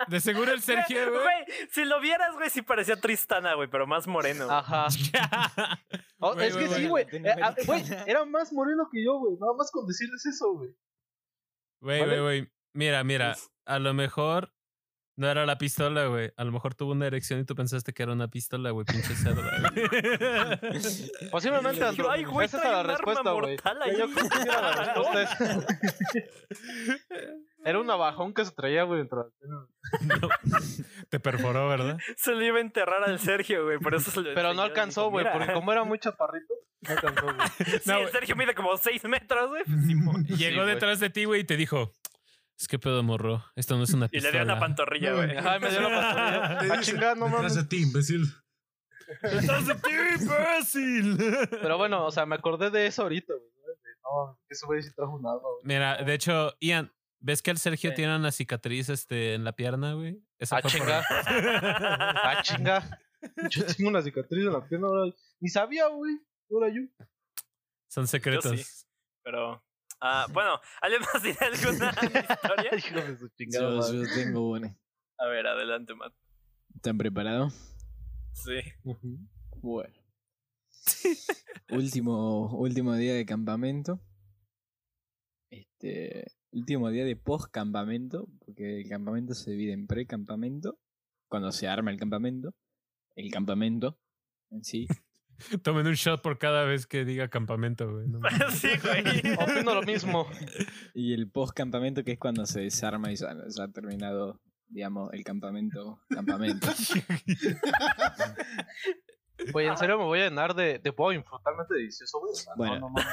De 0.09 0.21
seguro 0.21 0.53
el 0.53 0.61
Sergio, 0.61 1.11
güey. 1.11 1.69
Si 1.71 1.85
lo 1.85 2.01
vieras, 2.01 2.35
güey, 2.35 2.51
sí 2.51 2.63
parecía 2.63 2.97
Tristana, 2.97 3.55
güey, 3.55 3.69
pero 3.69 3.87
más 3.87 4.07
moreno. 4.07 4.51
Ajá. 4.51 4.89
Oh, 6.25 6.39
es 6.39 6.57
que 6.57 6.69
sí, 6.69 6.87
güey, 6.87 7.05
güey. 7.09 7.25
Eh, 7.25 7.35
ah, 7.43 7.53
Güey, 7.67 7.83
era 8.07 8.25
más 8.25 8.53
moreno 8.53 8.89
que 8.93 9.05
yo, 9.05 9.19
güey. 9.19 9.37
Nada 9.41 9.55
más 9.59 9.73
con 9.73 9.85
decirles 9.89 10.25
eso, 10.25 10.55
güey. 10.55 10.71
Güey, 11.81 12.01
¿Vale? 12.01 12.21
güey, 12.21 12.41
güey. 12.41 12.53
Mira, 12.75 13.03
mira. 13.05 13.37
A 13.67 13.79
lo 13.79 13.95
mejor 13.95 14.53
no 15.17 15.29
era 15.29 15.45
la 15.47 15.59
pistola, 15.59 16.07
güey. 16.07 16.33
A 16.37 16.45
lo 16.45 16.53
mejor 16.53 16.75
tuvo 16.75 16.93
una 16.93 17.07
erección 17.07 17.39
y 17.41 17.45
tú 17.45 17.55
pensaste 17.55 17.93
que 17.93 18.03
era 18.03 18.13
una 18.13 18.29
pistola, 18.29 18.71
güey. 18.71 18.87
Pinche 18.87 19.15
cerda, 19.15 19.43
güey. 19.61 19.83
Posiblemente, 21.31 21.85
Andrew. 21.85 22.09
Ay, 22.11 22.25
güey, 22.25 22.47
esa 22.47 22.59
la 22.71 22.83
respuesta, 22.83 23.31
güey. 23.33 23.57
Yo- 23.99 24.09
creo 24.11 24.29
que 24.29 24.43
era 24.43 24.61
la 24.61 24.95
respuesta. 24.95 25.67
Era 27.65 27.79
un 27.79 27.87
navajón 27.87 28.35
que 28.35 28.45
se 28.45 28.51
traía, 28.51 28.83
güey, 28.83 28.99
dentro. 28.99 29.33
No. 29.43 29.69
Te 31.11 31.21
perforó, 31.21 31.69
¿verdad? 31.69 31.97
Se 32.17 32.35
le 32.35 32.47
iba 32.47 32.59
a 32.59 32.61
enterrar 32.61 33.05
al 33.05 33.21
Sergio, 33.21 33.65
güey, 33.65 33.79
por 33.79 33.95
eso 33.95 34.11
se 34.11 34.21
lo 34.21 34.35
Pero 34.35 34.53
no 34.53 34.63
alcanzó, 34.63 35.11
güey, 35.11 35.25
porque 35.33 35.53
como 35.53 35.71
era 35.71 35.85
muy 35.85 36.01
chaparrito, 36.01 36.53
no 36.81 36.91
alcanzó, 36.91 37.23
güey. 37.23 37.37
Sí, 37.59 37.89
No. 37.89 38.09
Sergio 38.09 38.35
mide 38.35 38.55
como 38.57 38.77
6 38.77 39.05
metros, 39.05 39.49
güey. 39.51 39.63
pues. 39.65 40.39
Llegó 40.39 40.65
detrás 40.67 40.99
de 40.99 41.11
ti, 41.11 41.25
güey, 41.25 41.43
y 41.43 41.45
te 41.45 41.57
dijo: 41.57 41.93
Es 42.59 42.69
que 42.69 42.79
pedo, 42.79 43.03
morro. 43.03 43.45
Esto 43.57 43.77
no 43.77 43.83
es 43.85 43.93
una 43.93 44.07
Y 44.07 44.17
le 44.17 44.21
pistola. 44.23 44.33
dio 44.33 44.43
una 44.45 44.61
pantorrilla, 44.61 45.11
No, 45.11 45.17
güey. 45.17 45.37
Ajá, 45.37 45.59
me 45.59 45.71
dio 45.71 45.81
la 45.83 45.89
Te 45.89 45.95
pastorilla. 45.95 46.45
Ah, 46.59 46.63
dice, 46.79 46.93
chingada, 46.93 47.15
no 47.15 47.25
detrás 47.27 47.43
mames. 47.43 47.55
de 47.57 47.65
ti, 47.65 47.83
imbécil. 47.83 48.25
¡Estás 49.23 49.67
de 49.67 49.75
ti, 49.75 49.91
imbécil! 50.21 51.17
Pero 51.51 51.77
bueno, 51.79 52.07
o 52.07 52.11
sea, 52.11 52.25
me 52.27 52.37
acordé 52.37 52.71
de 52.71 52.87
eso 52.87 53.03
ahorita, 53.03 53.33
güey. 53.35 53.51
¿no? 54.05 54.39
Eso 54.49 54.67
güey 54.67 54.83
sí 54.83 54.91
trajo 54.95 55.13
un 55.15 55.27
arma, 55.27 55.41
güey. 55.41 55.63
Mira, 55.65 56.03
de 56.03 56.15
hecho, 56.15 56.55
Ian, 56.61 56.93
¿ves 57.21 57.43
que 57.43 57.51
el 57.51 57.59
Sergio 57.59 57.91
Sí. 57.91 57.97
tiene 57.97 58.15
una 58.17 58.31
cicatriz 58.33 58.89
este, 58.91 59.35
en 59.35 59.45
la 59.45 59.53
pierna, 59.53 59.95
güey? 59.95 60.23
Esa 60.39 60.57
Ah, 60.59 60.63
chinga. 60.63 61.03
Ah, 62.25 62.43
chinga. 62.43 63.01
Yo 63.51 63.65
tengo 63.67 63.91
una 63.91 64.03
cicatriz 64.03 64.47
en 64.47 64.53
la 64.53 64.67
pierna 64.69 64.87
ahora. 64.89 65.13
Ni 65.41 65.49
sabía, 65.49 65.87
güey. 65.89 66.15
Ahora 66.51 66.69
yo. 66.69 66.83
Son 67.89 68.07
secretos. 68.07 68.87
Pero. 69.23 69.63
Ah, 70.03 70.27
bueno, 70.33 70.61
¿alguien 70.81 71.01
más 71.01 71.23
tiene 71.23 71.39
alguna 71.41 71.91
historia? 72.71 72.71
Yo, 73.39 73.93
yo 73.93 74.15
tengo 74.15 74.51
una. 74.51 74.77
A 75.19 75.27
ver, 75.27 75.47
adelante, 75.47 75.95
Matt. 75.95 76.13
¿Están 76.75 76.99
preparados? 76.99 77.55
Sí. 78.33 78.61
Bueno. 79.63 79.95
último, 81.71 82.57
último 82.57 82.95
día 82.95 83.15
de 83.15 83.25
campamento. 83.25 84.01
Este. 85.51 86.33
Último 86.51 86.91
día 86.91 87.05
de 87.05 87.17
post-campamento. 87.17 88.27
Porque 88.45 88.81
el 88.81 88.89
campamento 88.89 89.35
se 89.35 89.53
divide 89.53 89.73
en 89.73 89.87
pre-campamento. 89.87 90.79
Cuando 91.29 91.53
se 91.53 91.69
arma 91.69 91.91
el 91.91 91.99
campamento. 91.99 92.55
El 93.15 93.31
campamento 93.31 93.99
en 94.51 94.65
sí. 94.65 94.89
Tomen 95.63 95.87
un 95.87 95.95
shot 95.95 96.23
por 96.23 96.39
cada 96.39 96.65
vez 96.65 96.87
que 96.87 97.05
diga 97.05 97.29
campamento, 97.29 97.91
güey. 97.91 98.09
no 98.09 98.21
sí, 98.51 98.69
güey. 98.83 99.35
Opino 99.37 99.75
lo 99.75 99.83
mismo. 99.83 100.27
Y 100.95 101.15
el 101.15 101.31
post-campamento, 101.31 102.05
que 102.05 102.13
es 102.13 102.19
cuando 102.19 102.45
se 102.47 102.61
desarma 102.61 103.11
y 103.11 103.17
ya, 103.17 103.35
ya 103.49 103.65
ha 103.65 103.69
terminado, 103.69 104.41
digamos, 104.69 105.13
el 105.13 105.25
campamento. 105.25 106.01
Campamento. 106.09 106.69
Güey, 109.51 109.67
en 109.67 109.77
serio 109.77 109.99
me 109.99 110.05
voy 110.05 110.21
a 110.21 110.25
llenar 110.29 110.55
de, 110.55 110.79
de 110.79 110.93
point 110.93 111.25
totalmente 111.27 111.75
delicioso, 111.75 112.21
güey. 112.21 112.33
Bueno. 112.57 112.75
No, 112.75 112.81
no, 112.81 112.89
mames. 112.91 113.07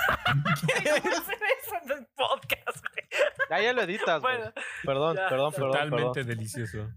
hacer 1.17 1.39
eso 1.61 1.75
en 1.83 1.91
el 1.91 2.07
podcast, 2.15 2.77
güey. 2.85 3.07
Ya, 3.49 3.61
ya 3.61 3.73
lo 3.73 3.81
editas, 3.81 4.21
güey. 4.21 4.37
Bueno, 4.37 4.53
Perdón, 4.85 5.17
ya, 5.17 5.29
perdón, 5.29 5.53
perdón, 5.53 5.71
Totalmente 5.71 6.13
perdón. 6.13 6.27
delicioso. 6.27 6.89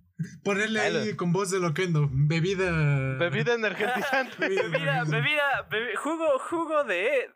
Ponerle 0.44 0.80
Ahí 0.80 0.96
ahí 0.96 1.16
con 1.16 1.32
voz 1.32 1.50
de 1.50 1.58
loquendo. 1.60 2.08
Bebida. 2.12 2.70
Bebida 3.18 3.54
energetizante. 3.54 4.36
bebida, 4.48 5.04
bebida, 5.04 5.68
bebi- 5.70 5.96
jugo, 5.96 6.38
jugo 6.50 6.84
de. 6.84 7.20
eh, 7.20 7.30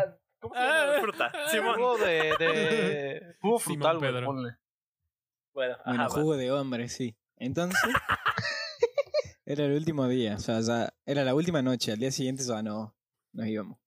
ah, 0.00 0.14
¿Cómo 0.40 0.54
se 0.54 0.60
llama? 0.60 0.92
Ah. 0.96 1.00
Fruta. 1.00 1.32
Simón. 1.50 1.74
Jugo 1.74 1.98
de, 1.98 2.34
de... 2.38 3.36
Jugo 3.40 3.58
Simón 3.58 3.76
frutal, 3.78 3.98
güey, 3.98 4.12
Pedro. 4.12 4.26
ponle. 4.26 4.50
Bueno, 5.52 5.76
Bueno, 5.84 6.02
ajá, 6.04 6.08
va. 6.14 6.22
jugo 6.22 6.36
de 6.36 6.52
hombre, 6.52 6.88
sí. 6.88 7.18
Entonces, 7.36 7.78
era 9.50 9.64
el 9.64 9.72
último 9.72 10.06
día, 10.08 10.36
o 10.36 10.38
sea, 10.40 10.60
ya 10.60 10.92
era 11.06 11.24
la 11.24 11.34
última 11.34 11.62
noche, 11.62 11.90
al 11.92 11.98
día 11.98 12.10
siguiente 12.10 12.42
ya 12.44 12.62
no 12.62 12.94
nos 13.32 13.46
íbamos. 13.46 13.78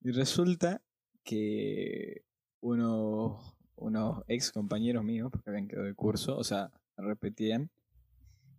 Y 0.00 0.10
resulta 0.10 0.82
que 1.22 2.24
unos, 2.60 3.54
unos 3.76 4.24
ex 4.26 4.50
compañeros 4.50 5.04
míos, 5.04 5.30
porque 5.30 5.48
habían 5.50 5.68
quedado 5.68 5.86
de 5.86 5.94
curso, 5.94 6.36
o 6.36 6.42
sea, 6.42 6.72
repetían, 6.96 7.70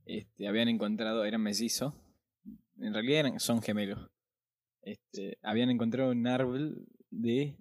este, 0.05 0.47
habían 0.47 0.69
encontrado, 0.69 1.25
eran 1.25 1.41
mellizos, 1.41 1.93
en 2.79 2.93
realidad 2.93 3.19
eran, 3.19 3.39
son 3.41 3.61
gemelos. 3.61 4.09
Este, 4.83 5.37
habían 5.41 5.69
encontrado 5.69 6.11
un 6.11 6.25
árbol 6.27 6.87
de 7.09 7.57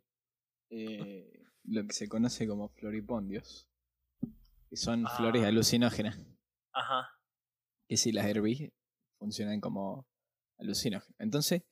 eh, 0.70 1.42
lo 1.64 1.84
que 1.86 1.92
se 1.92 2.08
conoce 2.08 2.46
como 2.46 2.68
floripondios 2.68 3.66
que 4.70 4.76
son 4.76 5.06
Ah. 5.06 5.10
flores 5.16 5.44
alucinógenas, 5.44 6.18
Ajá. 6.72 7.08
Que 7.94 7.98
si 7.98 8.10
las 8.10 8.26
hervís 8.26 8.72
funcionan 9.20 9.60
como 9.60 10.08
alucinógenas. 10.58 11.14
Entonces, 11.20 11.62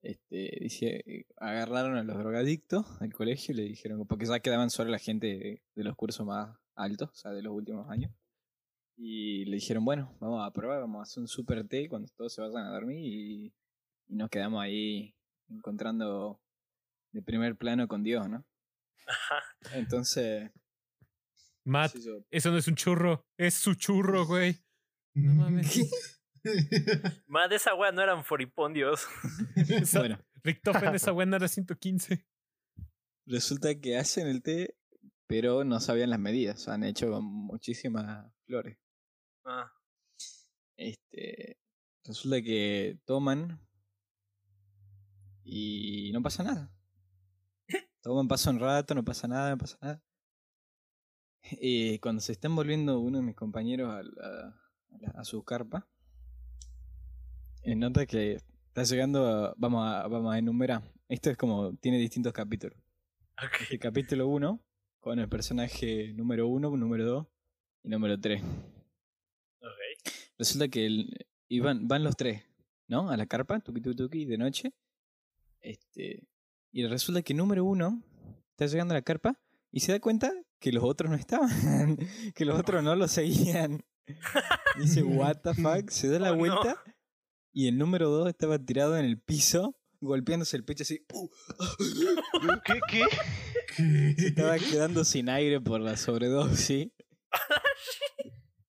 este, 0.00 0.56
dice, 0.58 1.02
eh, 1.06 1.26
agarraron 1.36 1.98
a 1.98 2.02
los 2.02 2.16
drogadictos 2.16 2.98
del 3.00 3.12
colegio 3.12 3.52
y 3.52 3.58
le 3.58 3.62
dijeron, 3.64 4.06
porque 4.06 4.24
ya 4.24 4.40
quedaban 4.40 4.70
solo 4.70 4.90
la 4.90 4.98
gente 4.98 5.26
de, 5.26 5.62
de 5.74 5.84
los 5.84 5.94
cursos 5.94 6.26
más 6.26 6.56
altos, 6.74 7.10
o 7.10 7.14
sea, 7.14 7.32
de 7.32 7.42
los 7.42 7.52
últimos 7.52 7.90
años. 7.90 8.10
Y 8.96 9.44
le 9.44 9.56
dijeron, 9.56 9.84
bueno, 9.84 10.16
vamos 10.18 10.46
a 10.46 10.50
probar, 10.50 10.80
vamos 10.80 11.00
a 11.00 11.02
hacer 11.02 11.20
un 11.20 11.28
super 11.28 11.68
té 11.68 11.90
cuando 11.90 12.08
todos 12.16 12.32
se 12.32 12.40
vayan 12.40 12.64
a 12.64 12.70
dormir 12.70 12.98
y, 12.98 13.52
y 14.06 14.16
nos 14.16 14.30
quedamos 14.30 14.62
ahí 14.62 15.14
encontrando 15.50 16.40
de 17.12 17.20
primer 17.20 17.54
plano 17.56 17.86
con 17.86 18.02
Dios, 18.02 18.26
¿no? 18.30 18.46
Entonces, 19.74 20.50
Matt, 21.64 21.94
eso 22.30 22.50
no 22.50 22.56
es 22.56 22.66
un 22.66 22.76
churro, 22.76 23.26
es 23.36 23.52
su 23.52 23.74
churro, 23.74 24.24
güey. 24.24 24.56
No 25.16 25.34
mames. 25.34 25.80
Más 27.26 27.48
de 27.50 27.56
esa 27.56 27.74
wea 27.74 27.90
no 27.90 28.02
eran 28.02 28.24
foripondios. 28.24 29.06
Esa- 29.56 29.98
bueno, 30.00 30.18
Richtofen, 30.44 30.94
esa 30.94 31.10
buena 31.12 31.36
era 31.36 31.48
115. 31.48 32.24
Resulta 33.26 33.74
que 33.80 33.96
hacen 33.98 34.28
el 34.28 34.42
té, 34.42 34.76
pero 35.26 35.64
no 35.64 35.80
sabían 35.80 36.10
las 36.10 36.20
medidas. 36.20 36.68
Han 36.68 36.84
hecho 36.84 37.20
muchísimas 37.20 38.32
flores. 38.44 38.78
Ah. 39.44 39.72
Este, 40.76 41.58
resulta 42.04 42.42
que 42.42 43.00
toman 43.06 43.60
y 45.42 46.10
no 46.12 46.22
pasa 46.22 46.42
nada. 46.44 46.72
Toman, 48.02 48.28
pasa 48.28 48.50
un 48.50 48.60
rato, 48.60 48.94
no 48.94 49.04
pasa 49.04 49.26
nada, 49.26 49.50
no 49.50 49.58
pasa 49.58 49.78
nada. 49.80 50.02
Y 51.60 51.98
cuando 52.00 52.20
se 52.20 52.32
está 52.32 52.46
envolviendo 52.48 53.00
uno 53.00 53.18
de 53.18 53.24
mis 53.24 53.34
compañeros 53.36 53.90
a, 53.92 54.02
la- 54.02 54.62
a 55.14 55.24
su 55.24 55.42
carpa, 55.44 55.86
eh, 57.62 57.74
nota 57.74 58.06
que 58.06 58.34
está 58.68 58.82
llegando 58.84 59.26
a, 59.26 59.54
vamos 59.56 59.86
a, 59.86 60.06
vamos 60.08 60.34
a 60.34 60.38
enumerar. 60.38 60.82
Esto 61.08 61.30
es 61.30 61.36
como, 61.36 61.74
tiene 61.76 61.98
distintos 61.98 62.32
capítulos. 62.32 62.78
Ok. 63.42 63.70
El 63.70 63.78
capítulo 63.78 64.28
1 64.28 64.60
con 65.00 65.18
el 65.18 65.28
personaje 65.28 66.12
número 66.14 66.48
1, 66.48 66.76
número 66.76 67.04
2 67.06 67.26
y 67.84 67.88
número 67.88 68.18
3. 68.20 68.42
Ok. 69.60 70.12
Resulta 70.38 70.68
que 70.68 70.86
el- 70.86 71.26
iban, 71.48 71.86
van 71.88 72.02
los 72.04 72.16
tres, 72.16 72.42
¿no? 72.88 73.10
A 73.10 73.16
la 73.16 73.26
carpa, 73.26 73.60
tuki 73.60 73.80
tuki 73.80 73.96
tuki, 73.96 74.24
de 74.24 74.38
noche. 74.38 74.72
Este, 75.60 76.26
y 76.72 76.86
resulta 76.86 77.22
que 77.22 77.34
número 77.34 77.64
1 77.64 78.02
está 78.50 78.66
llegando 78.66 78.94
a 78.94 78.98
la 78.98 79.02
carpa 79.02 79.38
y 79.72 79.80
se 79.80 79.92
da 79.92 80.00
cuenta 80.00 80.32
que 80.58 80.72
los 80.72 80.84
otros 80.84 81.10
no 81.10 81.16
estaban, 81.16 81.48
que 82.34 82.44
los 82.44 82.58
otros 82.58 82.82
no 82.82 82.94
lo 82.96 83.08
seguían. 83.08 83.84
Dice, 84.78 85.02
what 85.02 85.36
the 85.42 85.54
fuck, 85.54 85.90
se 85.90 86.08
da 86.08 86.18
la 86.18 86.30
Oh, 86.32 86.34
no. 86.34 86.38
vuelta 86.38 86.82
y 87.52 87.68
el 87.68 87.78
número 87.78 88.08
2 88.10 88.28
estaba 88.28 88.58
tirado 88.58 88.98
en 88.98 89.04
el 89.04 89.20
piso, 89.20 89.76
golpeándose 90.00 90.56
el 90.56 90.64
pecho 90.64 90.82
así. 90.82 90.98
¡pum! 91.08 91.28
¿Qué? 92.64 92.80
¿Qué? 92.88 93.04
Se 94.16 94.26
estaba 94.28 94.58
quedando 94.58 95.04
sin 95.04 95.28
aire 95.28 95.60
por 95.60 95.80
la 95.80 95.96
sobredosis. 95.96 96.88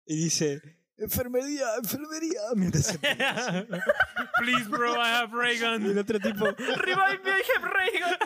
Y 0.06 0.16
dice, 0.16 0.62
enfermería, 0.98 1.66
enfermería. 1.82 2.42
Mientras 2.56 2.86
se. 2.88 2.98
Please, 3.00 4.68
bro, 4.70 4.94
I 4.96 5.08
have 5.08 5.32
ray 5.32 5.58
Y 5.58 5.64
el 5.92 5.98
otro 5.98 6.20
tipo, 6.20 6.46
Revive 6.46 7.20
me, 7.24 7.32
I 7.32 7.44
have 7.56 7.70
Reagan. 7.72 8.18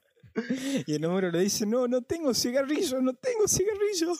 y 0.86 0.94
el 0.94 1.00
número 1.02 1.30
le 1.30 1.40
dice, 1.40 1.66
no, 1.66 1.86
no 1.88 2.02
tengo 2.02 2.32
cigarrillo, 2.34 3.00
no 3.00 3.14
tengo 3.14 3.46
cigarrillo. 3.48 4.12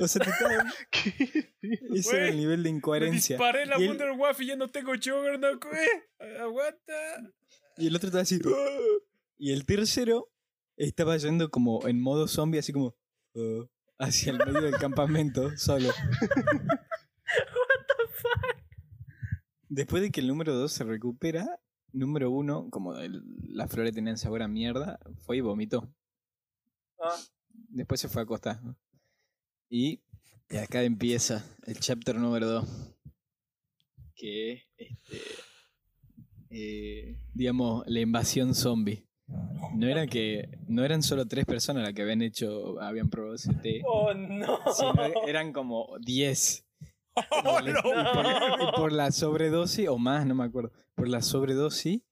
O 0.00 0.08
sea, 0.08 0.24
te 0.24 0.30
estaba- 0.30 0.64
ese 1.94 2.16
era 2.16 2.28
el 2.28 2.36
nivel 2.36 2.62
de 2.62 2.70
Me 2.70 2.76
incoherencia. 2.76 3.36
disparé 3.36 3.66
la 3.66 3.78
Y 3.78 3.82
él- 3.82 3.88
Wonder 3.88 4.10
Waff 4.12 4.40
y 4.40 4.46
ya 4.46 4.56
no 4.56 4.68
tengo 4.68 4.92
Juggernaut, 4.92 5.62
güey. 5.64 5.88
Aguanta. 6.40 6.92
Y 7.78 7.86
el 7.88 7.96
otro 7.96 8.08
estaba 8.08 8.22
así. 8.22 8.40
Y 9.38 9.52
el 9.52 9.66
tercero 9.66 10.30
estaba 10.78 11.14
yendo 11.18 11.50
como 11.50 11.86
en 11.86 12.00
modo 12.00 12.26
zombie, 12.26 12.58
así 12.58 12.72
como 12.72 12.96
"Ah", 13.36 13.66
hacia 13.98 14.32
el 14.32 14.38
medio 14.38 14.62
del 14.62 14.76
campamento, 14.78 15.54
solo. 15.58 15.90
Después 19.68 20.02
de 20.02 20.10
que 20.10 20.20
el 20.20 20.28
número 20.28 20.54
2 20.54 20.72
se 20.72 20.84
recupera, 20.84 21.46
número 21.96 22.30
1, 22.30 22.68
como 22.70 22.94
el- 22.96 23.22
las 23.48 23.70
flores 23.70 23.94
tenían 23.94 24.16
sabor 24.18 24.42
a 24.42 24.48
mierda, 24.48 24.98
fue 25.22 25.38
y 25.38 25.40
vomitó. 25.40 25.92
Ah. 27.00 27.16
Después 27.70 28.00
se 28.00 28.08
fue 28.08 28.22
a 28.22 28.24
acostar. 28.24 28.60
Y, 29.68 30.02
y 30.50 30.56
acá 30.56 30.82
empieza 30.82 31.44
el 31.66 31.78
chapter 31.80 32.16
número 32.16 32.46
2. 32.48 32.68
Que 34.14 34.52
es, 34.52 34.62
este, 34.76 35.20
eh, 36.50 37.18
digamos, 37.34 37.82
la 37.86 38.00
invasión 38.00 38.54
zombie. 38.54 39.06
No 39.74 39.88
era 39.88 40.06
que 40.06 40.58
no 40.68 40.84
eran 40.84 41.02
solo 41.02 41.26
tres 41.26 41.44
personas 41.44 41.82
las 41.82 41.92
que 41.92 42.02
habían 42.02 42.22
hecho, 42.22 42.80
habían 42.80 43.10
probado 43.10 43.34
ese 43.34 43.52
té, 43.54 43.82
Oh 43.84 44.14
no. 44.14 44.60
sino 44.72 45.26
eran 45.26 45.52
como 45.52 45.96
10. 46.00 46.65
Oh, 47.30 47.60
no. 47.62 47.82
por, 47.82 48.74
por 48.74 48.92
la 48.92 49.10
sobredosis, 49.10 49.88
o 49.88 49.98
más, 49.98 50.26
no 50.26 50.34
me 50.34 50.44
acuerdo, 50.44 50.72
por 50.94 51.08
la 51.08 51.22
sobredosis, 51.22 52.02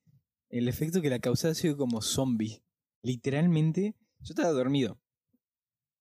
el 0.51 0.69
efecto 0.69 1.03
que 1.03 1.11
la 1.11 1.19
causaba 1.19 1.53
ha 1.53 1.55
sido 1.55 1.77
como 1.77 2.01
zombie. 2.01 2.63
Literalmente, 3.03 3.95
yo 4.21 4.33
estaba 4.33 4.51
dormido. 4.51 4.99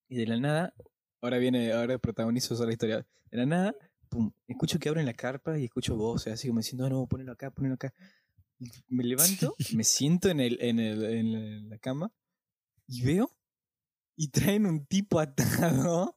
Y 0.08 0.18
de 0.18 0.28
la 0.28 0.38
nada, 0.38 0.74
ahora 1.22 1.38
viene, 1.38 1.72
ahora 1.74 1.98
protagonizo 1.98 2.54
esa 2.54 2.66
la 2.66 2.72
historia. 2.74 3.08
De 3.32 3.38
la 3.38 3.46
nada, 3.46 3.76
pum, 4.10 4.32
escucho 4.48 4.80
que 4.80 4.90
abren 4.90 5.06
la 5.06 5.14
carpa 5.14 5.58
y 5.58 5.66
escucho 5.66 5.96
voces, 5.96 6.34
así 6.34 6.48
como 6.48 6.60
diciendo, 6.60 6.86
"Ah, 6.86 6.90
no, 6.90 7.08
ponelo 7.08 7.32
acá, 7.32 7.52
ponelo 7.52 7.76
acá. 7.76 7.94
Y 8.60 8.70
me 8.88 9.04
levanto, 9.04 9.56
me 9.78 9.84
siento 9.84 10.30
en, 10.30 10.40
el, 10.40 10.58
en, 10.62 10.80
el, 10.80 11.04
en 11.04 11.70
la 11.70 11.78
cama 11.80 12.14
y 12.88 13.02
veo 13.04 13.30
y 14.16 14.28
traen 14.30 14.66
un 14.66 14.86
tipo 14.86 15.20
atado. 15.20 16.16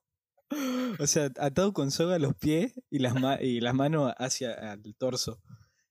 O 0.98 1.06
sea, 1.06 1.30
atado 1.38 1.72
con 1.72 1.90
soga 1.90 2.14
a 2.16 2.18
los 2.18 2.34
pies 2.36 2.72
y 2.90 2.98
las, 3.00 3.14
ma- 3.14 3.40
y 3.40 3.60
las 3.60 3.74
manos 3.74 4.12
hacia 4.18 4.54
el 4.72 4.94
torso. 4.96 5.40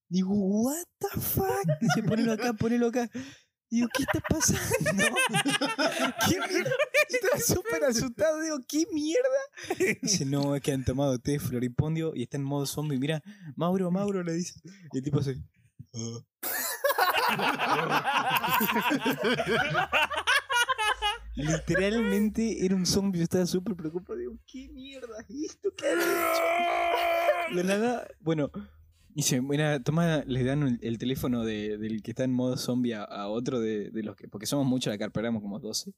Digo, 0.09 0.33
what 0.33 0.83
the 0.99 1.19
fuck? 1.19 1.65
Dice, 1.81 2.03
ponelo 2.03 2.31
acá, 2.33 2.53
ponelo 2.53 2.87
acá. 2.87 3.09
Digo, 3.69 3.87
¿qué 3.93 4.03
está 4.03 4.19
pasando? 4.29 5.15
¿Qué? 6.27 6.37
Estaba 7.09 7.39
súper 7.45 7.83
asustado. 7.83 8.39
Digo, 8.41 8.57
¿qué 8.67 8.85
mierda? 8.93 9.97
Dice, 10.01 10.25
no, 10.25 10.55
es 10.55 10.61
que 10.61 10.71
han 10.71 10.85
tomado 10.85 11.19
té 11.19 11.39
floripondio 11.39 12.13
y 12.15 12.23
está 12.23 12.37
en 12.37 12.43
modo 12.43 12.65
zombie. 12.65 12.97
Mira, 12.99 13.21
Mauro, 13.55 13.91
Mauro, 13.91 14.23
le 14.23 14.33
dice. 14.33 14.59
Y 14.93 14.97
el 14.99 15.03
tipo 15.03 15.21
se... 15.21 15.35
Literalmente 21.35 22.65
era 22.65 22.75
un 22.75 22.85
zombie. 22.85 23.21
Estaba 23.21 23.45
súper 23.45 23.75
preocupado. 23.75 24.17
Digo, 24.17 24.37
¿qué 24.47 24.69
mierda 24.69 25.19
es 25.27 25.51
esto? 25.51 25.69
¿Qué? 25.75 25.85
De 27.55 27.63
nada, 27.63 28.07
bueno, 28.21 28.51
dice, 29.09 29.41
mira, 29.41 29.79
toma, 29.81 30.23
le 30.25 30.43
dan 30.43 30.63
el, 30.63 30.79
el 30.81 30.97
teléfono 30.97 31.43
de- 31.45 31.77
del 31.77 32.01
que 32.01 32.11
está 32.11 32.23
en 32.23 32.33
modo 32.33 32.57
zombie 32.57 32.95
a, 32.95 33.27
otro 33.27 33.59
de, 33.59 33.91
de 33.91 34.03
los 34.03 34.15
que, 34.15 34.27
porque 34.27 34.45
somos 34.47 34.65
muchos 34.65 34.91
la 34.91 34.97
carpa, 34.97 35.21
como 35.39 35.59
12. 35.59 35.93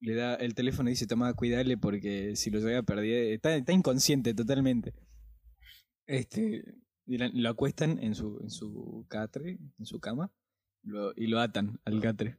Le 0.00 0.14
da 0.14 0.34
el 0.34 0.54
teléfono 0.54 0.88
y 0.88 0.92
dice, 0.92 1.06
toma, 1.06 1.32
cuidarle 1.34 1.76
porque 1.76 2.36
si 2.36 2.50
lo 2.50 2.60
llega 2.60 2.80
a 2.80 2.82
perder, 2.82 3.32
está, 3.32 3.72
inconsciente 3.72 4.34
totalmente. 4.34 4.94
Este, 6.06 6.62
lo 7.06 7.48
acuestan 7.48 7.98
en 8.02 8.14
su, 8.14 8.38
en 8.42 8.50
su 8.50 9.06
catre, 9.08 9.58
en 9.78 9.86
su 9.86 9.98
cama, 9.98 10.30
y 11.16 11.26
lo 11.26 11.40
atan 11.40 11.80
al 11.84 12.00
catre. 12.00 12.38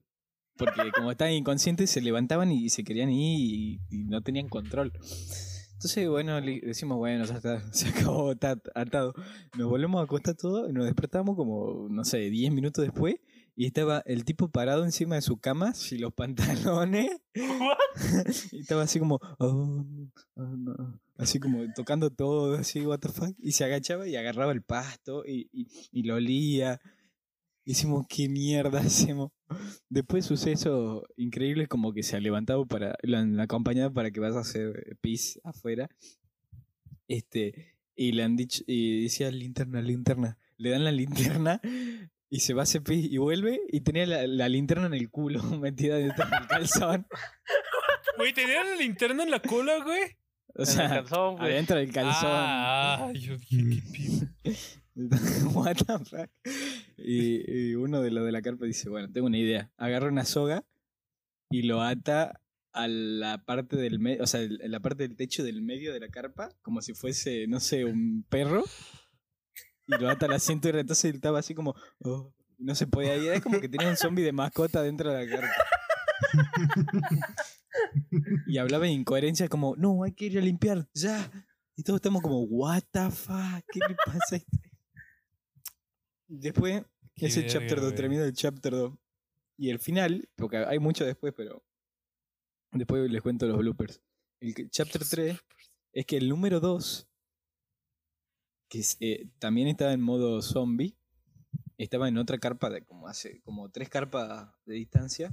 Porque 0.57 0.91
como 0.95 1.11
estaban 1.11 1.33
inconscientes, 1.33 1.89
se 1.89 2.01
levantaban 2.01 2.51
y 2.51 2.69
se 2.69 2.83
querían 2.83 3.09
ir 3.09 3.39
y, 3.39 3.79
y 3.89 4.03
no 4.05 4.21
tenían 4.21 4.49
control. 4.49 4.91
Entonces, 5.77 6.09
bueno, 6.09 6.39
le 6.41 6.59
decimos, 6.61 6.97
bueno, 6.97 7.23
ya 7.25 7.35
está, 7.35 7.61
se 7.71 7.89
acabó, 7.89 8.31
está 8.31 8.59
atado. 8.73 9.13
Nos 9.55 9.69
volvemos 9.69 10.01
a 10.01 10.05
acostar 10.05 10.33
todo 10.33 10.67
y 10.67 10.73
nos 10.73 10.85
despertamos 10.85 11.35
como, 11.35 11.87
no 11.89 12.03
sé, 12.03 12.17
10 12.31 12.51
minutos 12.51 12.83
después. 12.83 13.15
Y 13.55 13.65
estaba 13.65 14.01
el 14.05 14.23
tipo 14.25 14.49
parado 14.49 14.83
encima 14.85 15.15
de 15.15 15.21
su 15.21 15.37
cama, 15.37 15.73
sin 15.73 16.01
los 16.01 16.13
pantalones. 16.13 17.11
y 18.51 18.59
estaba 18.59 18.83
así 18.83 18.99
como, 18.99 19.19
"Oh, 19.39 19.83
oh, 20.35 20.43
no", 20.43 20.99
así 21.17 21.39
como 21.39 21.63
tocando 21.75 22.11
todo, 22.11 22.55
así, 22.55 22.85
what 22.85 22.99
the 22.99 23.09
fuck. 23.09 23.35
Y 23.39 23.51
se 23.51 23.63
agachaba 23.63 24.07
y 24.07 24.15
agarraba 24.15 24.51
el 24.51 24.61
pasto 24.63 25.23
y, 25.25 25.49
y, 25.51 25.67
y 25.91 26.03
lo 26.03 26.15
olía. 26.15 26.79
Y 27.68 27.72
decimos, 27.72 28.05
¿qué 28.07 28.30
mierda 28.30 28.80
hacemos? 28.80 29.32
Después 29.89 30.24
sucesos 30.26 31.03
increíbles 31.18 31.68
como 31.68 31.91
que 31.91 32.01
se 32.01 32.15
ha 32.15 32.22
levantado 32.22 32.65
para, 32.65 32.95
la 33.01 33.20
han 33.20 33.38
acompañado 33.41 33.91
para 33.93 34.09
que 34.09 34.22
vaya 34.22 34.38
a 34.38 34.39
hacer 34.41 34.97
pis 35.01 35.38
afuera. 35.43 35.89
Este, 37.09 37.76
y 37.93 38.13
le 38.13 38.24
han 38.24 38.38
dicho, 38.38 38.63
y 38.68 39.03
decía 39.03 39.30
linterna, 39.32 39.82
linterna. 39.82 40.38
Le 40.55 40.70
dan 40.70 40.86
la 40.86 40.93
linterna 40.93 41.59
y 42.30 42.39
se 42.39 42.53
va 42.53 42.61
a 42.61 42.63
hacer 42.63 42.84
pis 42.84 43.05
y 43.11 43.18
vuelve 43.18 43.59
y 43.70 43.82
tenía 43.82 44.05
la, 44.05 44.26
la 44.28 44.47
linterna 44.47 44.86
en 44.88 44.93
el 44.93 45.09
culo 45.09 45.43
metida 45.59 45.97
dentro 45.97 46.26
del 46.26 46.47
calzón. 46.47 47.05
Güey, 48.18 48.34
¿tenía 48.34 48.63
la 48.63 48.78
linterna 48.78 49.24
en 49.24 49.32
la 49.32 49.41
cola, 49.41 49.84
güey? 49.84 50.03
O 50.55 50.61
En 50.61 50.61
el 50.61 50.65
sea, 50.68 50.88
calzón, 50.89 51.36
güey. 51.36 51.51
adentro 51.51 51.76
del 51.76 51.91
calzón. 51.91 52.30
Ah, 52.32 53.11
yo 53.13 53.38
dije, 53.38 53.57
¿qué 53.57 53.82
pido? 53.91 54.28
What 55.53 55.75
the 55.85 55.99
fuck? 56.05 56.29
Y, 56.97 57.69
y 57.69 57.75
uno 57.75 58.01
de 58.01 58.09
los 58.11 58.25
de 58.25 58.31
la 58.31 58.41
carpa 58.41 58.65
dice, 58.65 58.89
bueno, 58.89 59.11
tengo 59.11 59.27
una 59.27 59.37
idea. 59.37 59.71
Agarra 59.77 60.07
una 60.07 60.25
soga 60.25 60.65
y 61.51 61.63
lo 61.63 61.81
ata 61.81 62.41
a 62.73 62.87
la 62.87 63.43
parte 63.45 63.75
del 63.75 63.99
medio, 63.99 64.23
o 64.23 64.27
sea, 64.27 64.41
la 64.49 64.79
parte 64.79 65.07
del 65.07 65.15
techo 65.15 65.43
del 65.43 65.61
medio 65.61 65.93
de 65.93 65.99
la 65.99 66.09
carpa, 66.09 66.49
como 66.61 66.81
si 66.81 66.93
fuese, 66.93 67.47
no 67.47 67.59
sé, 67.59 67.85
un 67.85 68.25
perro. 68.27 68.63
Y 69.87 69.97
lo 69.99 70.09
ata 70.09 70.25
a 70.25 70.29
la 70.29 70.39
cintura, 70.39 70.79
entonces 70.79 71.05
él 71.05 71.15
estaba 71.15 71.39
así 71.39 71.53
como, 71.53 71.75
"Oh", 71.99 72.33
y 72.57 72.63
no 72.63 72.75
se 72.75 72.87
podía 72.87 73.15
ir. 73.17 73.31
Es 73.31 73.41
como 73.41 73.61
que 73.61 73.69
tenía 73.69 73.89
un 73.89 73.97
zombie 73.97 74.23
de 74.23 74.31
mascota 74.31 74.81
dentro 74.81 75.11
de 75.13 75.25
la 75.25 75.31
carpa. 75.31 75.53
Y 78.47 78.57
hablaba 78.57 78.85
de 78.85 78.91
incoherencias 78.91 79.49
como, 79.49 79.75
no, 79.75 80.03
hay 80.03 80.13
que 80.13 80.25
ir 80.25 80.37
a 80.37 80.41
limpiar, 80.41 80.87
ya. 80.93 81.29
Y 81.75 81.83
todos 81.83 81.97
estamos 81.99 82.21
como, 82.23 82.41
what 82.41 82.81
the 82.91 83.09
fuck, 83.11 83.63
¿qué 83.71 83.79
le 83.87 83.95
pasa 84.05 84.35
a 84.35 84.37
este? 84.37 84.71
Después, 86.28 86.84
Qué 87.15 87.28
ese 87.28 87.41
verga, 87.41 87.53
chapter 87.53 87.78
2, 87.78 87.86
güey. 87.86 87.95
termina 87.95 88.23
el 88.25 88.34
chapter 88.34 88.73
2. 88.73 88.93
Y 89.57 89.69
el 89.69 89.80
final, 89.80 90.30
porque 90.36 90.57
hay 90.57 90.80
mucho 90.80 91.05
después, 91.05 91.34
pero 91.36 91.63
después 92.71 93.09
les 93.09 93.21
cuento 93.21 93.47
los 93.47 93.57
bloopers. 93.57 94.01
El 94.39 94.69
chapter 94.69 95.03
3 95.03 95.39
es 95.93 96.05
que 96.05 96.17
el 96.17 96.30
número 96.30 96.59
2, 96.59 97.07
que 98.69 98.80
es, 98.80 98.97
eh, 98.99 99.30
también 99.39 99.67
estaba 99.67 99.93
en 99.93 100.01
modo 100.01 100.41
zombie, 100.41 100.95
estaba 101.78 102.07
en 102.07 102.17
otra 102.17 102.38
carpa 102.38 102.69
de 102.69 102.84
como 102.84 103.07
hace 103.07 103.41
como 103.41 103.69
tres 103.69 103.89
carpas 103.89 104.51
de 104.65 104.75
distancia. 104.75 105.32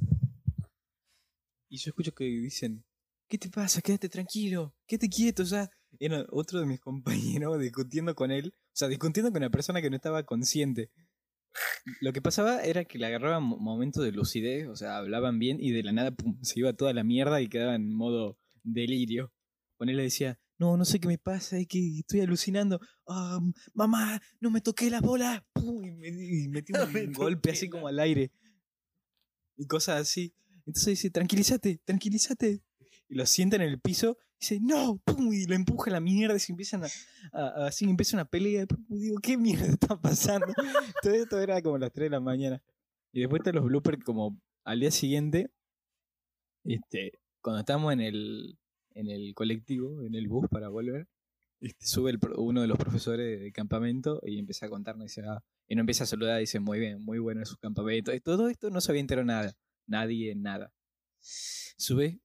Y 1.69 1.79
yo 1.79 1.91
escucho 1.91 2.15
que 2.15 2.25
dicen, 2.25 2.85
¿qué 3.29 3.37
te 3.37 3.51
pasa? 3.51 3.81
Quédate 3.83 4.09
tranquilo, 4.09 4.75
quédate 4.87 5.09
quieto, 5.09 5.43
ya. 5.43 5.71
Era 5.99 6.25
otro 6.31 6.61
de 6.61 6.67
mis 6.67 6.81
compañeros 7.45 7.61
discutiendo 7.61 8.15
con 8.15 8.31
él, 8.31 8.55
o 8.55 8.64
sea, 8.77 8.89
discutiendo 8.89 9.31
con 9.33 9.43
una 9.43 9.51
persona 9.51 9.81
que 9.81 9.91
no 9.91 9.97
estaba 9.97 10.25
consciente. 10.25 10.91
Lo 12.01 12.13
que 12.13 12.21
pasaba 12.23 12.63
era 12.63 12.85
que 12.85 12.99
le 12.99 13.07
agarraban 13.07 13.43
mo- 13.45 13.59
momentos 13.59 14.03
de 14.05 14.11
lucidez, 14.13 14.67
o 14.69 14.75
sea, 14.77 14.97
hablaban 14.97 15.39
bien 15.39 15.59
y 15.61 15.71
de 15.71 15.83
la 15.83 15.93
nada 15.93 16.11
pum, 16.11 16.39
se 16.43 16.59
iba 16.59 16.73
toda 16.73 16.93
la 16.93 17.05
mierda 17.05 17.41
y 17.41 17.49
quedaba 17.49 17.75
en 17.75 17.95
modo 17.95 18.39
delirio. 18.63 19.33
Con 19.77 19.89
él 19.89 19.97
le 19.99 20.05
decía, 20.05 20.39
no, 20.59 20.77
no 20.77 20.85
sé 20.85 20.99
qué 20.99 21.09
me 21.09 21.19
pasa, 21.19 21.59
es 21.59 21.67
que 21.69 21.99
estoy 21.99 22.21
alucinando. 22.21 22.81
Ah, 23.07 23.39
mamá, 23.75 24.21
no 24.41 24.51
me 24.51 24.61
toqué 24.61 24.91
la 24.91 25.01
bola. 25.01 25.47
Pum, 25.53 25.85
y, 25.85 25.93
me, 25.93 26.09
y 26.09 26.49
metí 26.49 26.73
No 26.79 26.85
un 26.85 26.93
me 26.93 27.07
golpe 27.07 27.51
así 27.51 27.69
como 27.69 27.87
al 27.87 27.99
aire. 28.01 28.33
Y 29.57 29.67
cosas 29.67 30.01
así. 30.01 30.35
Entonces 30.67 30.87
dice, 30.87 31.11
tranquilízate, 31.11 31.81
tranquilízate. 31.85 32.64
Y 33.15 33.17
lo 33.17 33.27
sienta 33.27 33.55
en 33.55 33.63
el 33.63 33.79
piso. 33.79 34.19
Dice, 34.41 34.59
no, 34.61 35.01
pum, 35.05 35.33
y 35.33 35.47
lo 35.47 35.55
empuja 35.55 35.89
a 35.89 35.93
la 35.93 36.01
mierda. 36.01 36.35
Y 36.35 36.41
se 36.41 36.51
empiezan 36.51 36.83
así 37.33 37.85
empieza 37.85 38.17
una 38.17 38.25
pelea. 38.25 38.67
Y 38.89 38.99
digo, 38.99 39.21
¿qué 39.23 39.37
mierda 39.37 39.67
está 39.67 39.97
pasando? 40.01 40.47
Todo 41.03 41.15
esto 41.15 41.39
era 41.39 41.63
como 41.63 41.79
las 41.79 41.93
3 41.93 42.07
de 42.07 42.11
la 42.11 42.19
mañana. 42.19 42.61
Y 43.13 43.21
después 43.21 43.39
están 43.39 43.55
los 43.55 43.67
bloopers 43.67 44.03
como 44.03 44.37
al 44.65 44.81
día 44.81 44.91
siguiente. 44.91 45.53
Este, 46.65 47.13
cuando 47.41 47.61
estamos 47.61 47.93
en 47.93 48.01
el, 48.01 48.59
en 48.95 49.09
el 49.09 49.33
colectivo, 49.33 50.03
en 50.03 50.17
el 50.17 50.27
bus 50.27 50.49
para 50.51 50.69
volver, 50.69 51.07
este, 51.61 51.87
sube 51.87 52.19
uno 52.37 52.63
de 52.63 52.67
los 52.67 52.79
profesores 52.79 53.39
de 53.39 53.53
campamento 53.53 54.21
y 54.25 54.41
empieza 54.41 54.67
a 54.67 54.71
contarnos. 54.71 55.17
Ah, 55.19 55.41
y 55.69 55.77
no 55.77 55.83
empieza 55.83 56.03
a 56.03 56.09
saludar 56.09 56.39
y 56.39 56.41
dice, 56.41 56.59
muy 56.59 56.81
bien, 56.81 57.01
muy 57.01 57.21
bueno 57.21 57.43
es 57.43 57.49
su 57.49 57.59
campamento. 57.59 58.13
Y 58.13 58.19
todo 58.19 58.49
esto 58.49 58.71
no 58.71 58.81
se 58.81 58.91
había 58.91 59.03
enterado 59.03 59.25
nada. 59.25 59.57
Nadie, 59.87 60.35
nada. 60.35 60.73
Sube 61.21 62.24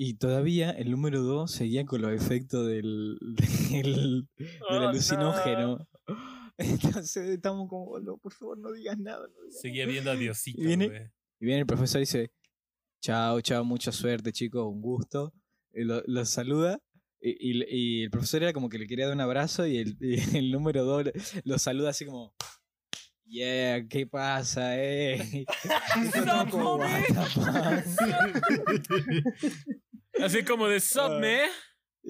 y 0.00 0.14
todavía 0.14 0.70
el 0.70 0.90
número 0.92 1.20
2 1.22 1.50
seguía 1.50 1.84
con 1.84 2.00
los 2.02 2.12
efectos 2.12 2.66
del, 2.66 3.18
del, 3.70 4.28
del 4.36 4.48
Oh, 4.70 4.74
alucinógeno. 4.88 5.88
Entonces 6.56 7.28
estamos 7.28 7.68
como, 7.68 7.98
no, 8.00 8.16
por 8.16 8.32
favor, 8.32 8.58
no 8.58 8.72
digas 8.72 8.96
nada. 8.98 9.26
no 9.26 9.42
digas 9.44 9.60
Seguía 9.60 9.86
viendo 9.86 10.10
a 10.10 10.16
Diosito, 10.16 10.62
Y 10.62 10.66
viene- 10.66 10.88
güey. 10.88 11.02
y 11.40 11.44
viene 11.46 11.60
el 11.60 11.66
profesor 11.66 11.98
y 12.00 12.02
dice, 12.02 12.30
chao, 13.02 13.40
chao, 13.40 13.64
mucha 13.64 13.92
suerte 13.92 14.32
chicos, 14.32 14.64
un 14.66 14.80
gusto. 14.80 15.32
Y 15.72 15.82
lo, 15.84 16.02
lo 16.06 16.24
saluda. 16.24 16.78
Y, 17.20 17.30
y- 17.60 17.64
y 17.68 18.02
el 18.04 18.10
profesor 18.10 18.42
era 18.44 18.52
como 18.52 18.68
que 18.68 18.78
le 18.78 18.86
quería 18.86 19.06
dar 19.06 19.14
un 19.16 19.20
abrazo 19.20 19.66
y 19.66 19.78
el, 19.78 19.96
y 20.00 20.36
el 20.36 20.52
número 20.52 20.84
2 20.84 21.06
lo 21.44 21.58
saluda 21.58 21.90
así 21.90 22.06
como, 22.06 22.32
yeah, 23.24 23.86
¿qué 23.88 24.06
pasa, 24.06 24.76
eh? 24.82 25.44
Como, 26.50 26.78
Así 30.22 30.44
como 30.44 30.66
de 30.68 30.80
sub, 30.80 31.12
Ah. 31.12 31.18
me. 31.20 31.48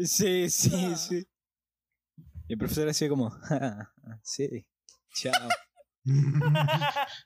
Sí, 0.04 0.48
sí, 0.50 0.94
sí. 0.96 1.26
Y 2.48 2.52
el 2.52 2.58
profesor 2.58 2.88
hacía 2.88 3.08
como, 3.08 3.30
"Ah, 3.50 3.92
sí, 4.22 4.66
chao. 5.14 5.48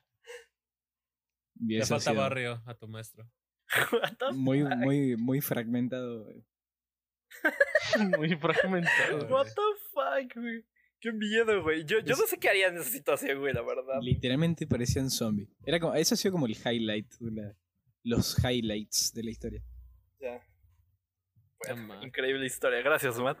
Le 1.65 1.85
falta 1.85 2.11
barrio 2.13 2.61
a 2.65 2.73
tu 2.75 2.87
maestro. 2.87 3.29
Muy, 4.33 4.63
muy, 4.63 5.15
muy 5.17 5.41
fragmentado. 5.41 6.27
Muy 8.19 8.35
fragmentado. 8.35 9.27
What 9.29 9.45
the 9.47 9.61
fuck, 9.91 10.35
güey. 10.35 10.65
Qué 10.99 11.11
miedo, 11.11 11.61
güey. 11.63 11.83
Yo, 11.85 11.99
yo 11.99 12.15
no 12.15 12.27
sé 12.27 12.37
qué 12.37 12.49
haría 12.49 12.67
en 12.67 12.77
esa 12.77 12.89
situación, 12.89 13.39
güey, 13.39 13.53
la 13.53 13.61
verdad. 13.61 13.99
Literalmente 14.01 14.67
parecían 14.67 15.09
zombies. 15.09 15.49
Era 15.65 15.79
como, 15.79 15.95
eso 15.95 16.13
ha 16.13 16.17
sido 16.17 16.31
como 16.33 16.45
el 16.45 16.55
highlight, 16.55 17.11
la- 17.19 17.55
los 18.03 18.37
highlights 18.43 19.13
de 19.13 19.23
la 19.23 19.31
historia. 19.31 19.63
Ya. 20.19 20.41
Bueno, 21.67 22.03
increíble 22.03 22.45
historia. 22.45 22.81
Gracias, 22.81 23.17
Matt. 23.19 23.39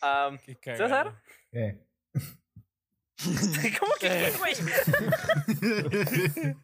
Cagado. 0.00 0.38
César, 0.76 1.14
¿Qué? 1.52 1.80
¿Cómo 3.80 3.92
que 3.98 4.08
qué, 4.08 4.32
güey? 4.38 4.54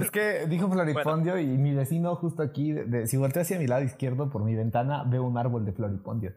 Es 0.00 0.10
que 0.10 0.46
dijo 0.48 0.68
floripondio 0.68 1.38
y 1.38 1.46
mi 1.46 1.72
vecino 1.74 2.16
justo 2.16 2.42
aquí, 2.42 2.72
de- 2.72 2.84
de- 2.86 3.06
si 3.06 3.16
volteo 3.16 3.42
hacia 3.42 3.56
mi 3.58 3.68
lado 3.68 3.84
izquierdo 3.84 4.28
por 4.28 4.42
mi 4.42 4.56
ventana, 4.56 5.04
veo 5.06 5.22
un 5.22 5.38
árbol 5.38 5.64
de 5.64 5.72
floripondio. 5.72 6.34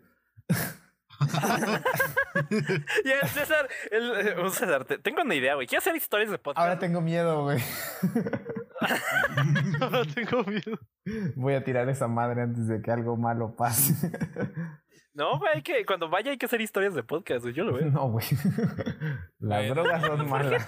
Y 3.06 3.10
el 3.12 3.28
César, 3.30 3.68
el, 3.92 4.28
eh, 4.28 4.36
un 4.42 4.52
César, 4.52 4.86
te- 4.86 4.98
tengo 4.98 5.22
una 5.22 5.36
idea, 5.36 5.56
güey. 5.56 5.68
¿Quieres 5.68 5.84
hacer 5.84 5.96
historias 5.96 6.32
de 6.32 6.38
podcast? 6.38 6.60
Ahora 6.64 6.80
tengo 6.80 7.02
miedo, 7.02 7.44
güey. 7.44 7.60
No 9.80 10.06
tengo 10.06 10.44
miedo. 10.44 10.78
Voy 11.36 11.54
a 11.56 11.64
tirar 11.64 11.90
esa 11.90 12.08
madre 12.08 12.42
antes 12.44 12.68
de 12.68 12.82
que 12.82 12.92
algo 12.92 13.18
malo 13.18 13.56
pase. 13.56 13.94
No, 15.14 15.40
güey, 15.40 15.52
hay 15.56 15.62
que, 15.64 15.84
cuando 15.86 16.10
vaya 16.10 16.30
hay 16.32 16.38
que 16.38 16.46
hacer 16.46 16.62
historias 16.62 16.94
de 16.94 17.04
podcast, 17.04 17.42
güey. 17.42 17.54
Yo 17.56 17.64
lo 17.64 17.74
veo. 17.74 17.90
No, 17.90 18.10
güey. 18.12 18.26
Las 19.40 19.68
drogas 19.70 20.06
son 20.06 20.30
malas. 20.30 20.68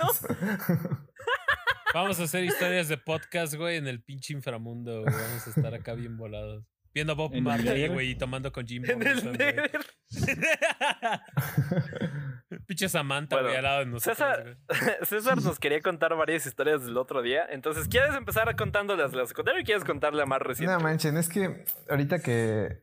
Vamos 1.93 2.20
a 2.20 2.24
hacer 2.24 2.43
historias 2.45 2.88
de 2.88 2.97
podcast, 2.97 3.53
güey, 3.55 3.78
en 3.78 3.88
el 3.88 4.01
pinche 4.01 4.34
inframundo, 4.34 5.01
güey. 5.01 5.13
Vamos 5.13 5.45
a 5.47 5.49
estar 5.51 5.74
acá 5.76 5.93
bien 5.93 6.17
volados. 6.17 6.65
Viendo 6.94 7.14
a 7.14 7.16
Bob 7.16 7.34
Marley, 7.40 7.88
güey, 7.88 8.12
y 8.12 8.16
tomando 8.16 8.52
con 8.52 8.68
Jim 8.68 8.84
Morrison. 8.98 9.38
Pinche 12.66 12.90
Samantha, 12.90 13.36
Bueno, 13.36 13.50
güey, 13.50 13.58
al 13.58 13.64
lado 13.64 13.80
de 13.80 13.86
nosotros. 13.88 14.18
César-. 14.18 14.58
César 15.06 15.42
nos 15.42 15.60
quería 15.60 15.82
contar 15.82 16.16
varias 16.16 16.46
historias 16.48 16.84
del 16.84 16.98
otro 16.98 17.22
día. 17.22 17.44
Entonces, 17.50 17.88
¿quieres 17.88 18.16
empezar 18.16 18.56
contándolas 18.56 19.14
la 19.14 19.26
secundaria 19.28 19.62
o 19.62 19.66
quieres 19.66 19.84
contar 19.84 20.14
la 20.14 20.26
más 20.26 20.42
reciente? 20.42 20.74
No 20.74 20.80
manchen, 20.80 21.18
es 21.18 21.30
que 21.30 21.64
ahorita 21.90 22.20
que 22.20 22.82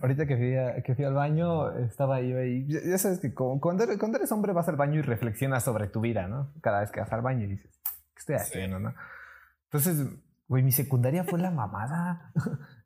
ahorita 0.00 0.26
que 0.26 0.36
fui, 0.36 0.56
a- 0.56 0.82
que 0.82 0.94
fui 0.94 1.04
al 1.04 1.14
baño, 1.14 1.70
estaba 1.80 2.20
yo 2.22 2.38
ahí. 2.38 2.64
Ya 2.66 2.80
ya 2.82 2.98
sabes 2.98 3.20
que 3.20 3.34
como- 3.34 3.60
cuando, 3.60 3.84
eres, 3.84 3.98
cuando 3.98 4.18
eres 4.18 4.32
hombre 4.32 4.52
vas 4.52 4.68
al 4.68 4.76
baño 4.76 4.98
y 5.00 5.02
reflexionas 5.02 5.64
sobre 5.64 5.88
tu 5.88 6.00
vida, 6.00 6.26
¿no? 6.28 6.52
Cada 6.62 6.80
vez 6.80 6.90
que 6.90 7.00
vas 7.00 7.12
al 7.12 7.22
baño 7.22 7.44
y 7.44 7.48
dices, 7.48 7.70
¿qué 7.84 8.18
estoy 8.20 8.34
haciendo, 8.36 8.78
no? 8.78 8.94
Entonces, 9.64 10.06
güey, 10.48 10.62
mi 10.62 10.72
secundaria 10.72 11.24
fue 11.24 11.38
la 11.38 11.50
mamada. 11.50 12.32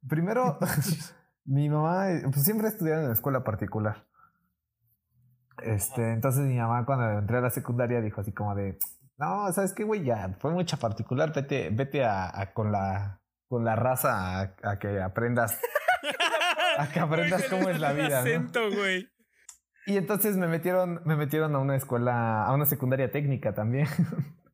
Primero, 0.07 0.59
mi 1.45 1.69
mamá, 1.69 2.07
pues 2.25 2.45
siempre 2.45 2.69
estudiaba 2.69 3.01
en 3.03 3.09
la 3.09 3.15
escuela 3.15 3.45
particular. 3.45 4.07
Este, 5.63 6.13
entonces 6.13 6.43
mi 6.47 6.57
mamá 6.57 6.85
cuando 6.87 7.19
entré 7.19 7.39
a 7.39 7.41
la 7.41 7.51
secundaria 7.51 8.01
dijo 8.01 8.21
así 8.21 8.33
como 8.33 8.55
de, 8.55 8.79
no, 9.17 9.53
¿sabes 9.53 9.73
qué, 9.73 9.83
güey? 9.83 10.05
Ya 10.05 10.37
fue 10.39 10.53
mucha 10.53 10.77
particular, 10.77 11.33
vete, 11.35 11.71
vete 11.71 12.05
a, 12.05 12.31
a 12.41 12.53
con 12.53 12.71
la 12.71 13.21
con 13.49 13.65
la 13.65 13.75
raza 13.75 14.41
a, 14.41 14.55
a 14.63 14.79
que 14.79 15.01
aprendas 15.01 15.59
a 16.79 16.87
que 16.89 17.01
aprendas 17.01 17.49
Güey, 17.49 17.51
cómo 17.51 17.71
es 17.71 17.81
la 17.81 17.93
vida, 17.93 18.23
¿no? 18.23 18.71
güey. 18.77 19.09
Y 19.87 19.97
entonces 19.97 20.37
me 20.37 20.47
metieron, 20.47 21.01
me 21.05 21.17
metieron 21.17 21.55
a 21.57 21.59
una 21.59 21.75
escuela, 21.75 22.45
a 22.45 22.53
una 22.53 22.67
secundaria 22.67 23.11
técnica 23.11 23.55
también. 23.55 23.89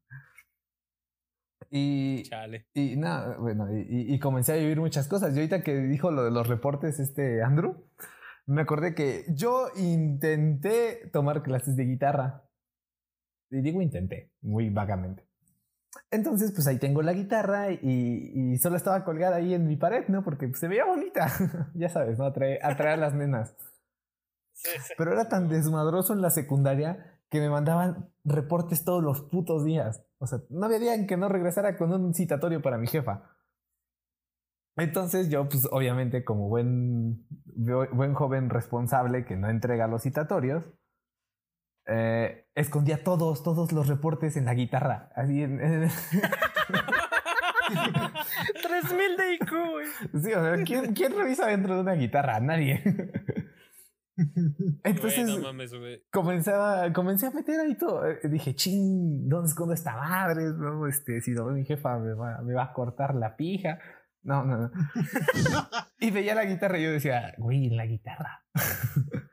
y, 1.70 2.22
Chale. 2.24 2.66
y 2.74 2.96
nada, 2.96 3.36
bueno, 3.38 3.66
y, 3.72 4.14
y- 4.14 4.18
comencé 4.18 4.52
a 4.52 4.56
vivir 4.56 4.80
muchas 4.80 5.08
cosas. 5.08 5.34
Y 5.34 5.38
ahorita 5.38 5.62
que 5.62 5.74
dijo 5.76 6.10
lo 6.10 6.24
de 6.24 6.30
los 6.30 6.46
reportes, 6.48 7.00
este 7.00 7.42
Andrew, 7.42 7.84
me 8.46 8.62
acordé 8.62 8.94
que 8.94 9.24
yo 9.28 9.68
intenté 9.76 11.08
tomar 11.12 11.42
clases 11.42 11.76
de 11.76 11.84
guitarra. 11.84 12.44
Y 13.50 13.60
digo 13.60 13.80
intenté, 13.82 14.32
muy 14.42 14.70
vagamente. 14.70 15.26
Entonces, 16.10 16.50
pues 16.52 16.66
ahí 16.66 16.78
tengo 16.78 17.02
la 17.02 17.12
guitarra 17.12 17.70
y, 17.70 17.78
y 18.34 18.58
solo 18.58 18.76
estaba 18.76 19.04
colgada 19.04 19.36
ahí 19.36 19.54
en 19.54 19.66
mi 19.66 19.76
pared, 19.76 20.08
¿no? 20.08 20.24
Porque 20.24 20.48
pues, 20.48 20.58
se 20.58 20.68
veía 20.68 20.84
bonita. 20.84 21.28
ya 21.74 21.88
sabes, 21.88 22.18
¿no? 22.18 22.24
Atrae, 22.24 22.58
atrae 22.62 22.94
a 22.94 22.96
las 22.96 23.14
nenas. 23.14 23.54
Pero 24.96 25.12
era 25.12 25.28
tan 25.28 25.48
desmadroso 25.48 26.12
en 26.12 26.22
la 26.22 26.30
secundaria 26.30 27.20
que 27.30 27.40
me 27.40 27.50
mandaban 27.50 28.08
reportes 28.24 28.84
todos 28.84 29.02
los 29.02 29.22
putos 29.22 29.64
días. 29.64 30.02
O 30.24 30.26
sea, 30.26 30.40
no 30.50 30.66
había 30.66 30.78
día 30.78 30.94
en 30.94 31.06
que 31.06 31.16
no 31.16 31.28
regresara 31.28 31.76
con 31.76 31.92
un 31.92 32.14
citatorio 32.14 32.60
para 32.62 32.78
mi 32.78 32.86
jefa. 32.86 33.30
Entonces 34.76 35.30
yo, 35.30 35.48
pues 35.48 35.68
obviamente 35.70 36.24
como 36.24 36.48
buen, 36.48 37.24
buen 37.92 38.14
joven 38.14 38.50
responsable 38.50 39.24
que 39.24 39.36
no 39.36 39.48
entrega 39.48 39.86
los 39.86 40.02
citatorios, 40.02 40.64
eh, 41.86 42.48
escondía 42.54 43.04
todos, 43.04 43.42
todos 43.44 43.70
los 43.72 43.86
reportes 43.86 44.36
en 44.36 44.46
la 44.46 44.54
guitarra. 44.54 45.12
Así 45.14 45.42
en... 45.42 45.60
en- 45.60 45.90
3000 48.62 49.16
de 49.16 49.34
IQ, 49.34 49.50
güey. 49.70 49.86
sí, 50.22 50.32
o 50.32 50.42
sea, 50.42 50.64
¿quién, 50.64 50.92
quién 50.94 51.16
revisa 51.16 51.46
dentro 51.46 51.74
de 51.76 51.80
una 51.82 51.92
guitarra? 51.94 52.40
Nadie. 52.40 52.82
Entonces, 54.84 55.26
no 55.26 55.40
mames, 55.40 55.72
comenzaba, 56.10 56.92
comencé 56.92 57.26
a 57.26 57.30
meter 57.30 57.60
ahí 57.60 57.76
todo. 57.76 58.06
Eh, 58.06 58.20
Dije, 58.24 58.54
ching, 58.54 59.28
¿dónde 59.28 59.48
escondo 59.48 59.74
esta 59.74 59.96
madre? 59.96 60.44
No, 60.56 60.86
este, 60.86 61.20
si 61.20 61.32
no 61.32 61.46
mi 61.46 61.64
jefa 61.64 61.98
me 61.98 62.14
va, 62.14 62.40
me 62.42 62.54
va 62.54 62.64
a 62.64 62.72
cortar 62.72 63.14
la 63.14 63.36
pija. 63.36 63.78
No, 64.22 64.44
no, 64.44 64.56
no. 64.56 64.70
y 66.00 66.10
veía 66.10 66.34
la 66.34 66.44
guitarra 66.44 66.78
y 66.78 66.84
yo 66.84 66.92
decía, 66.92 67.34
güey, 67.38 67.70
la 67.70 67.86
guitarra. 67.86 68.44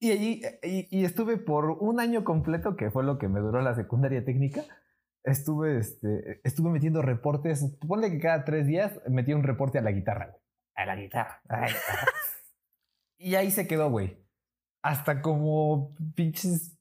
y 0.00 0.10
allí, 0.10 0.42
y, 0.62 0.88
y 0.90 1.04
estuve 1.04 1.38
por 1.38 1.70
un 1.70 2.00
año 2.00 2.24
completo, 2.24 2.76
que 2.76 2.90
fue 2.90 3.04
lo 3.04 3.18
que 3.18 3.28
me 3.28 3.40
duró 3.40 3.62
la 3.62 3.74
secundaria 3.74 4.24
técnica. 4.24 4.62
Estuve, 5.24 5.78
este, 5.78 6.40
estuve 6.42 6.70
metiendo 6.70 7.00
reportes. 7.00 7.76
Ponle 7.86 8.10
que 8.10 8.18
cada 8.18 8.44
tres 8.44 8.66
días 8.66 9.00
metía 9.08 9.36
un 9.36 9.44
reporte 9.44 9.78
a 9.78 9.82
la 9.82 9.92
guitarra, 9.92 10.26
güey. 10.26 10.42
A 10.74 10.86
la 10.86 10.96
guitarra, 10.96 11.40
a 11.48 11.60
la 11.60 11.66
guitarra. 11.68 12.06
Y 13.22 13.36
ahí 13.36 13.50
se 13.50 13.66
quedó, 13.66 13.90
güey 13.90 14.22
hasta 14.82 15.22
como 15.22 15.94
pinches 16.14 16.76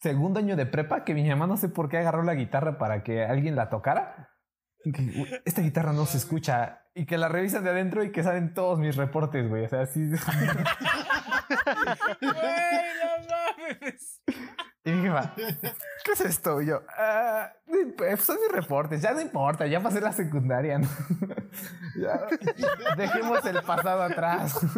segundo 0.00 0.38
año 0.38 0.54
de 0.56 0.66
prepa 0.66 1.04
que 1.04 1.14
mi 1.14 1.28
mamá 1.28 1.46
no 1.46 1.56
sé 1.56 1.70
por 1.70 1.88
qué 1.88 1.98
agarró 1.98 2.22
la 2.22 2.34
guitarra 2.34 2.78
para 2.78 3.02
que 3.02 3.24
alguien 3.24 3.56
la 3.56 3.70
tocara. 3.70 4.30
Que, 4.84 5.02
"Uy, 5.02 5.28
esta 5.44 5.62
guitarra 5.62 5.92
no 5.92 6.06
se 6.06 6.18
escucha 6.18 6.84
y 6.94 7.06
que 7.06 7.18
la 7.18 7.28
revisan 7.28 7.64
de 7.64 7.70
adentro 7.70 8.04
y 8.04 8.12
que 8.12 8.22
salen 8.22 8.54
todos 8.54 8.78
mis 8.78 8.94
reportes, 8.94 9.48
güey. 9.48 9.64
O 9.64 9.68
sea, 9.68 9.80
así. 9.82 10.00
Güey, 12.20 12.32
no 13.00 13.08
mames. 13.80 14.22
Y 14.86 14.92
mi 14.92 15.02
jefa, 15.02 15.34
¿qué 15.34 16.12
es 16.12 16.20
esto? 16.20 16.62
Y 16.62 16.66
yo, 16.66 16.80
"Ah, 16.96 17.52
pues 17.98 18.20
son 18.20 18.36
mis 18.36 18.52
reportes, 18.52 19.02
ya 19.02 19.12
no 19.12 19.20
importa, 19.20 19.66
ya 19.66 19.82
pasé 19.82 20.00
la 20.00 20.12
secundaria. 20.12 20.78
¿no? 20.78 20.88
Ya, 21.96 22.20
dejemos 22.96 23.44
el 23.46 23.62
pasado 23.62 24.02
atrás. 24.02 24.52
Sí, 24.60 24.68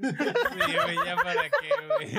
güey, 0.00 0.96
ya 1.04 1.14
para 1.16 1.42
qué, 1.42 1.68
güey. 1.86 2.14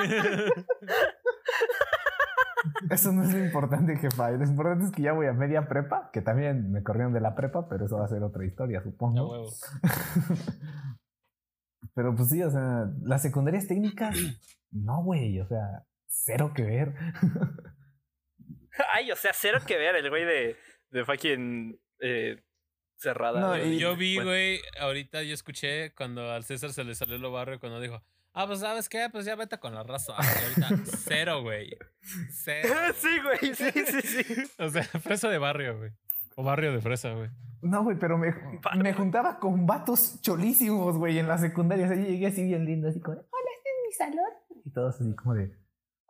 Eso 2.91 3.11
no 3.11 3.23
es 3.23 3.33
lo 3.33 3.43
importante, 3.43 3.97
jefa. 3.97 4.29
Lo 4.31 4.43
importante 4.45 4.85
es 4.85 4.91
que 4.91 5.01
ya 5.01 5.13
voy 5.13 5.25
a 5.25 5.33
media 5.33 5.67
prepa, 5.67 6.11
que 6.13 6.21
también 6.21 6.71
me 6.71 6.83
corrieron 6.83 7.13
de 7.13 7.21
la 7.21 7.33
prepa, 7.33 7.67
pero 7.67 7.85
eso 7.85 7.97
va 7.97 8.05
a 8.05 8.09
ser 8.09 8.21
otra 8.21 8.45
historia, 8.45 8.83
supongo. 8.83 9.31
huevo. 9.31 9.49
pero 11.95 12.15
pues 12.15 12.29
sí, 12.29 12.43
o 12.43 12.51
sea, 12.51 12.91
las 13.01 13.23
secundarias 13.23 13.65
técnicas, 13.67 14.15
no, 14.71 15.03
güey, 15.03 15.39
o 15.39 15.47
sea, 15.47 15.83
cero 16.11 16.51
que 16.55 16.63
ver. 16.63 16.93
Ay, 18.93 19.11
o 19.11 19.15
sea, 19.15 19.31
cero 19.33 19.59
que 19.65 19.77
ver 19.77 19.95
el 19.95 20.09
güey 20.09 20.25
de, 20.25 20.57
de 20.91 21.05
fucking 21.05 21.79
eh, 21.99 22.41
cerrada. 22.97 23.39
No, 23.39 23.57
y- 23.63 23.77
Yo 23.79 23.95
vi, 23.95 24.15
Bueno. 24.15 24.31
güey, 24.31 24.59
ahorita 24.79 25.23
yo 25.23 25.33
escuché 25.33 25.93
cuando 25.93 26.31
al 26.31 26.43
César 26.43 26.71
se 26.71 26.83
le 26.83 26.95
salió 26.95 27.17
lo 27.17 27.31
barrio 27.31 27.59
cuando 27.59 27.79
dijo, 27.79 28.01
ah, 28.33 28.47
pues 28.47 28.59
sabes 28.61 28.87
qué, 28.89 29.07
pues 29.11 29.25
ya 29.25 29.35
vete 29.35 29.59
con 29.59 29.75
la 29.75 29.83
raza. 29.83 30.13
Y 30.19 30.43
ahorita, 30.63 30.83
cero, 31.03 31.41
güey. 31.41 31.77
Cero. 32.31 32.69
sí, 32.95 33.09
güey, 33.23 33.53
sí, 33.55 33.71
sí, 33.71 34.01
sí. 34.23 34.43
O 34.57 34.69
sea, 34.69 34.83
fresa 34.83 35.29
de 35.29 35.37
barrio, 35.37 35.77
güey. 35.77 35.91
O 36.35 36.43
barrio 36.43 36.71
de 36.71 36.81
fresa, 36.81 37.11
güey. 37.13 37.29
No, 37.61 37.83
güey, 37.83 37.99
pero 37.99 38.17
me, 38.17 38.33
me 38.77 38.93
juntaba 38.93 39.37
con 39.37 39.67
vatos 39.67 40.19
cholísimos, 40.21 40.97
güey, 40.97 41.19
en 41.19 41.27
la 41.27 41.37
secundaria. 41.37 41.85
O 41.85 41.89
sea, 41.89 41.97
yo 41.97 42.07
llegué 42.07 42.27
así 42.27 42.43
bien 42.43 42.65
lindo, 42.65 42.87
así 42.87 42.99
como, 43.01 43.17
de, 43.17 43.21
hola, 43.21 43.49
este 43.57 43.69
es 43.69 43.75
mi 43.85 43.93
salón. 44.15 44.61
Y 44.65 44.71
todos 44.71 44.95
así 44.99 45.13
como 45.15 45.35
de, 45.35 45.51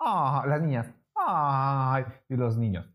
ah, 0.03 0.43
las 0.47 0.61
niñas, 0.61 0.87
ay, 1.15 2.03
y 2.29 2.35
los 2.35 2.57
niños, 2.57 2.85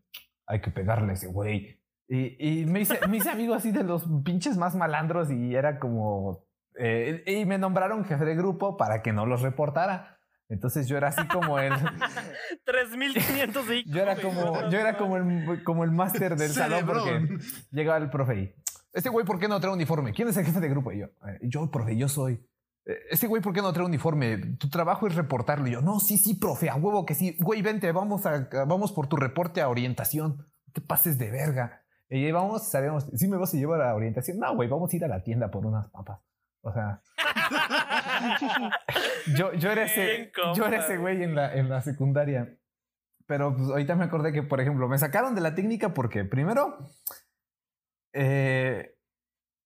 hay 0.45 0.61
que 0.61 0.69
pegarle 0.71 1.11
a 1.11 1.13
ese 1.13 1.27
güey. 1.27 1.81
Y, 2.09 2.61
y 2.61 2.65
me, 2.65 2.81
hice, 2.81 2.99
me 3.07 3.17
hice 3.17 3.29
amigo 3.31 3.53
así 3.53 3.71
de 3.71 3.83
los 3.83 4.05
pinches 4.23 4.57
más 4.57 4.75
malandros 4.75 5.29
y 5.31 5.55
era 5.55 5.79
como, 5.79 6.45
eh, 6.79 7.23
y 7.25 7.45
me 7.45 7.57
nombraron 7.57 8.05
jefe 8.05 8.23
de 8.25 8.35
grupo 8.35 8.77
para 8.77 9.01
que 9.01 9.11
no 9.13 9.25
los 9.25 9.41
reportara. 9.41 10.13
Entonces 10.49 10.87
yo 10.87 10.95
era 10.95 11.09
así 11.09 11.27
como 11.27 11.59
el, 11.59 11.73
3500 12.65 13.67
de 13.67 13.77
IQ. 13.79 13.87
yo 13.93 14.01
era 14.01 14.15
como, 14.15 14.69
yo 14.69 14.79
era 14.79 14.97
como 14.97 15.17
el, 15.17 15.63
como 15.63 15.83
el 15.83 15.91
máster 15.91 16.35
del 16.37 16.51
salón 16.51 16.85
porque 16.85 17.01
Cerebrón. 17.09 17.39
llegaba 17.71 17.97
el 17.97 18.09
profe 18.09 18.35
y, 18.39 18.55
este 18.93 19.09
güey, 19.09 19.25
¿por 19.25 19.39
qué 19.39 19.47
no 19.47 19.59
trae 19.59 19.73
uniforme? 19.73 20.13
¿Quién 20.13 20.29
es 20.29 20.37
el 20.37 20.45
jefe 20.45 20.59
de 20.61 20.69
grupo? 20.69 20.91
Y 20.91 20.99
yo, 20.99 21.07
"Eh, 21.27 21.39
yo, 21.43 21.69
profe, 21.69 21.97
yo 21.97 22.07
soy. 22.07 22.41
"Eh, 22.87 22.97
Este 23.11 23.27
güey, 23.27 23.41
¿por 23.41 23.53
qué 23.53 23.61
no 23.61 23.71
trae 23.73 23.85
uniforme? 23.85 24.37
Tu 24.57 24.69
trabajo 24.69 25.05
es 25.07 25.15
reportarlo. 25.15 25.67
Y 25.67 25.71
yo, 25.71 25.81
no, 25.81 25.99
sí, 25.99 26.17
sí, 26.17 26.35
profe, 26.35 26.69
a 26.69 26.75
huevo 26.75 27.05
que 27.05 27.13
sí. 27.15 27.37
Güey, 27.39 27.61
vente, 27.61 27.91
vamos, 27.91 28.25
a, 28.25 28.47
vamos 28.65 28.91
por 28.91 29.07
tu 29.07 29.15
reporte 29.17 29.61
a 29.61 29.69
orientación. 29.69 30.37
No 30.65 30.73
te 30.73 30.81
pases 30.81 31.17
de 31.17 31.29
verga. 31.31 31.83
Y 32.09 32.25
ahí 32.25 32.31
vamos, 32.31 32.69
sabemos, 32.69 33.05
¿sí 33.15 33.27
me 33.27 33.37
vas 33.37 33.53
a 33.53 33.57
llevar 33.57 33.81
a 33.81 33.93
orientación? 33.93 34.39
No, 34.39 34.55
güey, 34.55 34.69
vamos 34.69 34.91
a 34.91 34.95
ir 34.95 35.03
a 35.03 35.09
la 35.09 35.21
tienda 35.23 35.51
por 35.51 35.65
unas 35.65 35.89
papas. 35.89 36.19
O 36.61 36.71
sea, 36.73 37.01
yo, 39.35 39.53
yo 39.53 39.71
era 39.71 39.83
ese, 39.83 40.31
yo 40.55 40.65
era 40.65 40.79
ese 40.83 40.97
güey 40.97 41.23
en 41.23 41.35
la, 41.35 41.53
en 41.53 41.69
la 41.69 41.81
secundaria. 41.81 42.57
Pero 43.25 43.55
pues, 43.55 43.69
ahorita 43.69 43.95
me 43.95 44.05
acordé 44.05 44.31
que, 44.31 44.43
por 44.43 44.61
ejemplo, 44.61 44.87
me 44.87 44.97
sacaron 44.97 45.35
de 45.35 45.41
la 45.41 45.53
técnica 45.53 45.93
porque 45.93 46.23
primero, 46.23 46.77
eh, 48.13 48.95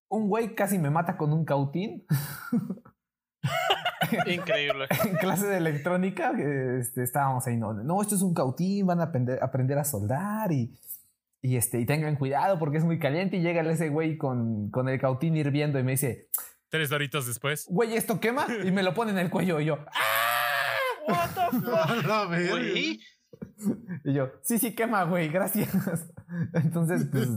un 0.10 0.28
güey 0.28 0.56
casi 0.56 0.80
me 0.80 0.90
mata 0.90 1.16
con 1.18 1.32
un 1.32 1.46
cautín 1.46 2.06
Increíble. 4.28 4.88
en 5.06 5.16
clase 5.18 5.48
de 5.48 5.58
electrónica. 5.58 6.32
Este, 6.80 7.04
estábamos 7.04 7.46
ahí, 7.48 7.58
no, 7.58 7.74
no, 7.74 8.02
esto 8.02 8.16
es 8.16 8.22
un 8.22 8.34
cautín, 8.34 8.86
van 8.88 9.00
a 9.00 9.04
aprender, 9.06 9.39
aprender 9.42 9.78
a 9.78 9.84
soldar 9.84 10.52
y, 10.52 10.78
y, 11.42 11.56
este, 11.56 11.80
y 11.80 11.86
tengan 11.86 12.16
cuidado 12.16 12.60
porque 12.60 12.78
es 12.78 12.84
muy 12.84 13.00
caliente. 13.00 13.38
Y 13.38 13.42
llega 13.42 13.62
ese 13.62 13.89
güey 13.89 14.18
con, 14.18 14.70
con 14.70 14.89
el 14.89 15.00
cautín 15.00 15.36
hirviendo 15.38 15.80
y 15.80 15.84
me 15.84 15.92
dice, 15.92 16.28
Tres 16.70 16.89
doritos 16.89 17.28
después. 17.28 17.66
güey, 17.70 17.96
¿esto 17.96 18.20
quema? 18.20 18.46
Y 18.64 18.72
me 18.72 18.84
lo 18.84 18.94
pone 18.94 19.12
en 19.12 19.18
el 19.18 19.30
cuello 19.30 19.60
y 19.60 19.66
yo, 19.66 19.78
What 21.08 21.30
the 21.36 21.58
fuck? 21.58 22.50
Güey. 22.50 23.00
Y 24.06 24.14
yo, 24.14 24.30
sí, 24.44 24.58
sí, 24.58 24.74
quema, 24.76 25.04
güey, 25.04 25.30
gracias. 25.30 25.70
Entonces, 26.54 27.08
pues, 27.12 27.28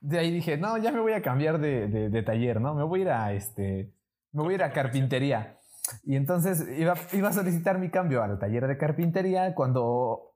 de 0.00 0.18
ahí 0.18 0.30
dije, 0.30 0.56
no, 0.56 0.76
ya 0.78 0.92
me 0.92 1.00
voy 1.00 1.12
a 1.12 1.22
cambiar 1.22 1.58
de, 1.60 1.88
de- 1.88 2.08
de 2.10 2.22
taller, 2.22 2.60
¿no? 2.60 2.74
Me 2.74 2.82
voy 2.84 3.00
a 3.00 3.02
ir 3.02 3.08
a 3.10 3.32
este, 3.32 3.92
me 4.32 4.42
voy 4.42 4.54
a 4.54 4.56
ir 4.56 4.62
a 4.62 4.72
carpintería. 4.72 5.58
Y 6.04 6.16
entonces 6.16 6.66
iba, 6.76 6.94
iba 7.12 7.28
a 7.28 7.32
solicitar 7.32 7.78
mi 7.78 7.90
cambio 7.90 8.22
al 8.22 8.38
taller 8.38 8.66
de 8.66 8.76
carpintería 8.76 9.54
cuando, 9.54 10.34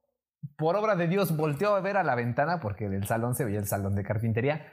por 0.56 0.76
obra 0.76 0.96
de 0.96 1.08
Dios, 1.08 1.36
volteó 1.36 1.74
a 1.74 1.80
ver 1.80 1.96
a 1.96 2.04
la 2.04 2.14
ventana 2.14 2.60
porque 2.60 2.88
del 2.88 3.06
salón 3.06 3.34
se 3.34 3.44
veía 3.44 3.58
el 3.58 3.66
salón 3.66 3.94
de 3.94 4.04
carpintería. 4.04 4.72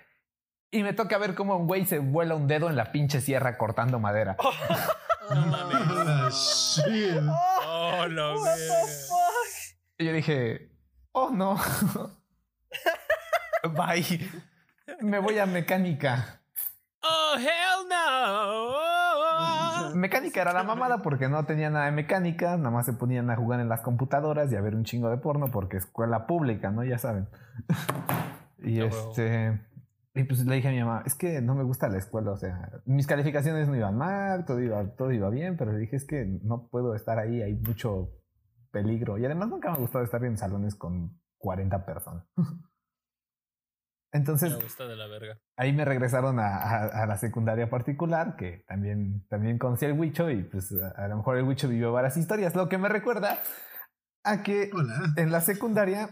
Y 0.70 0.84
me 0.84 0.94
toca 0.94 1.18
ver 1.18 1.34
cómo 1.34 1.56
un 1.56 1.68
güey 1.68 1.86
se 1.86 2.00
vuela 2.00 2.36
un 2.36 2.48
dedo 2.48 2.70
en 2.70 2.76
la 2.76 2.92
pinche 2.92 3.22
sierra 3.22 3.58
cortando 3.58 4.00
madera. 4.00 4.36
No 5.30 5.46
mames. 5.46 5.78
Ah, 6.08 6.30
shit. 6.32 7.22
Oh, 7.66 8.06
lo 8.08 8.40
What 8.40 8.56
the 8.56 8.88
fuck? 9.08 9.78
Y 9.98 10.06
yo 10.06 10.14
dije, 10.14 10.72
oh 11.12 11.32
no. 11.32 11.60
Bye. 13.76 14.30
Me 15.02 15.20
voy 15.20 15.38
a 15.38 15.46
mecánica. 15.46 16.42
Oh, 17.02 17.36
hell 17.38 17.88
no. 17.90 18.87
Mecánica 19.98 20.42
era 20.42 20.54
la 20.54 20.64
mamada 20.64 21.02
porque 21.02 21.28
no 21.28 21.46
tenía 21.46 21.70
nada 21.70 21.86
de 21.86 21.92
mecánica, 21.92 22.58
nada 22.58 22.72
más 22.72 22.86
se 22.86 22.94
ponían 22.94 23.30
a 23.30 23.36
jugar 23.36 23.60
en 23.60 23.70
las 23.70 23.82
computadoras 23.82 24.52
y 24.52 24.56
a 24.56 24.62
ver 24.62 24.76
un 24.76 24.84
chingo 24.84 25.10
de 25.10 25.18
porno 25.18 25.50
porque 25.52 25.78
escuela 25.78 26.28
pública, 26.28 26.72
¿no? 26.72 26.84
Ya 26.84 26.98
saben. 26.98 27.28
y 28.60 28.82
este. 28.82 29.60
Y 30.14 30.24
pues 30.24 30.46
le 30.46 30.56
dije 30.56 30.70
a 30.70 30.72
mi 30.72 30.80
mamá, 30.80 31.04
es 31.06 31.14
que 31.14 31.42
no 31.42 31.54
me 31.54 31.64
gusta 31.64 31.90
la 31.90 31.98
escuela, 31.98 32.32
o 32.32 32.38
sea, 32.38 32.82
mis 32.86 33.06
calificaciones 33.06 33.68
no 33.68 33.76
iban 33.76 33.96
mal, 33.96 34.46
todo 34.46 34.60
iba, 34.60 34.84
todo 34.96 35.12
iba 35.12 35.30
bien, 35.30 35.58
pero 35.58 35.72
le 35.72 35.78
dije, 35.78 35.96
es 35.96 36.06
que 36.06 36.26
no 36.42 36.70
puedo 36.70 36.96
estar 36.96 37.20
ahí, 37.20 37.42
hay 37.42 37.54
mucho 37.54 38.10
peligro. 38.72 39.18
Y 39.18 39.26
además 39.26 39.50
nunca 39.50 39.70
me 39.70 39.78
ha 39.78 39.80
gustado 39.80 40.04
estar 40.04 40.24
en 40.26 40.38
salones 40.38 40.76
con 40.76 41.20
40 41.38 41.86
personas. 41.86 42.26
Entonces, 44.18 44.52
Me 44.58 44.64
gusta 44.64 44.88
de 44.88 44.96
la 44.96 45.08
verga. 45.08 45.40
ahí 45.56 45.72
me 45.74 45.86
regresaron 45.86 46.40
a, 46.40 46.58
a- 46.58 47.04
a 47.04 47.06
la 47.06 47.18
secundaria 47.18 47.70
particular, 47.70 48.36
que 48.36 48.66
también, 48.68 49.26
también 49.30 49.58
conocí 49.58 49.86
al 49.86 49.94
Huicho 49.98 50.30
y 50.30 50.44
pues 50.44 50.72
a, 50.74 50.90
a 51.04 51.08
lo 51.08 51.18
mejor 51.18 51.38
el 51.38 51.44
Huicho 51.46 51.68
vivió 51.70 51.92
varias 51.94 52.18
historias, 52.18 52.56
lo 52.56 52.68
que 52.68 52.78
me 52.78 52.90
recuerda 52.90 53.40
a 54.24 54.44
que 54.44 54.70
Hola. 54.74 55.14
en 55.16 55.32
la 55.32 55.42
secundaria, 55.42 56.10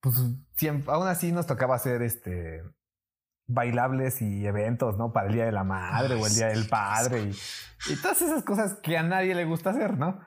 pues 0.00 0.16
siempre, 0.56 0.92
aún 0.92 1.06
así 1.08 1.32
nos 1.32 1.46
tocaba 1.46 1.76
hacer 1.76 2.02
este 2.02 2.62
bailables 3.50 4.20
y 4.20 4.46
eventos, 4.46 4.98
¿no? 4.98 5.12
Para 5.12 5.28
el 5.28 5.34
Día 5.34 5.46
de 5.46 5.52
la 5.52 5.64
Madre 5.64 6.16
o 6.16 6.26
el 6.26 6.34
Día 6.34 6.48
del 6.48 6.68
Padre 6.68 7.22
y, 7.22 7.92
y 7.92 7.96
todas 8.02 8.20
esas 8.20 8.44
cosas 8.44 8.74
que 8.82 8.98
a 8.98 9.02
nadie 9.02 9.34
le 9.34 9.46
gusta 9.46 9.70
hacer, 9.70 9.96
¿no? 9.96 10.20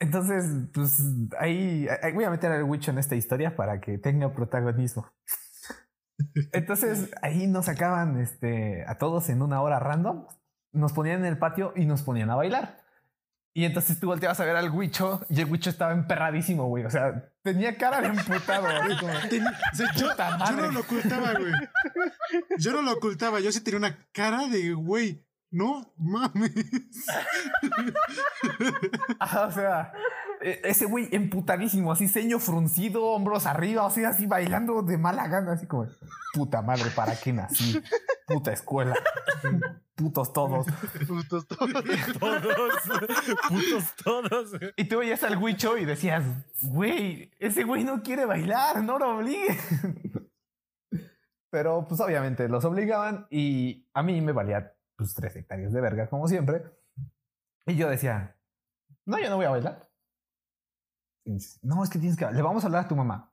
Entonces, 0.00 0.44
pues 0.72 1.00
ahí, 1.40 1.88
ahí 2.02 2.12
voy 2.12 2.22
a 2.24 2.30
meter 2.30 2.52
al 2.52 2.62
Huicho 2.62 2.92
en 2.92 2.98
esta 2.98 3.16
historia 3.16 3.56
para 3.56 3.80
que 3.80 3.98
tenga 3.98 4.32
protagonismo. 4.32 5.10
Entonces 6.52 7.10
ahí 7.22 7.46
nos 7.46 7.66
sacaban 7.66 8.20
este, 8.20 8.84
a 8.86 8.98
todos 8.98 9.28
en 9.28 9.42
una 9.42 9.60
hora 9.62 9.78
random, 9.78 10.26
nos 10.72 10.92
ponían 10.92 11.20
en 11.20 11.26
el 11.26 11.38
patio 11.38 11.72
y 11.76 11.86
nos 11.86 12.02
ponían 12.02 12.30
a 12.30 12.36
bailar. 12.36 12.82
Y 13.54 13.64
entonces 13.64 13.98
tú 13.98 14.06
volteabas 14.06 14.38
a 14.38 14.44
ver 14.44 14.54
al 14.54 14.70
Huicho 14.70 15.24
y 15.28 15.40
el 15.40 15.50
Huicho 15.50 15.70
estaba 15.70 15.92
emperradísimo, 15.92 16.66
güey. 16.68 16.84
O 16.84 16.90
sea, 16.90 17.32
tenía 17.42 17.76
cara 17.76 18.00
de 18.00 18.08
emputado. 18.08 18.66
así 18.82 18.96
como, 19.00 19.12
Ten- 19.28 19.46
o 19.46 19.74
sea, 19.74 19.86
yo, 19.96 20.56
no 20.56 20.70
lo 20.70 20.80
ocultaba, 20.80 21.32
güey. 21.32 21.52
Yo 22.58 22.72
no 22.72 22.82
lo 22.82 22.92
ocultaba. 22.92 23.40
Yo 23.40 23.50
sí 23.50 23.60
tenía 23.60 23.78
una 23.78 23.98
cara 24.12 24.46
de, 24.46 24.74
güey, 24.74 25.26
no 25.50 25.92
mames. 25.96 26.52
Ajá, 29.18 29.46
o 29.46 29.52
sea, 29.52 29.92
ese 30.40 30.86
güey 30.86 31.08
emputadísimo, 31.12 31.92
así 31.92 32.08
ceño 32.08 32.38
fruncido, 32.38 33.04
hombros 33.04 33.46
arriba, 33.46 33.84
o 33.84 33.90
sea, 33.90 34.10
así 34.10 34.26
bailando 34.26 34.82
de 34.82 34.98
mala 34.98 35.28
gana, 35.28 35.52
así 35.52 35.66
como, 35.66 35.86
puta 36.32 36.62
madre, 36.62 36.90
¿para 36.94 37.16
qué 37.16 37.32
nací? 37.32 37.82
Puta 38.26 38.52
escuela. 38.52 38.94
Putos 39.94 40.32
todos. 40.32 40.66
Putos 41.06 41.48
todos. 41.48 41.84
Todos. 42.20 42.74
Putos 43.48 43.94
todos. 44.04 44.50
Y 44.76 44.84
tú 44.84 44.98
veías 44.98 45.22
al 45.24 45.42
Huicho 45.42 45.76
y 45.78 45.84
decías, 45.84 46.24
güey, 46.62 47.32
ese 47.38 47.64
güey 47.64 47.84
no 47.84 48.02
quiere 48.02 48.24
bailar, 48.26 48.82
no 48.84 48.98
lo 48.98 49.16
obligue. 49.16 49.58
Pero 51.50 51.86
pues 51.88 52.00
obviamente 52.00 52.48
los 52.48 52.64
obligaban 52.64 53.26
y 53.30 53.88
a 53.94 54.02
mí 54.02 54.20
me 54.20 54.32
valía 54.32 54.74
pues 54.96 55.14
tres 55.14 55.34
hectáreas 55.36 55.72
de 55.72 55.80
verga 55.80 56.08
como 56.08 56.28
siempre. 56.28 56.62
Y 57.66 57.76
yo 57.76 57.88
decía, 57.88 58.36
no, 59.06 59.18
yo 59.18 59.30
no 59.30 59.36
voy 59.36 59.46
a 59.46 59.50
bailar. 59.50 59.87
No, 61.62 61.82
es 61.84 61.90
que 61.90 61.98
tienes 61.98 62.16
que... 62.16 62.30
Le 62.32 62.42
vamos 62.42 62.62
a 62.64 62.66
hablar 62.66 62.84
a 62.84 62.88
tu 62.88 62.96
mamá. 62.96 63.32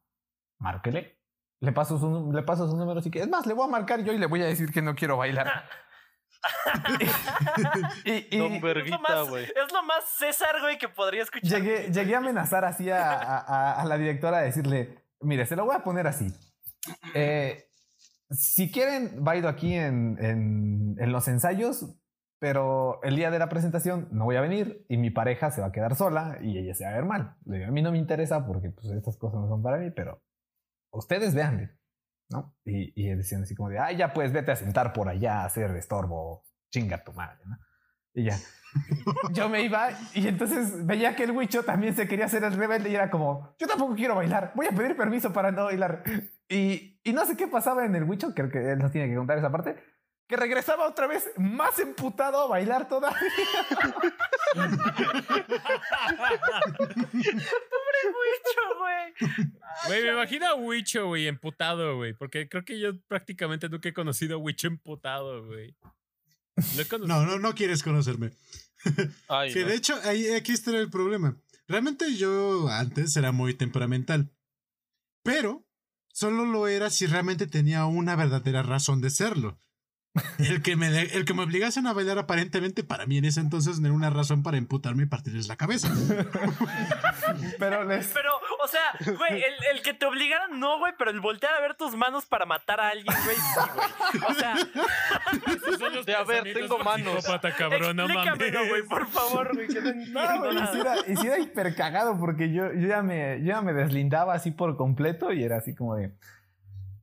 Márquele. 0.60 1.20
Le 1.62 1.72
paso 1.72 1.98
su, 1.98 2.32
le 2.34 2.44
paso 2.44 2.70
su 2.70 2.76
número 2.78 3.02
si 3.02 3.10
quieres. 3.10 3.28
Es 3.28 3.32
más, 3.32 3.46
le 3.46 3.54
voy 3.54 3.66
a 3.68 3.72
marcar 3.72 4.04
yo 4.04 4.12
y 4.14 4.18
le 4.18 4.26
voy 4.28 4.42
a 4.42 4.46
decir 4.46 4.72
que 4.72 4.82
no 4.82 4.96
quiero 4.96 5.18
bailar. 5.18 5.66
y, 8.06 8.36
y- 8.36 8.38
Don 8.38 8.54
Es 8.54 8.90
lo 8.90 9.00
más, 9.00 9.30
güey. 9.30 9.46
es 9.46 9.72
lo 9.74 9.84
más 9.84 10.04
César, 10.18 10.56
güey, 10.62 10.78
que 10.78 10.90
podría 10.90 11.24
escuchar. 11.24 11.50
Llegué, 11.50 11.92
llegué 11.92 12.16
a 12.16 12.20
amenazar 12.20 12.66
así 12.66 12.90
a, 12.90 13.12
a- 13.14 13.40
a- 13.40 13.82
a 13.82 13.86
la 13.86 13.98
directora 13.98 14.38
a 14.38 14.42
decirle, 14.42 15.04
mire, 15.22 15.46
se 15.46 15.56
lo 15.56 15.66
voy 15.66 15.76
a 15.76 15.84
poner 15.84 16.08
así. 16.08 16.28
Eh, 17.14 17.66
si 18.30 18.72
quieren, 18.72 19.24
bailo 19.24 19.48
aquí 19.50 19.74
en, 19.74 20.18
en- 20.24 20.96
en 21.00 21.12
los 21.12 21.28
ensayos, 21.28 21.96
pero 22.40 23.02
el 23.04 23.16
día 23.16 23.32
de 23.32 23.40
la 23.40 23.50
presentación 23.50 24.08
no 24.12 24.26
voy 24.26 24.36
a 24.36 24.42
venir 24.42 24.86
y 24.90 24.98
mi 24.98 25.10
pareja 25.10 25.52
se 25.52 25.62
va 25.62 25.68
a 25.68 25.72
quedar 25.72 25.96
sola 25.96 26.38
y 26.42 26.58
ella 26.58 26.74
se 26.74 26.86
va 26.86 26.92
a 26.92 26.96
ver 26.96 27.06
mal. 27.06 27.38
Le 27.46 27.66
a 27.66 27.72
mí 27.72 27.82
no 27.82 27.92
me 27.92 27.98
interesa 27.98 28.46
porque 28.46 28.70
pues, 28.70 28.88
estas 28.92 29.18
cosas 29.18 29.40
no 29.40 29.48
son 29.48 29.64
para 29.64 29.78
mí, 29.78 29.92
pero 29.92 30.22
ustedes 30.92 31.34
veanle. 31.34 31.72
¿no? 32.30 32.56
Y, 32.66 32.92
y 32.96 33.14
decían 33.16 33.44
así 33.44 33.56
como 33.56 33.70
de, 33.70 33.80
ah, 33.80 33.92
ya 33.92 34.14
pues 34.14 34.32
vete 34.32 34.52
a 34.52 34.56
sentar 34.56 34.94
por 34.94 35.10
allá 35.10 35.42
a 35.42 35.46
hacer 35.46 35.72
estorbo, 35.72 36.44
chinga 36.72 37.04
tu 37.04 37.14
madre, 37.14 37.40
¿no? 37.46 37.58
Y 38.14 38.26
ya. 38.26 38.38
Yo 39.34 39.50
me 39.50 39.62
iba 39.62 39.90
y 40.14 40.28
entonces 40.28 40.86
veía 40.86 41.16
que 41.16 41.24
el 41.24 41.32
Huicho 41.32 41.64
también 41.64 41.96
se 41.96 42.08
quería 42.08 42.26
hacer 42.26 42.44
el 42.44 42.54
rebelde 42.54 42.90
y 42.90 42.96
era 42.96 43.10
como, 43.10 43.56
yo 43.58 43.68
tampoco 43.68 43.96
quiero 43.96 44.16
bailar, 44.16 44.52
voy 44.54 44.66
a 44.66 44.76
pedir 44.76 44.98
permiso 44.98 45.32
para 45.32 45.52
no 45.52 45.66
bailar. 45.66 46.04
Y, 46.50 47.00
y 47.04 47.14
no 47.14 47.26
sé 47.26 47.38
qué 47.38 47.48
pasaba 47.48 47.86
en 47.86 47.96
el 47.96 48.04
Huicho, 48.04 48.34
creo 48.34 48.50
que 48.50 48.74
él 48.74 48.80
nos 48.80 48.92
tiene 48.92 49.10
que 49.10 49.16
contar 49.16 49.38
esa 49.38 49.52
parte, 49.52 49.78
que 50.28 50.36
regresaba 50.36 50.88
otra 50.88 51.08
vez 51.08 51.30
más 51.38 51.78
emputado 51.80 52.42
a 52.42 52.48
bailar 52.48 52.88
todavía. 52.88 53.20
mucho, 58.06 58.62
güey. 58.80 59.14
Güey, 59.88 60.04
me 60.04 60.14
imagino 60.14 60.48
a 60.48 60.56
Wicho, 60.56 61.08
güey, 61.08 61.28
emputado, 61.28 61.96
güey. 61.98 62.14
Porque 62.14 62.50
creo 62.50 62.66
que 62.66 62.80
yo 62.80 63.00
prácticamente 63.08 63.70
nunca 63.70 63.90
he 63.90 63.94
conocido 63.94 64.36
a 64.36 64.40
Wicho 64.40 64.68
emputado, 64.68 65.46
güey. 65.46 65.76
No, 67.06 67.26
no, 67.26 67.38
no 67.38 67.54
quieres 67.54 67.84
conocerme. 67.84 68.32
Ay, 69.28 69.54
Que 69.54 69.62
no. 69.62 69.68
de 69.68 69.76
hecho, 69.76 70.00
ahí, 70.04 70.34
aquí 70.34 70.54
está 70.54 70.72
el 70.72 70.90
problema. 70.90 71.38
Realmente 71.68 72.16
yo 72.16 72.68
antes 72.70 73.16
era 73.16 73.32
muy 73.32 73.54
temperamental. 73.54 74.32
Pero 75.24 75.68
solo 76.14 76.46
lo 76.46 76.68
era 76.68 76.90
si 76.90 77.08
realmente 77.08 77.48
tenía 77.48 77.86
una 77.86 78.16
verdadera 78.16 78.64
razón 78.64 79.02
de 79.02 79.10
serlo. 79.10 79.60
El 80.40 80.62
que, 80.62 80.76
me, 80.78 80.88
el 80.88 81.26
que 81.26 81.34
me 81.34 81.44
obligasen 81.44 81.88
a 81.88 81.94
bailar 81.94 82.18
aparentemente 82.18 82.84
para 82.84 83.06
mí 83.06 83.18
en 83.18 83.26
ese 83.26 83.42
entonces 83.42 83.80
no 83.80 83.88
era 83.88 83.96
una 83.96 84.10
razón 84.10 84.44
para 84.44 84.58
emputarme 84.58 85.04
y 85.04 85.06
partirles 85.08 85.48
la 85.48 85.58
cabeza. 85.58 85.90
Pero 87.60 87.84
les... 87.84 88.08
Pero, 88.08 88.32
o 88.64 88.68
sea, 88.68 89.14
güey, 89.18 89.44
el, 89.44 89.54
el 89.76 89.82
que 89.84 89.94
te 89.94 90.06
obligaran, 90.06 90.60
no, 90.60 90.80
güey, 90.80 90.94
pero 90.98 91.12
el 91.12 91.20
voltear 91.20 91.54
a 91.54 91.60
ver 91.62 91.76
tus 91.76 91.96
manos 91.96 92.26
para 92.26 92.46
matar 92.46 92.80
a 92.80 92.90
alguien, 92.90 93.14
güey, 93.24 93.36
sí, 93.36 94.20
güey. 94.22 94.32
O 94.32 94.34
sea, 94.34 94.56
Esos 95.56 95.80
son 95.80 95.94
los 95.96 96.06
De 96.06 96.16
a 96.16 96.24
ver, 96.24 96.44
tengo 96.54 96.78
manos. 96.80 97.16
psicópata, 97.24 97.54
cabrón, 97.56 97.96
no 97.98 98.04
explícamelo, 98.06 98.60
mames. 98.60 98.70
güey, 98.70 98.84
por 98.84 99.08
favor, 99.08 99.54
güey, 99.54 99.68
que 99.68 99.82
no 99.82 99.94
No, 100.26 100.40
güey, 100.40 100.56
y 100.56 100.68
sí 100.68 100.80
era, 100.80 100.96
y 101.08 101.16
sí 101.18 101.28
era 101.28 101.40
hiper 101.40 101.76
cagado 101.76 102.18
porque 102.20 102.52
yo, 102.52 102.72
yo, 102.74 102.88
ya 102.88 103.02
me, 103.02 103.40
yo 103.42 103.48
ya 103.48 103.62
me 103.62 103.74
deslindaba 103.74 104.34
así 104.34 104.52
por 104.52 104.76
completo 104.78 105.32
y 105.34 105.44
era 105.44 105.58
así 105.58 105.76
como 105.76 105.96
de, 105.96 106.12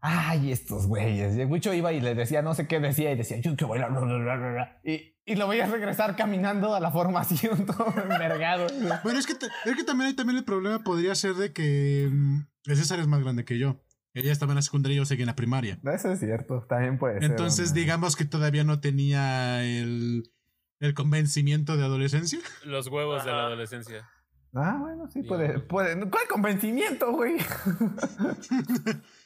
Ay, 0.04 0.50
estos 0.50 0.88
güeyes. 0.88 1.36
Y 1.36 1.42
el 1.42 1.46
Wicho 1.46 1.72
iba 1.72 1.92
y 1.92 2.00
le 2.00 2.16
decía 2.16 2.42
no 2.42 2.54
sé 2.54 2.66
qué 2.66 2.80
decía 2.80 3.12
y 3.12 3.16
decía, 3.16 3.38
yo 3.38 3.54
que 3.54 3.64
bailar. 3.64 3.92
bla, 3.92 4.00
bla, 4.00 4.18
bla, 4.18 4.36
bla, 4.36 4.50
bla". 4.50 4.80
Y, 4.82 5.14
y 5.24 5.36
lo 5.36 5.46
veías 5.46 5.70
regresar 5.70 6.16
caminando 6.16 6.74
a 6.74 6.80
la 6.80 6.90
formación 6.90 7.64
todo 7.66 7.94
envergado. 7.96 8.66
Bueno, 9.04 9.20
es 9.20 9.26
que, 9.26 9.34
es 9.34 9.76
que 9.76 9.84
también, 9.84 10.16
también 10.16 10.38
el 10.38 10.44
problema 10.44 10.80
podría 10.80 11.14
ser 11.14 11.34
de 11.34 11.52
que 11.52 12.08
mm, 12.10 12.40
el 12.64 12.76
César 12.76 12.98
es 12.98 13.06
más 13.06 13.22
grande 13.22 13.44
que 13.44 13.58
yo. 13.58 13.80
Ella 14.12 14.32
estaba 14.32 14.52
en 14.52 14.56
la 14.56 14.62
secundaria 14.62 14.96
y 14.96 14.98
yo 14.98 15.04
seguía 15.04 15.22
en 15.22 15.28
la 15.28 15.36
primaria. 15.36 15.78
Eso 15.84 16.10
es 16.10 16.18
cierto, 16.18 16.66
también 16.68 16.98
puede 16.98 17.20
ser. 17.20 17.30
Entonces, 17.30 17.72
digamos 17.72 18.16
que 18.16 18.24
todavía 18.24 18.64
no 18.64 18.80
tenía 18.80 19.64
el, 19.64 20.32
el 20.80 20.94
convencimiento 20.94 21.76
de 21.76 21.84
adolescencia. 21.84 22.40
Los 22.64 22.88
huevos 22.88 23.24
de 23.24 23.30
la 23.30 23.46
adolescencia. 23.46 24.10
Ah, 24.52 24.76
bueno, 24.80 25.08
sí, 25.08 25.22
puede, 25.22 25.60
puede. 25.60 25.98
¿Cuál 26.10 26.28
convencimiento, 26.28 27.12
güey? 27.12 27.36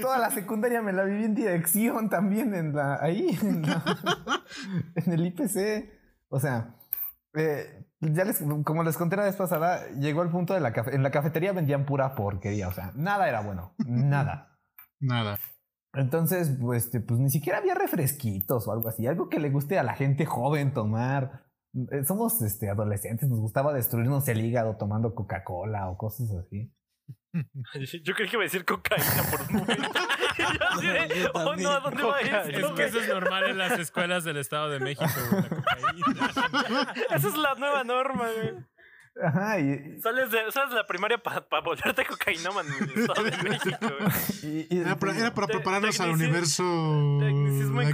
Toda 0.00 0.18
la 0.18 0.30
secundaria 0.30 0.82
me 0.82 0.92
la 0.92 1.04
viví 1.04 1.24
en 1.24 1.34
dirección 1.34 2.08
también, 2.08 2.54
en 2.54 2.74
la, 2.74 2.98
ahí, 3.02 3.38
en, 3.42 3.62
la- 3.62 3.82
en 4.94 5.12
el 5.12 5.26
IPC. 5.26 5.90
O 6.28 6.40
sea, 6.40 6.76
eh, 7.34 7.86
ya 8.00 8.24
les, 8.24 8.42
como 8.64 8.82
les 8.82 8.96
conté 8.96 9.16
la 9.16 9.24
vez 9.24 9.36
pasada, 9.36 9.88
llegó 9.98 10.22
el 10.22 10.30
punto 10.30 10.54
de 10.54 10.60
la 10.60 10.72
en 10.92 11.02
la 11.02 11.10
cafetería 11.10 11.52
vendían 11.52 11.86
pura 11.86 12.14
porquería. 12.14 12.68
O 12.68 12.72
sea, 12.72 12.92
nada 12.94 13.28
era 13.28 13.40
bueno, 13.40 13.74
nada. 13.86 14.58
Nada. 15.00 15.38
Entonces, 15.94 16.56
pues, 16.60 16.86
este, 16.86 17.00
pues 17.00 17.20
ni 17.20 17.30
siquiera 17.30 17.58
había 17.58 17.74
refresquitos 17.74 18.66
o 18.66 18.72
algo 18.72 18.88
así, 18.88 19.06
algo 19.06 19.28
que 19.28 19.38
le 19.38 19.48
guste 19.50 19.78
a 19.78 19.84
la 19.84 19.94
gente 19.94 20.26
joven 20.26 20.74
tomar. 20.74 21.44
Eh, 21.92 22.04
Somos 22.04 22.42
este, 22.42 22.68
adolescentes, 22.68 23.28
nos 23.28 23.38
gustaba 23.38 23.72
destruirnos 23.72 24.26
el 24.28 24.44
hígado 24.44 24.76
tomando 24.76 25.14
Coca-Cola 25.14 25.88
o 25.88 25.96
cosas 25.96 26.28
así. 26.32 26.74
Yo 28.02 28.14
creí 28.14 28.28
que 28.28 28.36
iba 28.36 28.42
a 28.42 28.46
decir 28.46 28.64
cocaína 28.64 29.22
por 29.30 29.40
un 29.42 29.56
momento. 29.56 29.90
Y 30.38 30.42
yo 30.42 30.68
así 30.70 30.86
de, 30.86 31.30
oh 31.34 31.56
no, 31.56 31.70
¿a 31.72 31.80
dónde 31.80 32.02
va 32.04 32.20
Es 32.20 32.66
que 32.76 32.84
eso 32.84 33.00
es 33.00 33.08
normal 33.08 33.50
en 33.50 33.58
las 33.58 33.76
escuelas 33.78 34.22
del 34.22 34.36
Estado 34.36 34.70
de 34.70 34.78
México, 34.78 35.04
güey, 35.32 35.42
la 35.42 35.48
cocaína. 35.48 36.94
Esa 37.10 37.28
es 37.28 37.36
la 37.36 37.54
nueva 37.56 37.82
norma, 37.82 38.28
güey. 38.36 38.54
Ajá, 39.20 39.58
y, 39.58 40.00
Sales 40.00 40.30
de, 40.30 40.52
sales 40.52 40.70
de 40.70 40.76
la 40.76 40.86
primaria 40.86 41.18
para 41.18 41.44
volverte 41.60 42.04
cocainómano 42.04 42.68
en 42.76 42.84
el 42.88 42.98
Estado 43.00 43.24
de 43.24 43.36
México, 43.42 43.78
güey. 43.80 44.54
y- 44.70 44.76
y- 44.76 44.78
Era 44.78 44.96
para, 44.96 45.18
era 45.18 45.34
para 45.34 45.46
Te- 45.48 45.54
prepararnos 45.54 45.98
al 45.98 46.10
universo. 46.10 47.18
tecnicismo 47.20 47.82
en 47.82 47.90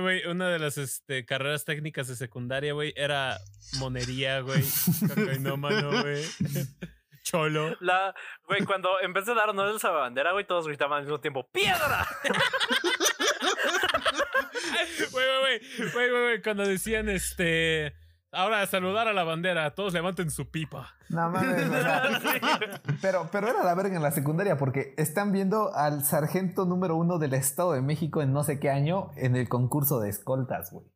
güey, 0.00 0.24
una 0.26 0.48
de 0.48 0.58
las 0.58 0.78
este, 0.78 1.26
carreras 1.26 1.66
técnicas 1.66 2.08
de 2.08 2.16
secundaria, 2.16 2.72
güey, 2.72 2.94
era 2.96 3.36
monería, 3.78 4.40
güey, 4.40 4.64
cocainómano, 5.06 6.00
güey, 6.00 6.24
cholo. 7.26 7.76
La, 7.80 8.14
güey, 8.46 8.64
cuando 8.64 9.00
en 9.02 9.12
vez 9.12 9.26
de 9.26 9.34
dar 9.34 9.48
honores 9.50 9.84
a 9.84 9.90
la 9.90 9.98
bandera, 9.98 10.32
güey, 10.32 10.46
todos 10.46 10.66
gritaban 10.68 10.98
al 10.98 11.04
mismo 11.04 11.20
tiempo, 11.20 11.48
¡Piedra! 11.52 12.06
Güey, 15.12 15.26
güey, 15.26 15.40
güey, 15.40 15.90
güey, 15.92 16.10
güey, 16.10 16.22
güey, 16.22 16.42
cuando 16.42 16.66
decían, 16.66 17.08
este, 17.08 17.94
ahora 18.32 18.62
a 18.62 18.66
saludar 18.66 19.08
a 19.08 19.12
la 19.12 19.24
bandera, 19.24 19.74
todos 19.74 19.92
levanten 19.92 20.30
su 20.30 20.50
pipa. 20.50 20.94
No 21.08 21.30
mames, 21.30 21.70
pero, 23.02 23.28
pero 23.30 23.48
era 23.48 23.62
la 23.62 23.74
verga 23.74 23.96
en 23.96 24.02
la 24.02 24.10
secundaria 24.12 24.56
porque 24.56 24.94
están 24.96 25.32
viendo 25.32 25.74
al 25.74 26.04
sargento 26.04 26.64
número 26.64 26.96
uno 26.96 27.18
del 27.18 27.34
Estado 27.34 27.72
de 27.72 27.82
México 27.82 28.22
en 28.22 28.32
no 28.32 28.42
sé 28.44 28.58
qué 28.58 28.70
año 28.70 29.10
en 29.16 29.36
el 29.36 29.48
concurso 29.48 30.00
de 30.00 30.08
escoltas, 30.10 30.70
güey. 30.72 30.86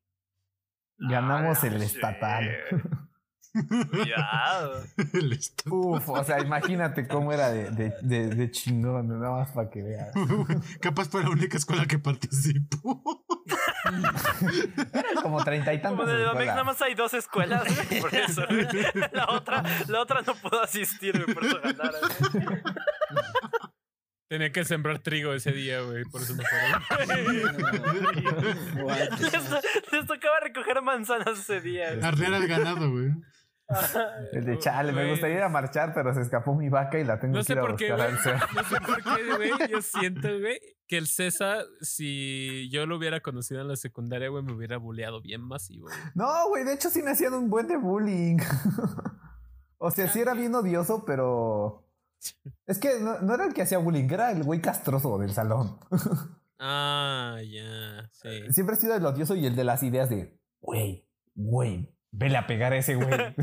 Ganamos 0.98 1.62
Ah, 1.62 1.66
el 1.66 1.80
sí. 1.80 1.86
estatal. 1.86 2.50
Cuidado. 3.90 4.82
Uf, 5.70 6.08
o 6.08 6.24
sea, 6.24 6.40
imagínate 6.40 7.08
cómo 7.08 7.32
era 7.32 7.50
de, 7.50 7.70
de, 7.70 7.94
de, 8.02 8.28
de 8.28 8.50
chingón, 8.50 9.08
nada 9.08 9.30
más 9.30 9.50
para 9.50 9.68
que 9.70 9.82
veas. 9.82 10.08
Capaz 10.80 11.08
fue 11.08 11.22
la 11.22 11.30
única 11.30 11.56
escuela 11.56 11.86
que 11.86 11.98
participó. 11.98 13.02
Como 15.22 15.42
treinta 15.44 15.74
y 15.74 15.80
Como 15.80 16.04
tantos. 16.04 16.06
Domex 16.06 16.28
escuela. 16.30 16.52
nada 16.52 16.64
más 16.64 16.80
hay 16.82 16.94
dos 16.94 17.14
escuelas, 17.14 17.64
por 18.00 18.14
eso. 18.14 18.42
La 19.12 19.26
otra, 19.30 19.62
la 19.88 20.00
otra 20.00 20.22
no 20.22 20.34
pudo 20.34 20.62
asistir, 20.62 21.24
por 21.34 21.44
eso 21.44 21.60
ganaron. 21.62 22.00
güey. 22.32 22.62
Tenía 24.28 24.52
que 24.52 24.64
sembrar 24.64 25.00
trigo 25.00 25.32
ese 25.32 25.50
día, 25.50 25.80
güey, 25.80 26.04
por 26.04 26.22
eso 26.22 26.36
no 26.36 26.44
fueron. 26.44 26.82
Les, 29.20 29.50
les 29.92 30.06
tocaba 30.06 30.38
recoger 30.40 30.80
manzanas 30.82 31.36
ese 31.40 31.60
día. 31.60 31.88
Arrear 32.00 32.34
al 32.34 32.46
ganado, 32.46 32.92
güey. 32.92 33.10
El 34.32 34.44
de 34.44 34.58
chale, 34.58 34.92
me 34.92 35.08
gustaría 35.10 35.36
ir 35.36 35.42
a 35.42 35.48
marchar, 35.48 35.92
pero 35.94 36.12
se 36.14 36.22
escapó 36.22 36.54
mi 36.54 36.68
vaca 36.68 36.98
y 36.98 37.04
la 37.04 37.18
tengo 37.20 37.38
No 37.38 37.44
que 37.44 37.52
ir 37.52 37.58
a 37.58 37.62
por 37.62 37.76
qué, 37.76 37.92
güey. 37.92 38.08
No 38.54 38.64
sé 38.64 38.80
por 38.80 39.02
qué, 39.02 39.36
güey. 39.36 39.50
Yo 39.70 39.82
siento, 39.82 40.28
güey, 40.40 40.58
que 40.86 40.98
el 40.98 41.06
César, 41.06 41.64
si 41.80 42.68
yo 42.70 42.86
lo 42.86 42.96
hubiera 42.96 43.20
conocido 43.20 43.60
en 43.60 43.68
la 43.68 43.76
secundaria, 43.76 44.28
güey, 44.28 44.42
me 44.42 44.52
hubiera 44.52 44.76
buleado 44.78 45.20
bien 45.20 45.42
masivo. 45.42 45.86
güey. 45.86 45.96
No, 46.14 46.48
güey, 46.48 46.64
de 46.64 46.74
hecho 46.74 46.90
sí 46.90 47.02
me 47.02 47.12
hacían 47.12 47.34
un 47.34 47.48
buen 47.48 47.68
de 47.68 47.76
bullying. 47.76 48.38
o 49.78 49.90
sea, 49.90 50.08
sí 50.08 50.20
era 50.20 50.34
bien 50.34 50.54
odioso, 50.54 51.04
pero. 51.04 51.86
Es 52.66 52.78
que 52.78 53.00
no, 53.00 53.20
no 53.20 53.34
era 53.34 53.46
el 53.46 53.54
que 53.54 53.62
hacía 53.62 53.78
bullying, 53.78 54.08
era 54.10 54.30
el 54.32 54.42
güey 54.42 54.60
castroso 54.60 55.16
del 55.18 55.32
salón. 55.32 55.78
Ah, 56.58 57.38
ya, 57.42 58.10
sí. 58.12 58.52
Siempre 58.52 58.76
he 58.76 58.78
sido 58.78 58.94
el 58.94 59.06
odioso 59.06 59.34
y 59.34 59.46
el 59.46 59.56
de 59.56 59.64
las 59.64 59.82
ideas 59.82 60.10
de, 60.10 60.38
güey, 60.60 61.08
güey, 61.34 61.90
vele 62.12 62.36
a 62.36 62.46
pegar 62.46 62.72
a 62.72 62.76
ese 62.76 62.94
güey. 62.94 63.08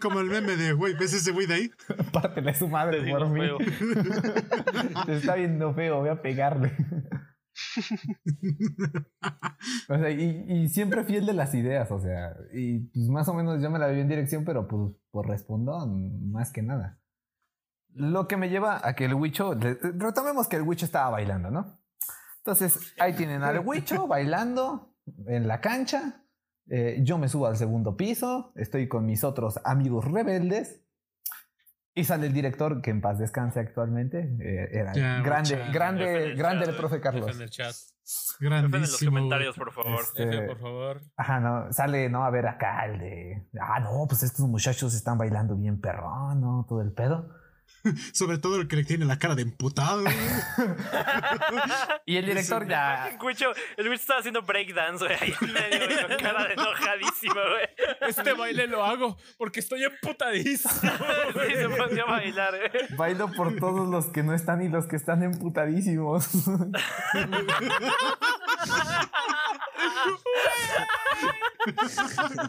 Como 0.00 0.20
el 0.20 0.26
meme 0.26 0.56
de, 0.56 0.72
güey, 0.72 0.94
¿ves 0.94 1.12
ese 1.12 1.32
güey 1.32 1.46
de 1.46 1.54
ahí? 1.54 1.70
Pártele 2.12 2.50
a 2.50 2.54
su 2.54 2.68
madre 2.68 3.10
por 3.10 3.28
mí. 3.28 3.40
feo. 3.40 3.58
Te 5.06 5.16
está 5.16 5.34
viendo 5.34 5.74
feo, 5.74 6.00
voy 6.00 6.08
a 6.08 6.22
pegarle. 6.22 6.72
o 9.88 9.98
sea, 9.98 10.10
y, 10.10 10.44
y 10.48 10.68
siempre 10.68 11.04
fiel 11.04 11.26
de 11.26 11.34
las 11.34 11.54
ideas, 11.54 11.90
o 11.90 12.00
sea, 12.00 12.34
y 12.52 12.80
pues 12.88 13.08
más 13.08 13.28
o 13.28 13.34
menos 13.34 13.62
yo 13.62 13.70
me 13.70 13.78
la 13.78 13.88
viví 13.88 14.00
en 14.00 14.08
dirección, 14.08 14.44
pero 14.44 14.66
pues 14.66 14.92
por 15.10 15.28
respondón, 15.28 16.32
más 16.32 16.50
que 16.50 16.62
nada. 16.62 16.98
Lo 17.94 18.26
que 18.26 18.38
me 18.38 18.48
lleva 18.48 18.80
a 18.82 18.94
que 18.94 19.04
el 19.04 19.14
Huicho, 19.14 19.54
retomemos 19.54 20.48
que 20.48 20.56
el 20.56 20.62
Huicho 20.62 20.86
estaba 20.86 21.10
bailando, 21.10 21.50
¿no? 21.50 21.78
Entonces, 22.38 22.94
ahí 22.98 23.12
tienen 23.12 23.42
al 23.42 23.60
Huicho 23.60 24.08
bailando 24.08 24.91
en 25.26 25.48
la 25.48 25.60
cancha. 25.60 26.24
Eh, 26.68 27.00
yo 27.02 27.18
me 27.18 27.28
subo 27.28 27.46
al 27.46 27.56
segundo 27.56 27.96
piso, 27.96 28.52
estoy 28.56 28.88
con 28.88 29.04
mis 29.06 29.24
otros 29.24 29.60
amigos 29.64 30.04
rebeldes. 30.10 30.80
Y 31.94 32.04
sale 32.04 32.26
el 32.28 32.32
director, 32.32 32.80
que 32.80 32.90
en 32.90 33.02
paz 33.02 33.18
descanse 33.18 33.60
actualmente. 33.60 34.20
eh, 34.40 34.68
era 34.72 34.94
Ya, 34.94 35.20
grande, 35.20 35.56
mucha- 35.56 35.72
grande, 35.72 36.24
el 36.24 36.36
grande 36.36 36.64
chat, 36.64 36.70
el 36.74 36.76
profe 36.80 37.00
Carlos. 37.02 37.36
en 37.36 37.42
el 37.42 37.50
chat. 37.50 37.74
Dejen 38.40 38.52
en 38.56 38.62
los 38.62 38.70
Grandísimo. 38.70 39.10
comentarios, 39.10 39.56
por 39.56 39.72
favor. 39.72 40.00
Este, 40.00 40.22
F, 40.28 40.46
por 40.48 40.58
favor. 40.58 41.00
Ajá, 41.16 41.40
no, 41.40 41.72
sale, 41.72 42.08
no, 42.08 42.24
a 42.24 42.30
ver 42.30 42.46
acá 42.46 42.86
el 42.86 42.98
de. 42.98 43.46
Ah, 43.60 43.78
no, 43.80 44.06
pues 44.08 44.22
estos 44.22 44.48
muchachos 44.48 44.94
están 44.94 45.18
bailando 45.18 45.54
bien 45.56 45.80
perrón, 45.80 46.40
¿no? 46.40 46.64
Todo 46.68 46.80
el 46.80 46.92
pedo. 46.92 47.28
Sobre 48.12 48.38
todo 48.38 48.60
el 48.60 48.68
que 48.68 48.76
le 48.76 48.84
tiene 48.84 49.04
la 49.04 49.18
cara 49.18 49.34
de 49.34 49.42
emputado. 49.42 50.02
güey. 50.02 50.14
Y 52.06 52.16
el 52.16 52.26
director 52.26 52.66
ya. 52.68 53.08
El 53.08 53.18
Cucho, 53.18 53.52
el 53.76 53.84
Cucho 53.86 53.92
estaba 53.92 54.20
haciendo 54.20 54.42
breakdance, 54.42 55.04
güey, 55.04 55.16
ahí 55.20 55.34
en 55.40 55.52
medio, 55.52 55.86
güey, 55.86 56.06
con 56.06 56.16
cara 56.22 56.46
de 56.46 56.52
enojadísimo, 56.54 57.34
güey. 57.34 58.08
Este 58.08 58.32
baile 58.34 58.66
lo 58.66 58.84
hago 58.84 59.16
porque 59.38 59.60
estoy 59.60 59.84
emputadísimo. 59.84 60.72
Sí, 61.32 61.54
se 61.54 61.68
ponía 61.68 62.02
a 62.02 62.10
bailar, 62.10 62.54
güey. 62.56 62.96
Bailo 62.96 63.30
por 63.32 63.56
todos 63.56 63.88
los 63.88 64.06
que 64.06 64.22
no 64.22 64.34
están 64.34 64.62
y 64.62 64.68
los 64.68 64.86
que 64.86 64.96
están 64.96 65.22
emputadísimos. 65.22 66.28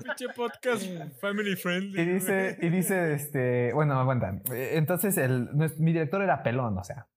Pinche 0.04 0.30
podcast 0.36 0.84
family 1.22 1.56
friendly. 1.56 2.02
Y 2.02 2.06
dice, 2.06 2.58
y 2.62 2.70
dice, 2.70 3.14
este, 3.14 3.74
bueno, 3.74 4.00
aguanta. 4.00 4.42
Entonces, 4.52 5.18
el, 5.26 5.50
mi 5.78 5.92
director 5.94 6.22
era 6.22 6.44
pelón, 6.44 6.78
o 6.78 6.84
sea. 6.84 7.08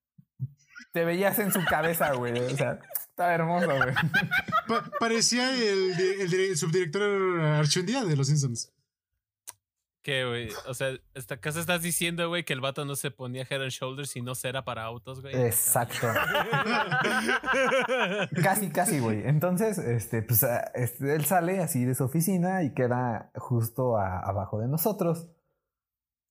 Te 0.92 1.04
veías 1.04 1.38
en 1.38 1.52
su 1.52 1.62
cabeza, 1.64 2.12
güey. 2.14 2.38
O 2.38 2.56
sea, 2.56 2.78
estaba 3.10 3.34
hermoso, 3.34 3.66
güey. 3.66 3.94
Pa- 4.66 4.90
parecía 4.98 5.52
el, 5.52 5.94
di- 5.96 6.20
el, 6.22 6.30
di- 6.30 6.44
el 6.50 6.56
subdirector 6.56 7.40
Archundía 7.40 8.04
de 8.04 8.16
Los 8.16 8.28
Simpsons. 8.28 8.72
¿Qué, 10.02 10.24
güey? 10.24 10.48
O 10.68 10.72
sea, 10.74 10.92
esta 11.14 11.36
casa 11.38 11.58
estás 11.60 11.82
diciendo, 11.82 12.28
güey, 12.28 12.44
que 12.44 12.52
el 12.52 12.60
vato 12.60 12.84
no 12.84 12.94
se 12.94 13.10
ponía 13.10 13.42
head 13.50 13.60
and 13.60 13.72
shoulders 13.72 14.14
y 14.16 14.22
no 14.22 14.36
cera 14.36 14.64
para 14.64 14.84
autos, 14.84 15.20
güey. 15.20 15.34
Exacto. 15.34 16.06
Casi, 18.42 18.70
casi, 18.70 19.00
güey. 19.00 19.22
Entonces, 19.26 19.78
este, 19.78 20.22
pues, 20.22 20.44
ah, 20.44 20.70
este, 20.74 21.14
él 21.14 21.24
sale 21.24 21.60
así 21.60 21.84
de 21.84 21.94
su 21.94 22.04
oficina 22.04 22.62
y 22.62 22.72
queda 22.72 23.30
justo 23.34 23.98
a- 23.98 24.20
abajo 24.20 24.60
de 24.60 24.68
nosotros. 24.68 25.28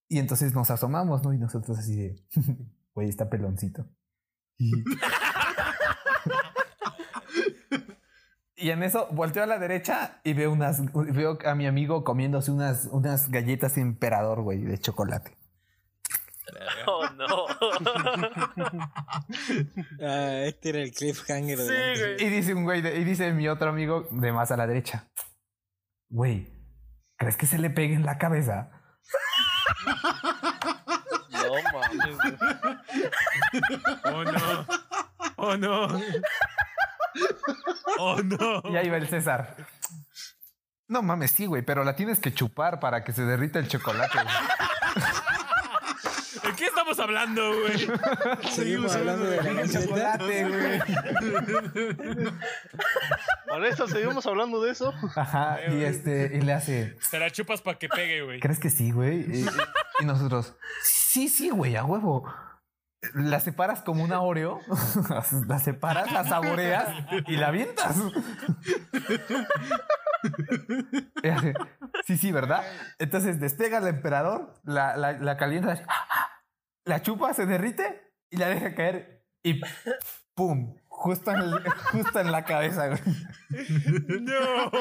Y 0.07 0.19
entonces 0.19 0.53
nos 0.53 0.69
asomamos, 0.71 1.23
¿no? 1.23 1.33
Y 1.33 1.37
nosotros 1.37 1.77
así 1.79 1.95
de, 1.95 2.15
güey, 2.93 3.09
está 3.09 3.29
peloncito. 3.29 3.87
Y... 4.57 4.71
y 8.57 8.69
en 8.69 8.83
eso 8.83 9.07
volteo 9.11 9.43
a 9.43 9.47
la 9.47 9.59
derecha 9.59 10.21
y 10.23 10.33
veo 10.33 10.51
unas, 10.51 10.81
veo 10.93 11.37
a 11.45 11.55
mi 11.55 11.67
amigo 11.67 12.03
comiéndose 12.03 12.51
unas, 12.51 12.85
unas 12.91 13.29
galletas 13.29 13.77
emperador, 13.77 14.41
güey, 14.41 14.61
de 14.63 14.77
chocolate. 14.77 15.35
Oh, 16.87 17.09
no. 17.09 17.47
Ah, 20.01 20.43
este 20.45 20.69
era 20.69 20.79
el 20.79 20.91
cliffhanger 20.91 21.57
de 21.57 21.65
la- 21.65 21.95
Sí, 21.95 22.01
güey. 22.01 22.23
Y 22.23 22.29
dice 22.29 22.53
un 22.53 22.63
güey, 22.63 22.81
de- 22.83 22.99
y 22.99 23.03
dice 23.03 23.33
mi 23.33 23.47
otro 23.47 23.69
amigo 23.69 24.07
de 24.11 24.31
más 24.31 24.51
a 24.51 24.57
la 24.57 24.67
derecha. 24.67 25.09
Güey, 26.09 26.47
¿crees 27.17 27.35
que 27.37 27.47
se 27.47 27.57
le 27.57 27.71
pegue 27.71 27.95
en 27.95 28.05
la 28.05 28.19
cabeza? 28.19 28.69
No 31.32 31.53
mames. 31.74 32.18
güey. 32.18 32.38
Oh 34.05 34.24
no. 34.24 34.66
Oh 35.38 35.57
no. 35.57 36.01
Oh 37.97 38.18
no. 38.22 38.61
Y 38.72 38.78
ahí 38.78 38.89
va 38.89 38.97
el 38.97 39.07
César. 39.07 39.55
No 40.88 41.01
mames, 41.01 41.32
sí, 41.32 41.45
güey, 41.45 41.63
pero 41.63 41.84
la 41.84 41.95
tienes 41.95 42.20
que 42.20 42.34
chupar 42.34 42.80
para 42.80 43.03
que 43.03 43.11
se 43.11 43.24
derrita 43.24 43.59
el 43.59 43.68
chocolate. 43.68 44.20
¿De 46.43 46.53
qué 46.55 46.66
estamos 46.66 46.99
hablando, 46.99 47.53
güey? 47.61 47.88
Seguimos 48.51 48.93
hablando 48.95 49.26
de 49.26 49.53
la 49.53 49.68
chocolate, 49.68 50.47
güey. 50.47 50.82
Honesto, 53.55 53.87
seguimos 53.87 54.25
hablando 54.25 54.61
de 54.61 54.71
eso. 54.71 54.93
Ajá, 55.15 55.59
y 55.71 55.83
este, 55.83 56.31
y 56.33 56.41
le 56.41 56.53
hace, 56.53 56.97
Te 57.11 57.19
la 57.19 57.29
chupas 57.31 57.61
para 57.61 57.77
que 57.77 57.87
pegue, 57.89 58.21
güey. 58.23 58.39
¿crees 58.39 58.59
que 58.59 58.69
sí, 58.69 58.91
güey? 58.91 59.21
Y, 59.21 59.45
y 60.01 60.05
nosotros, 60.05 60.55
sí, 60.83 61.27
sí, 61.29 61.49
güey, 61.49 61.75
a 61.75 61.83
huevo. 61.85 62.25
La 63.13 63.39
separas 63.39 63.81
como 63.83 64.03
una 64.03 64.19
Oreo, 64.21 64.59
la 65.47 65.59
separas, 65.59 66.11
la 66.11 66.23
saboreas 66.23 66.89
y 67.27 67.37
la 67.37 67.47
avientas. 67.47 67.97
Y 71.21 71.27
hace, 71.27 71.53
Sí, 72.05 72.17
sí, 72.17 72.31
¿verdad? 72.31 72.63
Entonces 72.99 73.39
despega 73.39 73.77
el 73.77 73.87
emperador, 73.87 74.53
la, 74.63 74.97
la, 74.97 75.13
la 75.13 75.37
calienta, 75.37 75.83
la 76.83 77.01
chupa, 77.03 77.33
se 77.33 77.45
derrite 77.45 78.11
y 78.31 78.37
la 78.37 78.47
deja 78.49 78.73
caer 78.73 79.23
y 79.43 79.61
¡pum! 80.33 80.75
Justo 81.05 81.29
en, 81.29 81.37
el- 81.37 81.69
justo 81.91 82.19
en 82.19 82.31
la 82.31 82.43
cabeza, 82.45 82.87
güey. 82.87 82.99
No. 84.21 84.71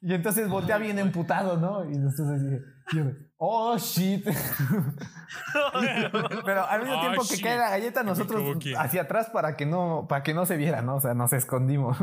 Y 0.00 0.14
entonces 0.14 0.48
voltea 0.48 0.78
bien 0.78 0.98
emputado, 0.98 1.56
¿no? 1.56 1.84
Y 1.90 1.94
entonces 1.94 2.42
dije, 2.42 2.60
yo, 2.92 3.04
oh 3.38 3.76
shit. 3.78 4.24
Pero 6.44 6.66
al 6.66 6.82
mismo 6.82 6.96
Oh, 6.96 7.00
tiempo 7.00 7.22
que 7.28 7.40
cae 7.42 7.58
la 7.58 7.70
galleta, 7.70 8.02
nosotros 8.04 8.42
hacia 8.78 9.02
atrás 9.02 9.28
para 9.30 9.56
que 9.56 9.66
no, 9.66 10.06
para 10.08 10.22
que 10.22 10.32
no 10.34 10.46
se 10.46 10.56
viera, 10.56 10.82
¿no? 10.82 10.96
O 10.96 11.00
sea, 11.00 11.14
nos 11.14 11.32
escondimos. 11.32 11.96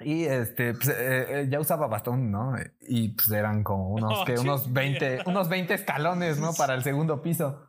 Y 0.00 0.24
este, 0.24 0.72
pues, 0.74 0.88
eh, 0.88 1.42
eh, 1.42 1.46
ya 1.50 1.60
usaba 1.60 1.86
bastón, 1.86 2.30
¿no? 2.30 2.54
Y 2.80 3.10
pues 3.10 3.30
eran 3.30 3.62
como 3.62 3.90
unos, 3.90 4.12
Oh, 4.20 4.24
que 4.24 4.34
unos 4.38 4.64
shit. 4.64 4.72
20, 4.72 5.22
unos 5.26 5.48
20 5.48 5.74
escalones, 5.74 6.38
¿no? 6.38 6.52
Para 6.54 6.74
el 6.74 6.82
segundo 6.82 7.20
piso. 7.22 7.66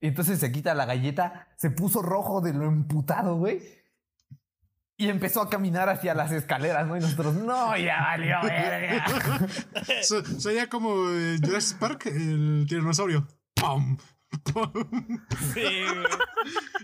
Y 0.00 0.08
entonces 0.08 0.38
se 0.38 0.52
quita 0.52 0.74
la 0.74 0.84
galleta, 0.84 1.48
se 1.56 1.70
puso 1.70 2.02
rojo 2.02 2.40
de 2.40 2.52
lo 2.52 2.66
emputado, 2.66 3.36
güey. 3.36 3.62
Y 4.96 5.08
empezó 5.08 5.42
a 5.42 5.50
caminar 5.50 5.88
hacia 5.88 6.14
las 6.14 6.30
escaleras, 6.30 6.86
¿no? 6.86 6.96
Y 6.96 7.00
nosotros, 7.00 7.34
no, 7.34 7.76
ya 7.76 8.00
valió, 8.00 8.36
verga. 8.42 9.04
So- 10.02 10.24
Sería 10.24 10.68
como 10.68 11.10
eh, 11.10 11.38
Jurassic 11.42 11.78
Park, 11.78 12.06
el 12.06 12.64
tiranosaurio. 12.68 13.26
¡Pum! 13.54 13.96
Sí, 15.54 15.60
güey. 15.62 16.06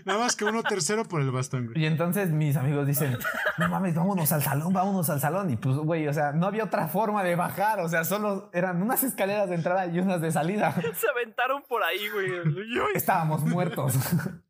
Nada 0.05 0.19
más 0.19 0.35
que 0.35 0.45
uno 0.45 0.63
tercero 0.63 1.05
por 1.05 1.21
el 1.21 1.31
bastón, 1.31 1.67
güey. 1.67 1.81
Y 1.81 1.85
entonces 1.85 2.29
mis 2.31 2.55
amigos 2.57 2.87
dicen, 2.87 3.17
no 3.57 3.69
mames, 3.69 3.93
vámonos 3.95 4.31
al 4.31 4.41
salón, 4.41 4.73
vámonos 4.73 5.09
al 5.09 5.19
salón. 5.19 5.49
Y 5.51 5.57
pues, 5.57 5.75
güey, 5.77 6.07
o 6.07 6.13
sea, 6.13 6.31
no 6.31 6.47
había 6.47 6.63
otra 6.63 6.87
forma 6.87 7.23
de 7.23 7.35
bajar. 7.35 7.79
O 7.81 7.89
sea, 7.89 8.03
solo 8.03 8.49
eran 8.53 8.81
unas 8.81 9.03
escaleras 9.03 9.49
de 9.49 9.55
entrada 9.55 9.85
y 9.87 9.99
unas 9.99 10.21
de 10.21 10.31
salida. 10.31 10.73
Se 10.95 11.07
aventaron 11.09 11.63
por 11.67 11.83
ahí, 11.83 12.09
güey. 12.09 12.31
Estábamos 12.95 13.43
muertos. 13.43 13.95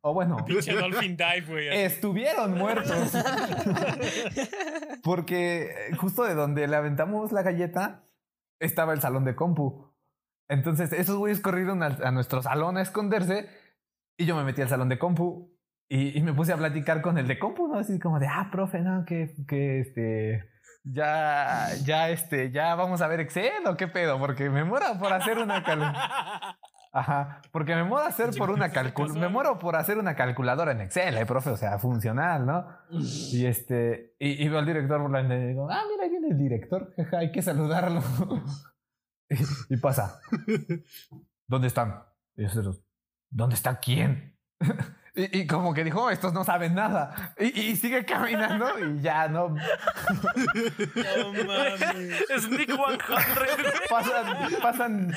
o 0.02 0.14
bueno, 0.14 0.38
Pinche 0.46 0.74
Dolphin 0.74 1.18
Dive, 1.18 1.46
güey. 1.48 1.68
estuvieron 1.70 2.58
muertos. 2.58 3.12
Porque 5.04 5.92
justo 5.98 6.24
de 6.24 6.36
donde 6.36 6.68
le 6.68 6.76
aventamos 6.76 7.32
la 7.32 7.42
galleta 7.42 8.04
estaba 8.60 8.94
el 8.94 9.02
salón 9.02 9.26
de 9.26 9.36
compu. 9.36 9.91
Entonces, 10.52 10.92
esos 10.92 11.16
güeyes 11.18 11.40
corrieron 11.40 11.82
al- 11.82 12.04
a, 12.06 12.12
nuestro 12.12 12.42
salón 12.42 12.76
a 12.78 12.82
esconderse 12.82 13.48
y 14.18 14.26
yo 14.26 14.36
me 14.36 14.44
metí 14.44 14.62
al 14.62 14.68
salón 14.68 14.90
de 14.90 15.00
compu 15.00 15.50
y, 15.88 16.18
y 16.18 16.22
me 16.24 16.34
puse 16.34 16.52
a 16.52 16.58
platicar 16.58 17.02
con 17.02 17.18
el 17.18 17.26
de 17.28 17.40
compu, 17.40 17.70
¿no? 17.70 17.80
Así 17.80 18.00
como 18.00 18.20
de, 18.20 18.28
ah, 18.28 18.50
profe, 18.52 18.82
no, 18.82 19.06
que, 19.06 19.34
que 19.48 19.80
este, 19.80 20.50
ya, 20.84 21.68
ya, 21.86 22.10
este, 22.10 22.52
ya 22.52 22.76
vamos 22.76 23.02
a 23.02 23.08
ver 23.08 23.22
Excel 23.22 23.66
o 23.66 23.78
qué 23.78 23.88
pedo, 23.88 24.20
porque 24.20 24.50
me 24.50 24.66
muero 24.66 24.88
por 25.00 25.14
hacer 25.14 25.38
una 25.38 25.64
cal... 25.64 25.96
Ajá, 26.94 27.42
porque 27.54 27.74
me 27.74 27.86
muero 27.86 28.06
hacer 28.06 28.32
por 28.38 28.52
una 28.52 28.74
calcul... 28.74 29.18
me 29.18 29.30
muero 29.30 29.58
por 29.58 29.78
hacer 29.78 29.98
una 29.98 30.16
calculadora 30.16 30.74
en 30.74 30.82
Excel, 30.82 31.18
eh, 31.18 31.26
profe, 31.26 31.52
o 31.52 31.56
sea, 31.58 31.80
funcional, 31.80 32.46
¿no? 32.46 32.68
Y 33.32 33.46
este, 33.46 34.16
y, 34.20 34.44
y 34.44 34.50
veo 34.50 34.60
al 34.60 34.66
director 34.66 35.00
y 35.00 35.48
digo, 35.48 35.70
ah, 35.72 35.82
mira, 35.90 36.04
ahí 36.04 36.10
viene 36.10 36.28
el 36.28 36.38
director, 36.38 36.94
hay 37.18 37.32
que 37.32 37.42
saludarlo. 37.42 38.02
y, 39.70 39.78
pasa. 39.78 40.20
¿Dónde 41.48 41.68
están? 41.68 42.04
Y 42.36 42.44
nosotros, 42.44 42.82
¿dónde 43.30 43.56
está 43.56 43.80
quién? 43.80 44.38
y, 45.16 45.40
y 45.42 45.48
como 45.48 45.74
que 45.74 45.84
dijo, 45.84 46.04
"Oh, 46.04 46.10
estos 46.10 46.34
no 46.34 46.44
saben 46.44 46.76
nada. 46.76 47.34
Y, 47.40 47.48
y 47.60 47.76
sigue 47.76 48.06
caminando 48.06 48.68
y 48.80 49.02
ya, 49.02 49.28
¿no? 49.28 49.50
No 49.56 51.34
mames. 51.46 51.80
Sneak 52.40 52.70
100, 52.70 52.78
güey. 52.78 52.98
Pasan, 54.62 55.14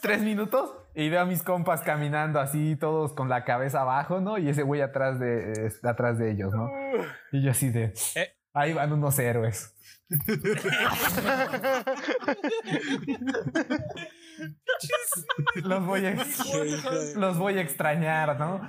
tres 0.00 0.22
minutos 0.22 0.74
y 0.94 1.08
veo 1.08 1.20
a 1.20 1.24
mis 1.24 1.42
compas 1.42 1.80
caminando 1.82 2.40
así, 2.40 2.76
todos 2.76 3.12
con 3.12 3.28
la 3.28 3.44
cabeza 3.44 3.80
abajo, 3.82 4.20
¿no? 4.20 4.38
Y 4.38 4.48
ese 4.48 4.62
güey 4.62 4.80
atrás 4.80 5.18
de, 5.18 5.72
atrás 5.82 6.18
de 6.18 6.30
ellos, 6.32 6.52
¿no? 6.54 6.68
Y 7.32 7.42
yo 7.42 7.50
así 7.50 7.70
de, 7.70 7.94
Eh. 8.14 8.32
ahí 8.52 8.72
van 8.72 8.92
unos 8.92 9.18
héroes. 9.18 9.74
Los, 15.62 15.86
voy 15.86 16.06
a, 16.06 16.16
los 17.16 17.38
voy 17.38 17.58
a 17.58 17.62
extrañar, 17.62 18.38
¿no? 18.38 18.60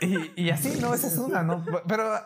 Y, 0.00 0.44
y 0.44 0.50
así, 0.50 0.78
no, 0.80 0.94
esa 0.94 1.08
es 1.08 1.18
una, 1.18 1.42
¿no? 1.42 1.64
Pero 1.88 2.16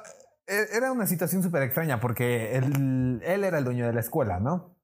eh, 0.46 0.66
era 0.72 0.92
una 0.92 1.06
situación 1.06 1.42
súper 1.42 1.62
extraña 1.62 2.00
porque 2.00 2.56
él, 2.56 3.20
él 3.24 3.44
era 3.44 3.58
el 3.58 3.64
dueño 3.64 3.86
de 3.86 3.92
la 3.92 4.00
escuela, 4.00 4.40
¿no? 4.40 4.76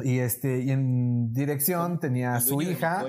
Y, 0.00 0.18
este, 0.18 0.60
y 0.60 0.70
en 0.70 1.32
dirección 1.32 2.00
tenía 2.00 2.34
a 2.34 2.36
¿El 2.36 2.42
su 2.42 2.62
hija 2.62 3.04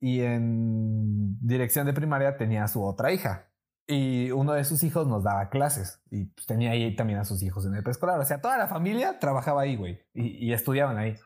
y 0.00 0.20
en 0.20 1.38
dirección 1.40 1.86
de 1.86 1.92
primaria 1.92 2.36
tenía 2.36 2.64
a 2.64 2.68
su 2.68 2.84
otra 2.84 3.12
hija. 3.12 3.47
Y 3.90 4.30
uno 4.32 4.52
de 4.52 4.64
sus 4.64 4.82
hijos 4.82 5.06
nos 5.06 5.24
daba 5.24 5.48
clases 5.48 6.02
y 6.10 6.26
pues, 6.26 6.46
tenía 6.46 6.72
ahí 6.72 6.94
también 6.94 7.18
a 7.20 7.24
sus 7.24 7.42
hijos 7.42 7.64
en 7.64 7.74
el 7.74 7.82
preescolar. 7.82 8.20
O 8.20 8.24
sea, 8.24 8.40
toda 8.40 8.58
la 8.58 8.68
familia 8.68 9.18
trabajaba 9.18 9.62
ahí, 9.62 9.76
güey, 9.76 9.98
y, 10.12 10.46
y 10.46 10.52
estudiaban 10.52 10.98
ahí. 10.98 11.16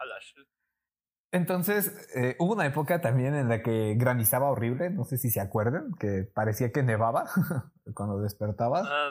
Entonces, 1.33 2.09
eh, 2.15 2.37
hubo 2.39 2.53
una 2.53 2.67
época 2.67 3.01
también 3.01 3.35
en 3.35 3.49
la 3.49 3.63
que 3.63 3.95
granizaba 3.97 4.51
horrible, 4.51 4.91
no 4.91 5.05
sé 5.05 5.17
si 5.17 5.31
se 5.31 5.41
acuerdan, 5.41 5.93
que 5.99 6.25
parecía 6.25 6.71
que 6.71 6.83
nevaba 6.83 7.25
cuando 7.95 8.21
despertabas. 8.21 8.87
Ah, 8.87 9.11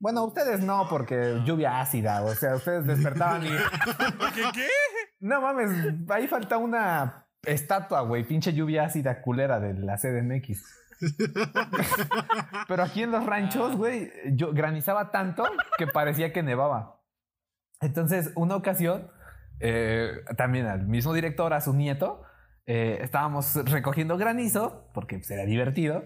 Bueno, 0.00 0.24
ustedes 0.24 0.60
no, 0.60 0.86
porque 0.90 1.40
lluvia 1.46 1.80
ácida, 1.80 2.22
o 2.24 2.34
sea, 2.34 2.56
ustedes 2.56 2.86
despertaban 2.86 3.46
y... 3.46 3.48
¿Qué? 4.34 4.42
¿Qué? 4.52 4.68
No 5.20 5.40
mames, 5.40 5.94
ahí 6.10 6.26
falta 6.26 6.58
una 6.58 7.28
estatua, 7.46 8.00
güey, 8.00 8.24
pinche 8.24 8.52
lluvia 8.52 8.84
ácida 8.84 9.22
culera 9.22 9.60
de 9.60 9.74
la 9.74 9.96
CDMX. 9.96 10.83
Pero 12.68 12.82
aquí 12.82 13.02
en 13.02 13.10
los 13.10 13.24
ranchos, 13.24 13.76
güey, 13.76 14.10
yo 14.32 14.52
granizaba 14.52 15.10
tanto 15.10 15.44
que 15.78 15.86
parecía 15.86 16.32
que 16.32 16.42
nevaba. 16.42 17.02
Entonces, 17.80 18.32
una 18.34 18.56
ocasión, 18.56 19.10
eh, 19.60 20.12
también 20.36 20.66
al 20.66 20.86
mismo 20.86 21.12
director, 21.12 21.52
a 21.52 21.60
su 21.60 21.74
nieto, 21.74 22.22
eh, 22.66 22.98
estábamos 23.02 23.54
recogiendo 23.70 24.16
granizo, 24.16 24.90
porque 24.94 25.18
pues, 25.18 25.30
era 25.30 25.44
divertido, 25.44 26.04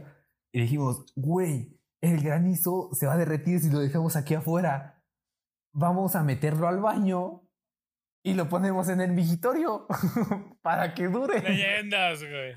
y 0.52 0.60
dijimos, 0.60 1.04
güey, 1.14 1.78
el 2.00 2.22
granizo 2.22 2.90
se 2.92 3.06
va 3.06 3.14
a 3.14 3.18
derretir 3.18 3.60
si 3.60 3.70
lo 3.70 3.80
dejamos 3.80 4.16
aquí 4.16 4.34
afuera. 4.34 5.04
Vamos 5.72 6.16
a 6.16 6.22
meterlo 6.22 6.68
al 6.68 6.80
baño 6.80 7.42
y 8.22 8.34
lo 8.34 8.48
ponemos 8.48 8.88
en 8.88 9.00
el 9.00 9.12
vigitorio 9.12 9.86
para 10.62 10.94
que 10.94 11.08
dure. 11.08 11.40
Leyendas, 11.40 12.20
güey. 12.20 12.54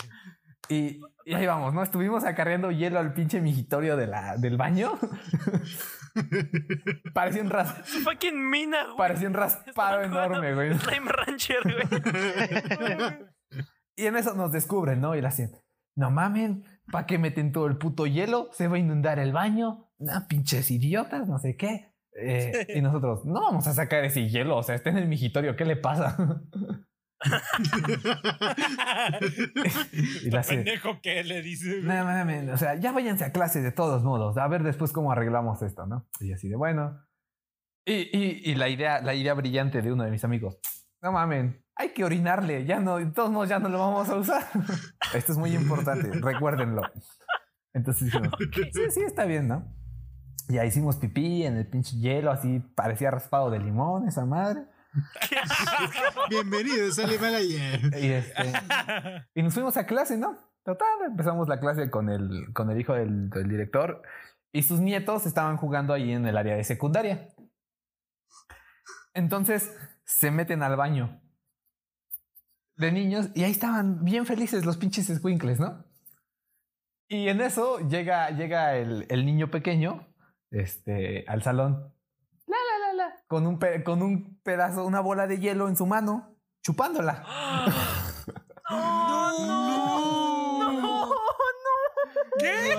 Y, 0.69 1.01
y 1.25 1.33
ahí 1.33 1.45
vamos, 1.45 1.73
¿no? 1.73 1.83
Estuvimos 1.83 2.23
acarreando 2.23 2.71
hielo 2.71 2.99
al 2.99 3.13
pinche 3.13 3.41
migitorio 3.41 3.97
de 3.97 4.07
la, 4.07 4.37
del 4.37 4.57
baño. 4.57 4.93
parecía 7.13 7.41
un, 7.41 7.49
ras, 7.49 7.73
fucking 8.03 8.49
mina, 8.49 8.85
güey. 8.85 8.97
parecía 8.97 9.27
un 9.27 9.33
raspado 9.33 10.01
enorme, 10.01 10.53
güey. 10.53 10.77
Slime 10.77 11.11
Rancher, 11.11 11.59
güey. 11.63 13.21
Y 13.97 14.05
en 14.05 14.15
eso 14.15 14.33
nos 14.33 14.51
descubren, 14.51 15.01
¿no? 15.01 15.15
Y 15.15 15.21
la 15.21 15.27
hacen, 15.27 15.51
no 15.95 16.09
mamen, 16.09 16.63
¿para 16.91 17.05
qué 17.05 17.17
meten 17.17 17.51
todo 17.51 17.67
el 17.67 17.77
puto 17.77 18.07
hielo? 18.07 18.49
Se 18.53 18.67
va 18.67 18.77
a 18.77 18.79
inundar 18.79 19.19
el 19.19 19.31
baño. 19.31 19.91
No, 19.99 20.27
pinches 20.27 20.71
idiotas, 20.71 21.27
no 21.27 21.37
sé 21.37 21.55
qué. 21.55 21.93
Eh, 22.19 22.67
y 22.75 22.81
nosotros, 22.81 23.25
no 23.25 23.41
vamos 23.41 23.67
a 23.67 23.73
sacar 23.73 24.03
ese 24.03 24.27
hielo, 24.27 24.57
o 24.57 24.63
sea, 24.63 24.75
está 24.75 24.89
en 24.89 24.97
el 24.97 25.07
migitorio, 25.07 25.55
¿qué 25.55 25.65
le 25.65 25.75
pasa? 25.75 26.17
y 29.91 30.29
la 30.29 30.41
pendejo 30.41 30.99
que 31.01 31.23
le 31.23 31.41
dice. 31.41 31.81
"No 31.81 32.05
mames, 32.05 32.49
o 32.49 32.57
sea, 32.57 32.75
ya 32.75 32.91
váyanse 32.91 33.25
a 33.25 33.31
clase 33.31 33.61
de 33.61 33.71
todos 33.71 34.03
modos, 34.03 34.37
a 34.37 34.47
ver 34.47 34.63
después 34.63 34.91
cómo 34.91 35.11
arreglamos 35.11 35.61
esto, 35.61 35.85
¿no? 35.85 36.07
Y 36.19 36.33
así 36.33 36.49
de 36.49 36.55
bueno. 36.55 36.99
Y, 37.85 37.93
y, 38.15 38.51
y 38.51 38.55
la 38.55 38.69
idea, 38.69 39.01
la 39.01 39.13
idea 39.15 39.33
brillante 39.33 39.81
de 39.81 39.91
uno 39.91 40.03
de 40.03 40.11
mis 40.11 40.23
amigos, 40.23 40.59
no 41.01 41.11
mames, 41.11 41.55
hay 41.75 41.89
que 41.89 42.03
orinarle, 42.03 42.65
ya 42.65 42.79
no, 42.79 42.97
de 42.97 43.07
todos 43.07 43.31
modos 43.31 43.49
ya 43.49 43.59
no 43.59 43.69
lo 43.69 43.79
vamos 43.79 44.07
a 44.09 44.15
usar. 44.17 44.43
Esto 45.15 45.31
es 45.31 45.37
muy 45.37 45.55
importante, 45.55 46.11
recuérdenlo. 46.21 46.83
Entonces 47.73 48.05
dijimos, 48.05 48.29
sí, 48.73 48.81
sí, 48.91 49.01
está 49.01 49.25
bien, 49.25 49.47
¿no? 49.47 49.73
Ya 50.47 50.65
hicimos 50.65 50.97
pipí 50.97 51.43
en 51.45 51.57
el 51.57 51.67
pinche 51.67 51.97
hielo, 51.97 52.31
así 52.31 52.59
parecía 52.75 53.09
raspado 53.09 53.49
de 53.49 53.59
limón, 53.59 54.07
esa 54.07 54.25
madre. 54.25 54.65
Bienvenidos 56.29 56.99
al 56.99 57.13
Himalaya. 57.13 57.79
Y, 57.97 58.11
este, 58.11 58.53
y 59.35 59.43
nos 59.43 59.53
fuimos 59.53 59.77
a 59.77 59.85
clase, 59.85 60.17
¿no? 60.17 60.37
Total, 60.63 60.87
empezamos 61.07 61.47
la 61.47 61.59
clase 61.59 61.89
con 61.89 62.09
el, 62.09 62.51
con 62.53 62.69
el 62.69 62.79
hijo 62.79 62.93
del, 62.93 63.29
del 63.29 63.47
director 63.47 64.01
y 64.51 64.63
sus 64.63 64.79
nietos 64.79 65.25
estaban 65.25 65.57
jugando 65.57 65.93
ahí 65.93 66.11
en 66.11 66.25
el 66.25 66.37
área 66.37 66.55
de 66.55 66.63
secundaria. 66.63 67.29
Entonces 69.13 69.75
se 70.03 70.29
meten 70.29 70.61
al 70.61 70.75
baño 70.75 71.21
de 72.75 72.91
niños 72.91 73.29
y 73.33 73.43
ahí 73.43 73.51
estaban 73.51 74.03
bien 74.03 74.25
felices 74.25 74.65
los 74.65 74.77
pinches 74.77 75.07
squinkles, 75.07 75.59
¿no? 75.59 75.85
Y 77.07 77.27
en 77.27 77.41
eso 77.41 77.79
llega, 77.89 78.29
llega 78.31 78.77
el, 78.77 79.05
el 79.09 79.25
niño 79.25 79.51
pequeño 79.51 80.07
este, 80.51 81.25
al 81.27 81.43
salón. 81.43 81.93
Con 83.31 83.47
un, 83.47 83.59
pe- 83.59 83.81
con 83.81 84.01
un 84.01 84.41
pedazo, 84.43 84.83
una 84.83 84.99
bola 84.99 85.25
de 85.25 85.39
hielo 85.39 85.69
en 85.69 85.77
su 85.77 85.85
mano, 85.85 86.35
chupándola. 86.63 87.23
¡No, 88.69 89.39
no! 89.39 90.81
¡No! 90.81 91.11
¿Qué? 92.37 92.75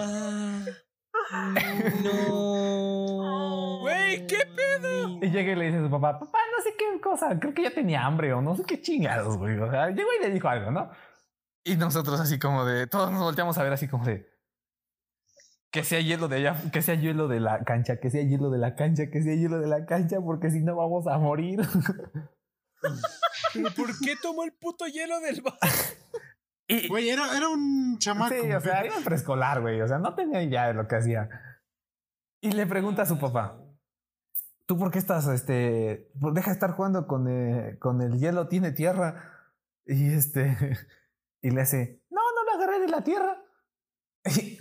No. 2.04 3.78
Güey, 3.80 4.26
¿qué 4.26 4.40
pedo? 4.54 5.08
Y 5.22 5.30
llega 5.30 5.52
y 5.52 5.56
le 5.56 5.64
dice 5.68 5.78
a 5.78 5.82
su 5.84 5.90
papá, 5.90 6.18
papá, 6.20 6.38
no 6.54 6.62
sé 6.62 6.74
qué 6.76 7.00
cosa, 7.00 7.40
creo 7.40 7.54
que 7.54 7.62
ya 7.62 7.70
tenía 7.70 8.04
hambre 8.04 8.34
o 8.34 8.42
no 8.42 8.54
sé 8.54 8.64
qué 8.64 8.78
chingados, 8.78 9.38
güey. 9.38 9.58
O 9.58 9.70
sea, 9.70 9.88
llegó 9.88 10.10
y 10.20 10.22
le 10.22 10.30
dijo 10.34 10.48
algo, 10.48 10.70
¿no? 10.70 10.90
Y 11.64 11.76
nosotros 11.76 12.20
así 12.20 12.38
como 12.38 12.66
de, 12.66 12.86
todos 12.88 13.10
nos 13.10 13.22
volteamos 13.22 13.56
a 13.56 13.62
ver 13.62 13.72
así 13.72 13.88
como 13.88 14.04
de, 14.04 14.30
que 15.72 15.84
sea 15.84 16.00
hielo 16.00 16.28
de 16.28 16.36
allá, 16.36 16.70
que 16.70 16.82
sea 16.82 16.94
hielo 16.94 17.28
de 17.28 17.40
la 17.40 17.64
cancha, 17.64 17.96
que 17.96 18.10
sea 18.10 18.22
hielo 18.22 18.50
de 18.50 18.58
la 18.58 18.76
cancha, 18.76 19.10
que 19.10 19.22
sea 19.22 19.34
hielo 19.34 19.58
de 19.58 19.66
la 19.66 19.86
cancha, 19.86 20.20
porque 20.20 20.50
si 20.50 20.60
no 20.60 20.76
vamos 20.76 21.06
a 21.06 21.18
morir. 21.18 21.60
¿Pero 23.54 23.68
por 23.76 23.98
qué 24.00 24.14
tomó 24.20 24.44
el 24.44 24.52
puto 24.52 24.86
hielo 24.86 25.18
del 25.20 25.40
vaso? 25.40 25.58
Güey, 26.88 27.10
era, 27.10 27.36
era 27.36 27.48
un 27.50 27.98
chamaco. 27.98 28.34
sí, 28.34 28.50
o 28.50 28.60
sea, 28.60 28.82
en 28.82 29.04
preescolar, 29.04 29.60
güey. 29.60 29.82
O 29.82 29.88
sea, 29.88 29.98
no 29.98 30.14
tenía 30.14 30.42
idea 30.42 30.68
de 30.68 30.74
lo 30.74 30.88
que 30.88 30.96
hacía. 30.96 31.28
Y 32.40 32.52
le 32.52 32.66
pregunta 32.66 33.02
a 33.02 33.06
su 33.06 33.18
papá, 33.18 33.60
¿tú 34.64 34.78
por 34.78 34.90
qué 34.90 34.98
estás, 34.98 35.26
este, 35.26 36.10
deja 36.14 36.50
de 36.50 36.54
estar 36.54 36.70
jugando 36.70 37.06
con, 37.06 37.28
eh, 37.28 37.76
con 37.78 38.00
el 38.00 38.18
hielo, 38.18 38.48
tiene 38.48 38.72
tierra? 38.72 39.50
Y 39.84 40.14
este, 40.14 40.56
y 41.42 41.50
le 41.50 41.60
hace, 41.60 42.02
no, 42.08 42.22
no 42.22 42.44
lo 42.44 42.52
agarré 42.52 42.80
de 42.80 42.88
la 42.88 43.04
tierra. 43.04 43.42
Y, 44.24 44.58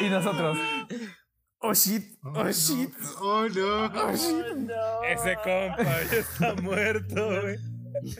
y 0.00 0.08
nosotros, 0.10 0.58
oh 1.60 1.72
shit, 1.74 2.18
Oh, 2.22 2.28
oh 2.36 2.44
no. 2.44 2.52
shit. 2.52 2.92
Oh, 3.20 3.46
no. 3.48 3.86
Oh, 3.86 4.12
shit. 4.12 4.70
Ese 5.08 5.34
compa 5.36 5.82
ya 6.10 6.18
está 6.18 6.54
muerto, 6.62 7.26
güey. 7.40 7.56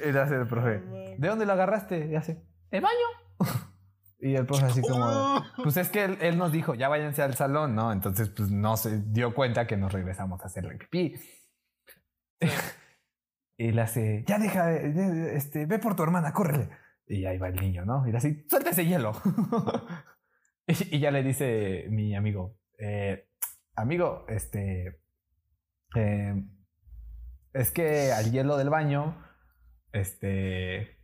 Y 0.05 0.13
le 0.13 0.21
hace 0.21 0.37
el 0.37 0.47
profe, 0.47 0.81
¿de 1.19 1.29
dónde 1.29 1.45
lo 1.47 1.53
agarraste? 1.53 2.09
Y 2.11 2.15
hace, 2.17 2.43
¿el 2.71 2.81
baño? 2.81 2.95
Y 4.19 4.35
el 4.35 4.47
profe 4.47 4.65
así 4.65 4.81
como, 4.81 5.05
Oh. 5.05 5.45
pues 5.63 5.77
es 5.77 5.91
que 5.91 6.03
él, 6.05 6.17
él 6.23 6.39
nos 6.39 6.51
dijo, 6.51 6.75
ya 6.75 6.89
váyanse 6.89 7.23
al 7.23 7.35
salón, 7.37 7.75
¿no? 7.75 7.93
Entonces, 7.93 8.31
pues 8.31 8.51
no 8.51 8.79
se 8.79 9.03
dio 9.13 9.35
cuenta 9.35 9.67
que 9.67 9.77
nos 9.77 9.93
regresamos 9.93 10.41
a 10.43 10.47
hacerle 10.47 10.77
pipí. 10.79 11.15
y 13.59 13.73
le 13.73 13.83
hace, 13.83 14.25
ya 14.27 14.39
deja, 14.39 14.67
de- 14.69 14.91
de- 14.93 15.37
este, 15.37 15.67
ve 15.67 15.79
por 15.79 15.95
tu 15.97 16.03
hermana, 16.03 16.33
córrele. 16.33 16.71
Y 17.09 17.25
ahí 17.25 17.39
va 17.39 17.49
el 17.49 17.57
niño, 17.57 17.85
¿no? 17.85 18.07
Y 18.07 18.13
le 18.13 18.19
hace, 18.19 18.45
suelta 18.49 18.71
ese 18.71 18.85
hielo. 18.87 19.13
y, 20.67 20.97
y 20.97 20.99
ya 21.01 21.11
le 21.11 21.23
dice 21.23 21.87
mi 21.91 22.15
amigo, 22.17 22.59
eh, 22.79 23.29
amigo, 23.77 24.25
este, 24.29 25.01
eh, 25.95 26.35
es 27.53 27.71
que 27.71 28.13
al 28.13 28.33
hielo 28.33 28.57
del 28.57 28.71
baño, 28.71 29.23
este, 29.93 30.99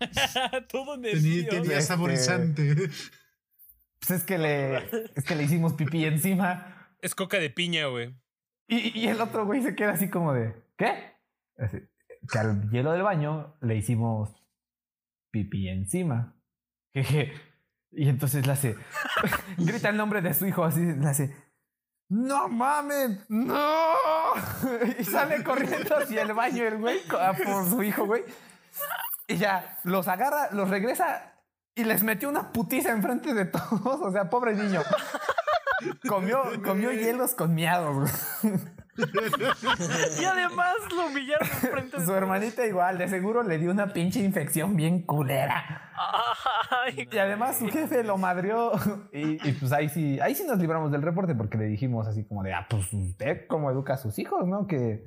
Todo 0.70 0.96
nervioso. 0.96 1.48
tenía 1.50 1.60
Este- 1.78 1.82
saborizante. 1.82 2.74
pues 2.74 4.10
es 4.10 4.24
que 4.24 4.38
le, 4.38 4.78
es 5.14 5.24
que 5.26 5.36
le 5.36 5.44
hicimos 5.44 5.74
pipí 5.74 6.04
encima. 6.04 6.88
Es 7.00 7.14
coca 7.14 7.38
de 7.38 7.50
piña, 7.50 7.86
güey. 7.86 8.14
Y, 8.66 8.98
y 8.98 9.08
el 9.08 9.20
otro 9.20 9.44
güey 9.44 9.62
se 9.62 9.74
queda 9.76 9.92
así 9.92 10.08
como 10.08 10.32
de, 10.32 10.54
¿qué? 10.78 11.12
Así, 11.58 11.78
que 12.32 12.38
al 12.38 12.70
hielo 12.70 12.92
del 12.92 13.02
baño 13.02 13.56
le 13.60 13.76
hicimos 13.76 14.41
pipí 15.32 15.68
encima. 15.68 16.36
Jeje. 16.94 17.32
Y 17.94 18.08
entonces 18.08 18.46
le 18.46 18.54
hace, 18.54 18.74
grita 19.58 19.90
el 19.90 19.98
nombre 19.98 20.22
de 20.22 20.32
su 20.32 20.46
hijo 20.46 20.64
así, 20.64 20.80
le 20.80 21.06
hace, 21.06 21.36
¡No 22.08 22.48
mames! 22.48 23.18
¡No! 23.28 23.92
Y 24.98 25.04
sale 25.04 25.44
corriendo 25.44 25.98
hacia 25.98 26.22
el 26.22 26.32
baño 26.32 26.64
el 26.64 26.78
güey 26.78 27.02
co- 27.06 27.18
a 27.18 27.34
por 27.34 27.68
su 27.68 27.82
hijo, 27.82 28.06
güey. 28.06 28.22
Y 29.28 29.36
ya, 29.36 29.78
los 29.84 30.08
agarra, 30.08 30.52
los 30.52 30.70
regresa 30.70 31.34
y 31.74 31.84
les 31.84 32.02
metió 32.02 32.30
una 32.30 32.50
putiza 32.50 32.92
enfrente 32.92 33.34
de 33.34 33.44
todos. 33.44 34.00
O 34.00 34.10
sea, 34.10 34.30
pobre 34.30 34.54
niño. 34.54 34.80
Comió, 36.08 36.42
comió 36.64 36.92
hielos 36.92 37.34
con 37.34 37.54
miados, 37.54 38.10
güey. 38.42 38.58
Y 40.20 40.24
además 40.24 40.74
lo 40.94 41.06
humillaron 41.06 41.48
frente 41.48 41.98
de 41.98 42.06
Su 42.06 42.14
hermanita 42.14 42.66
igual, 42.66 42.98
de 42.98 43.08
seguro 43.08 43.42
le 43.42 43.58
dio 43.58 43.70
una 43.70 43.92
pinche 43.92 44.20
infección 44.20 44.76
bien 44.76 45.02
culera. 45.02 45.90
Ay, 46.70 47.08
Y 47.10 47.18
además 47.18 47.58
su 47.58 47.68
jefe 47.68 48.04
lo 48.04 48.18
madrió. 48.18 48.72
Y, 49.12 49.48
y, 49.48 49.52
pues 49.52 49.72
ahí 49.72 49.88
sí, 49.88 50.20
ahí 50.20 50.34
sí 50.34 50.44
nos 50.46 50.58
libramos 50.58 50.90
del 50.90 51.02
reporte 51.02 51.34
porque 51.34 51.58
le 51.58 51.66
dijimos 51.66 52.06
así 52.06 52.24
como 52.24 52.42
de, 52.42 52.52
ah, 52.52 52.66
pues 52.68 52.92
usted 52.92 53.46
cómo 53.46 53.70
educa 53.70 53.94
a 53.94 53.98
sus 53.98 54.18
hijos, 54.18 54.46
¿no? 54.46 54.66
Que 54.66 55.06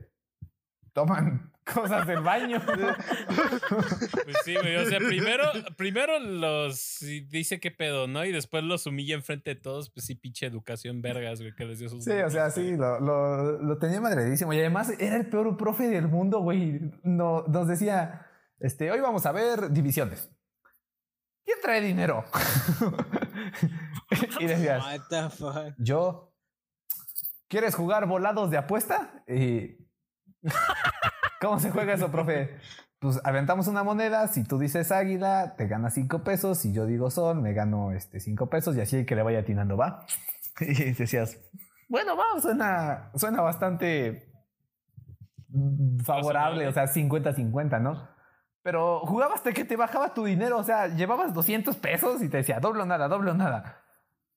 toman 0.93 1.51
cosas 1.73 2.07
del 2.07 2.21
baño. 2.21 2.61
Pues 2.65 4.37
sí, 4.43 4.55
güey. 4.55 4.75
O 4.77 4.85
sea, 4.85 4.99
primero, 4.99 5.43
primero 5.77 6.19
los 6.19 6.99
dice 7.29 7.59
qué 7.59 7.71
pedo, 7.71 8.07
¿no? 8.07 8.23
Y 8.25 8.31
después 8.31 8.63
los 8.63 8.85
humilla 8.85 9.15
enfrente 9.15 9.55
de 9.55 9.59
todos. 9.59 9.89
Pues 9.89 10.05
sí, 10.05 10.15
pinche 10.15 10.45
educación 10.45 11.01
vergas, 11.01 11.39
güey, 11.39 11.53
que 11.55 11.65
les 11.65 11.79
dio 11.79 11.89
sus. 11.89 12.03
Sí, 12.03 12.11
o 12.11 12.29
sea, 12.29 12.49
sí, 12.51 12.75
lo, 12.77 12.99
lo, 12.99 13.61
lo 13.61 13.77
tenía 13.77 13.99
madredísimo. 13.99 14.53
Y 14.53 14.59
además 14.59 14.93
era 14.99 15.15
el 15.17 15.27
peor 15.29 15.57
profe 15.57 15.89
del 15.89 16.07
mundo, 16.07 16.39
güey. 16.39 16.79
No, 17.03 17.43
nos 17.47 17.67
decía, 17.67 18.27
este, 18.59 18.91
hoy 18.91 18.99
vamos 18.99 19.25
a 19.25 19.31
ver 19.31 19.71
divisiones. 19.71 20.29
¿Quién 21.43 21.57
trae 21.61 21.81
dinero? 21.81 22.25
y 24.39 24.45
decías, 24.45 24.83
What 24.83 25.07
the 25.09 25.29
fuck. 25.29 25.75
yo, 25.77 26.33
¿quieres 27.47 27.75
jugar 27.75 28.07
volados 28.07 28.49
de 28.49 28.57
apuesta? 28.57 29.23
Y, 29.27 29.77
¿Cómo 31.41 31.59
se 31.59 31.71
juega 31.71 31.93
eso, 31.93 32.11
profe? 32.11 32.57
Pues 32.99 33.19
aventamos 33.23 33.67
una 33.67 33.83
moneda, 33.83 34.27
si 34.27 34.43
tú 34.43 34.57
dices 34.57 34.91
águila, 34.91 35.55
te 35.57 35.67
ganas 35.67 35.93
cinco 35.93 36.23
pesos, 36.23 36.57
si 36.57 36.73
yo 36.73 36.85
digo 36.85 37.11
sol, 37.11 37.41
me 37.41 37.53
gano 37.53 37.91
este 37.91 38.19
cinco 38.19 38.49
pesos 38.49 38.75
y 38.77 38.81
así 38.81 38.97
el 38.97 39.05
que 39.05 39.15
le 39.15 39.23
vaya 39.23 39.39
atinando 39.39 39.77
va. 39.77 40.05
Y 40.61 40.93
decías, 40.93 41.37
bueno, 41.89 42.15
va, 42.15 42.39
suena, 42.41 43.11
suena 43.15 43.41
bastante 43.41 44.31
favorable, 46.03 46.67
o 46.67 46.71
sea, 46.71 46.85
50-50, 46.85 47.81
¿no? 47.81 48.07
Pero 48.63 49.01
jugabas 49.01 49.37
hasta 49.37 49.53
que 49.53 49.65
te 49.65 49.75
bajaba 49.75 50.13
tu 50.13 50.25
dinero, 50.25 50.57
o 50.57 50.63
sea, 50.63 50.87
llevabas 50.87 51.33
200 51.33 51.75
pesos 51.77 52.21
y 52.23 52.29
te 52.29 52.37
decía, 52.37 52.59
doble 52.59 52.83
o 52.83 52.85
nada, 52.85 53.07
doble 53.07 53.31
o 53.31 53.33
nada. 53.35 53.84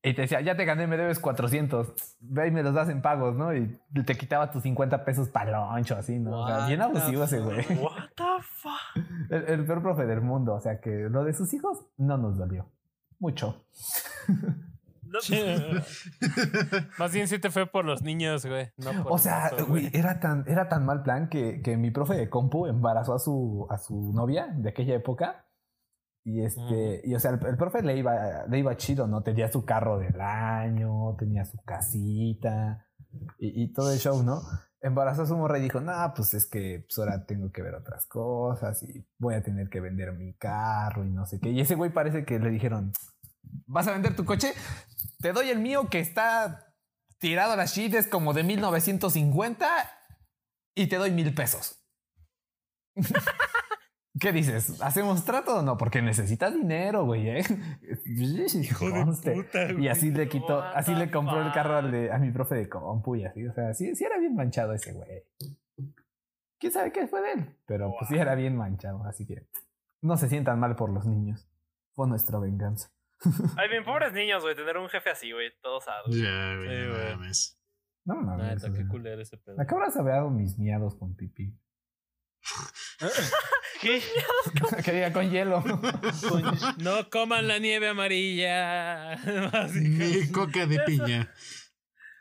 Y 0.03 0.15
te 0.15 0.23
decía, 0.23 0.41
ya 0.41 0.57
te 0.57 0.65
gané, 0.65 0.87
me 0.87 0.97
debes 0.97 1.19
400. 1.19 1.93
Ve 2.21 2.47
y 2.47 2.51
me 2.53 2.63
los 2.63 2.73
das 2.73 2.89
en 2.89 3.03
pagos, 3.03 3.35
¿no? 3.35 3.55
Y 3.55 3.79
te 4.07 4.17
quitaba 4.17 4.51
tus 4.51 4.63
50 4.63 5.05
pesos 5.05 5.29
para 5.29 5.51
loncho, 5.51 5.97
así, 5.97 6.19
¿no? 6.19 6.43
O 6.43 6.47
sea, 6.47 6.67
bien 6.67 6.81
abusivo 6.81 7.25
ese 7.25 7.41
güey. 7.41 7.67
what 7.81 8.09
the 8.15 8.25
fuck. 8.43 9.05
El, 9.31 9.45
el 9.49 9.67
peor 9.67 9.83
profe 9.83 10.07
del 10.07 10.21
mundo. 10.21 10.55
O 10.55 10.61
sea, 10.61 10.81
que 10.81 11.09
lo 11.11 11.25
de 11.25 11.33
sus 11.33 11.53
hijos 11.53 11.85
no 11.97 12.17
nos 12.17 12.39
dolió. 12.39 12.71
Mucho. 13.19 13.65
No, 15.09 15.21
Más 16.99 17.13
bien 17.13 17.29
sí 17.29 17.39
te 17.39 17.51
fue 17.51 17.67
por 17.67 17.85
los 17.85 18.03
niños, 18.03 18.45
güey. 18.45 18.71
No 18.77 19.03
por 19.03 19.13
O 19.13 19.19
sea, 19.19 19.51
güey, 19.67 19.91
era 19.95 20.21
tan, 20.21 20.45
era 20.47 20.69
tan 20.69 20.85
mal 20.85 21.03
plan 21.03 21.29
que, 21.29 21.63
que 21.63 21.77
mi 21.77 21.91
profe 21.91 22.15
de 22.15 22.29
compu 22.29 22.67
embarazó 22.67 23.15
a 23.15 23.19
su, 23.19 23.67
a 23.71 23.79
su 23.79 24.13
novia 24.13 24.49
de 24.55 24.69
aquella 24.69 24.95
época. 24.95 25.47
Y 26.31 26.45
este, 26.45 27.01
y 27.05 27.15
o 27.15 27.19
sea, 27.19 27.31
el, 27.31 27.47
el 27.47 27.57
profe 27.57 27.83
le 27.83 27.97
iba, 27.97 28.45
le 28.47 28.59
iba 28.59 28.77
chido, 28.77 29.07
¿no? 29.07 29.23
Tenía 29.23 29.51
su 29.51 29.65
carro 29.65 29.99
del 29.99 30.21
año, 30.21 31.17
tenía 31.19 31.47
su 31.47 31.57
casita 31.65 32.87
y, 33.39 33.63
y 33.63 33.73
todo 33.73 33.91
el 33.91 33.99
show, 33.99 34.23
¿no? 34.23 34.43
Embarazó 34.83 35.23
a 35.23 35.27
su 35.27 35.39
morra 35.39 35.59
y 35.59 35.63
dijo, 35.63 35.81
no, 35.81 35.95
pues 36.15 36.35
es 36.35 36.47
que 36.47 36.85
pues 36.87 36.99
ahora 36.99 37.25
tengo 37.25 37.51
que 37.51 37.63
ver 37.63 37.75
otras 37.75 38.05
cosas 38.09 38.83
y 38.83 39.09
voy 39.19 39.37
a 39.37 39.43
tener 39.43 39.71
que 39.71 39.81
vender 39.81 40.13
mi 40.13 40.35
carro 40.35 41.03
y 41.07 41.11
no 41.11 41.25
sé 41.25 41.41
qué. 41.41 41.49
Y 41.49 41.61
ese 41.61 41.77
güey 41.77 41.91
parece 41.91 42.27
que 42.27 42.39
le 42.39 42.51
dijeron, 42.51 42.93
¿vas 43.67 43.89
a 43.89 43.93
vender 43.93 44.15
tu 44.15 44.27
coche? 44.27 44.53
Te 45.21 45.33
doy 45.33 45.49
el 45.49 45.61
mío 45.61 45.89
que 45.89 45.99
está 45.99 46.75
tirado 47.19 47.53
a 47.53 47.57
las 47.57 47.73
chides 47.73 48.07
como 48.07 48.35
de 48.35 48.43
1950 48.43 49.67
y 50.77 50.89
te 50.89 50.97
doy 50.97 51.11
mil 51.11 51.35
pesos. 51.35 51.83
¿Qué 54.21 54.33
dices? 54.33 54.81
¿Hacemos 54.83 55.25
trato 55.25 55.59
o 55.59 55.63
no? 55.63 55.77
Porque 55.77 56.01
necesitas 56.03 56.55
dinero, 56.55 57.05
güey, 57.05 57.29
¿eh? 57.29 57.43
Y 59.79 59.89
así 59.89 60.11
le 60.11 60.29
quitó, 60.29 60.61
así 60.63 60.95
le 60.95 61.11
compró 61.11 61.43
el 61.45 61.53
carro 61.53 61.77
al 61.77 61.91
de- 61.91 62.11
a 62.13 62.19
mi 62.19 62.31
profe 62.31 62.55
de 62.55 62.69
compu 62.69 63.17
y 63.17 63.25
así. 63.25 63.47
O 63.47 63.53
sea, 63.53 63.75
sí, 63.75 63.95
sí 63.95 64.05
era 64.05 64.19
bien 64.19 64.35
manchado 64.35 64.73
ese 64.73 64.93
güey. 64.93 65.25
¿Quién 66.59 66.73
sabe 66.73 66.91
qué 66.93 67.07
fue 67.07 67.21
de 67.23 67.33
él? 67.33 67.57
Pero 67.67 67.93
pues 67.99 68.09
sí 68.09 68.17
era 68.17 68.35
bien 68.35 68.57
manchado, 68.57 69.05
así 69.05 69.27
que 69.27 69.47
no 70.03 70.17
se 70.17 70.29
sientan 70.29 70.59
mal 70.59 70.75
por 70.77 70.91
los 70.91 71.07
niños. 71.07 71.49
Fue 71.95 72.09
nuestra 72.09 72.39
venganza. 72.39 72.91
Ay, 73.57 73.69
bien, 73.69 73.85
pobres 73.85 74.13
niños, 74.13 74.43
güey, 74.43 74.57
tener 74.57 74.77
un 74.79 74.89
jefe 74.89 75.11
así, 75.11 75.33
güey, 75.33 75.51
todos 75.63 75.85
sados. 75.85 76.15
Ya, 76.17 76.57
güey, 76.57 76.89
no 76.89 76.95
mames. 77.17 77.61
No 78.05 78.15
mames. 78.17 78.63
Neta, 78.63 78.77
qué 78.77 78.87
culero 78.89 79.21
ese 79.23 79.37
pedo. 79.37 79.61
¿A 79.61 79.67
qué 79.67 79.75
habrás 79.75 79.95
sabido 79.95 80.31
mis 80.31 80.59
miados 80.59 80.97
con 80.97 81.15
pipí? 81.15 81.55
¿Qué? 83.81 84.03
que 84.85 84.93
diga 84.93 85.13
con 85.13 85.31
hielo. 85.31 85.63
No 86.79 87.09
coman 87.11 87.47
la 87.49 87.59
nieve 87.59 87.89
amarilla. 87.89 89.17
Ni 89.75 90.31
coca 90.33 90.67
de 90.67 90.81
piña. 90.81 91.33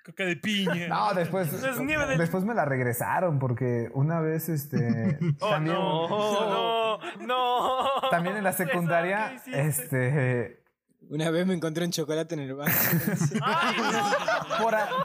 Coca 0.05 0.23
de 0.25 0.35
piña. 0.37 0.87
No, 0.87 1.13
después, 1.13 1.51
Es 1.51 1.79
nieve 1.79 2.05
de- 2.05 2.17
después 2.17 2.43
me 2.43 2.53
la 2.53 2.65
regresaron 2.65 3.39
porque 3.39 3.89
una 3.93 4.21
vez, 4.21 4.47
este, 4.49 5.17
Oh, 5.39 5.49
también, 5.49 5.75
no, 5.75 6.07
no, 6.09 6.99
no. 7.25 8.09
también 8.09 8.37
en 8.37 8.43
la 8.43 8.51
Eso, 8.51 8.63
¿qué 8.63 8.65
secundaria, 8.69 9.41
este, 9.47 10.63
Una 11.09 11.29
vez 11.29 11.45
me 11.45 11.53
encontré 11.55 11.83
un 11.85 11.91
chocolate 11.91 12.35
en 12.35 12.41
el 12.41 12.53
baño. 12.55 12.73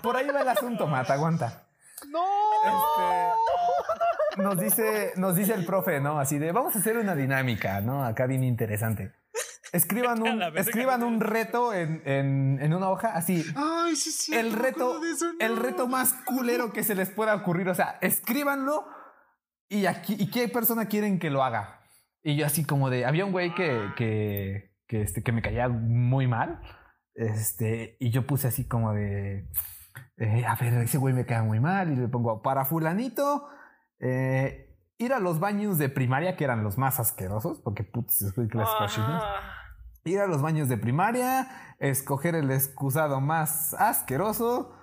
Por 0.02 0.16
ahí 0.16 0.26
va 0.28 0.42
el 0.42 0.48
asunto, 0.48 0.86
Mata, 0.86 1.14
aguanta. 1.14 1.66
¡No! 2.08 2.24
Este, 2.64 3.32
nos 4.36 4.58
dice, 4.58 5.12
nos 5.16 5.36
dice 5.36 5.54
el 5.54 5.64
profe, 5.64 6.00
¿no? 6.00 6.18
Así 6.18 6.38
de, 6.38 6.52
vamos 6.52 6.74
a 6.76 6.78
hacer 6.78 6.96
una 6.96 7.14
dinámica, 7.14 7.80
¿no? 7.80 8.04
Acá 8.04 8.26
bien 8.26 8.44
interesante. 8.44 9.12
Escriban 9.72 10.20
un, 10.20 10.42
escriban 10.56 11.02
un 11.02 11.20
reto 11.20 11.72
en, 11.72 12.02
en, 12.04 12.58
en 12.60 12.74
una 12.74 12.90
hoja, 12.90 13.14
así, 13.14 13.42
Ay, 13.56 13.96
sí, 13.96 14.10
sí. 14.10 14.34
el 14.34 14.52
reto, 14.52 15.02
eso, 15.02 15.26
el 15.40 15.54
no. 15.54 15.62
reto 15.62 15.88
más 15.88 16.12
culero 16.26 16.72
que 16.72 16.84
se 16.84 16.94
les 16.94 17.10
pueda 17.10 17.34
ocurrir. 17.34 17.68
O 17.70 17.74
sea, 17.74 17.96
escríbanlo 18.02 18.84
y 19.70 19.86
aquí, 19.86 20.14
y 20.18 20.30
qué 20.30 20.48
persona 20.48 20.86
quieren 20.86 21.18
que 21.18 21.30
lo 21.30 21.42
haga. 21.42 21.80
Y 22.22 22.36
yo 22.36 22.44
así 22.44 22.64
como 22.64 22.90
de, 22.90 23.06
había 23.06 23.24
un 23.24 23.32
güey 23.32 23.54
que, 23.54 23.88
que, 23.96 24.74
que, 24.86 25.00
este, 25.02 25.22
que 25.22 25.32
me 25.32 25.40
caía 25.40 25.68
muy 25.68 26.26
mal. 26.26 26.60
Este, 27.14 27.96
y 27.98 28.10
yo 28.10 28.26
puse 28.26 28.48
así 28.48 28.68
como 28.68 28.92
de, 28.92 29.48
eh, 30.18 30.44
a 30.46 30.54
ver, 30.54 30.74
ese 30.74 30.98
güey 30.98 31.14
me 31.14 31.24
cae 31.24 31.42
muy 31.42 31.60
mal. 31.60 31.90
Y 31.90 31.96
le 31.96 32.08
pongo, 32.08 32.42
para 32.42 32.66
fulanito, 32.66 33.48
eh, 34.02 34.76
ir 34.98 35.14
a 35.14 35.18
los 35.20 35.40
baños 35.40 35.78
de 35.78 35.88
primaria, 35.88 36.36
que 36.36 36.44
eran 36.44 36.62
los 36.62 36.76
más 36.76 37.00
asquerosos, 37.00 37.58
porque 37.60 37.84
putz, 37.84 38.20
las 38.36 38.68
cochinas 38.74 39.22
Ah, 39.24 39.40
ir 40.04 40.20
a 40.20 40.26
los 40.26 40.42
baños 40.42 40.68
de 40.68 40.76
primaria, 40.76 41.48
escoger 41.78 42.34
el 42.34 42.50
excusado 42.50 43.20
más 43.20 43.74
asqueroso 43.74 44.74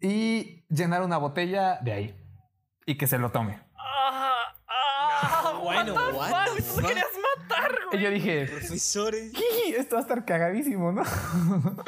y 0.00 0.64
llenar 0.68 1.02
una 1.02 1.18
botella 1.18 1.78
de 1.82 1.92
ahí 1.92 2.20
y 2.86 2.96
que 2.96 3.06
se 3.06 3.18
lo 3.18 3.30
tome. 3.30 3.60
ah, 3.76 4.54
ah, 4.68 5.60
bueno, 5.62 5.94
what 5.94 6.46
the 6.54 6.62
fuck? 6.62 6.80
Tú 6.80 6.86
querías 6.86 7.06
matar, 7.48 7.72
Y 7.92 7.96
güey. 7.96 8.02
yo 8.02 8.10
dije, 8.10 8.46
Profesores. 8.46 9.32
"Jiji, 9.32 9.74
esto 9.76 9.96
va 9.96 10.00
a 10.00 10.02
estar 10.02 10.24
cagadísimo, 10.24 10.92
¿no? 10.92 11.02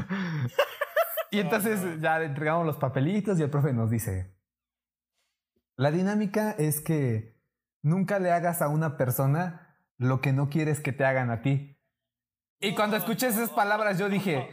y 1.31 1.41
entonces 1.41 1.81
ya 2.01 2.18
le 2.18 2.27
entregamos 2.27 2.66
los 2.66 2.77
papelitos 2.77 3.39
y 3.39 3.43
el 3.43 3.51
profe 3.51 3.72
nos 3.72 3.91
dice, 3.91 4.35
la 5.77 5.91
dinámica 5.91 6.53
es 6.53 6.81
que 6.81 7.37
nunca 7.83 8.18
le 8.18 8.31
hagas 8.33 8.62
a 8.62 8.68
una 8.68 8.97
persona 8.97 9.79
lo 9.99 10.20
que 10.20 10.33
no 10.33 10.49
quieres 10.49 10.81
que 10.81 10.93
te 10.93 11.05
hagan 11.05 11.31
a 11.31 11.43
ti. 11.43 11.79
Y 12.61 12.74
cuando 12.74 12.97
escuché 12.97 13.29
esas 13.29 13.51
palabras 13.51 13.99
yo 13.99 14.09
dije, 14.09 14.49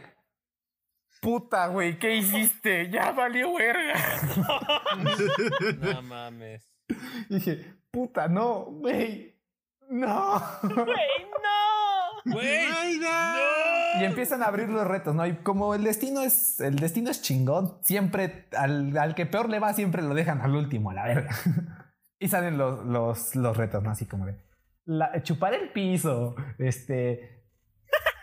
puta, 1.20 1.68
güey, 1.68 1.98
¿qué 1.98 2.16
hiciste? 2.16 2.90
Ya 2.90 3.12
valió 3.12 3.54
verga. 3.54 3.94
No 5.80 6.02
mames. 6.02 6.70
dije, 7.28 7.74
puta, 7.90 8.28
no, 8.28 8.66
güey, 8.66 9.40
no. 9.88 10.42
Güey, 10.62 11.30
no. 11.42 12.32
Güey. 12.32 12.48
Ay, 12.48 12.98
no. 12.98 13.83
Y 14.00 14.04
empiezan 14.04 14.42
a 14.42 14.46
abrir 14.46 14.68
los 14.68 14.86
retos, 14.86 15.14
¿no? 15.14 15.26
Y 15.26 15.36
como 15.36 15.74
el 15.74 15.84
destino 15.84 16.20
es, 16.22 16.60
el 16.60 16.76
destino 16.76 17.10
es 17.10 17.22
chingón, 17.22 17.78
siempre 17.82 18.46
al, 18.56 18.96
al 18.98 19.14
que 19.14 19.26
peor 19.26 19.48
le 19.48 19.58
va, 19.60 19.72
siempre 19.72 20.02
lo 20.02 20.14
dejan 20.14 20.40
al 20.40 20.54
último, 20.54 20.90
a 20.90 20.94
la 20.94 21.04
verga. 21.04 21.30
y 22.18 22.28
salen 22.28 22.58
los, 22.58 22.84
los, 22.84 23.36
los 23.36 23.56
retos, 23.56 23.82
¿no? 23.82 23.90
Así 23.90 24.06
como 24.06 24.26
de 24.26 24.36
la- 24.84 25.22
chupar 25.22 25.54
el 25.54 25.70
piso, 25.70 26.34
este, 26.58 27.44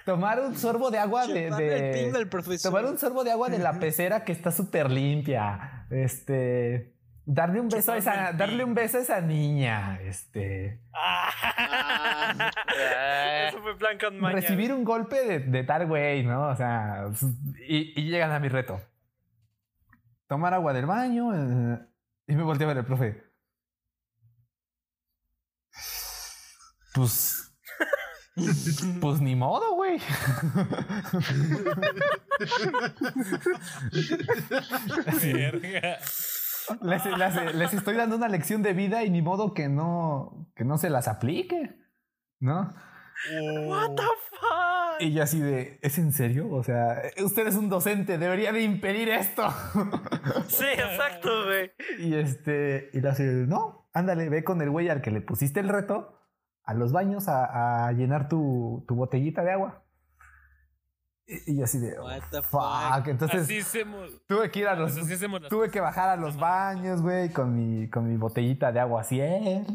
tomar 0.05 0.39
un 0.41 0.55
sorbo 0.55 0.91
de 0.91 0.99
agua 0.99 1.25
de, 1.27 1.47
el 1.47 1.93
pingo 1.93 2.11
de 2.13 2.17
al 2.23 2.27
profesor. 2.29 2.71
tomar 2.71 2.85
un 2.91 2.97
sorbo 2.97 3.23
de 3.23 3.31
agua 3.31 3.49
de 3.49 3.59
la 3.59 3.73
pecera 3.79 4.23
que 4.25 4.31
está 4.31 4.51
súper 4.51 4.89
limpia, 4.91 5.87
este, 5.89 6.95
darle 7.33 7.61
un 7.61 7.69
beso 7.69 7.93
a 7.93 7.97
esa, 7.97 8.33
darle 8.33 8.63
un 8.63 8.73
beso 8.73 8.97
a 8.97 9.01
esa 9.01 9.21
niña, 9.21 9.99
este. 10.01 10.81
Ah. 10.93 12.51
Eso 13.47 13.61
fue 13.61 13.77
plan 13.77 13.97
con 13.97 14.19
maña. 14.19 14.35
recibir 14.35 14.73
un 14.73 14.83
golpe 14.83 15.23
de, 15.25 15.39
de 15.39 15.63
tal 15.63 15.87
güey, 15.87 16.23
¿no? 16.23 16.49
O 16.49 16.55
sea, 16.55 17.05
y, 17.67 17.99
y 17.99 18.09
llegan 18.09 18.31
a 18.31 18.39
mi 18.39 18.49
reto. 18.49 18.81
Tomar 20.27 20.53
agua 20.53 20.73
del 20.73 20.85
baño 20.85 21.33
eh, 21.33 21.79
y 22.27 22.35
me 22.35 22.43
volteé 22.43 22.65
a 22.65 22.69
ver 22.69 22.77
el 22.77 22.85
profe. 22.85 23.23
Pues. 26.93 27.37
Pues 29.01 29.19
ni 29.19 29.35
modo, 29.35 29.75
güey. 29.75 29.99
Verga. 35.21 35.99
Les, 36.81 37.05
les- 37.05 37.55
les 37.55 37.73
estoy 37.73 37.95
dando 37.95 38.15
una 38.15 38.27
lección 38.27 38.61
de 38.61 38.73
vida 38.73 39.03
y 39.03 39.09
ni 39.09 39.21
modo 39.21 39.53
que 39.53 39.69
no, 39.69 40.51
que 40.55 40.63
no 40.65 40.77
se 40.77 40.89
las 40.89 41.07
aplique, 41.07 41.75
¿no? 42.39 42.73
What 43.67 43.91
the 43.95 44.03
fuck? 44.31 45.01
Y 45.01 45.13
yo 45.13 45.23
así 45.23 45.39
de, 45.39 45.79
¿es 45.81 45.97
en 45.97 46.11
serio? 46.11 46.49
O 46.51 46.63
sea, 46.63 47.01
usted 47.23 47.47
es 47.47 47.55
un 47.55 47.69
docente, 47.69 48.17
debería 48.17 48.51
de 48.51 48.61
impedir 48.63 49.09
esto. 49.09 49.43
Sí, 50.47 50.65
exacto, 50.65 51.29
güey. 51.45 51.71
y 51.99 52.15
este, 52.15 52.89
y 52.93 53.05
hace, 53.05 53.23
no, 53.23 53.89
ándale, 53.93 54.29
ve 54.29 54.43
con 54.43 54.61
el 54.61 54.69
güey 54.69 54.89
al 54.89 55.01
que 55.01 55.11
le 55.11 55.21
pusiste 55.21 55.59
el 55.59 55.69
reto 55.69 56.17
a 56.63 56.73
los 56.73 56.91
baños 56.91 57.27
a, 57.27 57.87
a 57.87 57.91
llenar 57.93 58.27
tu, 58.27 58.83
tu 58.87 58.95
botellita 58.95 59.43
de 59.43 59.51
agua. 59.53 59.83
Y, 61.45 61.57
yo 61.57 61.63
así 61.63 61.79
de, 61.79 61.97
oh, 61.97 62.03
What 62.05 62.21
the 62.29 62.41
fuck. 62.41 62.61
fuck. 62.95 63.07
Entonces 63.07 63.41
Así 63.43 63.59
hacemos. 63.59 64.09
tuve 64.27 64.51
que 64.51 64.59
ir 64.59 64.67
a 64.67 64.75
los, 64.75 64.97
Así 64.97 65.13
hacemos 65.13 65.41
las 65.41 65.49
tuve 65.49 65.69
que 65.71 65.79
bajar 65.79 66.09
a 66.09 66.15
los 66.17 66.37
baños, 66.37 67.01
güey, 67.01 67.31
con 67.31 67.55
mi, 67.55 67.89
con 67.89 68.07
mi 68.09 68.17
botellita 68.17 68.71
de 68.71 68.79
agua 68.81 69.01
así. 69.01 69.19
¿eh? 69.21 69.65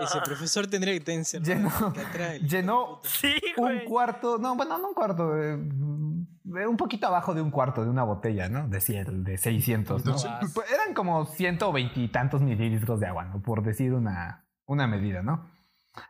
Ese 0.00 0.20
profesor 0.24 0.66
tendría 0.68 0.98
que 1.00 1.12
encerrado 1.12 1.52
Llenó- 1.70 1.88
atrás, 2.08 2.40
llenó-. 2.40 3.00
Sí, 3.02 3.34
un 3.56 3.80
cuarto, 3.88 4.38
no, 4.38 4.54
bueno, 4.54 4.78
no 4.78 4.88
un 4.88 4.94
cuarto, 4.94 5.36
eh, 5.42 5.54
un 5.56 6.76
poquito 6.76 7.08
abajo 7.08 7.34
de 7.34 7.42
un 7.42 7.50
cuarto 7.50 7.82
de 7.82 7.90
una 7.90 8.04
botella, 8.04 8.48
¿no? 8.48 8.68
De 8.68 8.80
100, 8.80 9.24
de 9.24 9.38
600, 9.38 10.04
¿no? 10.04 10.12
Entonces, 10.12 10.30
eran 10.72 10.94
como 10.94 11.26
120 11.26 11.98
y 12.00 12.08
tantos 12.08 12.42
mililitros 12.42 13.00
de 13.00 13.06
agua, 13.08 13.24
¿no? 13.24 13.42
Por 13.42 13.62
decir 13.64 13.92
una, 13.92 14.46
una 14.66 14.86
medida, 14.86 15.22
¿no? 15.22 15.50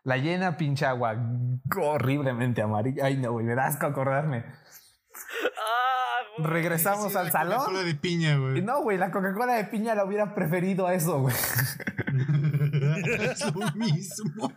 La 0.04 0.16
llena 0.16 0.56
pinche 0.56 0.86
agua 0.86 1.16
horriblemente 1.80 2.62
amarilla. 2.62 3.04
Ay, 3.06 3.16
no, 3.16 3.32
güey, 3.32 3.46
me 3.46 3.54
da 3.54 3.66
asco 3.66 3.86
acordarme. 3.86 4.44
Ah, 4.46 6.18
güey. 6.38 6.50
Regresamos 6.50 7.12
Sí, 7.12 7.18
al 7.18 7.26
la 7.26 7.30
salón. 7.32 7.58
Coca-Cola 7.58 7.82
de 7.84 7.94
piña, 7.94 8.34
Y 8.34 8.38
güey. 8.38 8.62
no, 8.62 8.82
güey, 8.82 8.98
la 8.98 9.10
Coca-Cola 9.10 9.54
de 9.54 9.64
piña 9.64 9.94
la 9.94 10.04
hubiera 10.04 10.34
preferido 10.34 10.86
a 10.86 10.94
eso, 10.94 11.20
güey. 11.20 11.34
es 13.20 13.54
lo 13.54 13.72
mismo. 13.74 14.52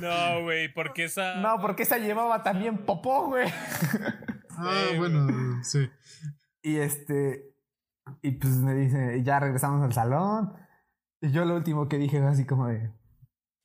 No, 0.00 0.42
güey, 0.42 0.72
porque 0.72 1.04
esa. 1.04 1.36
No, 1.36 1.58
porque 1.60 1.82
esa 1.84 1.98
llevaba 1.98 2.42
también 2.42 2.78
popó, 2.84 3.26
güey. 3.26 3.48
Ah, 4.58 4.84
Sí, 4.90 4.98
bueno, 4.98 5.62
sí. 5.62 5.90
Y 6.62 6.76
este. 6.76 7.52
Y 8.22 8.30
pues 8.32 8.52
me 8.58 8.74
dice, 8.74 9.22
ya 9.22 9.40
regresamos 9.40 9.84
al 9.84 9.92
salón. 9.92 10.54
Y 11.20 11.30
yo 11.32 11.44
lo 11.44 11.56
último 11.56 11.88
que 11.88 11.98
dije 11.98 12.20
fue 12.20 12.28
así 12.28 12.46
como 12.46 12.68
de. 12.68 12.90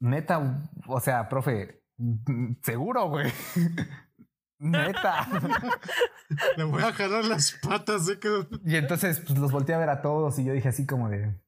Neta, 0.02 0.64
o 0.88 1.00
sea, 1.00 1.30
profe, 1.30 1.84
Seguro, 2.64 3.08
güey. 3.10 3.32
Neta. 4.60 5.28
Le 6.58 6.64
voy 6.64 6.84
a 6.84 6.92
jalar 6.94 7.26
las 7.26 7.54
patas, 7.64 8.08
¿eh? 8.10 8.20
Que- 8.20 8.48
Y 8.66 8.76
entonces 8.76 9.20
pues, 9.26 9.38
los 9.40 9.52
volteé 9.52 9.76
a 9.76 9.80
ver 9.80 9.90
a 9.90 10.02
todos 10.02 10.38
y 10.40 10.44
yo 10.46 10.54
dije 10.54 10.70
así 10.70 10.86
como 10.86 11.10
de, 11.10 11.40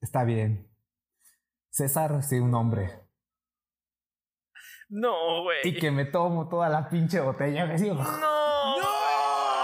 está 0.00 0.24
bien. 0.24 0.70
César, 1.70 2.22
sí, 2.22 2.38
un 2.38 2.54
hombre. 2.54 3.02
No, 4.88 5.42
güey. 5.42 5.58
Y 5.64 5.78
que 5.78 5.90
me 5.90 6.06
tomo 6.06 6.48
toda 6.48 6.68
la 6.70 6.88
pinche 6.88 7.20
botella. 7.20 7.66
¡No! 7.66 7.74
¡No! 7.76 8.04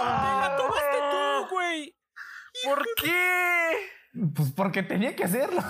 ¡Te 0.03 0.41
la 0.41 0.55
tomaste 0.57 0.99
tú, 1.11 1.55
güey! 1.55 1.97
¿Por 2.65 2.85
qué? 3.03 3.71
Pues 4.37 4.53
porque 4.53 4.83
tenía 4.83 5.17
que 5.17 5.25
hacerlo. 5.25 5.63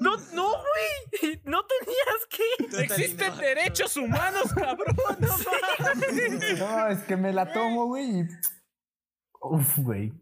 No, 0.00 0.16
no, 0.34 0.48
güey. 0.48 1.40
No 1.44 1.62
tenías 1.64 2.26
que. 2.30 2.82
Existen 2.84 3.36
derechos 3.38 3.96
humanos, 3.96 4.52
cabrón. 4.54 4.96
No 5.20 5.28
mames. 5.28 6.58
No, 6.58 6.86
es 6.88 6.98
que 7.04 7.16
me 7.16 7.32
la 7.32 7.52
tomo, 7.52 7.86
güey. 7.86 8.20
y- 8.20 8.28
Uf, 9.40 9.78
güey. 9.78 10.12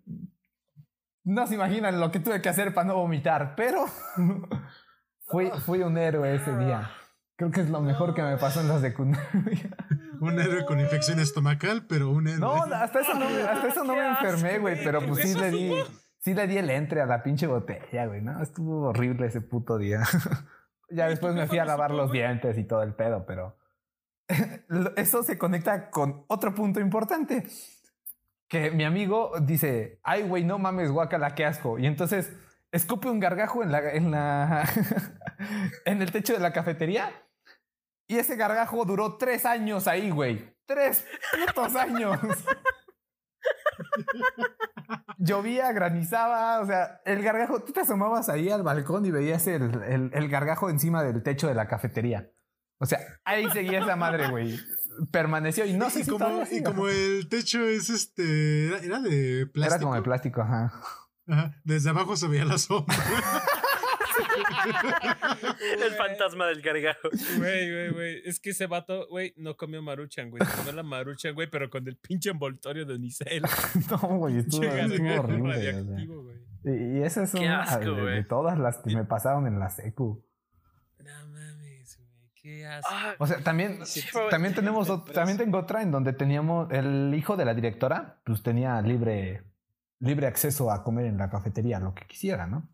No 1.25 1.47
se 1.47 1.55
imaginan 1.55 1.99
lo 2.01 2.11
que 2.11 2.21
tuve 2.21 2.43
que 2.43 2.49
hacer 2.51 2.75
para 2.75 2.87
no 2.89 2.97
vomitar, 2.97 3.55
pero 3.57 3.87
fui, 5.27 5.51
fui 5.65 5.81
un 5.83 5.97
héroe 5.97 6.35
ese 6.37 6.55
día. 6.59 6.91
Creo 7.37 7.51
que 7.51 7.63
es 7.63 7.71
lo 7.71 7.81
mejor 7.81 8.15
que 8.15 8.23
me 8.23 8.37
pasó 8.37 8.61
en 8.61 8.69
la 8.69 8.81
secundaria. 8.81 9.77
Un 10.21 10.39
héroe 10.39 10.65
con 10.67 10.79
infección 10.79 11.19
estomacal, 11.19 11.87
pero 11.87 12.11
un 12.11 12.29
héroe. 12.29 12.39
No, 12.41 12.63
hasta 12.75 13.01
eso 13.01 13.15
no 13.15 13.29
me, 13.29 13.43
hasta 13.43 13.69
eso 13.69 13.85
no 13.85 13.95
me 13.97 14.07
enfermé, 14.07 14.59
güey, 14.59 14.85
pero 14.85 15.05
pues 15.07 15.23
sí 15.29 15.35
le 15.39 15.51
di. 15.51 15.75
Sí 16.25 16.33
le 16.33 16.47
di 16.47 16.57
el 16.57 16.71
entre 16.71 17.03
a 17.03 17.07
la 17.07 17.23
pinche 17.23 17.47
botella, 17.47 18.07
güey, 18.07 18.23
¿no? 18.23 18.43
Estuvo 18.43 18.89
horrible 18.89 19.27
ese 19.27 19.43
puto 19.43 19.77
día. 19.77 20.03
ya 20.91 21.09
después 21.09 21.35
me 21.35 21.47
fui 21.47 21.59
a 21.59 21.67
lavar 21.67 21.91
los 21.91 22.11
dientes 22.11 22.57
y 22.57 22.65
todo 22.65 22.83
el 22.83 22.95
pedo, 22.95 23.27
pero 23.27 23.59
eso 24.97 25.23
se 25.23 25.37
conecta 25.37 25.91
con 25.91 26.25
otro 26.29 26.55
punto 26.55 26.81
importante. 26.81 27.45
Que 28.49 28.71
mi 28.71 28.85
amigo 28.85 29.33
dice, 29.43 30.01
ay, 30.03 30.23
güey, 30.23 30.45
no 30.45 30.59
mames, 30.59 30.91
guacala, 30.91 31.35
qué 31.35 31.45
asco. 31.45 31.79
Y 31.79 31.87
entonces 31.87 32.33
escupe 32.73 33.11
un 33.11 33.21
gargajo 33.21 33.63
en 33.63 33.71
la, 33.71 33.91
en 33.91 34.11
la, 34.11 34.67
en 35.85 36.01
el 36.01 36.11
techo 36.11 36.33
de 36.33 36.41
la 36.41 36.55
cafetería. 36.55 37.11
Y 38.07 38.17
ese 38.17 38.37
gargajo 38.37 38.85
duró 38.87 39.19
tres 39.19 39.45
años 39.45 39.87
ahí, 39.87 40.11
güey. 40.11 40.55
Tres 40.67 41.07
putos 41.47 41.75
años. 41.77 42.19
Llovía, 45.19 45.73
granizaba, 45.73 46.61
o 46.61 46.67
sea, 46.67 47.01
el 47.05 47.23
gargajo, 47.23 47.63
tú 47.63 47.73
te 47.73 47.81
asomabas 47.81 48.29
ahí 48.29 48.51
al 48.51 48.63
balcón 48.63 49.05
y 49.07 49.11
veías 49.11 49.47
el, 49.47 49.83
el- 49.85 50.11
el 50.13 50.29
gargajo 50.29 50.71
encima 50.71 51.03
del 51.03 51.23
techo 51.23 51.49
de 51.49 51.55
la 51.55 51.69
cafetería. 51.69 52.31
O 52.79 52.87
sea, 52.87 52.99
ahí 53.25 53.49
seguía 53.51 53.81
esa 53.81 53.97
madre, 53.97 54.29
güey. 54.31 54.59
Permaneció 55.11 55.65
y 55.65 55.73
no 55.75 55.91
sé 55.91 56.01
y 56.01 56.05
si 56.05 56.11
como, 56.11 56.43
y 56.51 56.63
como 56.63 56.89
el 56.89 57.29
techo 57.29 57.65
es 57.67 57.89
este. 57.91 58.67
Era, 58.69 58.79
era 58.79 59.01
de 59.01 59.47
plástico. 59.47 59.75
Era 59.77 59.83
como 59.83 59.95
de 59.95 60.03
plástico, 60.03 60.41
ajá. 60.43 60.73
Ajá, 61.27 61.55
Desde 61.65 61.91
abajo 61.91 62.17
se 62.17 62.29
veía 62.29 62.45
la 62.45 62.59
sombra. 62.59 62.95
El 65.83 65.93
fantasma 65.93 66.47
del 66.47 66.63
gargajo. 66.63 67.09
Güey, 67.39 67.71
güey, 67.71 67.91
güey. 67.93 68.23
Es 68.25 68.41
que 68.41 68.51
ese 68.51 68.67
vato, 68.67 69.07
güey, 69.09 69.35
no 69.37 69.57
comió 69.57 69.83
maruchan, 69.83 70.31
güey. 70.31 70.43
Comió 70.57 70.73
la 70.73 70.83
maruchan, 70.83 71.35
güey, 71.35 71.49
pero 71.51 71.69
con 71.71 71.87
el 71.89 71.97
pinche 71.97 72.31
envoltorio 72.31 72.85
de 72.85 72.95
unicel. 72.95 73.43
No, 73.91 73.99
güey, 74.19 74.39
estuvo, 74.39 74.63
estuvo 74.65 75.21
horrible. 75.21 75.57
o 75.57 75.61
sea. 75.61 76.73
Y, 76.73 76.99
y 76.99 77.03
esa 77.03 77.23
es 77.25 77.33
Qué 77.33 77.41
una 77.41 77.63
asco, 77.63 77.93
de, 77.95 78.25
todas 78.25 78.59
las 78.59 78.79
que 78.79 78.95
me 78.95 79.05
pasaron 79.05 79.47
en 79.47 79.59
la 79.59 79.69
secu. 79.69 80.25
No 80.99 81.27
mames, 81.29 81.99
güey. 81.99 82.31
Qué 82.35 82.67
asco. 82.67 82.89
Ah, 82.91 83.15
O 83.19 83.27
sea, 83.27 83.43
también, 83.43 83.81
también 84.31 84.55
tenemos, 84.55 85.05
también 85.13 85.37
tengo 85.39 85.59
otra 85.59 85.83
en 85.83 85.91
donde 85.91 86.13
teníamos 86.13 86.71
el 86.73 87.15
hijo 87.15 87.37
de 87.37 87.45
la 87.45 87.55
directora, 87.55 88.21
pues 88.25 88.43
tenía 88.43 88.81
libre, 88.81 89.43
libre 90.01 90.27
acceso 90.27 90.71
a 90.71 90.83
comer 90.83 91.07
en 91.07 91.19
la 91.19 91.29
cafetería, 91.29 91.81
lo 91.81 91.95
que 91.95 92.07
quisiera, 92.07 92.47
¿no? 92.47 92.69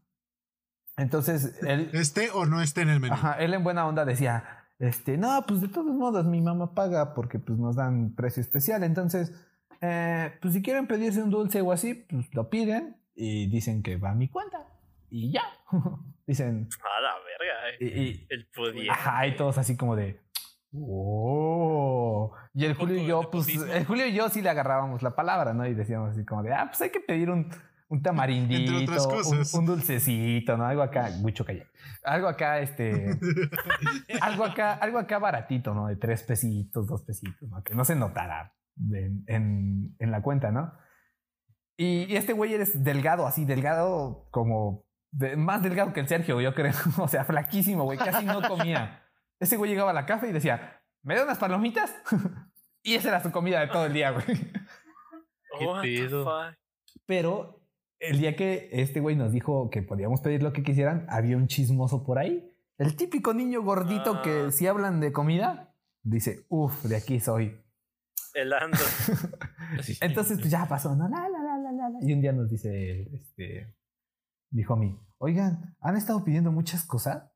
Entonces, 0.96 1.58
él, 1.62 1.90
Esté 1.92 2.30
o 2.30 2.46
no 2.46 2.60
esté 2.60 2.82
en 2.82 2.90
el 2.90 3.00
menú. 3.00 3.14
ajá, 3.14 3.32
él 3.34 3.54
en 3.54 3.64
buena 3.64 3.86
onda 3.86 4.04
decía, 4.04 4.44
este, 4.78 5.16
no, 5.16 5.44
pues 5.46 5.60
de 5.60 5.68
todos 5.68 5.94
modos 5.94 6.24
mi 6.26 6.40
mamá 6.40 6.74
paga 6.74 7.14
porque 7.14 7.38
pues 7.38 7.58
nos 7.58 7.76
dan 7.76 8.14
precio 8.14 8.40
especial, 8.42 8.82
entonces, 8.84 9.32
eh, 9.80 10.32
pues 10.42 10.52
si 10.54 10.62
quieren 10.62 10.86
pedirse 10.86 11.22
un 11.22 11.30
dulce 11.30 11.60
o 11.62 11.72
así, 11.72 11.94
pues 11.94 12.26
lo 12.34 12.50
piden 12.50 12.96
y 13.14 13.48
dicen 13.50 13.82
que 13.82 13.96
va 13.96 14.10
a 14.10 14.14
mi 14.14 14.28
cuenta 14.28 14.66
y 15.10 15.32
ya. 15.32 15.42
dicen, 16.26 16.68
a 16.84 17.00
la 17.00 17.12
verga, 17.14 17.70
eh. 17.70 17.76
y- 17.80 18.02
y, 18.10 18.26
El 18.30 18.46
pudiente. 18.54 18.90
Ajá, 18.90 19.26
y 19.26 19.36
todos 19.36 19.56
así 19.58 19.76
como 19.76 19.96
de. 19.96 20.20
¡Oh! 20.72 22.32
Y 22.54 22.64
el 22.64 22.74
Julio 22.74 22.96
y 22.96 23.06
yo, 23.06 23.28
pues, 23.30 23.48
el 23.48 23.84
Julio 23.86 24.06
y 24.06 24.12
yo 24.14 24.28
sí 24.28 24.40
le 24.42 24.50
agarrábamos 24.50 25.02
la 25.02 25.14
palabra, 25.16 25.52
¿no? 25.52 25.66
Y 25.66 25.74
decíamos 25.74 26.10
así 26.12 26.24
como 26.24 26.42
de, 26.42 26.52
ah, 26.54 26.66
pues 26.68 26.80
hay 26.82 26.90
que 26.90 27.00
pedir 27.00 27.30
un, 27.30 27.50
un 27.90 28.02
tamarindito, 28.02 28.70
Entre 28.72 28.84
otras 28.84 29.04
un, 29.06 29.12
cosas. 29.12 29.54
un 29.54 29.66
dulcecito, 29.66 30.56
¿no? 30.56 30.64
Algo 30.64 30.82
acá, 30.82 31.10
mucho 31.18 31.44
calla. 31.44 31.66
Algo 32.04 32.28
acá, 32.28 32.60
este, 32.60 33.18
algo 34.22 34.44
acá, 34.44 34.74
algo 34.74 34.98
acá 34.98 35.18
baratito, 35.18 35.74
¿no? 35.74 35.88
De 35.88 35.96
tres 35.96 36.22
pesitos, 36.22 36.86
dos 36.86 37.02
pesitos, 37.02 37.48
¿no? 37.48 37.62
Que 37.62 37.74
no 37.74 37.84
se 37.84 37.96
notara 37.96 38.54
en, 38.92 39.24
en, 39.26 39.96
en 39.98 40.10
la 40.10 40.22
cuenta, 40.22 40.50
¿no? 40.52 40.72
Y, 41.76 42.04
y 42.04 42.16
este 42.16 42.32
güey 42.32 42.54
eres 42.54 42.82
delgado, 42.84 43.26
así, 43.26 43.44
delgado 43.44 44.28
como 44.30 44.84
de- 45.12 45.36
más 45.36 45.62
delgado 45.62 45.92
que 45.92 46.00
el 46.00 46.08
Sergio, 46.08 46.40
yo 46.40 46.54
creo. 46.54 46.72
o 46.98 47.08
sea, 47.08 47.24
flaquísimo, 47.24 47.84
güey, 47.84 47.98
casi 47.98 48.24
no 48.24 48.40
comía. 48.40 49.02
Ese 49.40 49.56
güey 49.56 49.70
llegaba 49.70 49.90
a 49.90 49.94
la 49.94 50.06
café 50.06 50.28
y 50.28 50.32
decía, 50.32 50.80
¿me 51.02 51.16
da 51.16 51.24
unas 51.24 51.38
palomitas? 51.38 51.92
y 52.84 52.94
esa 52.94 53.08
era 53.08 53.20
su 53.22 53.32
comida 53.32 53.60
de 53.60 53.66
todo 53.66 53.86
el 53.86 53.92
día, 53.94 54.10
güey. 54.12 54.24
Pero 57.06 57.59
el 58.00 58.18
día 58.18 58.34
que 58.34 58.68
este 58.72 59.00
güey 59.00 59.14
nos 59.16 59.32
dijo 59.32 59.70
que 59.70 59.82
podíamos 59.82 60.20
pedir 60.20 60.42
lo 60.42 60.52
que 60.52 60.62
quisieran, 60.62 61.06
había 61.08 61.36
un 61.36 61.46
chismoso 61.46 62.02
por 62.04 62.18
ahí. 62.18 62.46
El 62.78 62.96
típico 62.96 63.34
niño 63.34 63.62
gordito 63.62 64.14
Ah. 64.16 64.22
que 64.22 64.50
si 64.52 64.66
hablan 64.66 65.00
de 65.00 65.12
comida, 65.12 65.74
dice, 66.02 66.46
uff, 66.48 66.84
de 66.84 66.96
aquí 66.96 67.20
soy. 67.20 67.60
El 68.34 68.52
Ando. 68.52 68.78
Entonces 70.00 70.38
pues 70.38 70.50
ya 70.50 70.66
pasó, 70.66 70.94
¿no? 70.96 71.08
La, 71.08 71.28
la, 71.28 71.42
la, 71.42 71.58
la, 71.58 71.72
la, 71.72 71.88
la. 71.90 71.98
Y 72.00 72.12
un 72.12 72.20
día 72.20 72.32
nos 72.32 72.48
dice, 72.48 73.02
este, 73.12 73.76
dijo 74.50 74.74
a 74.74 74.76
mí, 74.76 74.98
oigan, 75.18 75.76
¿han 75.80 75.96
estado 75.96 76.24
pidiendo 76.24 76.52
muchas 76.52 76.84
cosas? 76.84 77.30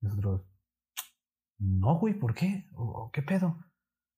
Nosotros, 0.00 0.42
no, 1.58 1.98
güey, 1.98 2.14
¿por 2.14 2.34
qué? 2.34 2.68
¿O, 2.74 2.84
o 2.84 3.10
qué 3.10 3.22
pedo? 3.22 3.58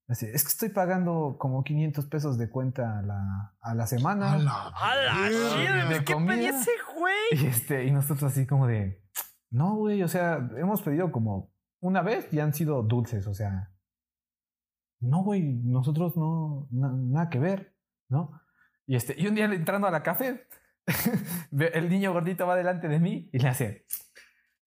Es 0.09 0.19
que 0.43 0.47
estoy 0.49 0.69
pagando 0.69 1.35
como 1.37 1.63
500 1.63 2.05
pesos 2.07 2.37
de 2.39 2.49
cuenta 2.49 2.97
a 2.99 3.01
la, 3.03 3.55
a 3.61 3.75
la 3.75 3.85
semana. 3.85 4.33
A 4.33 4.37
la 4.39 4.67
¡A 4.75 4.95
la 4.95 5.13
verga. 5.21 5.83
shit! 5.89 5.89
De 5.99 6.03
¿Qué 6.05 6.13
comida. 6.13 6.33
pedía 6.33 6.49
ese 6.49 6.71
güey? 6.97 7.15
Y, 7.43 7.45
este, 7.45 7.85
y 7.85 7.91
nosotros 7.91 8.31
así 8.31 8.47
como 8.47 8.65
de, 8.65 9.03
no, 9.51 9.75
güey, 9.75 10.01
o 10.01 10.07
sea, 10.07 10.49
hemos 10.57 10.81
pedido 10.81 11.11
como 11.11 11.51
una 11.79 12.01
vez 12.01 12.27
y 12.33 12.39
han 12.39 12.53
sido 12.53 12.81
dulces, 12.81 13.27
o 13.27 13.33
sea, 13.35 13.71
no, 15.01 15.23
güey, 15.23 15.43
nosotros 15.63 16.17
no, 16.17 16.67
na- 16.71 16.91
nada 16.91 17.29
que 17.29 17.39
ver, 17.39 17.75
¿no? 18.09 18.31
Y, 18.87 18.95
este, 18.95 19.15
y 19.17 19.27
un 19.27 19.35
día 19.35 19.45
entrando 19.45 19.87
a 19.87 19.91
la 19.91 20.01
café, 20.03 20.47
el 21.73 21.89
niño 21.89 22.11
gordito 22.13 22.47
va 22.47 22.55
delante 22.55 22.87
de 22.87 22.99
mí 22.99 23.29
y 23.31 23.39
le 23.39 23.47
hace, 23.47 23.85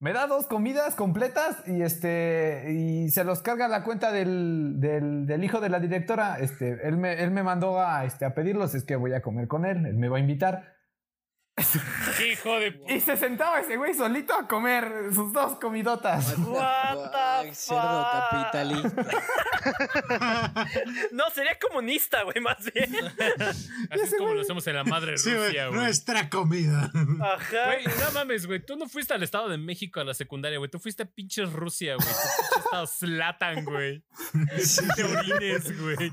me 0.02 0.12
da 0.12 0.26
dos 0.26 0.48
comidas 0.48 0.96
completas 0.96 1.62
y 1.64 1.82
este 1.82 2.72
y 2.72 3.08
se 3.10 3.22
los 3.22 3.40
carga 3.40 3.68
la 3.68 3.84
cuenta 3.84 4.10
del, 4.10 4.80
del, 4.80 5.26
del 5.26 5.44
hijo 5.44 5.60
de 5.60 5.68
la 5.68 5.78
directora. 5.78 6.40
Este, 6.40 6.88
él 6.88 6.96
me, 6.96 7.22
él 7.22 7.30
me 7.30 7.44
mandó 7.44 7.80
a, 7.80 8.04
este, 8.04 8.24
a 8.24 8.34
pedirlos, 8.34 8.74
es 8.74 8.82
que 8.82 8.96
voy 8.96 9.12
a 9.12 9.22
comer 9.22 9.46
con 9.46 9.64
él, 9.64 9.86
él 9.86 9.94
me 9.94 10.08
va 10.08 10.16
a 10.16 10.20
invitar. 10.20 10.74
Hijo 12.26 12.58
de 12.58 12.80
Y 12.88 13.00
se 13.00 13.14
sentaba 13.16 13.60
ese 13.60 13.76
güey 13.76 13.92
solito 13.92 14.32
a 14.34 14.48
comer 14.48 15.10
sus 15.14 15.32
dos 15.34 15.58
comidotas. 15.58 16.34
What 16.38 17.10
the 17.44 17.54
cerdo 17.54 18.04
fuck? 18.04 18.30
capitalista. 18.30 19.06
No, 21.12 21.30
sería 21.30 21.56
comunista, 21.58 22.22
güey, 22.24 22.40
más 22.40 22.56
bien. 22.72 22.90
Así 23.90 24.02
es 24.02 24.14
como 24.18 24.34
lo 24.34 24.40
hacemos 24.40 24.66
en 24.66 24.74
la 24.74 24.82
madre 24.84 25.16
Sí, 25.18 25.30
güey, 25.32 25.46
Rusia, 25.48 25.66
güey. 25.68 25.80
nuestra 25.80 26.28
comida. 26.30 26.90
Ajá. 27.20 27.66
Güey, 27.66 27.84
no 27.84 28.10
mames, 28.14 28.46
güey. 28.46 28.64
Tú 28.64 28.76
no 28.76 28.88
fuiste 28.88 29.14
al 29.14 29.22
Estado 29.22 29.48
de 29.48 29.58
México 29.58 30.00
a 30.00 30.04
la 30.04 30.14
secundaria, 30.14 30.58
güey. 30.58 30.70
Tú 30.70 30.78
fuiste 30.80 31.04
a 31.04 31.06
pinches 31.06 31.52
Rusia, 31.52 31.94
güey. 31.94 32.08
Pinche 32.08 32.58
estado 32.64 32.86
Slatan, 32.86 33.64
güey. 33.64 34.02
Te 34.96 35.04
orines, 35.04 35.80
güey. 35.80 36.12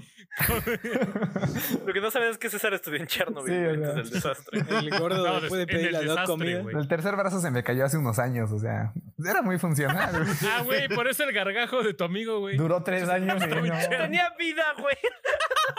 Lo 1.86 1.94
que 1.94 2.02
no 2.02 2.12
sabes 2.12 2.32
es 2.32 2.38
que 2.38 2.50
César 2.50 2.74
estudió 2.74 3.00
en 3.00 3.08
Chernobyl 3.08 3.52
Sí, 3.52 3.60
güey, 3.60 3.74
antes 3.76 3.96
del 3.96 4.10
desastre. 4.12 4.60
El 4.70 4.90
gordo 5.00 5.28
No, 5.34 5.42
después 5.42 5.58
de 5.58 5.64
en 5.64 5.68
pedir 5.80 5.92
dos 5.94 6.02
desastre, 6.02 6.26
comidas. 6.28 6.64
güey. 6.64 6.76
El 6.78 6.88
tercer 6.88 7.16
brazo 7.16 7.40
se 7.40 7.52
me 7.52 7.64
cayó 7.64 7.86
hace 7.86 7.98
unos 7.98 8.20
años, 8.20 8.52
o 8.52 8.60
sea, 8.60 8.94
era 9.24 9.42
muy 9.42 9.58
funcional. 9.60 10.26
Ah, 10.44 10.62
güey, 10.64 10.88
por 10.90 11.08
eso 11.08 11.24
el 11.24 11.34
gargajo 11.34 11.84
de 11.84 11.94
tu 11.94 12.04
amigo, 12.04 12.40
güey. 12.40 12.58
Duró 12.58 12.84
tres 12.84 13.08
años. 13.10 13.42
y 13.44 13.48
no. 13.48 13.62
Tenía 13.90 14.30
vida, 14.38 14.64
güey. 14.80 14.96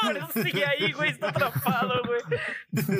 Por 0.02 0.16
eso 0.16 0.28
sigue 0.42 0.64
ahí, 0.64 0.92
güey. 0.92 1.10
Está 1.10 1.28
atrapado, 1.30 2.00
güey. 2.06 2.20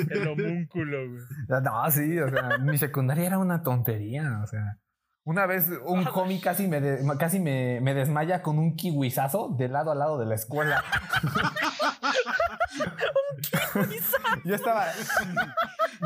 El 0.09 0.27
homúnculo, 0.27 1.09
güey. 1.09 1.21
No, 1.63 1.91
sí, 1.91 2.19
o 2.19 2.29
sea, 2.29 2.57
mi 2.59 2.77
secundaria 2.77 3.25
era 3.27 3.37
una 3.39 3.63
tontería, 3.63 4.41
o 4.43 4.47
sea. 4.47 4.77
Una 5.23 5.45
vez 5.45 5.69
un 5.85 6.07
homie 6.15 6.41
casi 6.41 6.67
me, 6.67 6.81
de- 6.81 7.05
casi 7.19 7.39
me, 7.39 7.79
me 7.81 7.93
desmaya 7.93 8.41
con 8.41 8.57
un 8.57 8.75
kiwizazo 8.75 9.55
de 9.57 9.67
lado 9.69 9.91
a 9.91 9.95
lado 9.95 10.17
de 10.17 10.25
la 10.25 10.33
escuela. 10.33 10.83
yo 14.43 14.55
estaba 14.55 14.87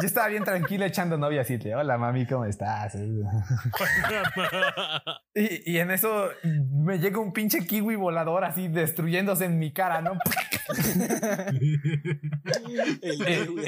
yo 0.01 0.07
estaba 0.07 0.27
bien 0.27 0.43
tranquilo 0.43 0.85
echando 0.85 1.17
novia 1.17 1.41
así, 1.41 1.57
de, 1.57 1.75
hola 1.75 1.97
mami, 1.97 2.25
¿cómo 2.25 2.45
estás? 2.45 2.95
Y, 5.37 5.73
y 5.73 5.79
en 5.79 5.91
eso 5.91 6.29
me 6.43 6.97
llega 6.97 7.19
un 7.19 7.33
pinche 7.33 7.65
kiwi 7.67 7.95
volador 7.97 8.45
así 8.45 8.69
destruyéndose 8.69 9.43
en 9.45 9.59
mi 9.59 9.73
cara, 9.73 10.01
¿no? 10.01 10.13
Y, 11.61 11.75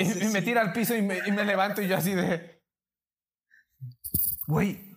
y- 0.02 0.24
y 0.24 0.28
me 0.32 0.42
tira 0.42 0.62
al 0.62 0.72
piso 0.74 0.96
y 0.96 1.02
me, 1.02 1.20
y 1.28 1.32
me 1.32 1.44
levanto 1.46 1.82
y 1.82 1.88
yo 1.88 1.98
así 1.98 2.14
de... 2.14 2.62
Güey, 4.48 4.96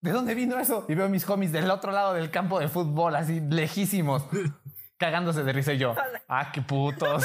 ¿de 0.00 0.10
dónde 0.10 0.34
vino 0.34 0.58
eso? 0.58 0.86
Y 0.88 0.94
veo 0.94 1.04
a 1.06 1.10
mis 1.10 1.28
homies 1.28 1.52
del 1.52 1.70
otro 1.70 1.92
lado 1.92 2.14
del 2.14 2.30
campo 2.30 2.58
de 2.60 2.68
fútbol, 2.68 3.14
así 3.16 3.40
lejísimos, 3.40 4.24
cagándose 4.98 5.44
de 5.44 5.52
risa 5.52 5.72
y 5.72 5.78
yo. 5.78 5.94
Ah, 6.28 6.50
qué 6.52 6.60
putos. 6.60 7.24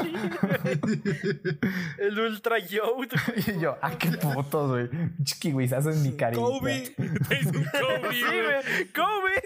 El 1.98 2.18
Ultra 2.18 2.58
Yout. 2.58 3.12
y 3.46 3.60
yo, 3.60 3.76
ah, 3.80 3.96
qué 3.96 4.10
putos, 4.10 4.70
güey. 4.70 4.88
Chiquihuizazo 5.22 5.90
en 5.90 6.02
mi 6.02 6.16
carita. 6.16 6.42
Kobe. 6.42 6.94
Kobe, 6.96 8.08
güey. 8.08 8.92
¡Kobe! 8.92 9.42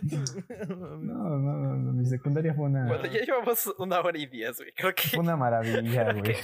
No, 0.00 1.38
no, 1.38 1.38
no, 1.38 1.76
no, 1.76 1.92
mi 1.92 2.06
secundaria 2.06 2.54
fue 2.54 2.64
una, 2.64 2.86
Bueno, 2.86 3.04
ya 3.04 3.20
llevamos 3.20 3.72
una 3.78 4.00
hora 4.00 4.18
y 4.18 4.26
diez, 4.26 4.56
güey. 4.56 4.72
Creo 4.72 4.94
que 4.94 5.02
fue 5.02 5.20
una 5.20 5.36
maravilla, 5.36 6.12
güey. 6.12 6.36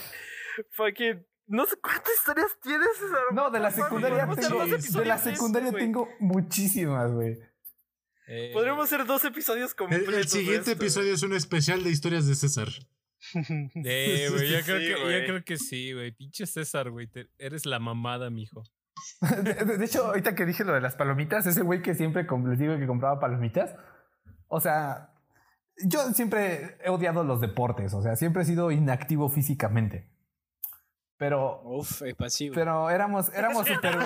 fucking... 0.72 1.26
No 1.50 1.64
sé 1.64 1.76
cuántas 1.80 2.12
historias 2.12 2.58
tienes, 2.62 2.88
César. 2.98 3.22
No, 3.32 3.50
de 3.50 3.58
la 3.58 3.70
secundaria 3.70 4.28
tengo, 4.28 4.66
dos 4.66 4.92
de 4.92 5.04
la 5.06 5.16
secundaria 5.16 5.72
tengo 5.72 6.06
muchísimas, 6.20 7.10
güey. 7.10 7.38
Eh, 8.28 8.50
Podríamos 8.52 8.84
hacer 8.84 9.06
dos 9.06 9.24
episodios 9.24 9.74
completos. 9.74 10.14
el 10.14 10.28
siguiente 10.28 10.72
episodio 10.72 11.14
es 11.14 11.22
un 11.22 11.32
especial 11.32 11.82
de 11.82 11.90
historias 11.90 12.26
de 12.26 12.34
César. 12.34 12.68
eh, 13.34 14.28
güey, 14.30 14.50
yo, 14.50 14.58
creo 14.64 14.78
Sí, 14.78 14.84
que, 14.84 14.90
yo 14.90 15.00
güey. 15.02 15.24
creo 15.24 15.44
que 15.44 15.56
sí, 15.56 15.92
güey. 15.92 16.12
Pinche 16.12 16.46
César, 16.46 16.90
güey. 16.90 17.08
eres 17.38 17.64
la 17.66 17.78
mamada, 17.78 18.30
mijo. 18.30 18.62
De, 19.42 19.54
de- 19.54 19.78
de 19.78 19.84
hecho, 19.84 20.04
ahorita 20.06 20.34
que 20.34 20.44
dije 20.44 20.64
lo 20.64 20.72
de 20.74 20.80
las 20.80 20.94
palomitas, 20.96 21.46
ese 21.46 21.62
güey 21.62 21.82
que 21.82 21.94
siempre 21.94 22.26
les 22.46 22.58
digo 22.58 22.76
que 22.78 22.86
compraba 22.86 23.18
palomitas, 23.20 23.74
o 24.48 24.60
sea, 24.60 25.10
yo 25.84 26.00
siempre 26.12 26.76
he 26.84 26.90
odiado 26.90 27.22
los 27.24 27.40
deportes, 27.40 27.94
o 27.94 28.02
sea, 28.02 28.16
siempre 28.16 28.42
he 28.42 28.44
sido 28.44 28.70
inactivo 28.72 29.28
físicamente. 29.28 30.10
Pero, 31.16 31.62
Uf, 31.64 32.02
es 32.02 32.14
pasivo. 32.14 32.54
pero 32.54 32.90
éramos, 32.90 33.32
éramos 33.34 33.66
súper, 33.74 33.96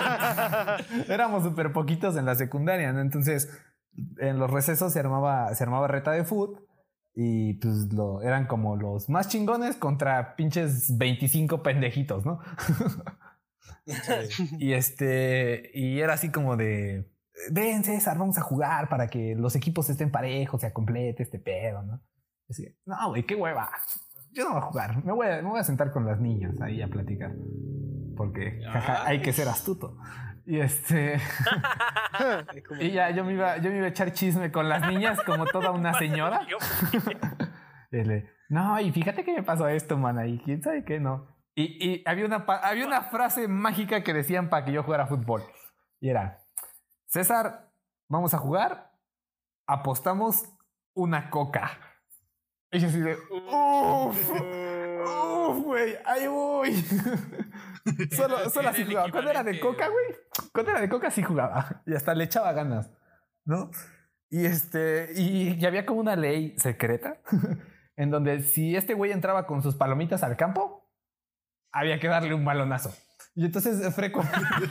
éramos 1.09 1.43
súper 1.43 1.71
poquitos 1.73 2.15
en 2.15 2.25
la 2.25 2.35
secundaria, 2.35 2.91
¿no? 2.93 3.01
Entonces, 3.01 3.49
en 4.17 4.39
los 4.39 4.49
recesos 4.49 4.93
se 4.93 4.99
armaba, 4.99 5.53
se 5.55 5.63
armaba 5.63 5.87
reta 5.87 6.11
de 6.11 6.23
foot 6.23 6.59
y 7.15 7.53
pues 7.55 7.93
lo, 7.93 8.21
eran 8.21 8.47
como 8.47 8.75
los 8.75 9.09
más 9.09 9.27
chingones 9.27 9.75
contra 9.75 10.35
pinches 10.35 10.97
25 10.97 11.61
pendejitos, 11.63 12.25
¿no? 12.25 12.39
Y 14.59 14.73
este, 14.73 15.69
y 15.73 15.99
era 15.99 16.13
así 16.13 16.31
como 16.31 16.55
de, 16.55 17.11
ven 17.51 17.83
César, 17.83 18.17
vamos 18.17 18.37
a 18.37 18.41
jugar 18.41 18.87
para 18.87 19.07
que 19.07 19.35
los 19.35 19.55
equipos 19.55 19.89
estén 19.89 20.09
parejos, 20.11 20.61
se 20.61 20.71
complete 20.71 21.23
este 21.23 21.39
pedo, 21.39 21.83
¿no? 21.83 22.01
Así, 22.49 22.65
no, 22.85 23.09
güey, 23.09 23.25
qué 23.25 23.35
hueva. 23.35 23.69
Yo 24.31 24.45
no 24.45 24.51
voy 24.51 24.59
a 24.59 24.61
jugar, 24.61 25.05
me 25.05 25.11
voy 25.11 25.27
a, 25.27 25.41
me 25.41 25.49
voy 25.49 25.59
a 25.59 25.63
sentar 25.63 25.91
con 25.91 26.05
las 26.05 26.19
niñas 26.19 26.59
ahí 26.61 26.81
a 26.81 26.87
platicar. 26.87 27.33
Porque 28.15 28.61
jaja, 28.63 29.05
hay 29.05 29.21
que 29.21 29.33
ser 29.33 29.47
astuto. 29.47 29.97
Y 30.45 30.59
este, 30.59 31.19
y 32.79 32.91
ya 32.91 33.11
yo 33.11 33.23
me 33.23 33.33
iba, 33.33 33.57
yo 33.57 33.69
me 33.69 33.77
iba 33.77 33.85
a 33.85 33.89
echar 33.89 34.11
chisme 34.11 34.51
con 34.51 34.67
las 34.67 34.85
niñas 34.87 35.21
como 35.23 35.45
toda 35.45 35.71
una 35.71 35.93
señora. 35.99 36.41
Y 37.91 38.03
le, 38.03 38.27
no, 38.49 38.79
y 38.79 38.91
fíjate 38.91 39.23
que 39.23 39.35
me 39.35 39.43
pasó 39.43 39.67
esto, 39.67 39.99
man, 39.99 40.27
y 40.27 40.39
quién 40.39 40.63
sabe 40.63 40.83
qué 40.83 40.99
no. 40.99 41.27
Y, 41.53 41.63
y 41.87 42.03
había, 42.07 42.25
una, 42.25 42.37
había 42.37 42.87
una 42.87 43.03
frase 43.03 43.47
mágica 43.47 44.03
que 44.03 44.15
decían 44.15 44.49
para 44.49 44.65
que 44.65 44.71
yo 44.71 44.81
jugara 44.81 45.05
fútbol. 45.05 45.43
Y 45.99 46.09
era, 46.09 46.39
César, 47.05 47.71
vamos 48.09 48.33
a 48.33 48.39
jugar, 48.39 48.93
apostamos 49.67 50.43
una 50.95 51.29
coca. 51.29 51.92
Y 52.73 52.79
yo 52.79 52.87
así 52.87 52.99
de, 52.99 53.15
uff, 53.29 54.31
uff, 54.31 55.63
güey, 55.63 55.95
ahí 56.05 56.27
voy. 56.27 56.73
solo 58.11 58.49
solo 58.49 58.69
así 58.69 58.83
jugaba. 58.83 59.11
Cuando 59.11 59.29
era 59.29 59.43
de 59.43 59.59
coca, 59.59 59.87
güey, 59.89 60.05
cuando 60.51 60.71
era 60.71 60.81
de 60.81 60.89
coca 60.89 61.11
sí 61.11 61.21
jugaba. 61.21 61.83
Y 61.85 61.93
hasta 61.93 62.15
le 62.15 62.23
echaba 62.23 62.51
ganas, 62.51 62.89
¿no? 63.45 63.69
Y 64.31 64.45
este, 64.45 65.11
y, 65.15 65.53
y 65.53 65.65
había 65.67 65.85
como 65.85 65.99
una 65.99 66.15
ley 66.15 66.55
secreta 66.57 67.17
en 67.95 68.09
donde 68.09 68.41
si 68.41 68.75
este 68.75 68.95
güey 68.95 69.11
entraba 69.11 69.45
con 69.45 69.61
sus 69.61 69.75
palomitas 69.75 70.23
al 70.23 70.35
campo, 70.35 70.89
había 71.71 71.99
que 71.99 72.07
darle 72.07 72.33
un 72.33 72.43
balonazo. 72.43 72.91
Y 73.35 73.45
entonces 73.45 73.93
frecuentemente, 73.95 74.51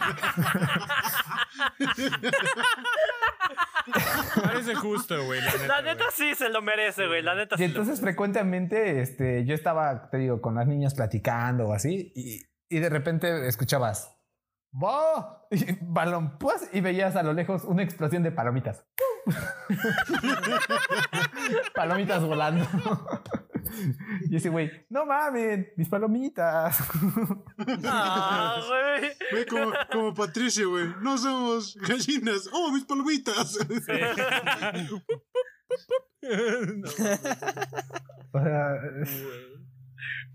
Parece 4.43 4.75
justo, 4.75 5.25
güey. 5.25 5.41
La 5.41 5.53
neta, 5.53 5.67
La 5.67 5.83
neta 5.83 6.05
güey. 6.05 6.15
sí 6.15 6.35
se 6.35 6.49
lo 6.49 6.63
merece, 6.63 7.07
güey. 7.07 7.23
La 7.23 7.35
neta 7.35 7.57
y 7.57 7.59
sí. 7.59 7.65
entonces 7.65 8.01
frecuentemente 8.01 9.01
este, 9.01 9.45
yo 9.45 9.55
estaba, 9.55 10.09
te 10.11 10.19
digo, 10.19 10.41
con 10.41 10.55
las 10.55 10.67
niñas 10.67 10.95
platicando 10.95 11.69
o 11.69 11.73
así, 11.73 12.13
y, 12.15 12.41
y 12.69 12.79
de 12.81 12.89
repente 12.89 13.47
escuchabas, 13.49 14.17
¡Bo! 14.75 15.47
Y 15.51 15.77
balón, 15.83 16.39
pues, 16.39 16.71
y 16.73 16.81
veías 16.81 17.15
a 17.15 17.23
lo 17.23 17.35
lejos 17.35 17.65
una 17.65 17.83
explosión 17.83 18.23
de 18.23 18.33
palomitas. 18.33 18.87
palomitas 21.75 22.25
volando. 22.25 22.65
y 24.31 24.37
ese 24.37 24.49
güey, 24.49 24.71
no 24.91 25.07
mames, 25.07 25.69
mis 25.77 25.89
palomitas. 25.89 26.79
Ah, 27.85 28.61
güey. 28.69 29.47
Como, 29.47 29.73
como 29.91 30.15
Patricia, 30.15 30.67
güey. 30.67 30.89
No 31.01 31.17
somos 31.17 31.77
gallinas. 31.77 32.49
¡Oh, 32.53 32.71
mis 32.73 32.85
palomitas! 32.85 33.57
O 38.33 38.41
sea, 38.41 38.75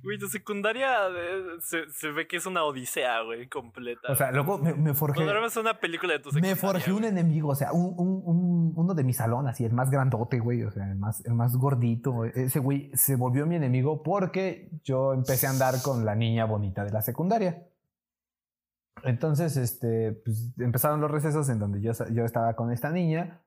Güey, 0.07 0.17
tu 0.19 0.27
secundaria 0.29 1.07
eh, 1.09 1.43
se, 1.59 1.89
se 1.91 2.11
ve 2.11 2.27
que 2.29 2.37
es 2.37 2.45
una 2.45 2.63
odisea, 2.63 3.23
güey, 3.23 3.49
completa. 3.49 4.09
o 4.09 4.15
sea, 4.15 4.31
luego 4.31 4.57
me, 4.57 4.73
me 4.73 4.93
forjé. 4.93 5.19
no 5.19 5.25
duermes 5.25 5.57
una 5.57 5.81
película 5.81 6.13
de 6.13 6.19
tu 6.19 6.29
secundaria. 6.29 6.55
Me 6.55 6.59
forjé 6.61 6.91
un 6.93 6.99
güey. 6.99 7.09
enemigo, 7.09 7.49
o 7.49 7.55
sea, 7.55 7.73
un, 7.73 7.93
un- 7.97 8.21
un- 8.25 8.73
uno 8.77 8.93
de 8.93 9.03
mi 9.03 9.11
salón, 9.11 9.47
así, 9.49 9.65
el 9.65 9.73
más 9.73 9.91
grandote, 9.91 10.39
güey, 10.39 10.63
o 10.63 10.71
sea, 10.71 10.89
el 10.89 10.95
más, 10.97 11.25
el 11.25 11.33
más 11.33 11.57
gordito. 11.57 12.23
Ese 12.23 12.59
güey 12.59 12.89
se 12.93 13.17
volvió 13.17 13.45
mi 13.45 13.55
enemigo 13.55 14.01
porque 14.01 14.69
yo 14.85 15.11
empecé 15.13 15.45
a 15.47 15.49
andar 15.49 15.75
con 15.83 16.05
la 16.05 16.15
niña 16.15 16.45
bonita 16.45 16.85
de 16.85 16.91
la 16.91 17.01
secundaria. 17.01 17.67
Entonces, 19.03 19.57
este, 19.57 20.13
pues 20.23 20.53
empezaron 20.57 21.01
los 21.01 21.11
recesos 21.11 21.49
en 21.49 21.59
donde 21.59 21.81
yo, 21.81 21.91
yo 22.13 22.23
estaba 22.23 22.55
con 22.55 22.71
esta 22.71 22.91
niña 22.91 23.43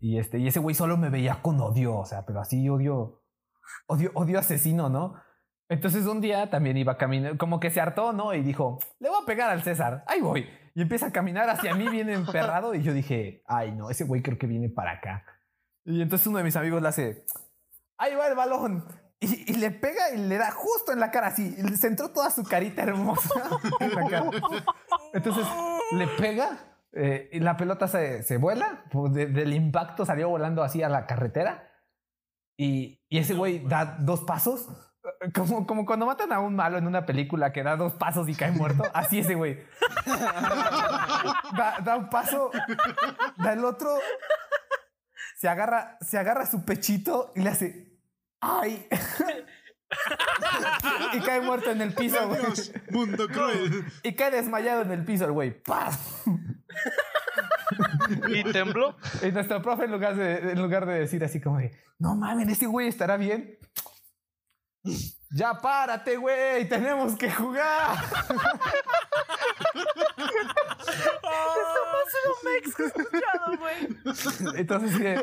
y 0.00 0.18
este, 0.18 0.38
y 0.38 0.46
ese 0.48 0.60
güey 0.60 0.74
solo 0.74 0.96
me 0.96 1.08
veía 1.08 1.40
con 1.40 1.58
odio, 1.60 1.96
o 1.96 2.04
sea, 2.04 2.26
pero 2.26 2.40
así 2.40 2.68
odio, 2.68 3.22
odio, 3.86 4.10
odio 4.14 4.38
asesino, 4.38 4.88
¿no? 4.90 5.14
Entonces 5.74 6.06
un 6.06 6.20
día 6.20 6.48
también 6.50 6.76
iba 6.76 6.96
caminando, 6.96 7.36
como 7.36 7.58
que 7.58 7.68
se 7.68 7.80
hartó, 7.80 8.12
¿no? 8.12 8.32
Y 8.32 8.42
dijo, 8.42 8.78
le 9.00 9.08
voy 9.08 9.18
a 9.20 9.26
pegar 9.26 9.50
al 9.50 9.64
César, 9.64 10.04
ahí 10.06 10.20
voy. 10.20 10.48
Y 10.72 10.82
empieza 10.82 11.06
a 11.06 11.10
caminar 11.12 11.50
hacia 11.50 11.74
mí 11.74 11.88
bien 11.88 12.08
emperrado 12.10 12.74
y 12.76 12.82
yo 12.82 12.92
dije, 12.92 13.42
ay 13.46 13.72
no, 13.72 13.90
ese 13.90 14.04
güey 14.04 14.22
creo 14.22 14.38
que 14.38 14.46
viene 14.46 14.68
para 14.68 14.92
acá. 14.92 15.24
Y 15.84 16.00
entonces 16.00 16.28
uno 16.28 16.38
de 16.38 16.44
mis 16.44 16.54
amigos 16.54 16.80
le 16.80 16.88
hace, 16.88 17.26
ahí 17.98 18.14
va 18.14 18.28
el 18.28 18.36
balón. 18.36 18.84
Y, 19.18 19.54
le 19.54 19.72
pega 19.72 20.10
y 20.14 20.18
le 20.18 20.36
da 20.38 20.52
justo 20.52 20.92
en 20.92 21.00
la 21.00 21.10
cara 21.10 21.28
así. 21.28 21.56
Le 21.56 21.76
centró 21.76 22.10
toda 22.10 22.30
su 22.30 22.44
carita 22.44 22.82
hermosa. 22.82 23.30
Entonces 25.12 25.46
le 25.92 26.06
pega 26.18 26.58
eh, 26.92 27.30
y 27.32 27.40
la 27.40 27.56
pelota 27.56 27.88
se, 27.88 28.22
se 28.22 28.36
vuela. 28.36 28.84
pues, 28.92 29.12
de- 29.12 29.26
del 29.26 29.54
impacto 29.54 30.04
salió 30.04 30.28
volando 30.28 30.62
así 30.62 30.82
a 30.82 30.88
la 30.88 31.06
carretera. 31.06 31.70
Y, 32.56 33.02
y 33.08 33.18
ese 33.18 33.34
güey 33.34 33.66
da 33.66 33.96
dos 33.98 34.20
pasos. 34.24 34.68
Como, 35.34 35.66
como 35.66 35.84
cuando 35.84 36.06
matan 36.06 36.32
a 36.32 36.40
un 36.40 36.56
malo 36.56 36.78
en 36.78 36.86
una 36.86 37.04
película 37.04 37.52
que 37.52 37.62
da 37.62 37.76
dos 37.76 37.92
pasos 37.92 38.28
y 38.28 38.34
cae 38.34 38.52
muerto. 38.52 38.84
Así 38.94 39.18
ese 39.18 39.34
güey. 39.34 39.62
Da, 41.56 41.78
da 41.84 41.96
un 41.96 42.08
paso, 42.08 42.50
da 43.36 43.52
el 43.52 43.64
otro, 43.64 43.90
se 45.36 45.48
agarra, 45.48 45.98
se 46.00 46.18
agarra 46.18 46.46
su 46.46 46.64
pechito 46.64 47.32
y 47.36 47.42
le 47.42 47.50
hace 47.50 47.94
¡Ay! 48.46 48.86
y 51.14 51.20
cae 51.20 51.40
muerto 51.40 51.70
en 51.70 51.80
el 51.80 51.94
piso, 51.94 52.28
güey. 52.28 52.42
Mundo 52.90 53.26
cruel. 53.28 53.86
Y 54.02 54.14
cae 54.14 54.30
desmayado 54.30 54.82
en 54.82 54.92
el 54.92 55.02
piso 55.04 55.24
el 55.24 55.32
güey. 55.32 55.62
¡Paz! 55.62 56.24
Y 58.28 58.44
tembló. 58.52 58.96
Y 59.22 59.32
nuestro 59.32 59.62
profe, 59.62 59.84
en 59.84 59.92
lugar 59.92 60.16
de, 60.16 60.52
en 60.52 60.60
lugar 60.60 60.84
de 60.84 61.00
decir 61.00 61.24
así 61.24 61.40
como 61.40 61.56
de, 61.58 61.72
no 61.98 62.16
mames, 62.16 62.48
este 62.48 62.66
güey 62.66 62.88
estará 62.88 63.16
bien. 63.16 63.58
Ya 65.30 65.54
párate, 65.60 66.16
güey, 66.16 66.68
tenemos 66.68 67.16
que 67.16 67.30
jugar. 67.30 67.96
escuchado, 72.78 73.58
güey. 73.58 73.88
Entonces, 74.56 74.92
sí, 74.96 75.14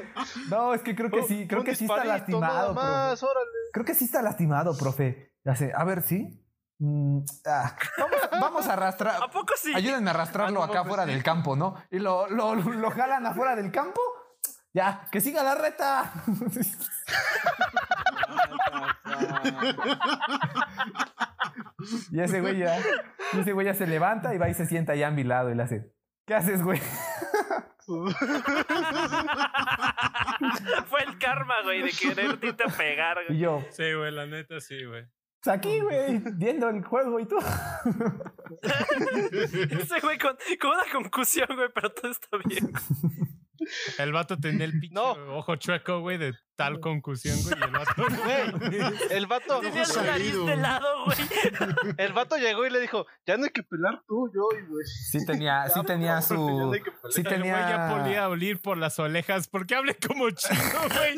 no, 0.49 0.73
es 0.73 0.81
que 0.81 0.95
creo 0.95 1.09
que 1.09 1.23
sí, 1.23 1.47
creo 1.47 1.63
que 1.63 1.75
sí 1.75 1.85
está 1.85 2.03
lastimado. 2.03 2.73
más. 2.73 3.23
Creo 3.71 3.85
que 3.85 3.95
sí 3.95 4.05
está 4.05 4.21
lastimado, 4.21 4.77
profe. 4.77 5.33
Ya 5.43 5.55
sé, 5.55 5.71
a 5.75 5.83
ver, 5.83 6.03
¿sí? 6.03 6.37
Mm, 6.79 7.19
ah, 7.45 7.75
vamos, 7.97 8.19
vamos 8.31 8.67
a 8.67 8.73
arrastrar. 8.73 9.23
¿A 9.23 9.27
poco 9.29 9.53
sí? 9.55 9.71
Ayúdenme 9.75 10.09
a 10.09 10.13
arrastrarlo 10.13 10.63
Ah, 10.63 10.67
no, 10.67 10.71
acá 10.71 10.81
pues 10.81 10.89
fuera 10.89 11.05
sí. 11.05 11.11
del 11.11 11.23
campo, 11.23 11.55
¿no? 11.55 11.75
Y 11.89 11.99
lo, 11.99 12.27
lo, 12.27 12.55
lo 12.55 12.91
jalan 12.91 13.25
afuera 13.25 13.55
del 13.55 13.71
campo. 13.71 14.01
Ya, 14.73 15.07
que 15.11 15.21
siga 15.21 15.43
la 15.43 15.55
reta. 15.55 16.11
y 22.11 22.19
ese 22.21 22.41
güey 22.41 22.57
ya, 22.59 22.77
y 23.33 23.39
ese 23.39 23.53
güey 23.53 23.65
ya 23.65 23.73
se 23.73 23.87
levanta 23.87 24.33
y 24.33 24.37
va 24.37 24.49
y 24.49 24.53
se 24.53 24.65
sienta 24.65 24.93
allá 24.93 25.07
a 25.07 25.11
mi 25.11 25.23
lado 25.23 25.49
y 25.51 25.55
le 25.55 25.63
hace, 25.63 25.91
¿qué 26.25 26.35
haces, 26.35 26.61
güey? 26.63 26.79
Fue 30.87 31.03
el 31.03 31.17
karma, 31.17 31.55
güey, 31.63 31.81
de 31.81 31.89
quererte 31.91 32.53
pegar, 32.77 33.17
Y 33.23 33.27
güey. 33.27 33.39
yo, 33.39 33.63
Sí, 33.71 33.93
güey, 33.93 34.11
la 34.11 34.25
neta 34.25 34.59
sí, 34.59 34.83
güey. 34.85 35.05
pues 35.43 35.55
aquí, 35.55 35.79
güey, 35.81 36.21
viendo 36.35 36.69
el 36.69 36.83
juego 36.83 37.19
y 37.19 37.25
tú. 37.25 37.37
Ese 38.61 39.99
güey 40.01 40.17
con, 40.19 40.37
con 40.59 40.71
una 40.71 40.83
concusión, 40.91 41.47
güey, 41.55 41.69
pero 41.73 41.91
todo 41.91 42.11
está 42.11 42.37
bien. 42.45 42.71
El 43.97 44.11
vato 44.13 44.37
tenía 44.37 44.65
el 44.65 44.71
pinche 44.79 44.93
No. 44.95 45.11
ojo 45.37 45.55
chueco, 45.55 45.99
güey, 46.01 46.17
de 46.17 46.33
tal 46.55 46.79
concusión, 46.79 47.37
güey. 47.41 47.55
Y 47.59 47.63
el 47.63 47.71
vato. 47.71 48.05
Güey, 48.23 48.91
el 49.09 49.25
vato, 49.25 49.59
Tenía 49.61 49.83
la 49.95 50.01
nariz 50.03 50.45
de 50.45 50.55
lado, 50.57 51.05
güey. 51.05 51.17
el 51.97 52.13
vato 52.13 52.37
llegó 52.37 52.65
y 52.67 52.69
le 52.69 52.79
dijo, 52.79 53.07
ya 53.25 53.37
no 53.37 53.45
hay 53.45 53.49
que 53.49 53.63
pelar 53.63 54.03
tú, 54.07 54.29
yo, 54.33 54.47
y 54.59 54.65
güey. 54.67 54.85
Sí 54.85 55.25
tenía, 55.25 55.67
sí 55.73 55.81
tenía 55.85 56.15
no 56.15 56.21
su... 56.21 56.71
hay 56.73 56.81
que 56.81 56.91
pelar. 56.91 57.11
Sí 57.13 57.21
El 57.25 57.39
güey 57.39 57.51
ya 57.51 57.67
tenía... 57.67 57.97
podía 57.97 58.29
olir 58.29 58.61
por 58.61 58.77
las 58.77 58.99
orejas. 58.99 59.47
¿Por 59.47 59.65
qué 59.65 59.75
hable 59.75 59.95
como 59.95 60.29
chino, 60.31 60.61
güey? 60.95 61.17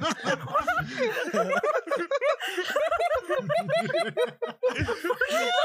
Lo 0.00 0.08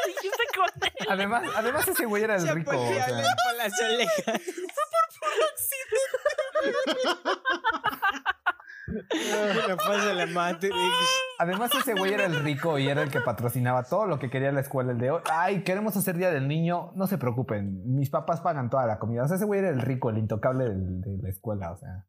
dijiste 0.08 0.44
con 0.56 0.70
él. 0.82 1.08
Además, 1.10 1.44
además 1.56 1.88
ese 1.88 2.06
güey 2.06 2.24
era 2.24 2.36
el 2.36 2.42
Se 2.42 2.54
rico. 2.54 2.72
o 2.78 2.88
sea. 2.88 3.06
hablar 3.06 3.36
por 3.46 3.56
las 3.56 3.74
orejas. 3.82 4.42
Le 4.48 4.68
pasa 4.68 4.90
la 10.16 10.26
Matrix. 10.28 10.76
Además, 11.38 11.72
ese 11.74 11.94
güey 11.94 12.14
era 12.14 12.26
el 12.26 12.36
rico 12.44 12.78
y 12.80 12.88
era 12.88 13.02
el 13.02 13.10
que 13.10 13.22
patrocinaba 13.22 13.84
todo 13.84 14.06
lo 14.06 14.20
que 14.20 14.30
quería 14.30 14.52
la 14.52 14.60
escuela. 14.60 14.92
El 14.92 14.98
de 14.98 15.12
hoy, 15.12 15.22
ay, 15.32 15.64
queremos 15.64 15.96
hacer 15.96 16.18
Día 16.18 16.32
del 16.32 16.48
Niño. 16.48 16.92
No 16.96 17.08
se 17.08 17.18
preocupen, 17.18 17.82
mis 17.96 18.10
papás 18.10 18.42
pagan 18.42 18.70
toda 18.70 18.86
la 18.86 19.00
comida. 19.00 19.24
O 19.24 19.28
sea, 19.28 19.38
ese 19.38 19.46
güey 19.46 19.60
era 19.62 19.70
el 19.70 19.82
rico, 19.82 20.10
el 20.10 20.18
intocable 20.18 20.66
del- 20.66 21.02
de 21.02 21.18
la 21.22 21.30
escuela. 21.30 21.72
O 21.72 21.78
sea, 21.78 22.06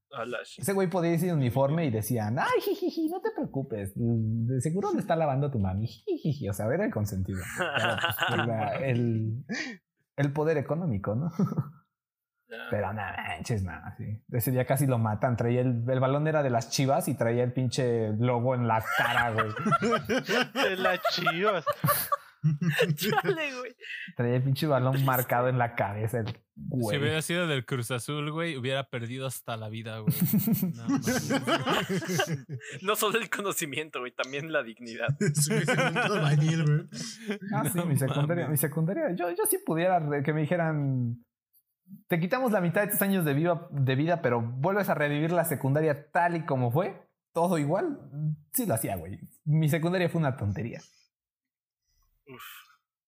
ese 0.58 0.72
güey 0.72 0.88
podía 0.90 1.12
ir 1.12 1.20
sin 1.20 1.32
uniforme 1.32 1.84
y 1.86 1.90
decían, 1.90 2.38
ay, 2.38 2.60
jijiji, 2.60 3.08
no 3.08 3.20
te 3.20 3.30
preocupes. 3.36 3.92
De 3.94 4.60
seguro 4.60 4.92
le 4.92 5.00
está 5.00 5.14
lavando 5.16 5.50
tu 5.50 5.58
mami. 5.60 5.86
Jijiji. 5.86 6.48
O 6.48 6.52
sea, 6.52 6.66
era 6.66 6.84
el 6.84 6.92
consentido. 6.92 7.40
Pues, 7.56 8.82
el, 8.82 9.44
el 10.16 10.32
poder 10.32 10.58
económico, 10.58 11.14
¿no? 11.14 11.30
Pero 12.70 12.92
nada, 12.92 13.16
manches, 13.28 13.62
nada, 13.62 13.94
sí. 13.96 14.04
Ese 14.32 14.50
día 14.50 14.64
casi 14.66 14.86
lo 14.86 14.98
matan. 14.98 15.36
Traía 15.36 15.60
el, 15.60 15.84
el 15.88 16.00
balón 16.00 16.26
era 16.26 16.42
de 16.42 16.50
las 16.50 16.70
chivas 16.70 17.08
y 17.08 17.14
traía 17.14 17.44
el 17.44 17.52
pinche 17.52 18.12
logo 18.18 18.54
en 18.54 18.66
la 18.66 18.82
cara, 18.96 19.30
güey. 19.32 19.48
De 20.68 20.76
las 20.76 21.00
chivas. 21.12 21.64
Chale, 22.96 23.54
güey. 23.58 23.76
Traía 24.16 24.36
el 24.36 24.42
pinche 24.42 24.66
balón 24.66 25.04
marcado 25.04 25.48
en 25.48 25.58
la 25.58 25.74
cabeza, 25.74 26.20
el 26.20 26.26
Si 26.28 26.34
güey. 26.56 26.98
hubiera 26.98 27.20
sido 27.20 27.46
del 27.46 27.66
Cruz 27.66 27.90
Azul, 27.90 28.32
güey, 28.32 28.56
hubiera 28.56 28.84
perdido 28.88 29.26
hasta 29.26 29.58
la 29.58 29.68
vida, 29.68 29.98
güey. 29.98 30.14
No, 32.82 32.96
solo 32.96 33.18
el 33.18 33.28
conocimiento, 33.28 34.00
güey, 34.00 34.12
también 34.12 34.52
la 34.52 34.62
dignidad. 34.62 35.08
Un 35.20 35.98
albañil, 35.98 36.64
güey. 36.64 37.38
Ah, 37.54 37.64
sí, 37.64 37.72
No 37.76 37.84
mi 37.84 37.96
secundaria, 37.98 38.48
mi 38.48 38.56
secundaria. 38.56 39.14
Yo, 39.14 39.30
yo 39.30 39.44
sí 39.48 39.58
pudiera 39.64 40.00
que 40.22 40.32
me 40.32 40.40
dijeran. 40.40 41.22
Te 42.08 42.18
quitamos 42.18 42.52
la 42.52 42.60
mitad 42.60 42.82
de 42.82 42.88
tus 42.88 43.02
años 43.02 43.24
de 43.24 43.34
vida, 43.34 43.68
de 43.70 43.94
vida, 43.94 44.22
pero 44.22 44.40
vuelves 44.40 44.88
a 44.88 44.94
revivir 44.94 45.32
la 45.32 45.44
secundaria 45.44 46.10
tal 46.10 46.36
y 46.36 46.44
como 46.44 46.70
fue. 46.70 47.08
Todo 47.32 47.58
igual. 47.58 48.00
Sí 48.52 48.66
lo 48.66 48.74
hacía, 48.74 48.96
güey. 48.96 49.20
Mi 49.44 49.68
secundaria 49.68 50.08
fue 50.08 50.20
una 50.20 50.36
tontería. 50.36 50.80
Uf. 52.26 52.42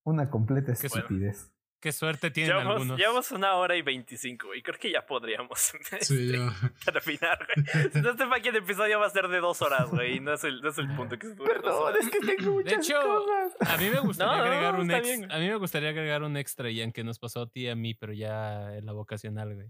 Una 0.05 0.31
completa 0.31 0.73
estupidez. 0.73 1.53
Qué 1.83 1.91
suerte 1.93 2.31
tienen 2.31 2.53
Llevamos, 2.53 2.73
algunos. 2.75 2.99
llevamos 2.99 3.31
una 3.33 3.55
hora 3.57 3.77
y 3.77 3.83
veinticinco, 3.83 4.47
güey. 4.47 4.63
Creo 4.63 4.79
que 4.79 4.91
ya 4.93 5.05
podríamos 5.05 5.59
Sí, 6.01 6.33
este, 6.33 6.39
ya. 6.39 6.93
terminar, 6.93 7.47
güey. 7.47 8.03
No, 8.03 8.11
este 8.13 8.27
fucking 8.27 8.57
episodio 8.57 9.01
va 9.01 9.07
a 9.07 9.11
ser 9.11 9.27
de 9.29 9.41
dos 9.41 9.61
horas, 9.63 9.91
güey. 9.91 10.21
No 10.21 10.33
es 10.33 10.45
el, 10.45 10.63
no 10.63 10.69
es 10.71 10.79
el 10.79 10.89
punto 10.95 11.19
que 11.19 11.27
dos 11.29 11.47
Perdón, 11.49 11.75
horas. 11.83 11.99
es 12.07 12.09
que 12.11 12.21
tengo 12.21 12.53
muchas 12.53 12.89
hecho, 12.89 13.01
cosas. 13.03 13.69
A 13.69 13.77
mí 13.79 13.91
me 13.91 13.99
gustaría 14.01 14.33
No, 14.37 14.43
agregar 14.43 14.75
no, 14.75 14.81
un 14.83 14.91
está 14.93 14.99
ex- 15.09 15.19
bien. 15.19 15.33
a 15.33 15.39
mí 15.39 15.49
me 15.49 15.57
gustaría 15.57 15.89
agregar 15.91 16.23
un 16.23 16.37
extra, 16.37 16.71
Ian, 16.71 16.93
que 16.93 17.03
nos 17.05 17.19
pasó 17.19 17.43
a 17.43 17.47
ti 17.51 17.63
y 17.63 17.69
a 17.69 17.75
mí, 17.75 17.95
pero 17.95 18.13
ya 18.13 18.77
en 18.77 18.87
la 18.87 18.93
vocacional, 18.93 19.53
güey. 19.55 19.67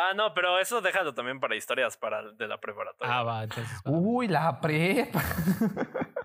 Ah, 0.00 0.14
no, 0.14 0.32
pero 0.32 0.60
eso 0.60 0.80
déjalo 0.80 1.12
también 1.12 1.40
para 1.40 1.56
historias 1.56 1.96
para 1.96 2.30
de 2.30 2.46
la 2.46 2.60
preparatoria. 2.60 3.18
Ah, 3.18 3.24
va, 3.24 3.42
entonces. 3.42 3.78
va. 3.84 3.90
Uy, 3.90 4.28
la 4.28 4.60
prepa. 4.60 5.20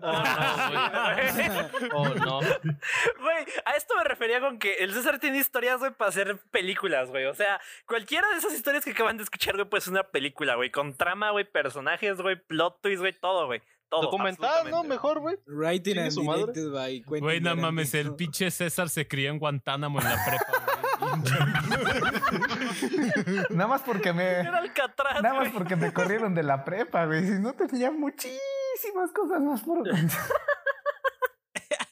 Oh, 0.06 0.12
no, 0.12 0.68
güey. 0.68 1.90
Oh, 1.94 2.10
no. 2.10 2.40
Güey, 2.40 3.46
a 3.66 3.72
esto 3.78 3.96
me 3.96 4.04
refería 4.04 4.42
con 4.42 4.60
que 4.60 4.76
el 4.76 4.94
César 4.94 5.18
tiene 5.18 5.38
historias, 5.38 5.80
güey, 5.80 5.92
para 5.92 6.10
hacer 6.10 6.38
películas, 6.52 7.10
güey. 7.10 7.26
O 7.26 7.34
sea, 7.34 7.60
cualquiera 7.88 8.28
de 8.30 8.38
esas 8.38 8.54
historias 8.54 8.84
que 8.84 8.92
acaban 8.92 9.18
de 9.18 9.24
escuchar, 9.24 9.56
güey, 9.56 9.68
pues 9.68 9.84
es 9.84 9.88
una 9.90 10.04
película, 10.04 10.56
güey. 10.56 10.70
Con 10.70 10.94
trama, 10.96 11.32
güey, 11.32 11.50
personajes, 11.50 12.22
güey, 12.22 12.36
plot 12.36 12.82
twist, 12.82 13.00
güey, 13.00 13.14
todo, 13.14 13.46
güey. 13.46 13.62
Todo. 13.90 14.04
Documental, 14.04 14.70
¿no? 14.70 14.84
Mejor, 14.84 15.20
güey. 15.20 15.38
Writing 15.48 16.00
and 16.00 16.12
su 16.12 16.24
madre. 16.24 16.42
directed 16.54 16.72
by 16.72 17.02
Güey, 17.02 17.40
no 17.40 17.56
mames, 17.56 17.94
el 17.94 18.14
pinche 18.16 18.52
César 18.52 18.90
se 18.90 19.08
crió 19.08 19.32
en 19.32 19.40
Guantánamo 19.40 20.00
en 20.00 20.06
la 20.06 20.26
prepa. 20.26 20.73
Nada 23.50 23.68
más 23.68 23.82
porque 23.82 24.14
me. 24.14 24.24
Era 24.40 24.58
Alcatraz, 24.58 25.22
Nada 25.22 25.36
más 25.36 25.44
güey. 25.46 25.54
porque 25.54 25.76
me 25.76 25.94
corrieron 25.94 26.34
de 26.36 26.44
la 26.44 26.64
prepa, 26.66 27.06
güey. 27.06 27.26
Si 27.26 27.40
no 27.40 27.54
tenía 27.54 27.92
muchísimas 27.92 29.12
cosas 29.14 29.42
más 29.42 29.62
por 29.62 29.78
contar. 29.90 30.10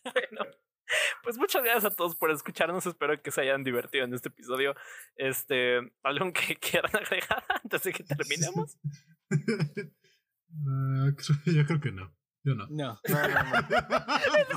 Bueno, 0.04 0.46
pues 1.24 1.38
muchas 1.38 1.64
gracias 1.64 1.86
a 1.86 1.92
todos 1.96 2.16
por 2.16 2.32
escucharnos. 2.32 2.86
Espero 2.86 3.22
que 3.22 3.32
se 3.32 3.42
hayan 3.42 3.64
divertido 3.64 4.06
en 4.06 4.14
este 4.14 4.30
episodio. 4.30 4.76
Este, 5.16 5.78
¿algo 6.04 6.32
que 6.34 6.56
quieran 6.60 6.92
agregar 6.96 7.44
antes 7.64 7.84
de 7.84 7.94
que 7.94 8.04
terminemos? 8.04 8.78
Yo 11.46 11.66
creo 11.66 11.80
que 11.80 11.92
no. 11.92 12.14
Yo 12.44 12.56
no. 12.56 12.66
No. 12.72 13.00
El 13.04 13.16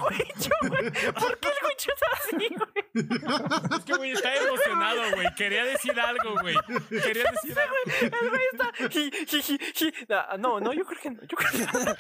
Huicho, 0.00 0.50
güey. 0.68 0.90
¿Por 1.12 1.38
qué 1.38 1.48
el 1.48 1.54
Huicho 1.68 1.90
es 1.92 2.02
así, 2.14 2.48
güey? 2.56 2.63
Es 2.94 3.84
que, 3.84 3.94
güey, 3.94 4.12
está 4.12 4.34
emocionado, 4.36 5.00
güey. 5.14 5.26
Quería 5.36 5.64
decir 5.64 5.98
algo, 5.98 6.40
güey. 6.40 6.54
Quería 6.88 7.24
decir 7.30 7.58
algo. 7.58 7.74
El 8.00 8.28
güey 8.30 8.42
está. 8.52 10.36
No, 10.38 10.60
no, 10.60 10.72
yo 10.72 10.84
creo 10.84 11.00
que 11.00 11.10
no. 11.10 11.20
Yo 11.22 11.36
creo 11.36 11.50
que 11.50 11.58
no. 11.58 11.94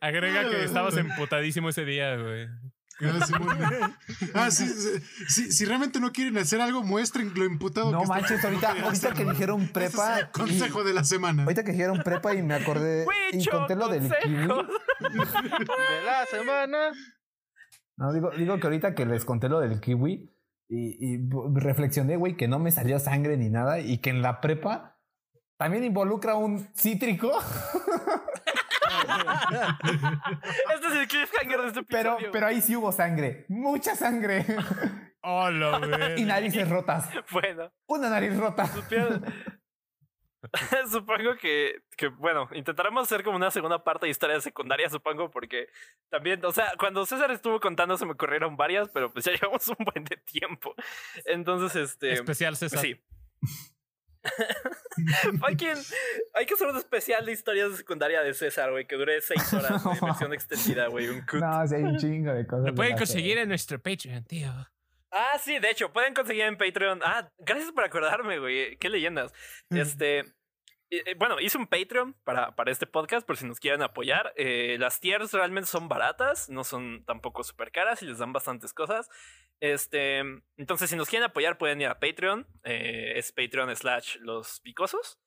Agrega 0.00 0.48
que 0.48 0.64
estabas 0.64 0.96
emputadísimo 0.96 1.68
ese 1.68 1.84
día, 1.84 2.16
güey. 2.16 2.48
Ah, 2.98 3.26
sí, 3.26 3.32
bueno. 3.38 3.94
Ah, 4.32 4.50
sí, 4.50 4.66
sí, 4.68 5.02
sí, 5.28 5.52
si 5.52 5.64
realmente 5.66 6.00
no 6.00 6.12
quieren 6.12 6.38
hacer 6.38 6.62
algo, 6.62 6.82
muestren 6.82 7.30
lo 7.34 7.44
imputado 7.44 7.92
No 7.92 8.00
que 8.00 8.06
manches, 8.06 8.42
ahorita, 8.42 8.74
ahorita 8.84 9.12
que 9.12 9.24
dijeron 9.26 9.62
es 9.62 9.70
prepa. 9.70 10.20
el 10.20 10.30
consejo 10.30 10.82
de 10.82 10.94
la 10.94 11.04
semana. 11.04 11.42
Ahorita 11.42 11.62
que 11.62 11.72
dijeron 11.72 12.02
prepa 12.02 12.34
y 12.34 12.42
me 12.42 12.54
acordé. 12.54 13.04
y 13.32 13.44
conté 13.46 13.76
lo 13.76 13.88
del 13.88 14.08
kiwi. 14.22 14.46
De 14.46 16.02
la 16.06 16.26
semana. 16.30 16.92
No, 17.96 18.12
digo, 18.12 18.30
digo 18.30 18.58
que 18.58 18.66
ahorita 18.66 18.94
que 18.94 19.06
les 19.06 19.24
conté 19.24 19.48
lo 19.48 19.58
del 19.60 19.80
kiwi 19.80 20.30
y, 20.68 21.14
y 21.14 21.28
reflexioné, 21.54 22.16
güey, 22.16 22.36
que 22.36 22.48
no 22.48 22.58
me 22.58 22.70
salió 22.70 22.98
sangre 22.98 23.36
ni 23.36 23.48
nada 23.48 23.78
y 23.80 23.98
que 23.98 24.10
en 24.10 24.20
la 24.22 24.40
prepa 24.40 24.98
también 25.56 25.84
involucra 25.84 26.34
un 26.34 26.68
cítrico, 26.74 27.30
Este 30.74 30.86
es 30.88 30.94
el 30.94 31.08
cliffhanger 31.08 31.60
de 31.62 31.68
este 31.68 31.82
pero, 31.84 32.12
episodio. 32.14 32.32
pero 32.32 32.46
ahí 32.46 32.60
sí 32.60 32.76
hubo 32.76 32.92
sangre, 32.92 33.46
mucha 33.48 33.94
sangre 33.94 34.44
Hola, 35.22 35.78
güey. 35.78 36.20
y 36.22 36.24
narices 36.24 36.68
rotas. 36.68 37.08
Bueno, 37.32 37.70
Una 37.88 38.10
nariz 38.10 38.36
rota. 38.36 38.66
supieron- 38.66 39.24
supongo 40.90 41.36
que, 41.36 41.82
que, 41.96 42.08
bueno, 42.08 42.48
intentaremos 42.52 43.02
hacer 43.04 43.22
como 43.22 43.36
una 43.36 43.50
segunda 43.50 43.82
parte 43.82 44.06
de 44.06 44.10
historia 44.10 44.40
secundaria, 44.40 44.88
supongo, 44.90 45.30
porque 45.30 45.68
también, 46.08 46.44
o 46.44 46.52
sea, 46.52 46.72
cuando 46.78 47.06
César 47.06 47.30
estuvo 47.30 47.60
contando 47.60 47.96
se 47.96 48.06
me 48.06 48.12
ocurrieron 48.12 48.56
varias, 48.56 48.88
pero 48.90 49.12
pues 49.12 49.24
ya 49.24 49.32
llevamos 49.32 49.66
un 49.68 49.76
buen 49.84 50.04
de 50.04 50.16
tiempo. 50.16 50.74
Entonces, 51.24 51.90
este... 51.90 52.12
Especial 52.12 52.56
César. 52.56 52.80
Sí. 52.80 53.00
Fucking- 55.38 55.94
hay 56.34 56.46
que 56.46 56.54
hacer 56.54 56.66
un 56.66 56.76
especial 56.76 57.24
de 57.24 57.32
historias 57.32 57.70
de 57.70 57.76
secundaria 57.76 58.22
de 58.22 58.34
César, 58.34 58.70
güey, 58.70 58.86
que 58.86 58.96
dure 58.96 59.20
seis 59.20 59.52
horas, 59.52 59.84
güey, 59.84 59.98
versión 60.00 60.32
extendida, 60.32 60.88
güey, 60.88 61.08
un 61.08 61.20
cut. 61.20 61.40
No, 61.40 61.66
sí 61.66 61.74
hay 61.76 61.82
un 61.82 61.96
chingo 61.96 62.32
de 62.32 62.46
cosas. 62.46 62.64
Lo 62.64 62.70
de 62.70 62.72
pueden 62.72 62.96
conseguir 62.96 63.38
en 63.38 63.48
nuestro 63.48 63.78
Patreon, 63.80 64.24
tío. 64.24 64.52
Ah, 65.18 65.38
sí, 65.38 65.58
de 65.58 65.70
hecho, 65.70 65.92
pueden 65.92 66.12
conseguir 66.12 66.42
en 66.44 66.58
Patreon. 66.58 67.00
Ah, 67.02 67.30
gracias 67.38 67.72
por 67.72 67.84
acordarme, 67.84 68.38
güey. 68.38 68.76
Qué 68.76 68.90
leyendas. 68.90 69.32
Este. 69.70 70.18
eh, 70.20 70.24
eh, 70.90 71.14
Bueno, 71.16 71.40
hice 71.40 71.56
un 71.56 71.66
Patreon 71.66 72.12
para, 72.24 72.54
para 72.54 72.70
este 72.70 72.86
podcast 72.86 73.26
por 73.26 73.36
si 73.38 73.46
nos 73.46 73.58
quieren 73.58 73.82
apoyar. 73.82 74.34
Eh, 74.36 74.76
las 74.78 75.00
tiers 75.00 75.32
realmente 75.32 75.70
son 75.70 75.88
baratas, 75.88 76.50
no 76.50 76.64
son 76.64 77.02
tampoco 77.06 77.42
súper 77.44 77.72
caras 77.72 78.02
y 78.02 78.06
les 78.06 78.18
dan 78.18 78.34
bastantes 78.34 78.74
cosas. 78.74 79.08
Este, 79.60 80.18
entonces, 80.58 80.90
si 80.90 80.96
nos 80.96 81.08
quieren 81.08 81.30
apoyar, 81.30 81.56
pueden 81.56 81.80
ir 81.80 81.88
a 81.88 81.98
Patreon. 81.98 82.46
eh, 82.64 83.14
es 83.16 83.32
Patreon 83.32 83.74
slash 83.74 84.16
los 84.20 84.60
picosos. 84.60 85.18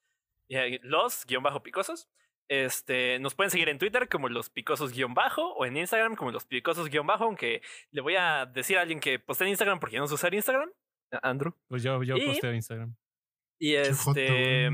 ahí, 0.51 0.79
Los 0.83 1.25
guion 1.25 1.41
bajo 1.41 1.63
picosos. 1.63 2.07
Este, 2.49 3.19
nos 3.19 3.35
pueden 3.35 3.51
seguir 3.51 3.69
en 3.69 3.77
Twitter 3.77 4.09
como 4.09 4.27
los 4.27 4.49
picosos 4.49 4.91
guion 4.91 5.13
bajo 5.13 5.53
o 5.53 5.65
en 5.67 5.77
Instagram 5.77 6.15
como 6.15 6.31
los 6.31 6.45
picosos 6.45 6.89
guion 6.89 7.05
bajo, 7.05 7.25
aunque 7.25 7.61
le 7.91 8.01
voy 8.01 8.15
a 8.15 8.47
decir 8.47 8.77
a 8.77 8.81
alguien 8.81 8.99
que 8.99 9.19
posté 9.19 9.43
en 9.43 9.51
Instagram 9.51 9.79
porque 9.79 9.97
no 9.99 10.07
sé 10.07 10.15
usar 10.15 10.33
Instagram. 10.33 10.69
Andrew. 11.21 11.53
Pues 11.67 11.83
yo, 11.83 12.01
yo 12.03 12.17
Y- 12.17 12.25
posteo 12.25 12.49
en 12.49 12.55
Instagram. 12.57 12.95
Y 13.59 13.75
este. 13.75 14.69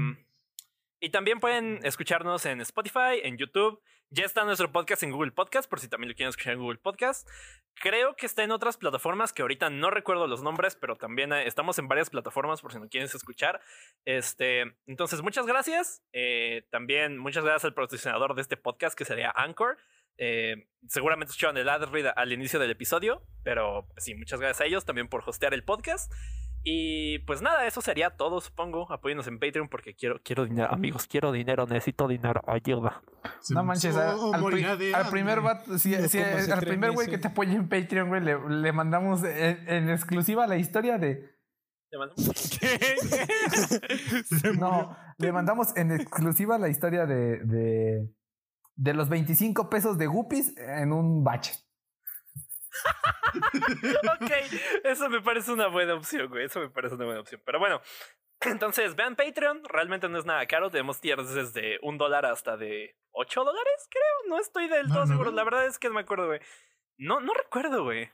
Y 1.02 1.10
también 1.10 1.40
pueden 1.40 1.80
escucharnos 1.84 2.46
en 2.46 2.62
Spotify, 2.62 3.20
en 3.24 3.38
YouTube. 3.38 3.82
Ya 4.12 4.24
está 4.24 4.46
nuestro 4.46 4.72
podcast 4.72 5.02
en 5.04 5.12
Google 5.12 5.32
Podcast, 5.32 5.70
por 5.70 5.80
si 5.80 5.88
también 5.88 6.10
lo 6.10 6.16
quieren 6.16 6.30
escuchar 6.30 6.54
en 6.54 6.60
Google 6.60 6.78
Podcast. 6.78 7.28
Creo 7.74 8.16
que 8.16 8.28
está 8.28 8.44
en 8.44 8.52
otras 8.52 8.78
plataformas 8.78 9.34
que 9.34 9.42
ahorita 9.42 9.72
no 9.72 9.90
recuerdo 9.90 10.28
los 10.28 10.44
nombres, 10.44 10.76
pero 10.76 10.96
también 10.96 11.34
eh, 11.34 11.48
estamos 11.48 11.80
en 11.80 11.88
varias 11.88 12.12
plataformas 12.12 12.62
por 12.62 12.72
si 12.72 12.80
no 12.80 12.88
quieres 12.88 13.16
escuchar. 13.16 13.62
Este, 14.06 14.76
entonces, 14.86 15.22
muchas 15.24 15.48
gracias. 15.48 16.04
Eh, 16.14 16.68
también 16.70 17.18
muchas 17.18 17.44
gracias 17.44 17.66
al 17.66 17.74
patrocinador 17.74 18.36
de 18.36 18.44
este 18.44 18.58
podcast, 18.58 18.96
que 18.96 19.06
sería 19.06 19.34
Anchor. 19.36 19.78
Eh, 20.18 20.68
seguramente 20.88 21.32
escucharon 21.32 21.58
el 21.58 21.68
ad 21.68 21.90
read 21.90 22.14
al 22.16 22.32
inicio 22.32 22.60
del 22.60 22.72
episodio, 22.72 23.24
pero 23.44 23.88
sí, 23.98 24.14
muchas 24.14 24.40
gracias 24.40 24.62
a 24.62 24.66
ellos 24.66 24.86
también 24.86 25.08
por 25.08 25.28
hostear 25.28 25.54
el 25.54 25.64
podcast. 25.64 26.14
Y 26.68 27.20
pues 27.20 27.44
nada, 27.44 27.68
eso 27.68 27.80
sería 27.80 28.10
todo, 28.10 28.42
supongo. 28.42 28.92
Apóyenos 28.92 29.28
en 29.28 29.38
Patreon 29.40 29.70
porque 29.70 29.94
quiero, 29.96 30.20
quiero 30.24 30.46
dinero, 30.46 30.74
amigos, 30.74 31.06
quiero 31.06 31.32
dinero, 31.32 31.68
necesito 31.68 32.08
dinero, 32.08 32.42
ayuda. 32.48 33.04
Se- 33.40 33.54
No 33.54 33.64
manches, 33.64 33.96
o- 33.96 34.02
a- 34.02 34.16
o 34.16 34.34
al, 34.34 34.44
pri- 34.44 34.66
primer 35.12 35.38
hambre. 35.38 35.54
vato, 35.54 35.78
sí, 35.78 35.96
No, 35.96 36.08
sí, 36.10 36.18
¿cómo 36.18 36.40
se 36.40 36.52
al 36.52 36.60
primer 36.62 36.90
güey 36.92 37.08
que 37.08 37.20
te 37.20 37.28
apoya 37.28 37.54
en 37.54 37.70
Patreon, 37.70 38.10
güey, 38.10 38.22
le, 38.22 38.40
le 38.50 38.72
mandamos 38.74 39.24
en, 39.24 39.70
en 39.70 39.90
exclusiva 39.92 40.48
la 40.48 40.58
historia 40.58 40.98
de. 40.98 41.36
Te 41.92 41.98
mando- 42.00 42.16
No, 44.60 44.98
le 45.20 45.32
mandamos 45.32 45.78
en 45.78 45.92
exclusiva 45.92 46.58
la 46.58 46.70
historia 46.70 47.06
de, 47.06 47.42
de, 47.46 48.10
de 48.76 48.94
los 48.96 49.08
25 49.10 49.70
pesos 49.70 50.00
de 50.00 50.08
Guppies 50.08 50.58
en 50.58 50.92
un 50.92 51.24
bache. 51.24 51.54
Ok, 54.22 54.32
eso 54.84 55.10
me 55.10 55.22
parece 55.22 55.52
una 55.52 55.68
buena 55.68 55.96
opción, 55.96 56.28
güey. 56.30 56.46
Eso 56.46 56.60
me 56.60 56.70
parece 56.70 56.96
una 56.96 57.06
buena 57.06 57.22
opción. 57.22 57.42
Pero 57.46 57.60
bueno, 57.60 57.82
entonces 58.42 58.96
vean 58.96 59.16
Patreon. 59.16 59.64
Realmente 59.66 60.10
no 60.10 60.18
es 60.20 60.26
nada 60.26 60.46
caro. 60.48 60.70
Tenemos 60.70 61.00
tiers 61.02 61.34
desde 61.34 61.78
un 61.82 61.98
dólar 61.98 62.26
hasta 62.26 62.58
de 62.58 62.96
8 63.12 63.44
dólares, 63.44 63.88
creo. 63.90 64.30
No 64.30 64.40
estoy 64.40 64.68
del 64.68 64.88
No, 64.88 64.94
todo 64.96 65.06
no, 65.06 65.12
seguro. 65.12 65.32
no. 65.32 65.38
La 65.38 65.44
verdad 65.44 65.66
es 65.66 65.80
que 65.80 65.88
no 65.90 65.96
me 65.96 66.02
acuerdo, 66.02 66.28
güey. 66.28 66.40
No, 66.98 67.20
no 67.20 67.34
recuerdo, 67.34 67.84
güey. 67.84 68.10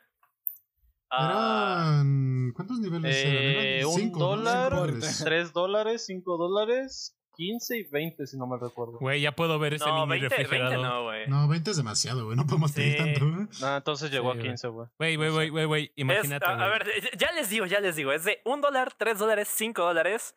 Eran. 1.11 2.51
¿Cuántos 2.55 2.79
niveles 2.79 3.15
Eh, 3.15 3.77
eran? 3.79 3.87
un 3.87 3.93
Cinco, 3.99 4.19
dólar, 4.19 4.69
cinco 4.71 4.81
dólares. 4.87 5.21
3 5.23 5.53
dólares, 5.53 6.05
5 6.05 6.37
dólares, 6.37 7.17
15 7.41 7.77
y 7.77 7.83
20, 7.83 8.27
si 8.27 8.37
no 8.37 8.45
me 8.45 8.57
recuerdo. 8.57 8.99
Güey, 8.99 9.19
ya 9.21 9.31
puedo 9.31 9.57
ver 9.57 9.73
ese 9.73 9.85
no, 9.87 10.05
mini 10.05 10.21
20, 10.21 10.35
20 10.37 10.43
refrigerador. 10.43 10.85
no, 10.87 11.03
güey. 11.05 11.27
No, 11.27 11.47
20 11.47 11.71
es 11.71 11.77
demasiado, 11.77 12.25
güey. 12.25 12.37
No 12.37 12.45
podemos 12.45 12.71
pedir 12.71 12.91
Sí. 12.97 12.97
tanto. 13.19 13.25
Ah, 13.65 13.77
entonces 13.77 14.11
llegó 14.11 14.31
Sí, 14.33 14.37
a 14.37 14.41
güey. 14.41 14.47
15, 14.49 14.67
güey. 14.67 14.87
Güey, 14.99 15.15
güey, 15.15 15.29
güey, 15.31 15.49
güey, 15.49 15.65
güey. 15.65 15.83
Es- 15.85 15.91
Imagínate. 15.95 16.45
a, 16.45 16.51
a 16.65 16.69
ver, 16.69 16.85
ya 17.17 17.31
les 17.31 17.49
digo, 17.49 17.65
ya 17.65 17.79
les 17.79 17.95
digo. 17.95 18.11
Es 18.11 18.23
de 18.25 18.41
un 18.45 18.61
dólar, 18.61 18.93
3 18.95 19.17
dólares, 19.17 19.47
5 19.47 19.81
dólares 19.83 20.35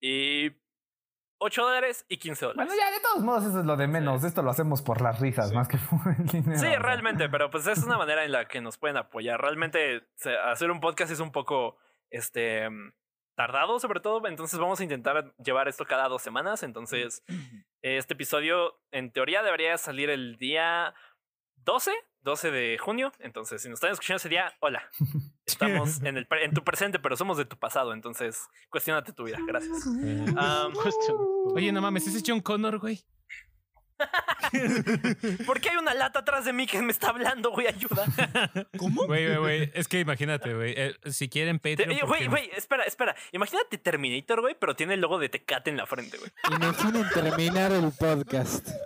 y 0.00 0.50
8 1.38 1.62
dólares 1.62 2.04
y 2.08 2.18
15 2.18 2.44
dólares. 2.46 2.66
Bueno, 2.68 2.82
ya 2.82 2.94
de 2.94 3.00
todos 3.02 3.22
modos, 3.24 3.44
eso 3.44 3.60
es 3.60 3.64
lo 3.66 3.76
de 3.76 3.86
menos. 3.86 4.22
Esto 4.24 4.42
lo 4.42 4.50
hacemos 4.50 4.82
por 4.82 5.00
las 5.00 5.20
risas 5.20 5.52
más 5.52 5.66
que 5.68 5.78
por 5.78 6.14
el 6.18 6.26
dinero. 6.26 6.58
Sí, 6.58 6.74
realmente, 6.76 7.28
pero 7.30 7.50
pues 7.50 7.66
es 7.66 7.82
una 7.84 7.96
manera 7.96 8.22
en 8.24 8.32
la 8.32 8.46
que 8.48 8.60
nos 8.60 8.76
pueden 8.76 8.96
apoyar. 8.98 9.40
Realmente 9.40 10.02
hacer 10.46 10.70
un 10.70 10.80
podcast 10.80 11.10
es 11.10 11.20
un 11.20 11.32
poco 11.32 11.76
este 12.10 12.68
tardado, 13.34 13.78
sobre 13.78 14.00
todo. 14.00 14.26
Entonces 14.26 14.58
vamos 14.58 14.80
a 14.80 14.82
intentar 14.82 15.34
llevar 15.36 15.68
esto 15.68 15.84
cada 15.84 16.08
dos 16.08 16.22
semanas. 16.22 16.62
Entonces, 16.62 17.22
este 17.82 18.14
episodio 18.14 18.80
en 18.90 19.10
teoría 19.10 19.42
debería 19.42 19.76
salir 19.78 20.10
el 20.10 20.36
día 20.36 20.94
12, 21.64 21.92
12 22.20 22.50
de 22.50 22.78
junio. 22.78 23.12
Entonces, 23.18 23.62
si 23.62 23.68
nos 23.68 23.76
están 23.76 23.92
escuchando 23.92 24.16
ese 24.16 24.28
día, 24.28 24.52
hola. 24.60 24.82
Estamos 25.46 26.02
en, 26.02 26.16
el, 26.16 26.26
en 26.30 26.54
tu 26.54 26.64
presente, 26.64 26.98
pero 26.98 27.16
somos 27.16 27.36
de 27.36 27.44
tu 27.44 27.56
pasado. 27.56 27.92
Entonces, 27.92 28.48
cuestionate 28.70 29.12
tu 29.12 29.24
vida. 29.24 29.38
Gracias. 29.46 29.86
Oye, 31.54 31.72
no 31.72 31.80
mames, 31.80 32.06
ese 32.06 32.18
es 32.18 32.24
John 32.26 32.40
Connor, 32.40 32.78
güey. 32.78 33.04
¿Por 35.46 35.60
qué 35.60 35.70
hay 35.70 35.76
una 35.76 35.94
lata 35.94 36.20
atrás 36.20 36.44
de 36.44 36.52
mí 36.52 36.66
que 36.66 36.80
me 36.82 36.92
está 36.92 37.08
hablando, 37.10 37.50
güey? 37.50 37.66
Ayuda. 37.68 38.04
¿Cómo? 38.78 39.06
Güey, 39.06 39.26
güey, 39.26 39.38
güey. 39.38 39.70
Es 39.74 39.88
que 39.88 40.00
imagínate, 40.00 40.54
güey. 40.54 40.74
eh, 40.76 40.94
si 41.06 41.28
quieren 41.28 41.58
Te- 41.58 41.76
Patreon. 41.76 41.92
eh, 41.92 42.00
¿por 42.00 42.08
Güey, 42.08 42.24
no? 42.24 42.30
güey, 42.30 42.50
espera, 42.56 42.84
espera. 42.84 43.14
Imagínate 43.32 43.78
Terminator, 43.78 44.40
güey, 44.40 44.56
pero 44.58 44.74
tiene 44.76 44.94
el 44.94 45.00
logo 45.00 45.18
de 45.18 45.28
Tecate 45.28 45.70
en 45.70 45.76
la 45.76 45.86
frente, 45.86 46.18
güey. 46.18 46.30
Imaginen 46.54 47.08
terminar 47.10 47.72
el 47.72 47.90
podcast. 47.98 48.68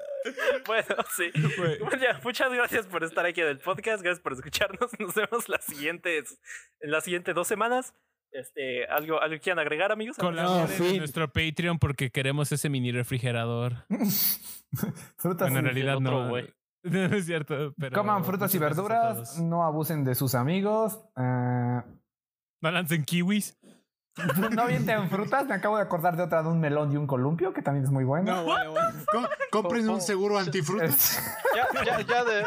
Bueno, 0.66 0.96
sí. 1.16 1.30
Güey. 1.56 1.78
Bueno, 1.78 1.96
ya, 2.02 2.20
muchas 2.22 2.52
gracias 2.52 2.86
por 2.86 3.02
estar 3.02 3.24
aquí 3.24 3.40
en 3.40 3.46
el 3.46 3.58
podcast. 3.60 4.02
Gracias 4.02 4.20
por 4.20 4.34
escucharnos. 4.34 4.90
Nos 4.98 5.14
vemos 5.14 5.48
las 5.48 5.64
siguientes, 5.64 6.38
en 6.80 6.90
las 6.90 7.04
siguientes 7.04 7.34
dos 7.34 7.48
semanas. 7.48 7.94
Este, 8.32 8.84
¿algo, 8.86 9.20
algo 9.20 9.40
quieran 9.40 9.58
agregar, 9.58 9.90
amigos? 9.92 10.16
Colaboren 10.18 10.62
No, 10.62 10.68
fin. 10.68 10.86
en 10.86 10.98
nuestro 10.98 11.28
Patreon 11.32 11.78
porque 11.78 12.10
queremos 12.10 12.52
ese 12.52 12.68
mini 12.68 12.92
refrigerador. 12.92 13.86
frutas 15.16 15.50
Bueno, 15.50 15.58
en 15.60 15.64
realidad 15.64 15.96
otro, 15.96 16.24
no. 16.24 16.28
güey. 16.30 16.52
No 16.84 17.04
es 17.06 17.26
cierto. 17.26 17.74
Pero 17.76 17.92
Coman 17.94 18.24
frutas 18.24 18.54
y 18.54 18.58
verduras, 18.58 19.38
no 19.40 19.64
abusen 19.64 20.04
de 20.04 20.14
sus 20.14 20.34
amigos. 20.36 21.00
No 21.16 22.70
lancen 22.70 23.04
kiwis. 23.04 23.58
no 24.54 24.62
avienten 24.62 25.08
frutas, 25.10 25.46
me 25.46 25.54
acabo 25.54 25.76
de 25.76 25.82
acordar 25.82 26.16
de 26.16 26.22
otra 26.22 26.42
de 26.42 26.48
un 26.48 26.60
melón 26.60 26.92
y 26.92 26.96
un 26.96 27.06
columpio, 27.06 27.52
que 27.52 27.62
también 27.62 27.84
es 27.84 27.90
muy 27.90 28.04
bueno. 28.04 28.32
No, 28.36 28.44
bueno, 28.44 28.70
bueno. 28.72 28.90
Co- 29.12 29.28
compren 29.50 29.82
¿Cómo? 29.86 29.94
un 29.96 30.00
seguro 30.00 30.38
antifrutas. 30.38 31.20
Ya, 31.54 31.84
ya, 31.84 32.00
ya 32.00 32.24
de. 32.24 32.44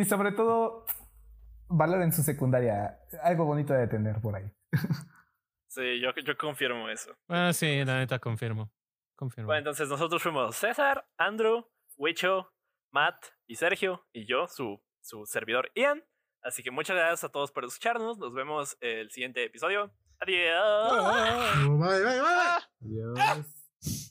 y 0.00 0.04
sobre 0.04 0.32
todo, 0.32 0.84
valoren 1.70 2.12
su 2.12 2.22
secundaria. 2.22 2.98
Algo 3.22 3.46
bonito 3.46 3.72
de 3.72 3.86
tener 3.86 4.20
por 4.20 4.36
ahí. 4.36 4.50
Sí, 5.68 6.00
yo, 6.00 6.10
yo 6.24 6.36
confirmo 6.36 6.88
eso. 6.88 7.16
Bueno, 7.28 7.52
sí, 7.52 7.84
la 7.84 7.98
neta, 7.98 8.18
confirmo. 8.18 8.72
Confirmo. 9.14 9.46
Bueno, 9.46 9.58
entonces 9.60 9.88
nosotros 9.88 10.20
fuimos 10.20 10.56
César, 10.56 11.06
Andrew, 11.16 11.64
Wicho, 11.96 12.52
Matt 12.90 13.26
y 13.46 13.54
Sergio, 13.54 14.04
y 14.12 14.26
yo, 14.26 14.48
su, 14.48 14.82
su 15.00 15.26
servidor 15.26 15.70
Ian. 15.76 16.02
Así 16.42 16.62
que 16.62 16.72
muchas 16.72 16.96
gracias 16.96 17.22
a 17.24 17.28
todos 17.28 17.52
por 17.52 17.64
escucharnos. 17.64 18.18
Nos 18.18 18.34
vemos 18.34 18.76
el 18.80 19.10
siguiente 19.10 19.44
episodio. 19.44 19.92
Adiós. 20.18 21.68
Bye, 21.78 22.04
bye, 22.04 22.20
bye. 23.14 24.10